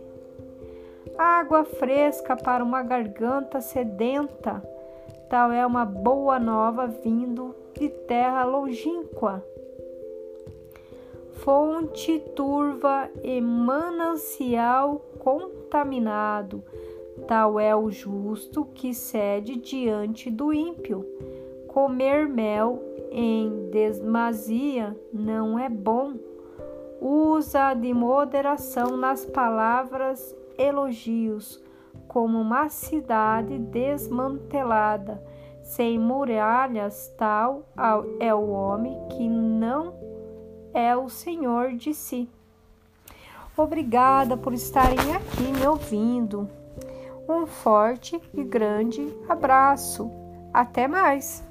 Água 1.17 1.65
fresca 1.65 2.37
para 2.37 2.65
uma 2.65 2.83
garganta 2.83 3.61
sedenta, 3.61 4.63
tal 5.29 5.53
é 5.53 5.65
uma 5.67 5.85
boa 5.85 6.39
nova 6.39 6.87
vindo 6.87 7.55
de 7.75 7.89
terra 7.89 8.45
longínqua 8.45 9.45
fonte 11.45 12.21
turva 12.35 13.11
e 13.23 13.39
manancial 13.39 15.05
contaminado. 15.19 16.65
Tal 17.29 17.61
é 17.61 17.77
o 17.77 17.91
justo 17.91 18.65
que 18.75 18.95
cede 18.95 19.57
diante 19.57 20.31
do 20.31 20.55
ímpio. 20.55 21.05
Comer 21.69 22.27
mel 22.27 22.83
em 23.11 23.69
desmazia 23.71 24.97
não 25.13 25.59
é 25.59 25.69
bom. 25.69 26.15
Usa 26.99 27.75
de 27.75 27.93
moderação 27.93 28.97
nas 28.97 29.27
palavras 29.27 30.35
elogios, 30.59 31.63
como 32.09 32.41
uma 32.41 32.69
cidade 32.69 33.59
desmantelada, 33.59 35.23
sem 35.63 35.99
muralhas, 35.99 37.13
tal 37.17 37.65
é 38.21 38.35
o 38.35 38.51
homem 38.51 38.97
que 39.11 39.29
não 39.29 39.95
é 40.73 40.97
o 40.97 41.09
Senhor 41.09 41.73
de 41.73 41.95
si. 41.95 42.29
Obrigada 43.57 44.37
por 44.37 44.53
estarem 44.53 45.15
aqui 45.15 45.43
me 45.43 45.67
ouvindo. 45.67 46.49
Um 47.29 47.47
forte 47.47 48.21
e 48.35 48.45
grande 48.45 49.07
abraço. 49.29 50.11
Até 50.53 50.87
mais! 50.87 51.43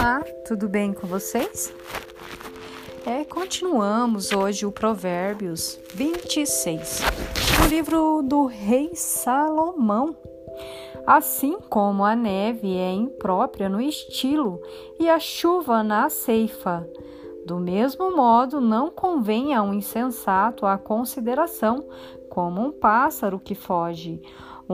Olá, 0.00 0.24
tudo 0.48 0.66
bem 0.66 0.94
com 0.94 1.06
vocês? 1.06 1.74
É, 3.04 3.22
continuamos 3.22 4.32
hoje 4.32 4.64
o 4.64 4.72
Provérbios 4.72 5.78
26, 5.94 7.02
o 7.62 7.68
livro 7.68 8.22
do 8.22 8.46
rei 8.46 8.92
Salomão. 8.94 10.16
Assim 11.06 11.58
como 11.68 12.02
a 12.02 12.16
neve 12.16 12.78
é 12.78 12.90
imprópria 12.94 13.68
no 13.68 13.78
estilo 13.78 14.62
e 14.98 15.06
a 15.06 15.18
chuva 15.18 15.82
na 15.82 16.08
ceifa, 16.08 16.88
do 17.44 17.58
mesmo 17.58 18.16
modo 18.16 18.58
não 18.58 18.88
convém 18.88 19.52
a 19.52 19.62
um 19.62 19.74
insensato 19.74 20.64
a 20.64 20.78
consideração 20.78 21.86
como 22.30 22.62
um 22.62 22.72
pássaro 22.72 23.38
que 23.38 23.54
foge, 23.54 24.22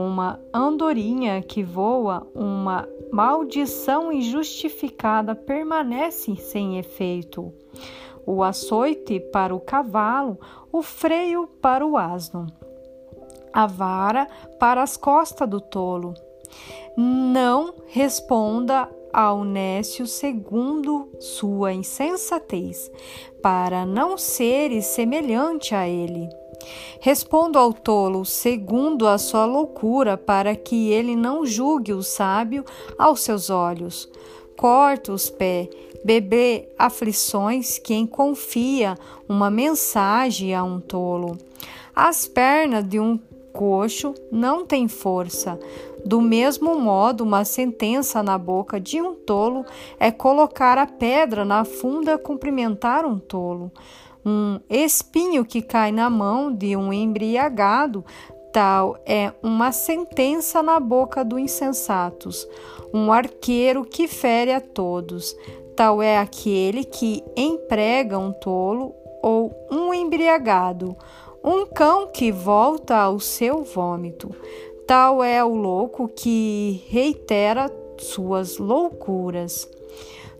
uma 0.01 0.39
andorinha 0.53 1.41
que 1.41 1.63
voa, 1.63 2.27
uma 2.35 2.87
maldição 3.11 4.11
injustificada 4.11 5.33
permanece 5.33 6.35
sem 6.35 6.77
efeito 6.77 7.51
o 8.27 8.43
açoite 8.43 9.21
para 9.21 9.55
o 9.55 9.59
cavalo, 9.59 10.37
o 10.69 10.81
freio 10.81 11.47
para 11.61 11.87
o 11.87 11.95
asno, 11.95 12.45
a 13.53 13.65
vara 13.65 14.27
para 14.59 14.83
as 14.83 14.97
costas 14.97 15.49
do 15.49 15.61
tolo. 15.61 16.13
Não 16.97 17.73
responda 17.87 18.89
ao 19.13 19.45
nécio 19.45 20.05
segundo 20.05 21.09
sua 21.19 21.73
insensatez, 21.73 22.91
para 23.41 23.85
não 23.85 24.17
seres 24.17 24.85
semelhante 24.87 25.73
a 25.73 25.87
ele. 25.87 26.27
Responda 26.99 27.59
ao 27.59 27.73
tolo 27.73 28.25
segundo 28.25 29.07
a 29.07 29.17
sua 29.17 29.45
loucura, 29.45 30.17
para 30.17 30.55
que 30.55 30.91
ele 30.91 31.15
não 31.15 31.45
julgue 31.45 31.93
o 31.93 32.03
sábio 32.03 32.63
aos 32.97 33.21
seus 33.21 33.49
olhos. 33.49 34.09
Corta 34.55 35.13
os 35.13 35.29
pés 35.29 35.69
Bebê 36.03 36.69
aflições 36.77 37.79
quem 37.79 38.05
confia 38.05 38.95
uma 39.27 39.49
mensagem 39.49 40.55
a 40.55 40.63
um 40.63 40.79
tolo. 40.79 41.37
As 41.93 42.27
pernas 42.27 42.87
de 42.87 42.99
um 42.99 43.19
coxo 43.51 44.13
não 44.31 44.65
têm 44.65 44.87
força. 44.87 45.59
Do 46.05 46.21
mesmo 46.21 46.79
modo, 46.79 47.23
uma 47.23 47.43
sentença 47.43 48.23
na 48.23 48.37
boca 48.37 48.79
de 48.79 49.01
um 49.01 49.15
tolo 49.15 49.65
é 49.99 50.11
colocar 50.11 50.77
a 50.77 50.85
pedra 50.85 51.43
na 51.43 51.65
funda 51.65 52.17
cumprimentar 52.17 53.05
um 53.05 53.19
tolo. 53.19 53.71
Um 54.29 54.59
espinho 54.69 55.45
que 55.45 55.61
cai 55.61 55.89
na 55.89 56.09
mão 56.09 56.53
de 56.53 56.75
um 56.75 56.91
embriagado, 56.91 58.03
tal 58.51 58.97
é 59.05 59.31
uma 59.41 59.71
sentença 59.71 60.61
na 60.61 60.81
boca 60.81 61.23
dos 61.23 61.39
insensatos. 61.39 62.45
Um 62.93 63.09
arqueiro 63.09 63.85
que 63.85 64.05
fere 64.05 64.51
a 64.51 64.59
todos. 64.59 65.33
Tal 65.77 66.01
é 66.01 66.17
aquele 66.17 66.83
que 66.83 67.23
emprega 67.37 68.19
um 68.19 68.33
tolo 68.33 68.93
ou 69.23 69.49
um 69.71 69.93
embriagado, 69.93 70.97
um 71.41 71.65
cão 71.65 72.07
que 72.07 72.29
volta 72.29 72.97
ao 72.97 73.21
seu 73.21 73.63
vômito. 73.63 74.35
Tal 74.85 75.23
é 75.23 75.41
o 75.41 75.55
louco 75.55 76.05
que 76.09 76.83
reitera 76.89 77.71
suas 77.97 78.57
loucuras. 78.57 79.69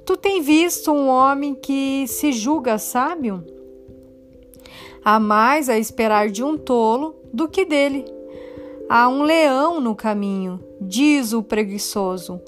Tu 0.05 0.17
tem 0.17 0.41
visto 0.41 0.91
um 0.91 1.07
homem 1.07 1.55
que 1.55 2.05
se 2.05 2.33
julga 2.33 2.77
sábio? 2.77 3.55
Há 5.09 5.21
mais 5.21 5.69
a 5.69 5.79
esperar 5.79 6.29
de 6.29 6.43
um 6.43 6.57
tolo 6.57 7.15
do 7.31 7.47
que 7.47 7.63
dele. 7.63 8.03
Há 8.89 9.07
um 9.07 9.23
leão 9.23 9.79
no 9.79 9.95
caminho, 9.95 10.59
diz 10.81 11.31
o 11.31 11.41
preguiçoso, 11.41 12.41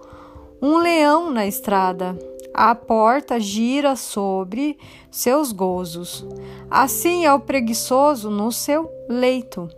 um 0.62 0.78
leão 0.78 1.32
na 1.32 1.48
estrada 1.48 2.20
a 2.54 2.76
porta 2.76 3.40
gira 3.40 3.96
sobre 3.96 4.78
seus 5.10 5.54
gozos. 5.54 6.28
Assim 6.70 7.26
é 7.26 7.34
o 7.34 7.40
preguiçoso 7.40 8.30
no 8.30 8.52
seu 8.52 8.92
leito. 9.08 9.70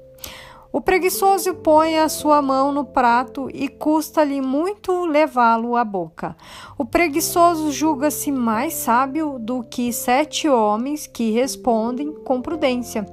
O 0.74 0.80
preguiçoso 0.80 1.54
põe 1.56 1.98
a 1.98 2.08
sua 2.08 2.42
mão 2.42 2.72
no 2.72 2.86
prato 2.86 3.50
e 3.54 3.68
custa-lhe 3.68 4.40
muito 4.40 5.06
levá-lo 5.06 5.76
à 5.76 5.84
boca. 5.84 6.36
O 6.78 6.86
preguiçoso 6.86 7.74
julga-se 7.74 8.32
mais 8.32 8.74
sábio 8.76 9.38
do 9.38 9.64
que 9.64 9.92
sete 9.92 10.48
homens 10.48 11.06
que 11.06 11.32
respondem 11.32 12.14
com 12.24 12.42
prudência. 12.42 13.06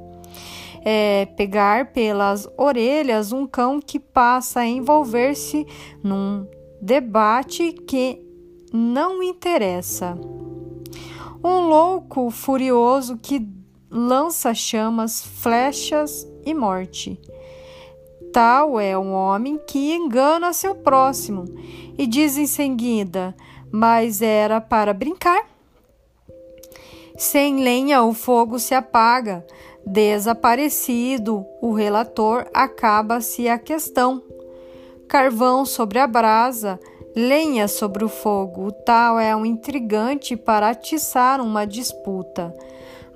É 0.85 1.27
pegar 1.37 1.93
pelas 1.93 2.49
orelhas 2.57 3.33
um 3.33 3.45
cão 3.45 3.81
que 3.81 3.99
passa 3.99 4.61
a 4.61 4.67
envolver-se 4.67 5.67
num 6.01 6.47
debate 6.81 7.73
que 7.73 8.25
não 8.73 9.21
interessa. 9.21 10.17
Um 11.43 11.69
louco 11.69 12.31
furioso 12.31 13.17
que 13.17 13.49
lança 13.91 14.55
chamas, 14.55 15.21
flechas 15.21 16.25
e 16.47 16.55
morte. 16.55 17.21
Tal 18.33 18.79
é 18.79 18.97
um 18.97 19.13
homem 19.13 19.59
que 19.67 19.95
engana 19.95 20.53
seu 20.53 20.75
próximo 20.75 21.45
e 21.97 22.07
diz 22.07 22.37
em 22.37 22.47
seguida: 22.47 23.35
Mas 23.71 24.23
era 24.23 24.61
para 24.61 24.93
brincar. 24.93 25.47
Sem 27.17 27.63
lenha, 27.63 28.03
o 28.03 28.15
fogo 28.15 28.59
se 28.59 28.75
apaga. 28.75 29.45
Desaparecido 29.85 31.47
o 31.63 31.73
relator, 31.73 32.47
acaba-se 32.53 33.49
a 33.49 33.59
questão. 33.59 34.23
Carvão 35.09 35.65
sobre 35.65 35.99
a 35.99 36.07
brasa, 36.07 36.79
lenha 37.17 37.67
sobre 37.67 38.05
o 38.05 38.09
fogo, 38.09 38.71
tal 38.71 39.19
é 39.19 39.35
um 39.35 39.47
intrigante 39.47 40.37
para 40.37 40.69
atiçar 40.69 41.41
uma 41.41 41.67
disputa. 41.67 42.55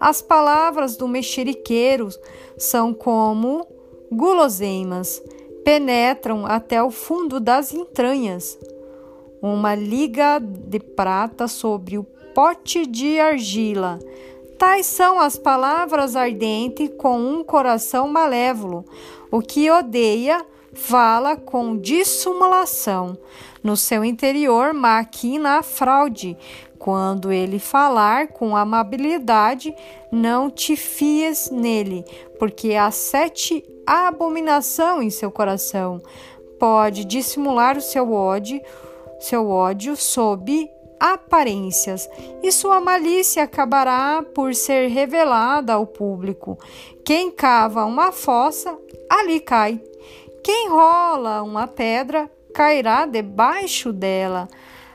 As 0.00 0.22
palavras 0.22 0.96
do 0.96 1.06
mexeriqueiro 1.06 2.08
são 2.56 2.92
como 2.92 3.66
guloseimas, 4.12 5.22
penetram 5.64 6.44
até 6.46 6.82
o 6.82 6.90
fundo 6.90 7.40
das 7.40 7.72
entranhas. 7.72 8.58
Uma 9.40 9.74
liga 9.74 10.38
de 10.38 10.78
prata 10.78 11.48
sobre 11.48 11.98
o 11.98 12.04
pote 12.34 12.86
de 12.86 13.18
argila. 13.18 13.98
Tais 14.58 14.86
são 14.86 15.18
as 15.18 15.36
palavras 15.36 16.14
ardentes 16.14 16.90
com 16.96 17.18
um 17.18 17.42
coração 17.42 18.06
malévolo. 18.06 18.84
O 19.30 19.40
que 19.40 19.68
odeia 19.70 20.44
fala 20.72 21.36
com 21.36 21.76
dissimulação. 21.76 23.18
No 23.62 23.76
seu 23.76 24.04
interior 24.04 24.72
maquina 24.72 25.58
a 25.58 25.62
fraude. 25.62 26.36
Quando 26.82 27.30
ele 27.30 27.60
falar 27.60 28.26
com 28.26 28.56
amabilidade, 28.56 29.72
não 30.10 30.50
te 30.50 30.74
fies 30.74 31.48
nele, 31.48 32.04
porque 32.40 32.74
há 32.74 32.90
sete 32.90 33.64
abominação 33.86 35.00
em 35.00 35.08
seu 35.08 35.30
coração. 35.30 36.02
Pode 36.58 37.04
dissimular 37.04 37.76
o 37.76 37.80
seu 37.80 38.12
ódio, 38.12 38.60
seu 39.20 39.48
ódio 39.48 39.94
sob 39.94 40.68
aparências, 40.98 42.10
e 42.42 42.50
sua 42.50 42.80
malícia 42.80 43.44
acabará 43.44 44.24
por 44.34 44.52
ser 44.52 44.88
revelada 44.88 45.74
ao 45.74 45.86
público. 45.86 46.58
Quem 47.04 47.30
cava 47.30 47.84
uma 47.84 48.10
fossa, 48.10 48.76
ali 49.08 49.38
cai. 49.38 49.80
Quem 50.42 50.68
rola 50.68 51.44
uma 51.44 51.68
pedra, 51.68 52.28
cairá 52.52 53.06
debaixo 53.06 53.92
dela. 53.92 54.48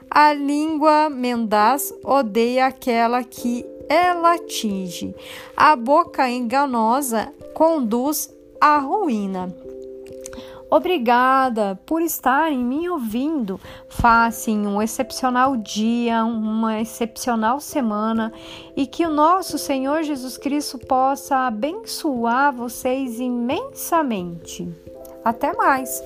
A 0.10 0.34
língua 0.34 1.10
mendaz 1.10 1.94
odeia 2.04 2.68
aquela 2.68 3.24
que 3.24 3.66
ela 3.90 4.36
atinge. 4.36 5.16
A 5.56 5.76
boca 5.76 6.30
enganosa 6.30 7.34
conduz 7.54 8.34
à 8.60 8.78
ruína. 8.78 9.54
Obrigada 10.70 11.80
por 11.86 12.02
estarem 12.02 12.58
me 12.58 12.90
ouvindo. 12.90 13.60
Façam 13.88 14.68
um 14.68 14.82
excepcional 14.82 15.56
dia, 15.56 16.26
uma 16.26 16.82
excepcional 16.82 17.62
semana 17.62 18.34
e 18.76 18.86
que 18.86 19.06
o 19.06 19.10
nosso 19.10 19.58
Senhor 19.58 20.04
Jesus 20.04 20.38
Cristo 20.38 20.78
possa 20.78 21.48
abençoar 21.48 22.54
vocês 22.54 23.20
imensamente. 23.20 24.68
Até 25.24 25.54
mais! 25.54 26.02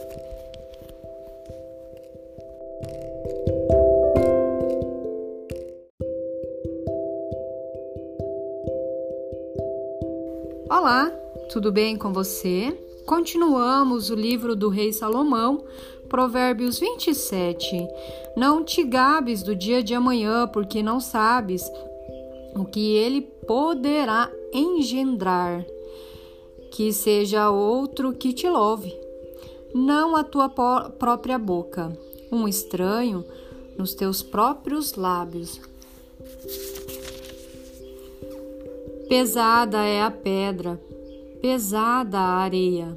Olá, 10.72 11.12
tudo 11.52 11.70
bem 11.70 11.98
com 11.98 12.14
você? 12.14 12.72
Continuamos 13.06 14.10
o 14.10 14.16
livro 14.16 14.56
do 14.56 14.70
rei 14.70 14.94
Salomão, 14.94 15.66
Provérbios 16.08 16.80
27. 16.80 17.86
Não 18.38 18.64
te 18.64 18.82
gabes 18.82 19.44
do 19.44 19.54
dia 19.54 19.84
de 19.84 19.94
amanhã, 19.94 20.48
porque 20.48 20.82
não 20.82 21.02
sabes 21.02 21.70
o 22.56 22.64
que 22.64 22.96
ele 22.96 23.20
poderá 23.46 24.32
engendrar. 24.54 25.66
Que 26.72 26.94
seja 26.94 27.52
outro 27.52 28.14
que 28.14 28.32
te 28.32 28.48
louve, 28.48 28.98
não 29.76 30.16
a 30.16 30.24
tua 30.24 30.48
própria 30.48 31.38
boca, 31.38 31.92
um 32.32 32.48
estranho 32.48 33.26
nos 33.78 33.94
teus 33.94 34.24
próprios 34.24 34.96
lábios. 34.96 35.60
Pesada 39.12 39.84
é 39.84 40.02
a 40.02 40.10
pedra, 40.10 40.80
pesada 41.42 42.18
a 42.18 42.36
areia, 42.38 42.96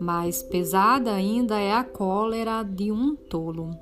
mais 0.00 0.42
pesada 0.42 1.12
ainda 1.12 1.60
é 1.60 1.70
a 1.70 1.84
cólera 1.84 2.62
de 2.62 2.90
um 2.90 3.14
tolo. 3.14 3.76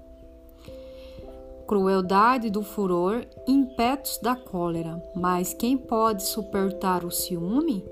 Crueldade 1.68 2.50
do 2.50 2.64
furor, 2.64 3.24
impetos 3.46 4.18
da 4.18 4.34
cólera, 4.34 5.00
mas 5.14 5.54
quem 5.54 5.78
pode 5.78 6.24
suportar 6.24 7.04
o 7.04 7.12
ciúme? 7.12 7.84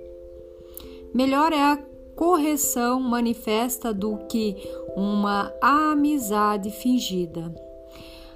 Melhor 1.15 1.53
é 1.53 1.63
a 1.63 1.79
correção 2.17 2.99
manifesta 2.99 3.95
do 3.95 4.19
que 4.29 4.57
uma 4.97 5.55
amizade 5.63 6.73
fingida. 6.73 7.55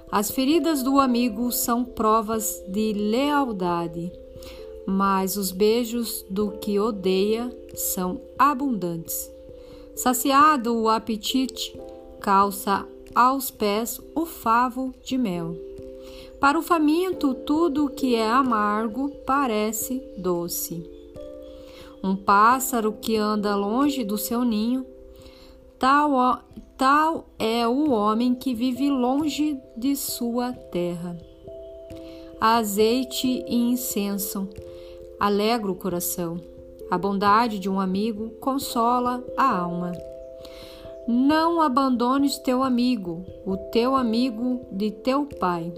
As 0.09 0.31
feridas 0.31 0.81
do 0.81 0.97
amigo 0.97 1.51
são 1.51 1.83
provas 1.83 2.63
de 2.69 2.93
lealdade 2.93 4.22
mas 4.85 5.37
os 5.37 5.51
beijos 5.51 6.25
do 6.29 6.51
que 6.51 6.79
odeia 6.79 7.49
são 7.73 8.21
abundantes. 8.37 9.31
Saciado 9.95 10.75
o 10.75 10.89
apetite, 10.89 11.79
calça 12.19 12.87
aos 13.13 13.51
pés 13.51 14.01
o 14.15 14.25
favo 14.25 14.93
de 15.03 15.17
mel. 15.17 15.55
Para 16.39 16.59
o 16.59 16.61
faminto, 16.61 17.33
tudo 17.33 17.85
o 17.85 17.89
que 17.89 18.15
é 18.15 18.27
amargo 18.27 19.09
parece 19.25 20.03
doce. 20.17 20.83
Um 22.03 22.15
pássaro 22.15 22.91
que 22.91 23.15
anda 23.15 23.55
longe 23.55 24.03
do 24.03 24.17
seu 24.17 24.43
ninho, 24.43 24.85
tal, 25.79 26.43
tal 26.77 27.29
é 27.39 27.65
o 27.65 27.91
homem 27.91 28.35
que 28.35 28.53
vive 28.53 28.89
longe 28.89 29.57
de 29.77 29.95
sua 29.95 30.51
terra. 30.51 31.17
Azeite 32.41 33.45
e 33.47 33.55
incenso 33.55 34.49
alegra 35.23 35.71
o 35.71 35.75
coração. 35.75 36.37
A 36.91 36.97
bondade 36.97 37.57
de 37.57 37.69
um 37.69 37.79
amigo 37.79 38.31
consola 38.41 39.23
a 39.37 39.57
alma. 39.57 39.93
Não 41.07 41.61
abandones 41.61 42.37
teu 42.39 42.61
amigo, 42.61 43.23
o 43.45 43.55
teu 43.55 43.95
amigo 43.95 44.67
de 44.69 44.91
teu 44.91 45.25
pai. 45.25 45.73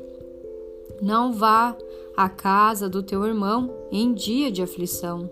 Não 0.99 1.31
vá 1.31 1.77
à 2.17 2.27
casa 2.27 2.89
do 2.89 3.03
teu 3.03 3.23
irmão 3.23 3.71
em 3.91 4.15
dia 4.15 4.51
de 4.51 4.63
aflição. 4.63 5.29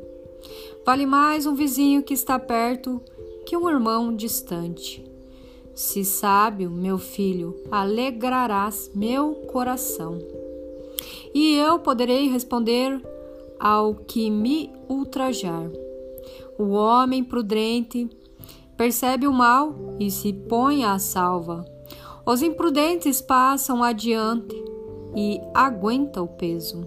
Vale 0.85 1.07
mais 1.07 1.47
um 1.47 1.55
vizinho 1.55 2.03
que 2.03 2.13
está 2.13 2.37
perto 2.37 3.01
que 3.47 3.57
um 3.57 3.67
irmão 3.67 4.15
distante. 4.15 5.03
Se 5.73 6.05
sábio, 6.05 6.69
meu 6.69 6.99
filho, 6.99 7.55
alegrarás 7.71 8.91
meu 8.93 9.33
coração. 9.51 10.19
E 11.33 11.55
eu 11.55 11.79
poderei 11.79 12.27
responder 12.27 13.01
ao 13.63 13.95
que 13.95 14.29
me 14.29 14.69
ultrajar. 14.89 15.71
O 16.59 16.71
homem 16.71 17.23
prudente 17.23 18.09
percebe 18.75 19.25
o 19.25 19.31
mal 19.31 19.95
e 19.97 20.11
se 20.11 20.33
põe 20.33 20.83
à 20.83 20.99
salva. 20.99 21.63
Os 22.25 22.41
imprudentes 22.41 23.21
passam 23.21 23.81
adiante 23.81 24.53
e 25.15 25.39
aguenta 25.53 26.21
o 26.21 26.27
peso. 26.27 26.85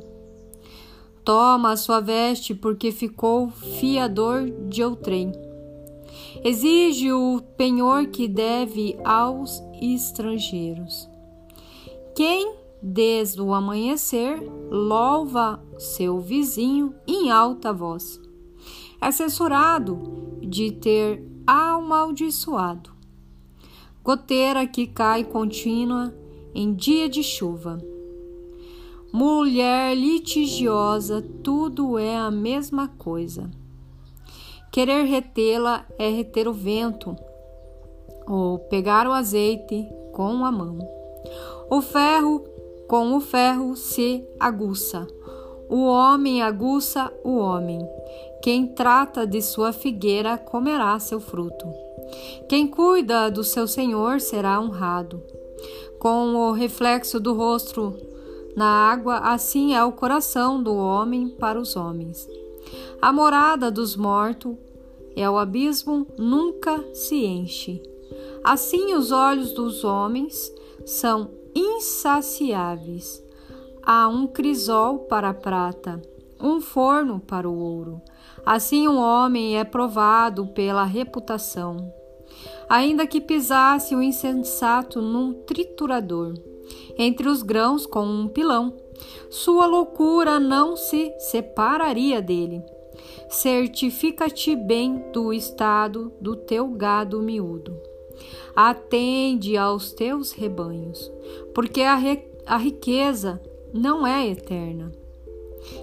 Toma 1.25 1.73
a 1.73 1.77
sua 1.79 2.01
veste 2.01 2.55
porque 2.55 2.93
ficou 2.93 3.49
fiador 3.49 4.45
de 4.69 4.85
outrem. 4.85 5.33
Exige 6.45 7.11
o 7.11 7.41
penhor 7.57 8.09
que 8.09 8.29
deve 8.29 8.99
aos 9.03 9.63
estrangeiros. 9.81 11.09
Quem 12.15 12.66
desde 12.89 13.43
o 13.43 13.53
amanhecer, 13.53 14.41
louva 14.71 15.61
seu 15.77 16.21
vizinho 16.21 16.95
em 17.05 17.33
alta 17.33 17.73
voz. 17.73 18.21
É 19.01 19.11
censurado 19.11 20.39
de 20.41 20.71
ter 20.71 21.21
amaldiçoado. 21.45 22.91
Goteira 24.05 24.65
que 24.69 24.87
cai 24.87 25.25
contínua 25.25 26.15
em 26.55 26.73
dia 26.73 27.09
de 27.09 27.25
chuva. 27.25 27.79
Mulher 29.13 29.97
litigiosa, 29.97 31.21
tudo 31.43 31.99
é 31.99 32.17
a 32.17 32.31
mesma 32.31 32.87
coisa. 32.87 33.51
Querer 34.71 35.07
retê-la 35.07 35.85
é 35.99 36.09
reter 36.09 36.47
o 36.47 36.53
vento, 36.53 37.17
ou 38.29 38.61
pegar 38.61 39.09
o 39.09 39.13
azeite 39.13 39.89
com 40.13 40.45
a 40.45 40.53
mão. 40.53 40.79
O 41.69 41.81
ferro 41.81 42.45
com 42.87 43.17
o 43.17 43.21
ferro 43.21 43.75
se 43.77 44.25
aguça. 44.39 45.07
O 45.69 45.85
homem 45.85 46.43
aguça 46.43 47.13
o 47.25 47.37
homem. 47.37 47.81
Quem 48.41 48.67
trata 48.69 49.27
de 49.27 49.43
sua 49.43 49.73
figueira 49.73 50.39
comerá 50.39 50.99
seu 51.01 51.19
fruto. 51.19 51.67
Quem 52.49 52.67
cuida 52.69 53.31
do 53.31 53.43
seu 53.43 53.67
senhor 53.67 54.21
será 54.21 54.61
honrado. 54.61 55.23
Com 55.99 56.35
o 56.35 56.53
reflexo 56.53 57.19
do 57.19 57.35
rosto 57.35 57.97
na 58.55 58.67
água, 58.67 59.19
assim 59.19 59.75
é 59.75 59.83
o 59.83 59.93
coração 59.93 60.63
do 60.63 60.75
homem 60.75 61.29
para 61.29 61.61
os 61.61 61.75
homens. 61.75 62.29
A 63.03 63.13
morada 63.13 63.71
dos 63.71 63.97
mortos 63.97 64.55
é 65.17 65.29
o 65.29 65.39
abismo, 65.39 66.07
nunca 66.17 66.85
se 66.95 67.25
enche. 67.25 67.83
Assim 68.45 68.95
os 68.95 69.11
olhos 69.11 69.53
dos 69.53 69.83
homens 69.83 70.53
são 70.85 71.31
insaciáveis. 71.57 73.25
Há 73.83 74.09
um 74.09 74.27
crisol 74.27 74.99
para 75.01 75.31
a 75.31 75.35
prata, 75.35 76.03
um 76.39 76.61
forno 76.61 77.19
para 77.19 77.49
o 77.49 77.59
ouro. 77.59 78.03
Assim 78.45 78.87
um 78.87 78.99
homem 78.99 79.59
é 79.59 79.65
provado 79.65 80.49
pela 80.49 80.85
reputação. 80.85 81.91
Ainda 82.69 83.07
que 83.07 83.21
pisasse 83.21 83.95
o 83.95 84.03
insensato 84.03 85.01
num 85.01 85.33
triturador, 85.33 86.35
entre 86.99 87.27
os 87.29 87.43
grãos 87.43 87.87
com 87.87 88.05
um 88.05 88.29
pilão, 88.29 88.77
sua 89.31 89.67
loucura 89.67 90.39
não 90.39 90.77
se 90.77 91.15
separaria 91.19 92.21
dele. 92.21 92.63
Certifica-te 93.31 94.55
bem 94.55 95.11
do 95.13 95.33
estado 95.33 96.13
do 96.21 96.37
teu 96.37 96.69
gado 96.69 97.23
miúdo. 97.23 97.96
Atende 98.57 99.55
aos 99.55 99.93
teus 99.93 100.33
rebanhos, 100.33 101.13
porque 101.55 101.83
a, 101.83 101.99
a 102.47 102.57
riqueza 102.57 103.39
não 103.71 104.07
é 104.07 104.27
eterna, 104.27 104.91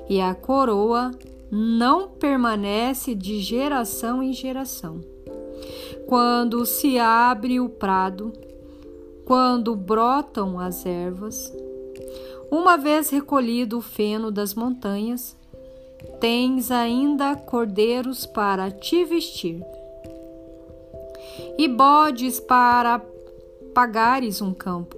e 0.09 0.19
a 0.19 0.33
coroa 0.33 1.11
não 1.51 2.09
permanece 2.09 3.13
de 3.13 3.39
geração 3.39 4.23
em 4.23 4.33
geração. 4.33 5.01
Quando 6.07 6.65
se 6.65 6.97
abre 6.97 7.59
o 7.59 7.69
prado, 7.69 8.33
quando 9.23 9.75
brotam 9.75 10.59
as 10.59 10.83
ervas, 10.83 11.53
uma 12.49 12.75
vez 12.75 13.11
recolhido 13.11 13.77
o 13.77 13.81
feno 13.81 14.31
das 14.31 14.55
montanhas, 14.55 15.37
tens 16.19 16.71
ainda 16.71 17.35
cordeiros 17.35 18.25
para 18.25 18.71
te 18.71 19.05
vestir 19.05 19.63
e 21.57 21.67
bodes 21.67 22.39
para 22.39 23.01
pagares 23.73 24.41
um 24.41 24.53
campo, 24.53 24.97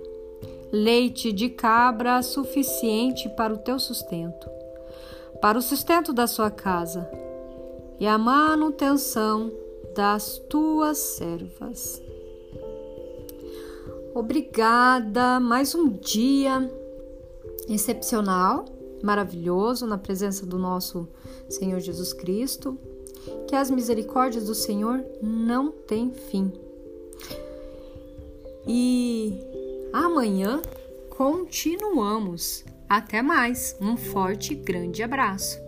leite 0.72 1.32
de 1.32 1.50
cabra 1.50 2.22
suficiente 2.22 3.30
para 3.30 3.54
o 3.54 3.58
teu 3.58 3.80
sustento, 3.80 4.50
para 5.42 5.58
o 5.58 5.62
sustento 5.62 6.14
da 6.14 6.28
sua 6.28 6.50
casa 6.50 7.10
e 8.00 8.08
a 8.08 8.18
manutenção 8.18 9.52
das 9.96 10.38
tuas 10.50 10.98
servas. 10.98 12.02
Obrigada, 14.14 15.40
mais 15.40 15.76
um 15.76 15.90
dia 15.90 16.72
excepcional, 17.68 18.66
maravilhoso 19.04 19.86
na 19.86 19.98
presença 19.98 20.46
do 20.46 20.58
nosso 20.58 21.08
Senhor 21.50 21.80
Jesus 21.80 22.14
Cristo 22.14 22.78
que 23.48 23.56
as 23.56 23.70
misericórdias 23.70 24.46
do 24.46 24.56
Senhor 24.56 25.04
não 25.22 25.72
têm 25.72 26.12
fim. 26.12 26.52
E 28.68 29.40
amanhã 29.94 30.62
continuamos. 31.10 32.64
Até 32.88 33.22
mais. 33.22 33.76
Um 33.82 33.98
forte 33.98 34.54
e 34.54 34.56
grande 34.56 35.02
abraço. 35.02 35.60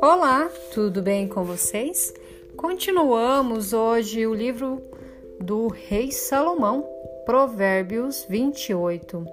Olá, 0.00 0.48
tudo 0.72 1.02
bem 1.02 1.26
com 1.26 1.44
vocês? 1.44 2.14
Continuamos 2.56 3.72
hoje 3.72 4.26
o 4.26 4.34
livro 4.34 4.80
do 5.44 5.68
rei 5.68 6.10
Salomão, 6.10 6.88
Provérbios 7.26 8.24
28. 8.26 9.26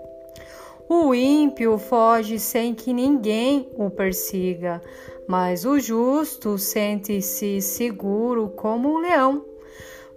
O 0.89 1.15
ímpio 1.15 1.77
foge 1.77 2.37
sem 2.37 2.75
que 2.75 2.91
ninguém 2.91 3.69
o 3.75 3.89
persiga, 3.89 4.81
mas 5.25 5.63
o 5.63 5.79
justo 5.79 6.57
sente-se 6.57 7.61
seguro 7.61 8.49
como 8.49 8.89
um 8.89 8.97
leão. 8.97 9.45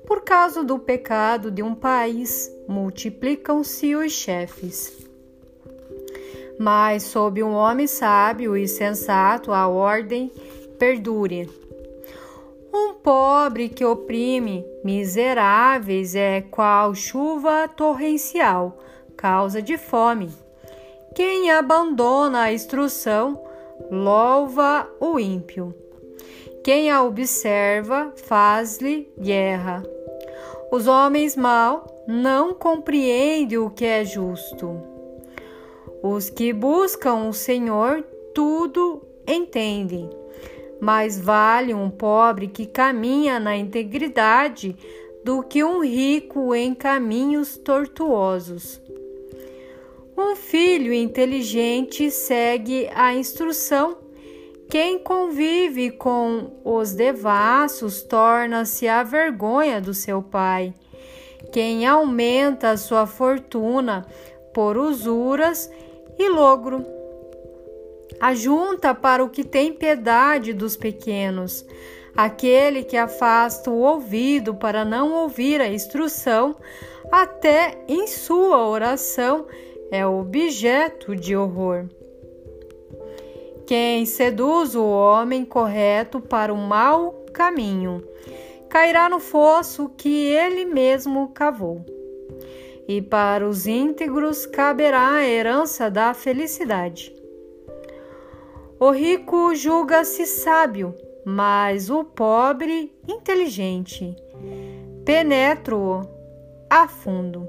Por 0.04 0.22
causa 0.22 0.64
do 0.64 0.80
pecado 0.80 1.48
de 1.48 1.62
um 1.62 1.76
país, 1.76 2.50
multiplicam-se 2.66 3.94
os 3.94 4.12
chefes. 4.12 5.06
Mas 6.58 7.04
sob 7.04 7.40
um 7.40 7.52
homem 7.52 7.86
sábio 7.86 8.56
e 8.56 8.66
sensato 8.66 9.52
a 9.52 9.68
ordem 9.68 10.30
perdure. 10.76 11.48
Um 12.72 12.94
pobre 12.94 13.68
que 13.68 13.84
oprime 13.84 14.73
miseráveis 14.84 16.14
é 16.14 16.42
qual 16.42 16.94
chuva 16.94 17.66
torrencial, 17.66 18.76
causa 19.16 19.62
de 19.62 19.78
fome. 19.78 20.30
Quem 21.14 21.50
abandona 21.50 22.42
a 22.42 22.52
instrução, 22.52 23.42
louva 23.90 24.86
o 25.00 25.18
ímpio. 25.18 25.74
Quem 26.62 26.90
a 26.90 27.02
observa, 27.02 28.12
faz-lhe 28.14 29.10
guerra. 29.18 29.82
Os 30.70 30.86
homens 30.86 31.34
mal 31.34 32.04
não 32.06 32.52
compreendem 32.52 33.58
o 33.58 33.70
que 33.70 33.86
é 33.86 34.04
justo. 34.04 34.80
Os 36.02 36.28
que 36.28 36.52
buscam 36.52 37.28
o 37.28 37.32
Senhor 37.32 38.04
tudo 38.34 39.02
entendem 39.26 40.10
mais 40.84 41.18
vale 41.18 41.72
um 41.72 41.88
pobre 41.88 42.46
que 42.46 42.66
caminha 42.66 43.40
na 43.40 43.56
integridade 43.56 44.76
do 45.24 45.42
que 45.42 45.64
um 45.64 45.82
rico 45.82 46.54
em 46.54 46.74
caminhos 46.74 47.56
tortuosos. 47.56 48.80
Um 50.16 50.36
filho 50.36 50.92
inteligente 50.92 52.10
segue 52.10 52.88
a 52.94 53.14
instrução. 53.14 53.96
Quem 54.68 54.98
convive 54.98 55.90
com 55.90 56.60
os 56.62 56.92
devassos 56.92 58.02
torna-se 58.02 58.86
a 58.86 59.02
vergonha 59.02 59.80
do 59.80 59.94
seu 59.94 60.22
pai. 60.22 60.74
Quem 61.50 61.86
aumenta 61.86 62.70
a 62.70 62.76
sua 62.76 63.06
fortuna 63.06 64.06
por 64.52 64.76
usuras 64.76 65.70
e 66.18 66.28
logro 66.28 66.93
Ajunta 68.20 68.94
para 68.94 69.24
o 69.24 69.28
que 69.28 69.44
tem 69.44 69.72
piedade 69.72 70.52
dos 70.52 70.76
pequenos. 70.76 71.64
Aquele 72.16 72.84
que 72.84 72.96
afasta 72.96 73.70
o 73.70 73.80
ouvido 73.80 74.54
para 74.54 74.84
não 74.84 75.12
ouvir 75.12 75.60
a 75.60 75.68
instrução, 75.68 76.56
até 77.10 77.78
em 77.88 78.06
sua 78.06 78.66
oração 78.68 79.46
é 79.90 80.06
objeto 80.06 81.14
de 81.14 81.36
horror. 81.36 81.86
Quem 83.66 84.04
seduz 84.04 84.74
o 84.74 84.84
homem 84.84 85.44
correto 85.44 86.20
para 86.20 86.52
o 86.52 86.56
mau 86.56 87.24
caminho, 87.32 88.02
cairá 88.68 89.08
no 89.08 89.18
fosso 89.18 89.88
que 89.88 90.26
ele 90.26 90.64
mesmo 90.64 91.28
cavou. 91.28 91.84
E 92.86 93.00
para 93.00 93.48
os 93.48 93.66
íntegros 93.66 94.44
caberá 94.44 95.14
a 95.14 95.26
herança 95.26 95.90
da 95.90 96.12
felicidade. 96.12 97.14
O 98.86 98.90
rico 98.90 99.54
julga-se 99.54 100.26
sábio, 100.26 100.94
mas 101.24 101.88
o 101.88 102.04
pobre 102.04 102.94
inteligente. 103.08 104.14
Penetro-o 105.06 106.06
a 106.68 106.86
fundo. 106.86 107.48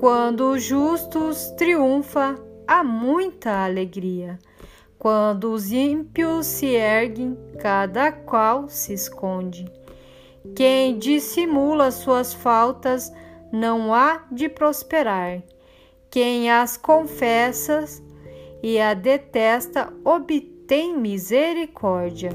Quando 0.00 0.50
os 0.50 0.64
justos 0.64 1.50
triunfa, 1.50 2.34
há 2.66 2.82
muita 2.82 3.64
alegria. 3.64 4.40
Quando 4.98 5.52
os 5.52 5.70
ímpios 5.70 6.46
se 6.46 6.66
erguem, 6.66 7.38
cada 7.60 8.10
qual 8.10 8.68
se 8.68 8.92
esconde. 8.92 9.72
Quem 10.56 10.98
dissimula 10.98 11.92
suas 11.92 12.34
faltas 12.34 13.12
não 13.52 13.94
há 13.94 14.24
de 14.32 14.48
prosperar. 14.48 15.44
Quem 16.10 16.50
as 16.50 16.76
confessa 16.76 17.84
e 18.68 18.80
a 18.80 18.94
detesta, 18.94 19.92
obtém 20.04 20.98
misericórdia. 20.98 22.30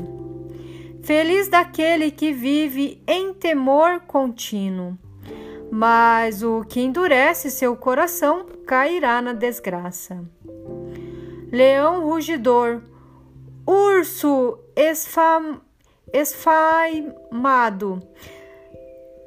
Feliz 1.03 1.49
daquele 1.49 2.09
que 2.09 2.31
vive 2.31 3.03
em 3.05 3.33
temor 3.33 3.99
contínuo, 4.07 4.97
mas 5.69 6.41
o 6.41 6.63
que 6.63 6.79
endurece 6.79 7.51
seu 7.51 7.75
coração 7.75 8.45
cairá 8.65 9.21
na 9.21 9.33
desgraça. 9.33 10.23
Leão 11.51 12.07
rugidor, 12.07 12.81
urso 13.67 14.57
esfam, 14.73 15.59
esfaimado. 16.13 18.01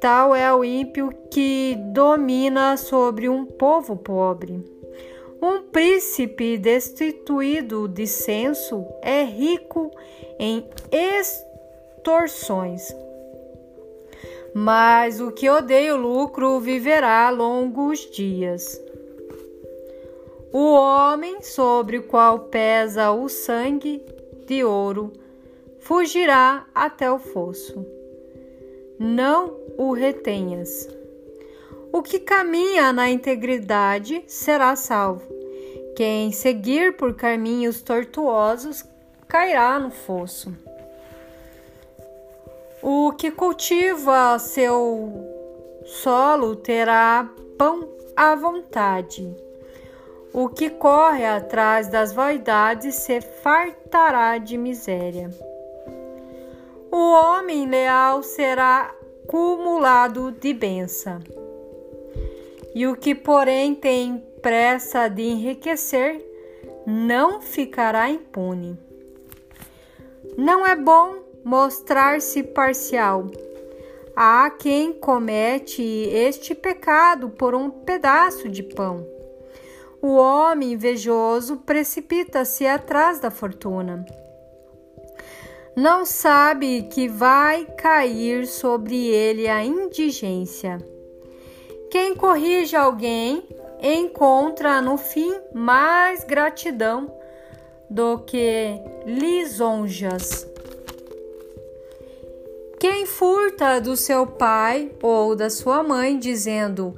Tal 0.01 0.33
é 0.33 0.51
o 0.51 0.63
ímpio 0.63 1.11
que 1.29 1.77
domina 1.93 2.75
sobre 2.77 3.29
um 3.29 3.45
povo 3.45 3.95
pobre. 3.95 4.74
Um 5.41 5.63
príncipe 5.63 6.57
destituído 6.57 7.87
de 7.87 8.07
senso 8.07 8.85
é 9.01 9.23
rico 9.23 9.91
em 10.39 10.67
extorsões. 10.91 12.95
Mas 14.53 15.19
o 15.19 15.31
que 15.31 15.49
odeia 15.49 15.95
o 15.95 15.97
lucro 15.97 16.59
viverá 16.59 17.29
longos 17.29 18.09
dias. 18.09 18.81
O 20.51 20.73
homem 20.73 21.41
sobre 21.41 21.97
o 21.97 22.03
qual 22.03 22.39
pesa 22.39 23.11
o 23.11 23.27
sangue 23.27 24.01
de 24.45 24.63
ouro 24.63 25.11
fugirá 25.79 26.65
até 26.73 27.11
o 27.11 27.19
fosso. 27.19 27.85
Não 28.97 29.57
o 29.77 29.91
retenhas. 29.91 30.87
O 31.95 32.03
que 32.03 32.19
caminha 32.19 32.91
na 32.91 33.09
integridade 33.09 34.21
será 34.27 34.75
salvo. 34.75 35.25
Quem 35.95 36.29
seguir 36.29 36.97
por 36.97 37.15
caminhos 37.15 37.81
tortuosos 37.81 38.83
cairá 39.29 39.79
no 39.79 39.89
fosso. 39.89 40.53
O 42.83 43.13
que 43.13 43.31
cultiva 43.31 44.37
seu 44.39 45.09
solo 45.85 46.57
terá 46.57 47.29
pão 47.57 47.87
à 48.13 48.35
vontade. 48.35 49.33
O 50.33 50.49
que 50.49 50.69
corre 50.69 51.25
atrás 51.25 51.87
das 51.87 52.11
vaidades 52.11 52.95
se 52.95 53.21
fartará 53.21 54.37
de 54.37 54.57
miséria. 54.57 55.29
O 56.91 57.13
homem 57.13 57.65
leal 57.69 58.21
será 58.21 58.93
cumulado 59.27 60.33
de 60.33 60.53
benção. 60.53 61.44
E 62.75 62.85
o 62.85 62.97
que, 62.97 63.15
porém, 63.15 63.73
tem 63.73 64.21
pressa 64.41 65.07
de 65.07 65.23
enriquecer, 65.23 66.21
não 66.85 67.39
ficará 67.39 68.09
impune. 68.09 68.77
Não 70.37 70.67
é 70.67 70.75
bom 70.75 71.15
mostrar-se 71.45 72.43
parcial. 72.43 73.31
Há 74.13 74.49
quem 74.49 74.91
comete 74.91 75.81
este 75.81 76.53
pecado 76.53 77.29
por 77.29 77.55
um 77.55 77.69
pedaço 77.69 78.49
de 78.49 78.61
pão. 78.61 79.07
O 80.01 80.17
homem 80.17 80.73
invejoso 80.73 81.55
precipita-se 81.57 82.67
atrás 82.67 83.21
da 83.21 83.31
fortuna. 83.31 84.05
Não 85.77 86.05
sabe 86.05 86.83
que 86.83 87.07
vai 87.07 87.65
cair 87.77 88.45
sobre 88.45 89.07
ele 89.07 89.47
a 89.47 89.63
indigência. 89.63 90.94
Quem 91.95 92.13
corrige 92.13 92.75
alguém 92.75 93.41
encontra 93.81 94.81
no 94.81 94.97
fim 94.97 95.33
mais 95.53 96.25
gratidão 96.25 97.09
do 97.89 98.19
que 98.19 98.77
lisonjas. 99.05 100.45
Quem 102.77 103.05
furta 103.05 103.79
do 103.79 103.95
seu 103.95 104.27
pai 104.27 104.91
ou 105.01 105.37
da 105.37 105.49
sua 105.49 105.83
mãe, 105.83 106.19
dizendo: 106.19 106.93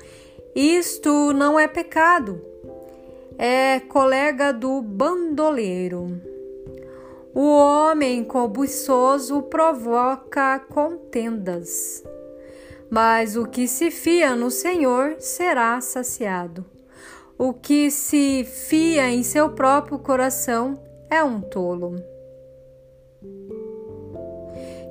Isto 0.56 1.32
não 1.32 1.60
é 1.60 1.68
pecado, 1.68 2.44
é 3.38 3.80
colega 3.80 4.52
do 4.52 4.82
bandoleiro. 4.82 6.20
O 7.36 7.48
homem 7.56 8.24
cobiçoso 8.24 9.44
provoca 9.44 10.58
contendas, 10.58 12.04
mas 12.90 13.36
o 13.36 13.46
que 13.46 13.68
se 13.68 13.92
fia 13.92 14.36
no 14.36 14.50
Senhor 14.50 15.18
será 15.20 15.80
saciado. 15.82 16.66
O 17.38 17.54
que 17.54 17.92
se 17.92 18.44
fia 18.44 19.10
em 19.10 19.22
seu 19.22 19.52
próprio 19.52 20.00
coração 20.00 20.82
é 21.10 21.24
um 21.24 21.40
tolo. 21.40 21.96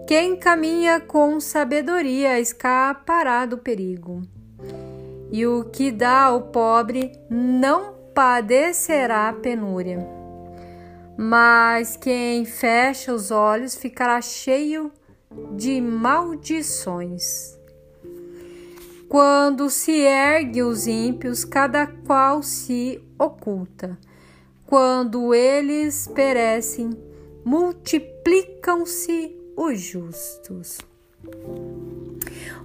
Quem 0.06 0.36
caminha 0.36 1.00
com 1.00 1.40
sabedoria 1.40 2.38
escapará 2.38 3.44
do 3.44 3.58
perigo, 3.58 4.22
e 5.32 5.44
o 5.44 5.64
que 5.64 5.90
dá 5.90 6.26
ao 6.26 6.42
pobre 6.42 7.10
não 7.28 7.94
padecerá 8.14 9.32
penúria. 9.32 9.98
Mas 11.18 11.96
quem 11.96 12.44
fecha 12.44 13.12
os 13.12 13.32
olhos 13.32 13.74
ficará 13.74 14.20
cheio 14.20 14.92
de 15.56 15.80
maldições. 15.80 17.55
Quando 19.08 19.70
se 19.70 19.92
ergue 20.00 20.62
os 20.62 20.86
ímpios, 20.86 21.44
cada 21.44 21.86
qual 21.86 22.42
se 22.42 23.00
oculta. 23.18 23.96
Quando 24.66 25.32
eles 25.32 26.08
perecem, 26.08 26.90
multiplicam-se 27.44 29.36
os 29.56 29.80
justos. 29.80 30.78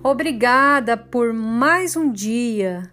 Obrigada 0.03 0.97
por 0.97 1.31
mais 1.31 1.95
um 1.95 2.11
dia 2.11 2.91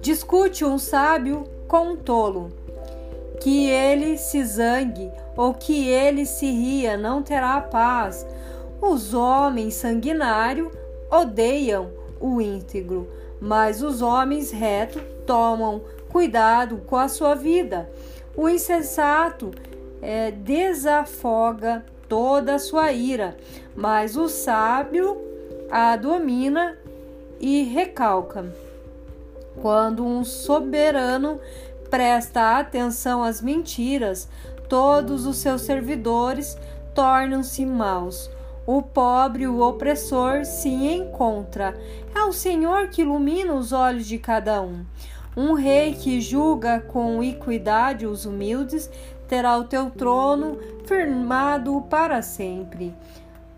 Discute 0.00 0.64
um 0.64 0.78
sábio 0.78 1.44
com 1.66 1.88
um 1.88 1.96
tolo, 1.96 2.50
que 3.40 3.68
ele 3.68 4.16
se 4.16 4.44
zangue 4.44 5.10
ou 5.36 5.52
que 5.52 5.88
ele 5.88 6.24
se 6.24 6.46
ria, 6.46 6.96
não 6.96 7.22
terá 7.22 7.60
paz. 7.60 8.26
Os 8.80 9.14
homens 9.14 9.74
sanguinários 9.74 10.72
odeiam 11.10 11.90
o 12.20 12.40
íntegro, 12.40 13.08
mas 13.40 13.82
os 13.82 14.02
homens 14.02 14.50
retos 14.50 15.02
tomam 15.26 15.82
cuidado 16.08 16.78
com 16.86 16.96
a 16.96 17.08
sua 17.08 17.34
vida. 17.34 17.90
O 18.36 18.48
insensato 18.48 19.50
é, 20.00 20.30
desafoga 20.30 21.84
toda 22.08 22.54
a 22.54 22.58
sua 22.58 22.92
ira, 22.92 23.36
mas 23.74 24.16
o 24.16 24.28
sábio 24.28 25.20
a 25.70 25.96
domina 25.96 26.78
e 27.40 27.64
recalca. 27.64 28.65
Quando 29.60 30.04
um 30.04 30.24
soberano 30.24 31.40
presta 31.90 32.58
atenção 32.58 33.22
às 33.22 33.40
mentiras, 33.40 34.28
todos 34.68 35.26
os 35.26 35.36
seus 35.36 35.62
servidores 35.62 36.56
tornam-se 36.94 37.64
maus. 37.64 38.30
O 38.66 38.82
pobre, 38.82 39.46
o 39.46 39.60
opressor, 39.60 40.44
se 40.44 40.68
encontra. 40.68 41.78
É 42.14 42.22
o 42.24 42.32
Senhor 42.32 42.88
que 42.88 43.02
ilumina 43.02 43.54
os 43.54 43.72
olhos 43.72 44.06
de 44.06 44.18
cada 44.18 44.60
um. 44.60 44.84
Um 45.36 45.52
rei 45.52 45.92
que 45.94 46.20
julga 46.20 46.80
com 46.80 47.22
equidade 47.22 48.06
os 48.06 48.24
humildes 48.24 48.90
terá 49.28 49.56
o 49.56 49.64
teu 49.64 49.90
trono 49.90 50.58
firmado 50.86 51.80
para 51.90 52.22
sempre. 52.22 52.94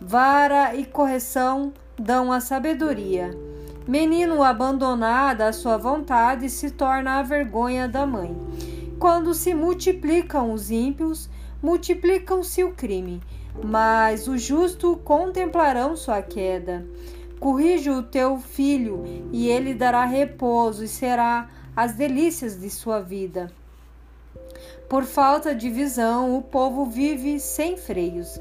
Vara 0.01 0.75
e 0.75 0.85
correção 0.85 1.73
dão 1.97 2.33
a 2.33 2.41
sabedoria. 2.41 3.31
Menino 3.89 4.43
abandonado 4.43 5.41
à 5.41 5.51
sua 5.51 5.79
vontade 5.79 6.51
se 6.51 6.71
torna 6.71 7.19
a 7.19 7.23
vergonha 7.23 7.89
da 7.89 8.05
mãe. 8.05 8.37
Quando 8.99 9.33
se 9.33 9.55
multiplicam 9.55 10.53
os 10.53 10.71
ímpios, 10.71 11.31
multiplicam-se 11.63 12.63
o 12.63 12.75
crime, 12.75 13.23
mas 13.65 14.29
os 14.29 14.43
justos 14.43 14.99
contemplarão 15.03 15.97
sua 15.97 16.21
queda. 16.21 16.87
Corrige 17.41 17.89
o 17.89 18.03
teu 18.03 18.37
filho, 18.37 19.05
e 19.33 19.49
ele 19.49 19.73
dará 19.73 20.05
repouso 20.05 20.85
e 20.85 20.89
será 20.89 21.49
as 21.75 21.95
delícias 21.95 22.61
de 22.61 22.69
sua 22.69 23.01
vida. 23.01 23.51
Por 24.87 25.05
falta 25.05 25.55
de 25.55 25.71
visão, 25.71 26.37
o 26.37 26.43
povo 26.43 26.85
vive 26.85 27.41
sem 27.41 27.79
freios. 27.79 28.39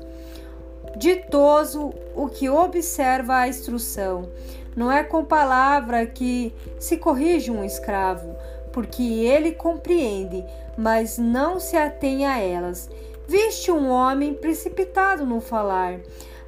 Ditoso 0.97 1.93
o 2.13 2.27
que 2.27 2.49
observa 2.49 3.37
a 3.37 3.47
instrução. 3.47 4.29
Não 4.77 4.91
é 4.91 5.03
com 5.03 5.25
palavra 5.25 6.05
que 6.05 6.53
se 6.79 6.97
corrige 6.97 7.49
um 7.49 7.63
escravo, 7.63 8.35
porque 8.71 9.01
ele 9.01 9.53
compreende, 9.53 10.45
mas 10.77 11.17
não 11.17 11.59
se 11.59 11.75
atém 11.75 12.27
a 12.27 12.37
elas. 12.37 12.87
Viste 13.27 13.71
um 13.71 13.89
homem 13.89 14.35
precipitado 14.35 15.25
no 15.25 15.41
falar. 15.41 15.99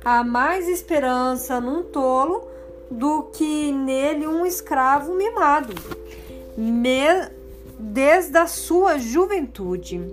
Há 0.06 0.24
mais 0.24 0.70
esperança 0.70 1.60
num 1.60 1.82
tolo 1.82 2.48
do 2.92 3.24
que 3.34 3.72
nele 3.72 4.28
um 4.28 4.46
escravo 4.46 5.16
mimado. 5.16 5.74
Desde 7.80 8.38
a 8.38 8.46
sua 8.46 9.00
juventude, 9.00 10.08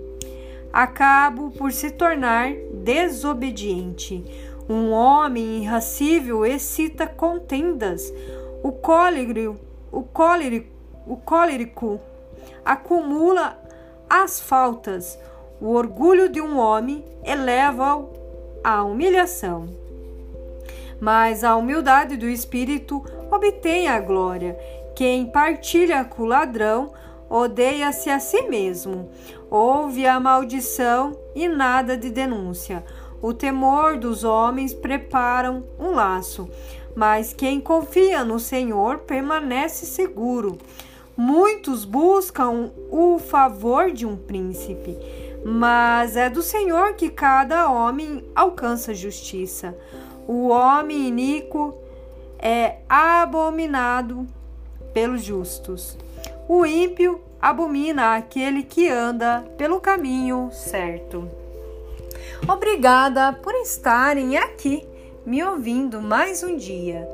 acabo 0.73 1.51
por 1.51 1.71
se 1.71 1.91
tornar 1.91 2.51
desobediente. 2.73 4.25
Um 4.69 4.91
homem 4.91 5.63
irracível 5.63 6.45
excita 6.45 7.07
contendas. 7.07 8.13
O 8.61 8.71
cólerico, 8.71 9.55
o 9.91 10.03
cólerico, 10.03 10.69
o 11.05 11.15
cólerico 11.15 12.01
acumula 12.65 13.57
as 14.09 14.41
faltas. 14.41 15.17
O 15.61 15.69
orgulho 15.69 16.27
de 16.29 16.41
um 16.41 16.57
homem 16.57 17.03
eleva-o 17.23 18.09
à 18.63 18.83
humilhação. 18.83 19.69
Mas 20.99 21.43
a 21.43 21.55
humildade 21.55 22.17
do 22.17 22.27
espírito 22.27 23.03
obtém 23.31 23.87
a 23.87 23.99
glória. 23.99 24.57
Quem 24.95 25.27
partilha 25.27 26.03
com 26.03 26.23
o 26.23 26.25
ladrão 26.25 26.91
odeia-se 27.29 28.09
a 28.09 28.19
si 28.19 28.43
mesmo. 28.43 29.09
Ouve 29.49 30.05
a 30.05 30.19
maldição 30.19 31.17
e 31.35 31.47
nada 31.47 31.95
de 31.95 32.09
denúncia. 32.09 32.83
O 33.21 33.33
temor 33.33 33.97
dos 33.97 34.23
homens 34.23 34.73
preparam 34.73 35.63
um 35.79 35.91
laço, 35.91 36.49
mas 36.95 37.33
quem 37.33 37.59
confia 37.59 38.23
no 38.23 38.39
Senhor 38.39 38.99
permanece 38.99 39.85
seguro. 39.85 40.57
Muitos 41.15 41.83
buscam 41.83 42.71
o 42.91 43.17
favor 43.17 43.91
de 43.91 44.05
um 44.05 44.15
príncipe, 44.15 44.95
mas 45.43 46.15
é 46.15 46.29
do 46.29 46.43
Senhor 46.43 46.93
que 46.93 47.09
cada 47.09 47.69
homem 47.71 48.23
alcança 48.35 48.93
justiça. 48.93 49.75
O 50.27 50.49
homem 50.49 51.07
iníquo 51.07 51.73
é 52.37 52.77
abominado 52.87 54.27
pelos 54.93 55.23
justos. 55.23 55.97
O 56.47 56.65
ímpio 56.65 57.21
abomina 57.41 58.15
aquele 58.15 58.61
que 58.61 58.87
anda 58.89 59.43
pelo 59.57 59.79
caminho 59.79 60.49
certo. 60.51 61.29
Obrigada 62.45 63.31
por 63.33 63.53
estarem 63.55 64.37
aqui 64.37 64.85
me 65.25 65.43
ouvindo 65.43 66.01
mais 66.01 66.41
um 66.43 66.55
dia. 66.55 67.07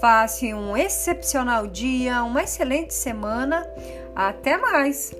Passe 0.00 0.54
um 0.54 0.76
excepcional 0.76 1.66
dia, 1.66 2.22
uma 2.22 2.42
excelente 2.42 2.94
semana. 2.94 3.66
Até 4.14 4.56
mais! 4.56 5.14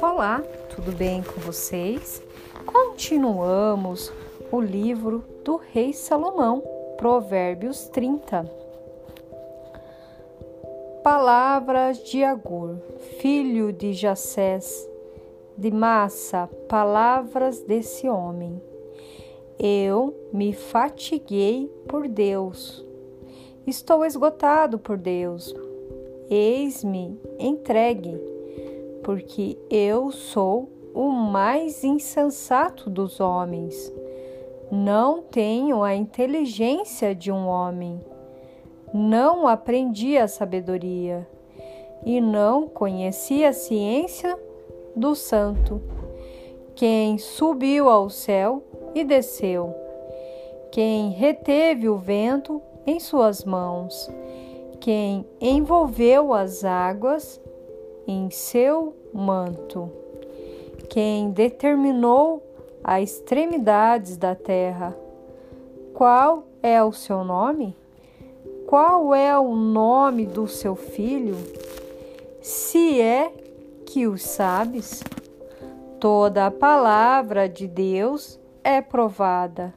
Olá, 0.00 0.42
tudo 0.74 0.92
bem 0.92 1.22
com 1.22 1.40
vocês? 1.40 2.22
Continuamos 2.64 4.12
o 4.50 4.60
livro 4.60 5.24
do 5.44 5.56
Rei 5.56 5.92
Salomão, 5.92 6.62
Provérbios 6.96 7.88
30. 7.88 8.44
Palavras 11.02 11.98
de 11.98 12.24
Agur, 12.24 12.76
filho 13.18 13.72
de 13.72 13.92
Jacés, 13.92 14.88
de 15.56 15.70
Massa, 15.70 16.48
palavras 16.68 17.60
desse 17.60 18.08
homem. 18.08 18.60
Eu 19.58 20.14
me 20.32 20.52
fatiguei 20.52 21.70
por 21.88 22.08
Deus. 22.08 22.84
Estou 23.66 24.04
esgotado 24.04 24.78
por 24.78 24.96
Deus. 24.96 25.54
Eis-me 26.30 27.20
entregue 27.38 28.18
porque 29.02 29.58
eu 29.68 30.10
sou 30.10 30.70
o 30.94 31.10
mais 31.10 31.84
insensato 31.84 32.88
dos 32.88 33.20
homens. 33.20 33.92
Não 34.76 35.22
tenho 35.22 35.84
a 35.84 35.94
inteligência 35.94 37.14
de 37.14 37.30
um 37.30 37.46
homem. 37.46 38.04
Não 38.92 39.46
aprendi 39.46 40.18
a 40.18 40.26
sabedoria 40.26 41.28
e 42.04 42.20
não 42.20 42.66
conheci 42.66 43.44
a 43.44 43.52
ciência 43.52 44.36
do 44.96 45.14
santo. 45.14 45.80
Quem 46.74 47.18
subiu 47.18 47.88
ao 47.88 48.10
céu 48.10 48.64
e 48.96 49.04
desceu, 49.04 49.72
quem 50.72 51.10
reteve 51.10 51.88
o 51.88 51.96
vento 51.96 52.60
em 52.84 52.98
suas 52.98 53.44
mãos, 53.44 54.10
quem 54.80 55.24
envolveu 55.40 56.34
as 56.34 56.64
águas 56.64 57.40
em 58.08 58.28
seu 58.28 58.92
manto. 59.12 59.88
Quem 60.88 61.30
determinou 61.30 62.42
as 62.84 63.10
extremidades 63.10 64.18
da 64.18 64.34
terra? 64.34 64.94
Qual 65.94 66.44
é 66.62 66.82
o 66.84 66.92
seu 66.92 67.24
nome? 67.24 67.74
Qual 68.66 69.14
é 69.14 69.38
o 69.38 69.56
nome 69.56 70.26
do 70.26 70.46
seu 70.46 70.76
filho? 70.76 71.36
Se 72.42 73.00
é 73.00 73.32
que 73.86 74.06
o 74.06 74.18
sabes, 74.18 75.02
toda 75.98 76.46
a 76.46 76.50
palavra 76.50 77.48
de 77.48 77.66
Deus 77.66 78.38
é 78.62 78.82
provada, 78.82 79.72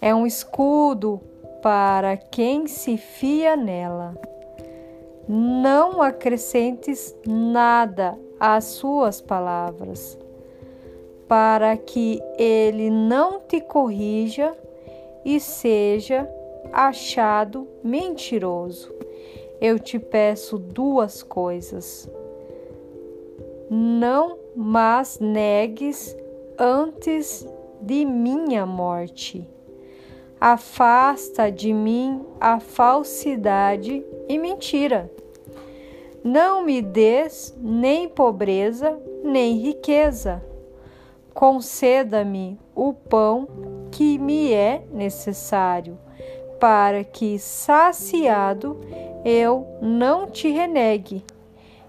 é 0.00 0.12
um 0.14 0.26
escudo 0.26 1.20
para 1.62 2.16
quem 2.16 2.66
se 2.66 2.96
fia 2.96 3.56
nela. 3.56 4.16
Não 5.28 6.02
acrescentes 6.02 7.14
nada 7.26 8.18
às 8.40 8.64
suas 8.64 9.20
palavras, 9.20 10.18
para 11.32 11.78
que 11.78 12.20
ele 12.36 12.90
não 12.90 13.40
te 13.40 13.58
corrija 13.58 14.54
e 15.24 15.40
seja 15.40 16.28
achado 16.70 17.66
mentiroso. 17.82 18.94
Eu 19.58 19.78
te 19.78 19.98
peço 19.98 20.58
duas 20.58 21.22
coisas. 21.22 22.06
Não 23.70 24.36
mas 24.54 25.20
negues 25.20 26.14
antes 26.58 27.48
de 27.80 28.04
minha 28.04 28.66
morte. 28.66 29.48
Afasta 30.38 31.50
de 31.50 31.72
mim 31.72 32.26
a 32.38 32.60
falsidade 32.60 34.04
e 34.28 34.36
mentira. 34.36 35.10
Não 36.22 36.62
me 36.62 36.82
des 36.82 37.56
nem 37.58 38.06
pobreza, 38.06 39.00
nem 39.24 39.56
riqueza, 39.56 40.51
conceda-me 41.34 42.58
o 42.74 42.92
pão 42.92 43.48
que 43.90 44.18
me 44.18 44.52
é 44.52 44.84
necessário, 44.92 45.98
para 46.60 47.02
que, 47.04 47.38
saciado, 47.38 48.80
eu 49.24 49.66
não 49.80 50.30
te 50.30 50.48
renegue. 50.48 51.24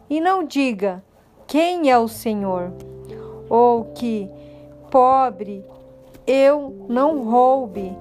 E 0.10 0.20
não 0.20 0.44
diga: 0.44 1.04
Quem 1.48 1.90
é 1.90 1.98
o 1.98 2.08
Senhor? 2.08 2.74
Ou 3.50 3.86
que, 3.94 4.30
pobre, 4.90 5.64
eu 6.26 6.86
não 6.88 7.24
roube 7.24 7.96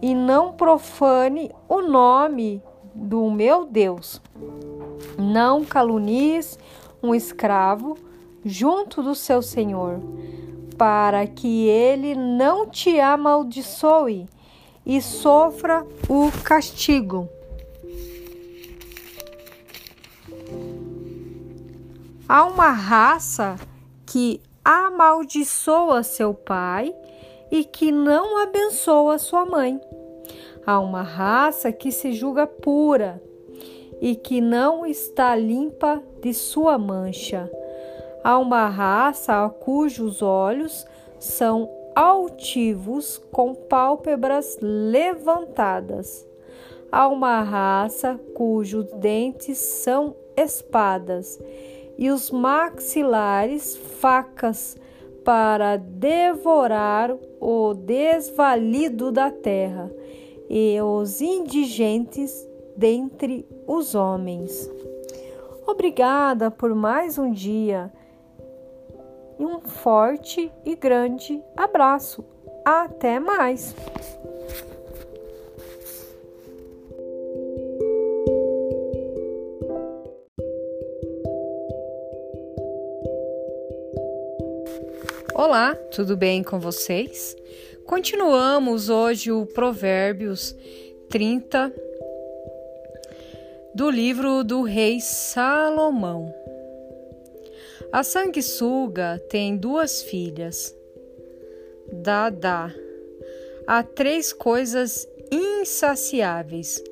e 0.00 0.14
não 0.14 0.52
profane 0.52 1.50
o 1.68 1.80
nome 1.80 2.62
do 2.94 3.30
meu 3.30 3.64
Deus. 3.64 4.20
Não 5.18 5.64
calunies 5.64 6.58
um 7.02 7.14
escravo 7.14 7.96
junto 8.44 9.02
do 9.02 9.14
seu 9.14 9.42
senhor, 9.42 10.00
para 10.78 11.26
que 11.26 11.66
ele 11.66 12.14
não 12.14 12.66
te 12.66 13.00
amaldiçoe 13.00 14.28
e 14.86 15.02
sofra 15.02 15.84
o 16.08 16.30
castigo. 16.44 17.28
Há 22.28 22.44
uma 22.44 22.70
raça 22.70 23.56
que 24.06 24.40
amaldiçoa 24.64 26.02
seu 26.02 26.32
pai 26.32 26.94
e 27.50 27.64
que 27.64 27.90
não 27.90 28.38
abençoa 28.42 29.18
sua 29.18 29.44
mãe. 29.44 29.80
Há 30.64 30.78
uma 30.78 31.02
raça 31.02 31.72
que 31.72 31.90
se 31.90 32.12
julga 32.12 32.46
pura 32.46 33.22
e 34.00 34.14
que 34.14 34.40
não 34.40 34.86
está 34.86 35.34
limpa 35.34 36.02
de 36.22 36.32
sua 36.32 36.78
mancha. 36.78 37.50
Há 38.22 38.38
uma 38.38 38.68
raça 38.68 39.48
cujos 39.48 40.22
olhos 40.22 40.86
são 41.18 41.70
altivos, 41.94 43.18
com 43.32 43.54
pálpebras 43.54 44.58
levantadas. 44.60 46.26
Há 46.90 47.08
uma 47.08 47.42
raça 47.42 48.18
cujos 48.34 48.86
dentes 48.94 49.58
são 49.58 50.14
espadas 50.36 51.38
e 51.98 52.10
os 52.10 52.30
maxilares 52.30 53.76
facas 53.76 54.76
para 55.24 55.76
devorar 55.76 57.14
o 57.40 57.74
desvalido 57.74 59.10
da 59.12 59.30
terra 59.30 59.90
e 60.48 60.80
os 60.80 61.20
indigentes 61.20 62.48
dentre 62.76 63.44
os 63.66 63.94
homens. 63.94 64.70
Obrigada 65.66 66.50
por 66.50 66.74
mais 66.74 67.18
um 67.18 67.30
dia 67.30 67.92
e 69.38 69.44
um 69.44 69.60
forte 69.60 70.50
e 70.64 70.74
grande 70.74 71.42
abraço. 71.56 72.24
Até 72.64 73.18
mais! 73.18 73.74
Olá, 85.34 85.74
tudo 85.94 86.16
bem 86.16 86.42
com 86.42 86.58
vocês? 86.58 87.36
Continuamos 87.86 88.88
hoje 88.90 89.30
o 89.30 89.46
Provérbios 89.46 90.54
30 91.08 91.72
do 93.74 93.88
livro 93.88 94.42
do 94.42 94.62
rei 94.62 95.00
Salomão. 95.00 96.34
A 97.92 98.02
sanguessuga 98.02 99.22
tem 99.28 99.56
duas 99.56 100.02
filhas. 100.02 100.74
Dada. 101.92 102.74
Há 103.66 103.82
três 103.82 104.32
coisas 104.32 105.08
insaciáveis, 105.30 106.82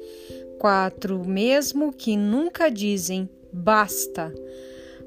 quatro 0.59 1.25
mesmo 1.25 1.93
que 1.93 2.17
nunca 2.17 2.71
dizem 2.71 3.29
basta. 3.53 4.33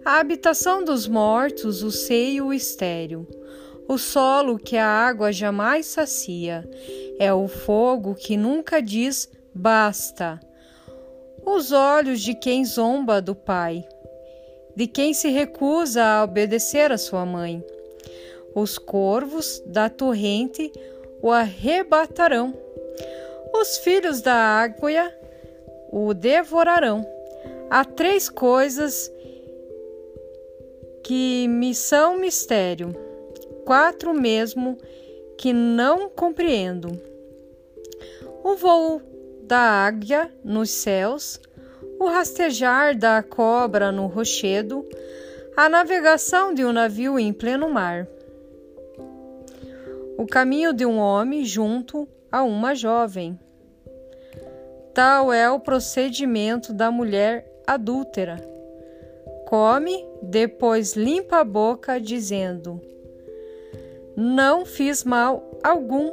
A 0.06 0.19
habitação 0.19 0.84
dos 0.84 1.08
mortos, 1.08 1.84
o 1.84 1.92
seio 1.92 2.53
estéril 2.53 3.27
o 3.90 3.98
solo 3.98 4.59
que 4.59 4.77
a 4.77 4.85
água 4.85 5.34
jamais 5.34 5.88
sacia, 5.88 6.64
é 7.18 7.34
o 7.34 7.48
fogo 7.48 8.14
que 8.14 8.38
nunca 8.38 8.84
diz 8.84 9.27
basta. 9.51 10.40
Os 11.43 11.72
olhos 11.72 12.22
de 12.22 12.35
quem 12.35 12.64
zomba 12.64 13.19
do 13.19 13.34
pai, 13.34 13.84
de 14.75 14.88
quem 14.88 15.14
se 15.14 15.30
recusa 15.30 16.03
a 16.03 16.23
obedecer 16.23 16.91
a 16.91 16.98
sua 16.98 17.25
mãe. 17.25 17.64
Os 18.56 18.77
corvos 18.77 19.61
da 19.65 19.89
torrente 19.89 20.72
o 21.22 21.31
arrebatarão. 21.31 22.53
Os 23.53 23.77
filhos 23.77 24.22
da 24.22 24.33
água 24.33 25.14
o 25.91 26.14
devorarão. 26.14 27.06
Há 27.69 27.83
três 27.83 28.30
coisas 28.30 29.11
que 31.03 31.48
me 31.48 31.73
são 31.73 32.17
mistério 32.17 33.09
quatro 33.69 34.15
mesmo 34.15 34.80
que 35.38 35.53
não 35.53 36.09
compreendo. 36.09 36.99
O 38.43 38.56
voo 38.56 38.99
da 39.43 39.59
águia 39.59 40.33
nos 40.43 40.72
céus, 40.72 41.39
o 41.99 42.05
rastejar 42.05 42.97
da 42.97 43.21
cobra 43.21 43.91
no 43.91 44.07
rochedo, 44.07 44.87
a 45.55 45.67
navegação 45.67 46.53
de 46.53 46.63
um 46.63 46.71
navio 46.71 47.19
em 47.19 47.33
pleno 47.33 47.69
mar. 47.69 48.07
O 50.17 50.25
caminho 50.25 50.73
de 50.73 50.85
um 50.85 50.97
homem 50.97 51.45
junto 51.45 52.07
a 52.31 52.41
uma 52.43 52.73
jovem. 52.73 53.39
Tal 54.93 55.31
é 55.31 55.49
o 55.49 55.59
procedimento 55.59 56.73
da 56.73 56.89
mulher 56.89 57.45
adúltera. 57.67 58.37
Come, 59.45 60.05
depois 60.21 60.95
limpa 60.95 61.37
a 61.37 61.43
boca, 61.43 61.99
dizendo: 61.99 62.81
não 64.21 64.65
fiz 64.65 65.05
mal 65.05 65.57
algum. 65.63 66.11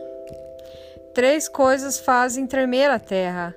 Três 1.13 1.49
coisas 1.49 1.99
fazem 1.99 2.47
tremer 2.47 2.89
a 2.89 3.01
terra. 3.01 3.53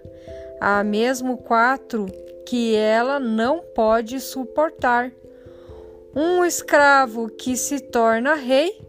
Há 0.59 0.83
mesmo 0.83 1.37
quatro 1.37 2.07
que 2.45 2.75
ela 2.75 3.19
não 3.19 3.59
pode 3.59 4.19
suportar: 4.19 5.11
um 6.15 6.43
escravo 6.43 7.29
que 7.29 7.55
se 7.55 7.79
torna 7.79 8.33
rei, 8.33 8.79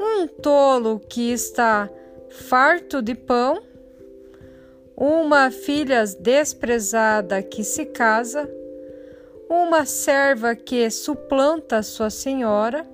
um 0.00 0.26
tolo 0.26 0.98
que 0.98 1.32
está 1.32 1.88
farto 2.30 3.00
de 3.02 3.14
pão, 3.14 3.62
uma 4.96 5.50
filha 5.50 6.04
desprezada 6.18 7.42
que 7.42 7.62
se 7.62 7.86
casa, 7.86 8.50
uma 9.48 9.84
serva 9.84 10.56
que 10.56 10.90
suplanta 10.90 11.82
sua 11.82 12.10
senhora. 12.10 12.86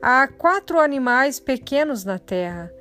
Há 0.00 0.26
quatro 0.26 0.80
animais 0.80 1.38
pequenos 1.38 2.04
na 2.04 2.18
terra, 2.18 2.73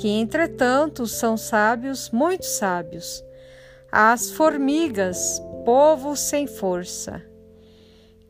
que 0.00 0.08
entretanto 0.08 1.06
são 1.06 1.36
sábios, 1.36 2.08
muito 2.10 2.46
sábios. 2.46 3.22
As 3.92 4.30
formigas, 4.30 5.38
povo 5.62 6.16
sem 6.16 6.46
força, 6.46 7.22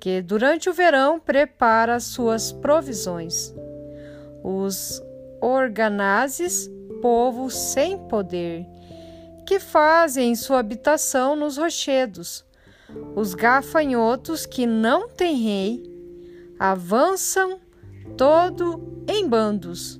que 0.00 0.20
durante 0.20 0.68
o 0.68 0.73
verão 0.73 1.20
prepara 1.20 2.00
suas 2.00 2.50
provisões. 2.50 3.55
Os 4.42 5.00
organazes, 5.40 6.68
povo 7.00 7.49
sem 7.49 7.97
poder, 8.08 8.66
que 9.47 9.60
fazem 9.60 10.34
sua 10.34 10.58
habitação 10.58 11.36
nos 11.36 11.57
rochedos. 11.57 12.44
Os 13.15 13.32
gafanhotos 13.32 14.44
que 14.44 14.66
não 14.66 15.08
têm 15.08 15.36
rei 15.36 15.84
avançam 16.58 17.60
todo 18.16 19.05
em 19.08 19.28
bandos. 19.28 20.00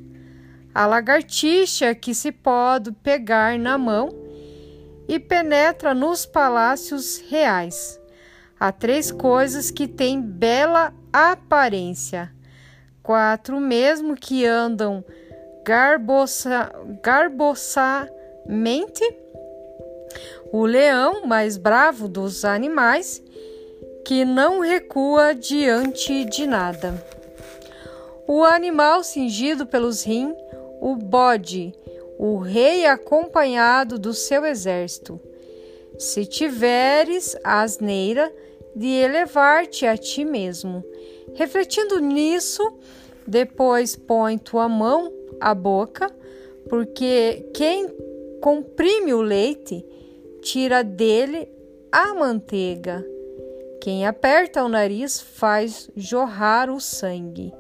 A 0.75 0.87
lagartixa 0.87 1.95
que 1.95 2.15
se 2.15 2.31
pode 2.31 2.93
pegar 2.93 3.59
na 3.59 3.77
mão 3.77 4.09
e 5.09 5.19
penetra 5.19 5.93
nos 5.93 6.25
palácios 6.25 7.19
reais. 7.29 8.01
Há 8.59 8.71
três 8.71 9.11
coisas 9.11 9.71
que 9.71 9.89
têm 9.89 10.21
bela 10.21 10.95
aparência. 11.13 12.33
Quatro 13.03 13.59
mesmo 13.59 14.15
que 14.15 14.47
andam 14.47 15.05
garbosa, 15.65 16.71
garboçamente. 17.03 19.03
O 20.53 20.65
leão 20.65 21.27
mais 21.27 21.57
bravo 21.57 22.07
dos 22.07 22.45
animais, 22.45 23.21
que 24.05 24.25
não 24.25 24.61
recua 24.61 25.35
diante 25.35 26.25
de 26.25 26.47
nada 26.47 27.11
o 28.33 28.45
animal 28.45 29.03
cingido 29.03 29.67
pelos 29.67 30.05
rins, 30.05 30.37
o 30.81 30.97
bode, 30.97 31.73
o 32.19 32.39
rei 32.39 32.87
acompanhado 32.87 33.99
do 33.99 34.13
seu 34.13 34.45
exército. 34.45 35.21
Se 35.99 36.25
tiveres 36.25 37.37
a 37.45 37.61
asneira 37.61 38.33
de 38.75 38.87
elevar-te 38.87 39.87
a 39.87 39.97
ti 39.97 40.25
mesmo, 40.25 40.83
Refletindo 41.35 42.01
nisso, 42.01 42.63
depois 43.27 43.97
põe 43.97 44.39
tua 44.39 44.69
mão 44.69 45.13
à 45.41 45.55
boca, 45.55 46.11
porque 46.69 47.51
quem 47.55 47.89
comprime 48.41 49.15
o 49.15 49.23
leite 49.23 49.85
tira 50.43 50.83
dele 50.83 51.49
a 51.91 52.15
manteiga. 52.15 53.05
Quem 53.81 54.07
aperta 54.07 54.63
o 54.65 54.69
nariz 54.69 55.21
faz 55.21 55.91
jorrar 55.97 56.71
o 56.71 56.81
sangue. 56.81 57.53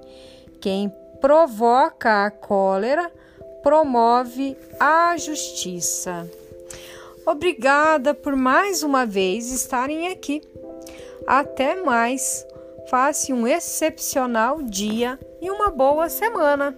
Quem 0.60 0.92
provoca 1.20 2.24
a 2.24 2.31
cólera 2.31 3.10
promove 3.62 4.57
a 4.78 5.16
justiça. 5.16 6.28
Obrigada 7.26 8.15
por 8.15 8.34
mais 8.34 8.82
uma 8.82 9.05
vez 9.05 9.52
estarem 9.52 10.08
aqui. 10.08 10.42
Até 11.26 11.76
mais. 11.76 12.47
Faça 12.89 13.32
um 13.32 13.47
excepcional 13.47 14.62
dia 14.62 15.18
e 15.40 15.50
uma 15.50 15.70
boa 15.70 16.08
semana. 16.08 16.76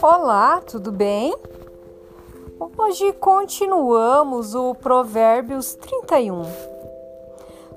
Olá, 0.00 0.60
tudo 0.60 0.92
bem? 0.92 1.34
Hoje 2.58 3.12
continuamos 3.12 4.54
o 4.54 4.74
Provérbios 4.74 5.74
31 5.74 6.42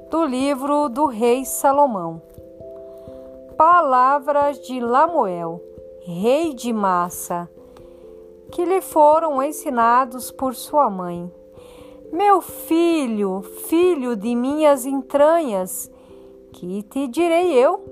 do 0.10 0.24
livro 0.24 0.88
do 0.88 1.06
Rei 1.06 1.44
Salomão. 1.44 2.22
Palavras 3.58 4.58
de 4.62 4.80
Lamuel, 4.80 5.62
rei 6.06 6.54
de 6.54 6.72
Massa, 6.72 7.50
que 8.54 8.64
lhe 8.64 8.80
foram 8.80 9.44
ensinados 9.44 10.32
por 10.32 10.56
sua 10.56 10.90
mãe. 10.90 11.30
Meu 12.10 12.40
filho, 12.40 13.42
filho 13.68 14.16
de 14.16 14.34
minhas 14.34 14.86
entranhas, 14.86 15.92
que 16.54 16.84
te 16.84 17.06
direi 17.10 17.52
eu? 17.52 17.84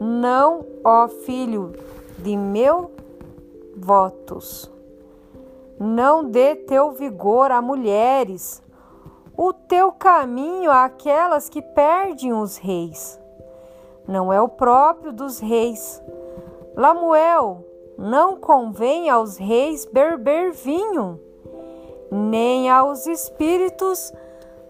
Não, 0.00 0.66
ó 0.82 1.06
filho 1.06 1.72
de 2.18 2.36
meu 2.36 2.90
votos. 3.76 4.73
Não 5.78 6.24
dê 6.24 6.54
teu 6.54 6.92
vigor 6.92 7.50
a 7.50 7.60
mulheres, 7.60 8.62
o 9.36 9.52
teu 9.52 9.90
caminho 9.90 10.70
àquelas 10.70 11.48
que 11.48 11.60
perdem 11.60 12.32
os 12.32 12.56
reis. 12.56 13.20
Não 14.06 14.32
é 14.32 14.40
o 14.40 14.48
próprio 14.48 15.12
dos 15.12 15.40
reis. 15.40 16.00
Lamuel, 16.76 17.64
não 17.98 18.36
convém 18.36 19.10
aos 19.10 19.36
reis 19.36 19.84
beber 19.84 20.52
vinho, 20.52 21.20
nem 22.10 22.70
aos 22.70 23.06
espíritos 23.06 24.12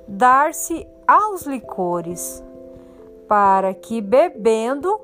dar-se 0.08 0.86
aos 1.07 1.42
licores, 1.42 2.42
para 3.28 3.74
que 3.74 4.00
bebendo 4.00 4.99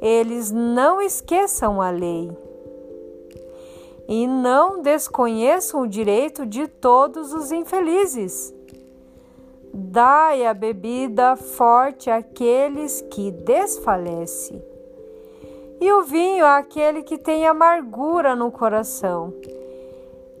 eles 0.00 0.50
não 0.50 1.00
esqueçam 1.00 1.80
a 1.80 1.90
lei 1.90 2.43
e 4.08 4.26
não 4.26 4.82
desconheçam 4.82 5.82
o 5.82 5.88
direito 5.88 6.44
de 6.44 6.68
todos 6.68 7.32
os 7.32 7.50
infelizes. 7.50 8.54
Dai 9.72 10.46
a 10.46 10.54
bebida 10.54 11.36
forte 11.36 12.10
àqueles 12.10 13.00
que 13.00 13.30
desfalecem, 13.30 14.62
e 15.80 15.92
o 15.92 16.02
vinho 16.02 16.46
àquele 16.46 17.02
que 17.02 17.18
tem 17.18 17.46
amargura 17.46 18.36
no 18.36 18.52
coração, 18.52 19.34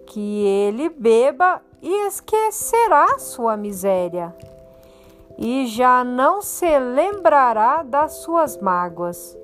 que 0.06 0.44
ele 0.46 0.88
beba 0.88 1.60
e 1.82 2.06
esquecerá 2.06 3.18
sua 3.18 3.56
miséria, 3.56 4.34
e 5.36 5.66
já 5.66 6.04
não 6.04 6.40
se 6.40 6.78
lembrará 6.78 7.82
das 7.82 8.12
suas 8.18 8.56
mágoas 8.58 9.36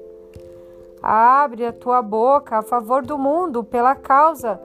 Abre 1.02 1.66
a 1.66 1.72
tua 1.72 2.02
boca 2.02 2.58
a 2.58 2.62
favor 2.62 3.04
do 3.04 3.16
mundo 3.16 3.64
pela 3.64 3.94
causa 3.94 4.60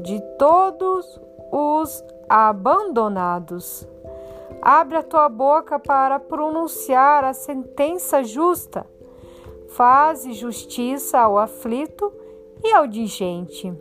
de 0.00 0.20
todos 0.38 1.20
os 1.52 2.04
abandonados. 2.28 3.86
Abre 4.62 4.96
a 4.96 5.02
tua 5.02 5.28
boca 5.28 5.78
para 5.78 6.18
pronunciar 6.18 7.24
a 7.24 7.32
sentença 7.32 8.24
justa. 8.24 8.86
Faze 9.68 10.32
justiça 10.32 11.18
ao 11.18 11.36
aflito 11.36 12.12
e 12.64 12.72
ao 12.72 12.86
digente. 12.86 13.72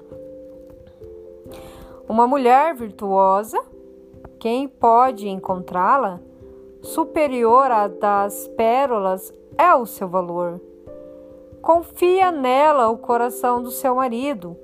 Uma 2.08 2.28
mulher 2.28 2.76
virtuosa, 2.76 3.60
quem 4.40 4.68
pode 4.68 5.28
encontrá-la? 5.28 6.20
Superior 6.82 7.72
à 7.72 7.88
das 7.88 8.48
pérolas 8.50 9.34
é 9.58 9.74
o 9.74 9.86
seu 9.86 10.08
valor. 10.08 10.62
Confia 11.66 12.32
nela 12.32 12.90
o 12.90 12.98
coração 13.00 13.60
do 13.60 13.72
seu 13.72 13.96
marido 13.96 14.56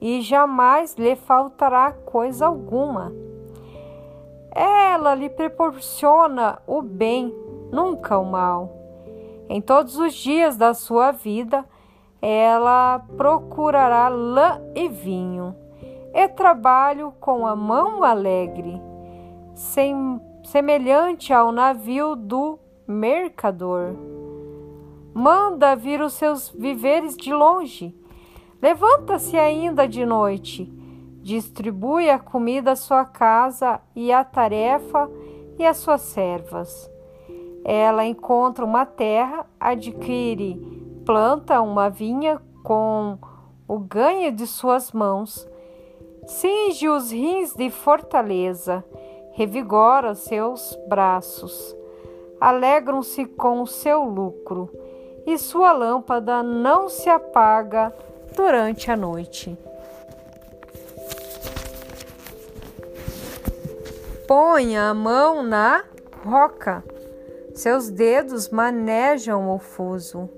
e 0.00 0.20
jamais 0.22 0.96
lhe 0.96 1.14
faltará 1.14 1.92
coisa 1.92 2.46
alguma. 2.46 3.12
Ela 4.50 5.14
lhe 5.14 5.30
proporciona 5.30 6.58
o 6.66 6.82
bem, 6.82 7.32
nunca 7.70 8.18
o 8.18 8.24
mal. 8.24 8.72
Em 9.48 9.60
todos 9.60 9.96
os 9.96 10.14
dias 10.14 10.56
da 10.56 10.74
sua 10.74 11.12
vida, 11.12 11.64
ela 12.20 13.00
procurará 13.16 14.08
lã 14.08 14.60
e 14.74 14.88
vinho, 14.88 15.54
e 16.12 16.26
trabalho 16.26 17.14
com 17.20 17.46
a 17.46 17.54
mão 17.54 18.02
alegre, 18.02 18.82
sem, 19.54 20.20
semelhante 20.42 21.32
ao 21.32 21.52
navio 21.52 22.16
do 22.16 22.58
mercador. 22.84 23.94
Manda 25.14 25.76
vir 25.76 26.00
os 26.00 26.14
seus 26.14 26.48
viveres 26.48 27.16
de 27.16 27.32
longe. 27.34 27.94
Levanta-se 28.62 29.36
ainda 29.36 29.86
de 29.86 30.06
noite. 30.06 30.64
Distribui 31.20 32.08
a 32.08 32.18
comida 32.18 32.72
à 32.72 32.76
sua 32.76 33.04
casa 33.04 33.80
e 33.94 34.10
a 34.10 34.24
tarefa 34.24 35.10
e 35.58 35.66
às 35.66 35.76
suas 35.76 36.00
servas. 36.00 36.90
Ela 37.62 38.06
encontra 38.06 38.64
uma 38.64 38.86
terra, 38.86 39.46
adquire, 39.60 40.54
planta 41.04 41.60
uma 41.60 41.90
vinha 41.90 42.40
com 42.64 43.18
o 43.68 43.78
ganho 43.78 44.32
de 44.32 44.46
suas 44.46 44.92
mãos, 44.92 45.46
cinge 46.26 46.88
os 46.88 47.12
rins 47.12 47.54
de 47.54 47.70
fortaleza, 47.70 48.84
revigora 49.32 50.14
seus 50.14 50.76
braços, 50.88 51.76
alegram-se 52.40 53.26
com 53.26 53.62
o 53.62 53.66
seu 53.66 54.02
lucro 54.02 54.68
e 55.26 55.38
sua 55.38 55.72
lâmpada 55.72 56.42
não 56.42 56.88
se 56.88 57.08
apaga 57.08 57.92
durante 58.34 58.90
a 58.90 58.96
noite. 58.96 59.56
Ponha 64.26 64.88
a 64.88 64.94
mão 64.94 65.42
na 65.42 65.84
roca, 66.24 66.82
seus 67.54 67.90
dedos 67.90 68.48
manejam 68.48 69.54
o 69.54 69.58
fuso. 69.58 70.28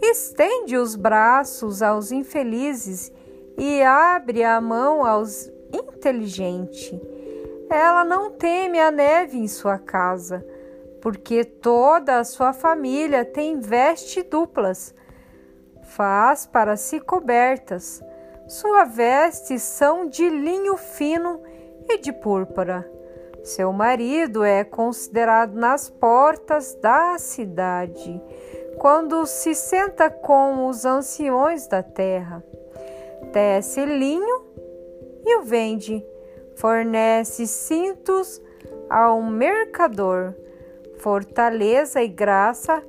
Estende 0.00 0.76
os 0.76 0.96
braços 0.96 1.82
aos 1.82 2.10
infelizes 2.10 3.12
e 3.56 3.82
abre 3.82 4.42
a 4.42 4.60
mão 4.60 5.04
aos 5.04 5.50
inteligentes. 5.72 6.98
Ela 7.70 8.04
não 8.04 8.30
teme 8.30 8.80
a 8.80 8.90
neve 8.90 9.38
em 9.38 9.48
sua 9.48 9.78
casa 9.78 10.44
porque 11.02 11.44
toda 11.44 12.20
a 12.20 12.24
sua 12.24 12.52
família 12.52 13.24
tem 13.24 13.58
vestes 13.58 14.24
duplas. 14.24 14.94
Faz 15.82 16.46
para 16.46 16.76
si 16.76 17.00
cobertas. 17.00 18.00
Sua 18.46 18.84
vestes 18.84 19.62
são 19.62 20.06
de 20.06 20.28
linho 20.30 20.76
fino 20.76 21.42
e 21.88 21.98
de 21.98 22.12
púrpura. 22.12 22.88
Seu 23.42 23.72
marido 23.72 24.44
é 24.44 24.62
considerado 24.62 25.54
nas 25.54 25.90
portas 25.90 26.76
da 26.76 27.18
cidade, 27.18 28.22
quando 28.78 29.26
se 29.26 29.56
senta 29.56 30.08
com 30.08 30.68
os 30.68 30.84
anciões 30.84 31.66
da 31.66 31.82
terra. 31.82 32.44
Tece 33.32 33.84
linho 33.84 34.46
e 35.26 35.36
o 35.38 35.42
vende, 35.42 36.06
fornece 36.54 37.48
cintos 37.48 38.40
ao 38.88 39.20
mercador 39.20 40.36
fortaleza 41.02 42.00
e 42.00 42.06
graça 42.06 42.82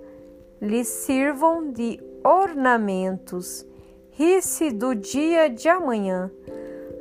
lhe 0.62 0.86
sirvam 0.86 1.72
de 1.72 2.00
ornamentos. 2.24 3.66
Ri-se 4.12 4.72
do 4.72 4.94
dia 4.94 5.50
de 5.50 5.68
amanhã. 5.68 6.32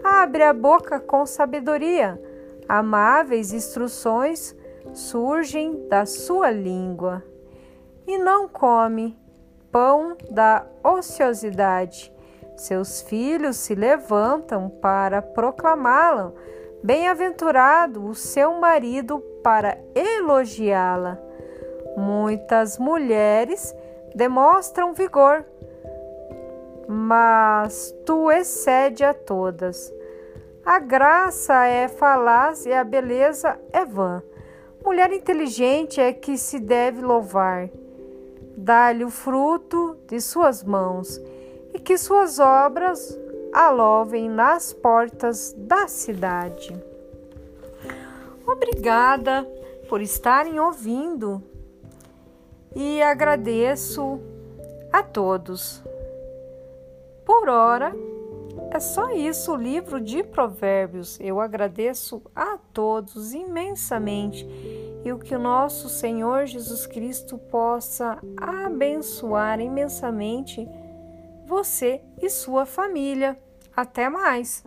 Abre 0.02 0.42
a 0.42 0.52
boca 0.52 0.99
com 0.99 1.26
sabedoria. 1.26 2.20
Amáveis 2.66 3.52
instruções 3.52 4.57
surgem 4.94 5.86
da 5.89 6.07
sua 6.07 6.50
língua. 6.50 7.23
E 8.07 8.16
não 8.16 8.49
come 8.49 9.16
pão 9.70 10.16
da 10.31 10.66
ociosidade, 10.82 12.12
Seus 12.57 13.00
filhos 13.02 13.57
se 13.57 13.74
levantam 13.74 14.68
para 14.68 15.23
proclamá-la. 15.23 16.32
Bem-aventurado 16.82 18.05
o 18.05 18.15
seu 18.15 18.60
marido 18.60 19.23
para 19.42 19.78
elogiá-la. 19.94 21.18
Muitas 21.96 22.78
mulheres 22.78 23.74
demonstram 24.14 24.94
vigor, 24.94 25.44
mas 26.88 27.94
tu 28.06 28.30
excede 28.30 29.04
a 29.04 29.12
todas. 29.12 29.92
A 30.64 30.78
graça 30.78 31.66
é 31.66 31.88
falaz 31.88 32.66
e 32.66 32.72
a 32.72 32.84
beleza 32.84 33.58
é 33.72 33.84
vã. 33.84 34.22
Mulher 34.84 35.12
inteligente 35.12 36.00
é 36.00 36.12
que 36.12 36.38
se 36.38 36.58
deve 36.58 37.00
louvar. 37.00 37.68
Dá-lhe 38.56 39.04
o 39.04 39.10
fruto 39.10 39.96
de 40.06 40.20
suas 40.20 40.62
mãos 40.62 41.20
e 41.74 41.78
que 41.78 41.96
suas 41.96 42.38
obras 42.38 43.18
a 43.52 43.70
louvem 43.70 44.28
nas 44.28 44.72
portas 44.72 45.52
da 45.56 45.88
cidade. 45.88 46.91
Obrigada 48.52 49.48
por 49.89 50.00
estarem 50.02 50.60
ouvindo 50.60 51.42
e 52.76 53.02
agradeço 53.02 54.20
a 54.92 55.02
todos. 55.02 55.82
Por 57.24 57.48
hora, 57.48 57.94
é 58.70 58.78
só 58.78 59.10
isso 59.10 59.52
o 59.52 59.56
livro 59.56 60.00
de 60.00 60.22
Provérbios. 60.22 61.18
Eu 61.20 61.40
agradeço 61.40 62.22
a 62.34 62.58
todos 62.72 63.32
imensamente 63.32 64.47
e 65.05 65.12
o 65.12 65.18
que 65.18 65.34
o 65.34 65.39
nosso 65.39 65.89
Senhor 65.89 66.47
Jesus 66.47 66.86
Cristo 66.86 67.39
possa 67.39 68.18
abençoar 68.36 69.60
imensamente 69.60 70.68
você 71.47 72.02
e 72.20 72.28
sua 72.28 72.66
família. 72.66 73.39
Até 73.74 74.08
mais! 74.08 74.62